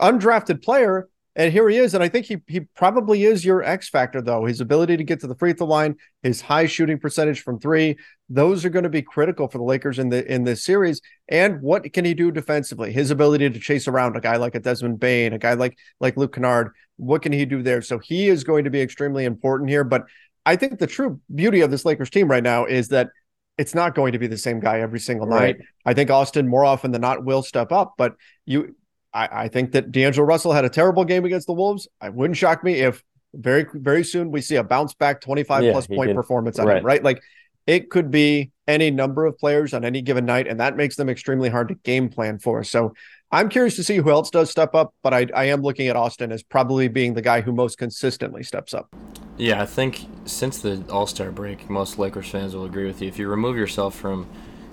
undrafted 0.00 0.62
player. 0.62 1.08
And 1.36 1.52
here 1.52 1.68
he 1.68 1.76
is, 1.76 1.94
and 1.94 2.02
I 2.02 2.08
think 2.08 2.26
he 2.26 2.38
he 2.48 2.60
probably 2.76 3.22
is 3.22 3.44
your 3.44 3.62
X 3.62 3.88
factor 3.88 4.20
though. 4.20 4.46
His 4.46 4.60
ability 4.60 4.96
to 4.96 5.04
get 5.04 5.20
to 5.20 5.28
the 5.28 5.36
free 5.36 5.52
throw 5.52 5.68
line, 5.68 5.94
his 6.24 6.40
high 6.40 6.66
shooting 6.66 6.98
percentage 6.98 7.42
from 7.42 7.60
three, 7.60 7.96
those 8.28 8.64
are 8.64 8.68
going 8.68 8.82
to 8.82 8.88
be 8.90 9.00
critical 9.00 9.46
for 9.46 9.58
the 9.58 9.64
Lakers 9.64 10.00
in 10.00 10.08
the 10.08 10.26
in 10.30 10.42
this 10.42 10.64
series. 10.64 11.00
And 11.28 11.62
what 11.62 11.90
can 11.92 12.04
he 12.04 12.14
do 12.14 12.32
defensively? 12.32 12.92
His 12.92 13.12
ability 13.12 13.48
to 13.48 13.60
chase 13.60 13.86
around 13.86 14.16
a 14.16 14.20
guy 14.20 14.36
like 14.36 14.56
a 14.56 14.60
Desmond 14.60 14.98
Bane, 14.98 15.32
a 15.32 15.38
guy 15.38 15.54
like 15.54 15.78
like 16.00 16.16
Luke 16.16 16.34
Kennard. 16.34 16.72
What 16.96 17.22
can 17.22 17.30
he 17.32 17.44
do 17.44 17.62
there? 17.62 17.80
So 17.80 18.00
he 18.00 18.28
is 18.28 18.42
going 18.42 18.64
to 18.64 18.70
be 18.70 18.80
extremely 18.80 19.24
important 19.24 19.70
here. 19.70 19.84
But 19.84 20.06
I 20.50 20.56
think 20.56 20.78
the 20.80 20.86
true 20.86 21.20
beauty 21.32 21.60
of 21.60 21.70
this 21.70 21.84
Lakers 21.84 22.10
team 22.10 22.28
right 22.28 22.42
now 22.42 22.64
is 22.64 22.88
that 22.88 23.10
it's 23.56 23.74
not 23.74 23.94
going 23.94 24.12
to 24.12 24.18
be 24.18 24.26
the 24.26 24.36
same 24.38 24.58
guy 24.58 24.80
every 24.80 24.98
single 24.98 25.26
Right. 25.28 25.56
night. 25.58 25.66
I 25.86 25.94
think 25.94 26.10
Austin 26.10 26.48
more 26.48 26.64
often 26.64 26.90
than 26.90 27.02
not 27.02 27.24
will 27.24 27.42
step 27.42 27.70
up, 27.72 27.94
but 27.96 28.14
you 28.46 28.74
I, 29.12 29.28
I 29.44 29.48
think 29.48 29.72
that 29.72 29.92
D'Angelo 29.92 30.26
Russell 30.26 30.52
had 30.52 30.64
a 30.64 30.68
terrible 30.68 31.04
game 31.04 31.24
against 31.24 31.46
the 31.46 31.52
Wolves. 31.52 31.86
I 32.00 32.08
wouldn't 32.08 32.36
shock 32.36 32.64
me 32.64 32.74
if 32.80 33.02
very 33.34 33.64
very 33.74 34.02
soon 34.04 34.30
we 34.32 34.40
see 34.40 34.56
a 34.56 34.64
bounce 34.64 34.94
back 34.94 35.20
25 35.20 35.62
Yeah, 35.62 35.72
point 35.72 36.08
can- 36.08 36.16
performance 36.16 36.58
on 36.58 36.66
right. 36.66 36.78
him, 36.78 36.84
right? 36.84 37.02
Like 37.04 37.20
it 37.66 37.90
could 37.90 38.10
be 38.10 38.50
any 38.66 38.90
number 38.90 39.26
of 39.26 39.38
players 39.38 39.72
on 39.74 39.84
any 39.84 40.02
given 40.02 40.24
night, 40.24 40.48
and 40.48 40.58
that 40.58 40.76
makes 40.76 40.96
them 40.96 41.08
extremely 41.08 41.48
hard 41.48 41.68
to 41.68 41.74
game 41.76 42.08
plan 42.08 42.38
for. 42.40 42.64
So 42.64 42.94
I'm 43.32 43.48
curious 43.48 43.76
to 43.76 43.84
see 43.84 43.96
who 43.96 44.10
else 44.10 44.28
does 44.28 44.50
step 44.50 44.74
up, 44.74 44.92
but 45.02 45.14
I, 45.14 45.28
I 45.34 45.44
am 45.44 45.62
looking 45.62 45.86
at 45.86 45.94
Austin 45.94 46.32
as 46.32 46.42
probably 46.42 46.88
being 46.88 47.14
the 47.14 47.22
guy 47.22 47.40
who 47.40 47.52
most 47.52 47.78
consistently 47.78 48.42
steps 48.42 48.74
up. 48.74 48.92
Yeah, 49.36 49.62
I 49.62 49.66
think 49.66 50.06
since 50.24 50.58
the 50.58 50.84
All 50.90 51.06
Star 51.06 51.30
break, 51.30 51.70
most 51.70 51.98
Lakers 51.98 52.28
fans 52.28 52.56
will 52.56 52.64
agree 52.64 52.86
with 52.86 53.00
you. 53.00 53.06
If 53.06 53.18
you 53.18 53.28
remove 53.28 53.56
yourself 53.56 53.94
from 53.94 54.28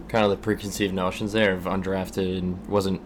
kind 0.08 0.24
of 0.26 0.32
the 0.32 0.38
preconceived 0.38 0.93
notions 0.93 1.34
there 1.34 1.53
of 1.53 1.66
undrafted 1.66 2.38
and 2.38 2.66
wasn't 2.68 3.01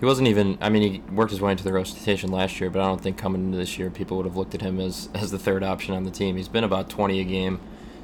he 0.00 0.04
wasn't 0.04 0.26
even 0.26 0.58
I 0.60 0.70
mean 0.70 0.92
he 0.92 1.12
worked 1.12 1.30
his 1.30 1.40
way 1.40 1.52
into 1.52 1.62
the 1.62 1.72
rotation 1.72 2.30
last 2.32 2.60
year, 2.60 2.68
but 2.68 2.82
I 2.82 2.86
don't 2.86 3.00
think 3.00 3.16
coming 3.16 3.44
into 3.44 3.58
this 3.58 3.78
year 3.78 3.90
people 3.90 4.16
would 4.16 4.26
have 4.26 4.36
looked 4.36 4.54
at 4.54 4.60
him 4.60 4.80
as 4.80 5.08
as 5.14 5.30
the 5.30 5.38
third 5.38 5.62
option 5.62 5.94
on 5.94 6.02
the 6.02 6.10
team. 6.10 6.36
He's 6.36 6.48
been 6.48 6.64
about 6.64 6.90
20 6.90 7.20
a 7.20 7.24
game, 7.24 7.60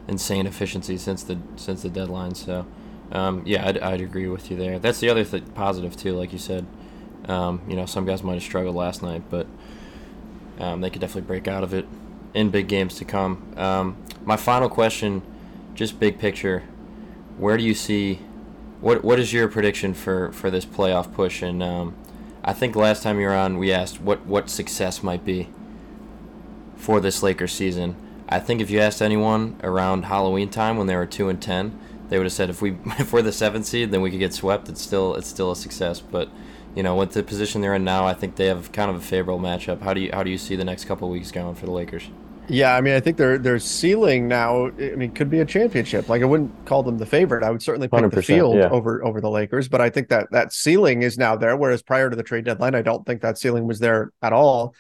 insane 0.07 0.47
efficiency 0.47 0.97
since 0.97 1.25
the 1.25 1.37
since 1.57 1.83
the 1.83 1.91
deadline. 1.91 2.37
So 2.37 2.65
um, 3.11 3.43
yeah, 3.45 3.67
I'd, 3.67 3.79
I'd 3.79 4.01
agree 4.01 4.29
with 4.29 4.51
you 4.51 4.57
there. 4.57 4.79
That's 4.79 5.01
the 5.01 5.11
other 5.11 5.25
th- 5.25 5.43
positive 5.55 5.97
too, 5.97 6.15
like 6.15 6.33
you 6.33 6.39
said. 6.39 6.65
Um, 7.29 7.63
you 7.69 7.77
know, 7.77 7.87
some 7.87 8.05
guys 8.05 8.23
might 8.23 8.35
have 8.35 8.43
struggled 8.43 8.75
last 8.75 9.03
night, 9.03 9.23
but 9.31 9.47
um, 10.59 10.81
they 10.81 10.91
could 10.91 11.01
definitely 11.01 11.27
break 11.27 11.49
out 11.49 11.63
of 11.63 11.73
it 11.73 11.87
in 12.35 12.51
big 12.51 12.69
games 12.69 12.97
to 12.97 13.05
come. 13.05 13.53
Um, 13.57 13.97
my 14.25 14.37
final 14.37 14.69
question, 14.69 15.23
just 15.75 15.99
big 16.01 16.19
picture, 16.19 16.65
where 17.39 17.57
do 17.57 17.65
you 17.65 17.75
see 17.75 18.21
what 18.81 19.05
what 19.05 19.19
is 19.19 19.33
your 19.33 19.49
prediction 19.49 19.95
for, 19.95 20.33
for 20.33 20.51
this 20.51 20.65
playoff 20.65 21.13
push? 21.13 21.43
And 21.43 21.63
um, 21.63 21.95
I 22.45 22.53
think 22.53 22.75
last 22.75 23.03
time 23.03 23.21
you 23.21 23.27
were 23.27 23.35
on, 23.35 23.59
we 23.59 23.73
asked 23.73 24.01
what 24.01 24.27
what 24.27 24.51
success 24.51 25.03
might 25.03 25.25
be 25.25 25.49
for 26.77 27.01
this 27.01 27.23
Lakers 27.23 27.53
season. 27.53 27.97
I 28.29 28.39
think 28.41 28.61
if 28.61 28.71
you 28.71 28.81
asked 28.81 29.03
anyone 29.03 29.61
around 29.63 30.07
Halloween 30.07 30.49
time 30.49 30.77
when 30.77 30.87
they 30.87 30.97
were 30.97 31.07
two 31.07 31.29
and 31.29 31.41
ten, 31.41 31.79
they 32.09 32.19
would 32.19 32.25
have 32.25 32.33
said 32.33 32.51
if 32.51 32.61
we 32.61 32.77
if 32.99 33.13
we're 33.13 33.23
the 33.23 33.33
seventh 33.33 33.67
seed, 33.67 33.91
then 33.93 34.01
we 34.01 34.11
could 34.11 34.21
get 34.21 34.35
swept. 34.35 34.69
It's 34.69 34.83
still 34.83 35.15
it's 35.15 35.29
still 35.29 35.53
a 35.53 35.57
success, 35.57 36.01
but. 36.01 36.29
You 36.75 36.83
know, 36.83 36.97
with 36.97 37.13
the 37.13 37.23
position 37.23 37.61
they're 37.61 37.75
in 37.75 37.85
now, 37.85 38.07
I 38.07 38.15
think 38.15 38.37
they 38.37 38.47
have 38.47 38.73
kind 38.73 38.91
of 38.91 38.97
a 38.97 39.01
favorable 39.01 39.41
matchup. 39.41 39.83
How 39.83 39.93
do 39.93 40.01
you 40.01 40.11
how 40.13 40.23
do 40.23 40.31
you 40.31 40.39
see 40.39 40.57
the 40.57 40.65
next 40.65 40.87
couple 40.87 41.07
of 41.07 41.13
weeks 41.13 41.31
going 41.31 41.55
for 41.55 41.67
the 41.67 41.73
Lakers? 41.73 42.09
Yeah, 42.49 42.75
I 42.75 42.81
mean, 42.81 42.95
I 42.95 43.01
think 43.01 43.17
their 43.19 43.39
their 43.39 43.59
ceiling 43.59 44.27
now. 44.27 44.67
I 44.67 44.95
mean, 44.97 45.13
could 45.13 45.31
be 45.31 45.41
a 45.41 45.45
championship. 45.45 46.09
Like 46.09 46.23
I 46.23 46.25
wouldn't 46.25 46.67
call 46.67 46.83
them 46.83 46.99
the 46.99 47.07
favorite. 47.07 47.45
I 47.45 47.51
would 47.51 47.63
certainly 47.63 47.89
pick 47.89 48.11
the 48.11 48.23
field 48.23 48.57
yeah. 48.57 48.69
over 48.69 49.05
over 49.05 49.21
the 49.21 49.31
Lakers, 49.31 49.69
but 49.69 49.81
I 49.81 49.91
think 49.91 50.09
that 50.09 50.29
that 50.33 50.53
ceiling 50.53 51.03
is 51.03 51.19
now 51.19 51.37
there. 51.37 51.57
Whereas 51.57 51.83
prior 51.83 52.11
to 52.11 52.17
the 52.17 52.23
trade 52.23 52.45
deadline, 52.45 52.75
I 52.75 52.83
don't 52.83 53.07
think 53.07 53.23
that 53.23 53.39
ceiling 53.39 53.67
was 53.67 53.79
there 53.79 54.13
at 54.23 54.33
all. 54.33 54.75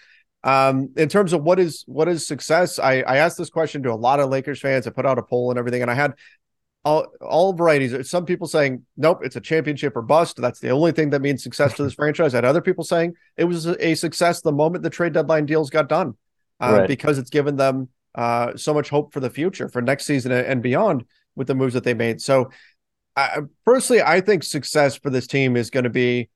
Um, 0.44 0.90
in 0.96 1.08
terms 1.08 1.32
of 1.32 1.44
what 1.44 1.60
is 1.60 1.84
what 1.86 2.08
is 2.08 2.26
success, 2.26 2.78
I 2.78 3.02
I 3.02 3.18
asked 3.18 3.38
this 3.38 3.50
question 3.50 3.82
to 3.84 3.92
a 3.92 3.94
lot 3.94 4.18
of 4.18 4.28
Lakers 4.28 4.60
fans. 4.60 4.86
I 4.86 4.90
put 4.90 5.06
out 5.06 5.18
a 5.18 5.22
poll 5.22 5.50
and 5.50 5.58
everything, 5.58 5.82
and 5.82 5.90
I 5.90 5.94
had 5.94 6.14
all 6.84 7.06
all 7.20 7.52
varieties. 7.52 8.10
Some 8.10 8.26
people 8.26 8.46
saying, 8.46 8.84
"Nope, 8.96 9.20
it's 9.22 9.36
a 9.36 9.40
championship 9.40 9.96
or 9.96 10.02
bust." 10.02 10.36
That's 10.40 10.60
the 10.60 10.70
only 10.70 10.92
thing 10.92 11.10
that 11.10 11.22
means 11.22 11.42
success 11.42 11.74
to 11.74 11.84
this 11.84 11.94
franchise. 12.00 12.34
I 12.34 12.38
had 12.38 12.44
other 12.44 12.60
people 12.62 12.84
saying 12.84 13.14
it 13.36 13.44
was 13.44 13.66
a, 13.66 13.86
a 13.88 13.94
success 13.94 14.40
the 14.40 14.52
moment 14.52 14.82
the 14.82 14.90
trade 14.90 15.12
deadline 15.12 15.46
deals 15.46 15.70
got 15.70 15.88
done, 15.88 16.14
uh, 16.60 16.78
Right. 16.78 16.88
because 16.88 17.18
it's 17.18 17.30
given 17.30 17.56
them 17.56 17.88
uh, 18.14 18.56
so 18.56 18.74
much 18.74 18.88
hope 18.88 19.12
for 19.12 19.20
the 19.20 19.30
future, 19.30 19.68
for 19.68 19.80
next 19.80 20.06
season 20.06 20.32
and 20.32 20.62
beyond, 20.62 21.04
with 21.36 21.46
the 21.46 21.54
moves 21.54 21.74
that 21.74 21.84
they 21.84 21.94
made. 21.94 22.20
So, 22.20 22.50
I, 23.16 23.38
personally, 23.64 24.02
I 24.02 24.20
think 24.20 24.42
success 24.42 24.96
for 24.96 25.10
this 25.10 25.26
team 25.26 25.56
is 25.56 25.70
going 25.70 25.84
to 25.84 25.90
be 25.90 26.28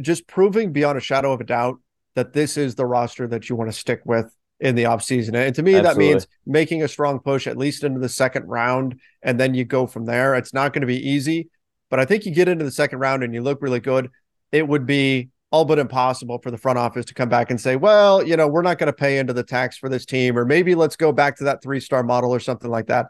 just 0.00 0.26
proving 0.26 0.72
beyond 0.72 0.98
a 0.98 1.00
shadow 1.00 1.32
of 1.32 1.40
a 1.40 1.44
doubt 1.44 1.78
that 2.16 2.32
this 2.32 2.56
is 2.56 2.74
the 2.74 2.86
roster 2.86 3.26
that 3.28 3.48
you 3.48 3.56
want 3.56 3.70
to 3.70 3.76
stick 3.76 4.00
with 4.04 4.34
in 4.60 4.74
the 4.74 4.84
offseason. 4.84 5.34
And 5.34 5.54
to 5.54 5.62
me, 5.62 5.72
that 5.72 5.96
means 5.96 6.26
making 6.46 6.82
a 6.82 6.88
strong 6.88 7.18
push 7.18 7.46
at 7.46 7.56
least 7.56 7.82
into 7.82 7.98
the 7.98 8.08
second 8.08 8.46
round, 8.46 9.00
and 9.22 9.40
then 9.40 9.54
you 9.54 9.64
go 9.64 9.86
from 9.86 10.04
there. 10.04 10.34
It's 10.34 10.52
not 10.52 10.72
going 10.72 10.82
to 10.82 10.86
be 10.86 11.08
easy, 11.08 11.48
but 11.88 11.98
I 11.98 12.04
think 12.04 12.26
you 12.26 12.32
get 12.32 12.48
into 12.48 12.64
the 12.64 12.70
second 12.70 12.98
round 12.98 13.24
and 13.24 13.34
you 13.34 13.42
look 13.42 13.62
really 13.62 13.80
good. 13.80 14.10
It 14.52 14.66
would 14.68 14.86
be 14.86 15.30
all 15.50 15.64
but 15.64 15.78
impossible 15.78 16.38
for 16.38 16.50
the 16.50 16.58
front 16.58 16.78
office 16.78 17.06
to 17.06 17.14
come 17.14 17.28
back 17.28 17.50
and 17.50 17.60
say, 17.60 17.74
well, 17.74 18.24
you 18.24 18.36
know, 18.36 18.46
we're 18.46 18.62
not 18.62 18.78
going 18.78 18.86
to 18.86 18.92
pay 18.92 19.18
into 19.18 19.32
the 19.32 19.42
tax 19.42 19.76
for 19.76 19.88
this 19.88 20.04
team, 20.04 20.38
or 20.38 20.44
maybe 20.44 20.74
let's 20.74 20.96
go 20.96 21.10
back 21.10 21.36
to 21.36 21.44
that 21.44 21.62
three 21.62 21.80
star 21.80 22.02
model 22.02 22.32
or 22.32 22.40
something 22.40 22.70
like 22.70 22.86
that. 22.86 23.06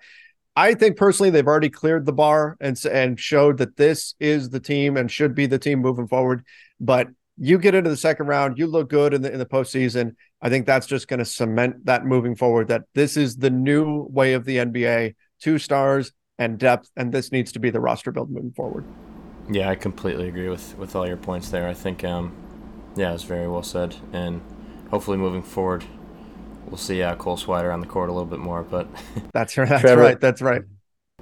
I 0.57 0.75
think 0.75 0.97
personally 0.97 1.31
they've 1.31 1.47
already 1.47 1.71
cleared 1.71 2.07
the 2.07 2.13
bar 2.13 2.57
and 2.61 2.83
and 2.87 3.19
showed 3.19 3.59
that 3.59 3.77
this 3.77 4.15
is 4.21 4.51
the 4.51 4.61
team 4.61 4.97
and 4.97 5.11
should 5.11 5.35
be 5.35 5.47
the 5.47 5.59
team 5.59 5.81
moving 5.81 6.09
forward. 6.09 6.45
But 6.79 7.09
you 7.41 7.59
get 7.59 7.75
into 7.75 7.91
the 7.91 7.97
second 7.97 8.27
round, 8.27 8.59
you 8.59 8.67
look 8.67 8.91
good 8.91 9.15
in 9.15 9.23
the 9.23 9.33
in 9.33 9.39
the 9.39 9.47
postseason. 9.47 10.15
I 10.43 10.49
think 10.51 10.67
that's 10.67 10.87
just 10.87 11.09
going 11.09 11.19
to 11.19 11.25
cement 11.25 11.87
that 11.87 12.05
moving 12.05 12.37
forward. 12.37 12.69
That 12.69 12.85
this 12.95 13.17
is 13.17 13.37
the 13.37 13.51
new 13.51 14.07
way 14.11 14.35
of 14.35 14.45
the 14.45 14.59
NBA: 14.59 15.15
two 15.41 15.59
stars 15.59 16.13
and 16.39 16.59
depth, 16.59 16.91
and 16.97 17.13
this 17.13 17.33
needs 17.33 17.53
to 17.53 17.59
be 17.59 17.71
the 17.71 17.81
roster 17.81 18.13
build 18.13 18.31
moving 18.31 18.53
forward. 18.53 18.85
Yeah, 19.51 19.69
I 19.69 19.75
completely 19.75 20.29
agree 20.29 20.49
with, 20.49 20.77
with 20.79 20.95
all 20.95 21.07
your 21.07 21.17
points 21.17 21.51
there. 21.51 21.67
I 21.69 21.75
think, 21.75 22.05
um, 22.05 22.33
yeah, 22.95 23.13
it's 23.13 23.25
very 23.25 23.49
well 23.49 23.63
said. 23.65 23.97
And 24.13 24.41
hopefully 24.91 25.17
moving 25.19 25.43
forward, 25.43 25.85
we'll 26.67 26.77
see 26.79 27.03
uh, 27.03 27.17
Cole 27.17 27.37
Swider 27.37 27.73
on 27.73 27.81
the 27.81 27.87
court 27.87 28.11
a 28.11 28.13
little 28.13 28.29
bit 28.29 28.39
more. 28.39 28.63
But 28.63 28.87
That's 29.33 29.57
right. 29.59 29.69
That's 29.69 29.83
Trevor- 29.83 30.01
right. 30.03 30.21
That's 30.21 30.41
right. 30.41 30.63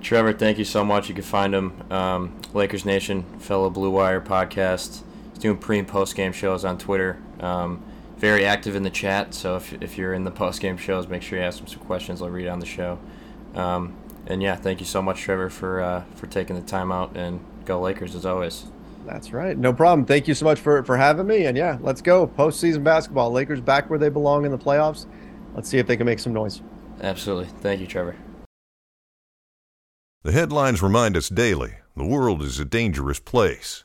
Trevor, 0.00 0.32
thank 0.32 0.58
you 0.58 0.64
so 0.64 0.84
much. 0.84 1.08
You 1.08 1.14
can 1.14 1.24
find 1.24 1.54
him, 1.54 1.90
um, 1.90 2.40
Lakers 2.54 2.84
Nation, 2.84 3.24
fellow 3.40 3.70
Blue 3.70 3.90
Wire 3.90 4.20
podcast. 4.20 5.02
He's 5.38 5.44
doing 5.44 5.58
pre 5.58 5.78
and 5.78 5.86
post 5.86 6.16
game 6.16 6.32
shows 6.32 6.64
on 6.64 6.78
Twitter. 6.78 7.16
Um, 7.38 7.80
very 8.16 8.44
active 8.44 8.74
in 8.74 8.82
the 8.82 8.90
chat. 8.90 9.34
So 9.34 9.54
if, 9.54 9.72
if 9.80 9.96
you're 9.96 10.12
in 10.12 10.24
the 10.24 10.32
post 10.32 10.60
game 10.60 10.76
shows, 10.76 11.06
make 11.06 11.22
sure 11.22 11.38
you 11.38 11.44
ask 11.44 11.60
him 11.60 11.68
some 11.68 11.78
questions. 11.78 12.20
I'll 12.20 12.28
read 12.28 12.48
on 12.48 12.58
the 12.58 12.66
show. 12.66 12.98
Um, 13.54 13.94
and 14.26 14.42
yeah, 14.42 14.56
thank 14.56 14.80
you 14.80 14.86
so 14.86 15.00
much, 15.00 15.20
Trevor, 15.20 15.48
for 15.48 15.80
uh, 15.80 16.02
for 16.16 16.26
taking 16.26 16.56
the 16.56 16.62
time 16.62 16.90
out 16.90 17.16
and 17.16 17.38
go 17.66 17.80
Lakers 17.80 18.16
as 18.16 18.26
always. 18.26 18.64
That's 19.06 19.32
right. 19.32 19.56
No 19.56 19.72
problem. 19.72 20.06
Thank 20.06 20.26
you 20.26 20.34
so 20.34 20.44
much 20.44 20.58
for 20.58 20.82
for 20.82 20.96
having 20.96 21.28
me. 21.28 21.46
And 21.46 21.56
yeah, 21.56 21.78
let's 21.82 22.02
go. 22.02 22.26
Postseason 22.26 22.82
basketball. 22.82 23.30
Lakers 23.30 23.60
back 23.60 23.88
where 23.88 23.98
they 24.00 24.08
belong 24.08 24.44
in 24.44 24.50
the 24.50 24.58
playoffs. 24.58 25.06
Let's 25.54 25.68
see 25.68 25.78
if 25.78 25.86
they 25.86 25.96
can 25.96 26.06
make 26.06 26.18
some 26.18 26.32
noise. 26.32 26.62
Absolutely. 27.00 27.46
Thank 27.60 27.80
you, 27.80 27.86
Trevor. 27.86 28.16
The 30.24 30.32
headlines 30.32 30.82
remind 30.82 31.16
us 31.16 31.28
daily 31.28 31.76
the 31.96 32.04
world 32.04 32.42
is 32.42 32.58
a 32.58 32.64
dangerous 32.64 33.20
place. 33.20 33.84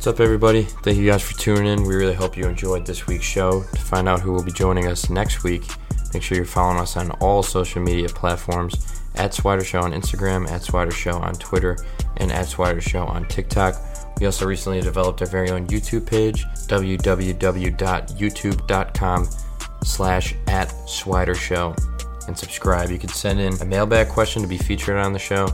What's 0.00 0.06
up, 0.06 0.20
everybody? 0.20 0.62
Thank 0.62 0.96
you 0.96 1.10
guys 1.10 1.22
for 1.22 1.38
tuning 1.38 1.66
in. 1.66 1.82
We 1.82 1.94
really 1.94 2.14
hope 2.14 2.34
you 2.34 2.46
enjoyed 2.46 2.86
this 2.86 3.06
week's 3.06 3.26
show. 3.26 3.64
To 3.64 3.80
find 3.82 4.08
out 4.08 4.20
who 4.20 4.32
will 4.32 4.42
be 4.42 4.50
joining 4.50 4.86
us 4.86 5.10
next 5.10 5.44
week, 5.44 5.62
make 6.14 6.22
sure 6.22 6.36
you're 6.36 6.46
following 6.46 6.78
us 6.78 6.96
on 6.96 7.10
all 7.20 7.42
social 7.42 7.82
media 7.82 8.08
platforms 8.08 9.02
at 9.16 9.32
Swider 9.32 9.62
Show 9.62 9.82
on 9.82 9.92
Instagram, 9.92 10.50
at 10.50 10.62
Swider 10.62 10.90
Show 10.90 11.18
on 11.18 11.34
Twitter, 11.34 11.76
and 12.16 12.32
at 12.32 12.46
Swider 12.46 12.80
Show 12.80 13.04
on 13.04 13.28
TikTok. 13.28 13.74
We 14.18 14.24
also 14.24 14.46
recently 14.46 14.80
developed 14.80 15.20
our 15.20 15.28
very 15.28 15.50
own 15.50 15.66
YouTube 15.66 16.06
page, 16.06 16.46
www.youtube.com 16.46 19.28
slash 19.84 20.34
at 20.46 20.68
Swider 20.86 21.36
Show, 21.36 21.76
and 22.26 22.38
subscribe. 22.38 22.88
You 22.88 22.98
can 22.98 23.10
send 23.10 23.38
in 23.38 23.52
a 23.60 23.66
mailbag 23.66 24.08
question 24.08 24.40
to 24.40 24.48
be 24.48 24.56
featured 24.56 24.96
on 24.96 25.12
the 25.12 25.18
show, 25.18 25.46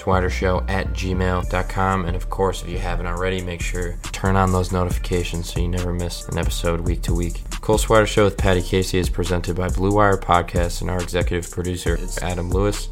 swidershow 0.00 0.68
at 0.68 0.88
gmail.com. 0.88 2.04
And 2.04 2.16
of 2.16 2.30
course, 2.30 2.62
if 2.62 2.68
you 2.68 2.78
haven't 2.78 3.06
already, 3.06 3.40
make 3.42 3.60
sure 3.60 3.96
to 4.02 4.12
turn 4.12 4.36
on 4.36 4.52
those 4.52 4.72
notifications 4.72 5.52
so 5.52 5.60
you 5.60 5.68
never 5.68 5.92
miss 5.92 6.28
an 6.28 6.38
episode 6.38 6.80
week 6.80 7.02
to 7.02 7.14
week. 7.14 7.42
Cole 7.60 7.78
Swider 7.78 8.06
Show 8.06 8.24
with 8.24 8.38
Paddy 8.38 8.62
Casey 8.62 8.98
is 8.98 9.10
presented 9.10 9.56
by 9.56 9.68
Blue 9.68 9.92
Wire 9.92 10.16
Podcast, 10.16 10.80
and 10.80 10.90
our 10.90 11.00
executive 11.02 11.50
producer 11.50 11.94
is 11.96 12.18
Adam 12.18 12.50
Lewis. 12.50 12.88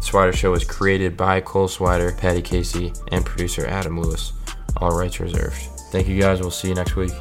Swider 0.00 0.34
Show 0.34 0.52
is 0.54 0.64
created 0.64 1.16
by 1.16 1.40
Cole 1.40 1.68
Swider, 1.68 2.16
Paddy 2.16 2.42
Casey, 2.42 2.92
and 3.10 3.24
producer 3.24 3.66
Adam 3.66 4.00
Lewis. 4.00 4.32
All 4.76 4.96
rights 4.96 5.20
reserved. 5.20 5.56
Thank 5.90 6.08
you 6.08 6.20
guys. 6.20 6.40
We'll 6.40 6.50
see 6.50 6.68
you 6.68 6.74
next 6.74 6.96
week. 6.96 7.12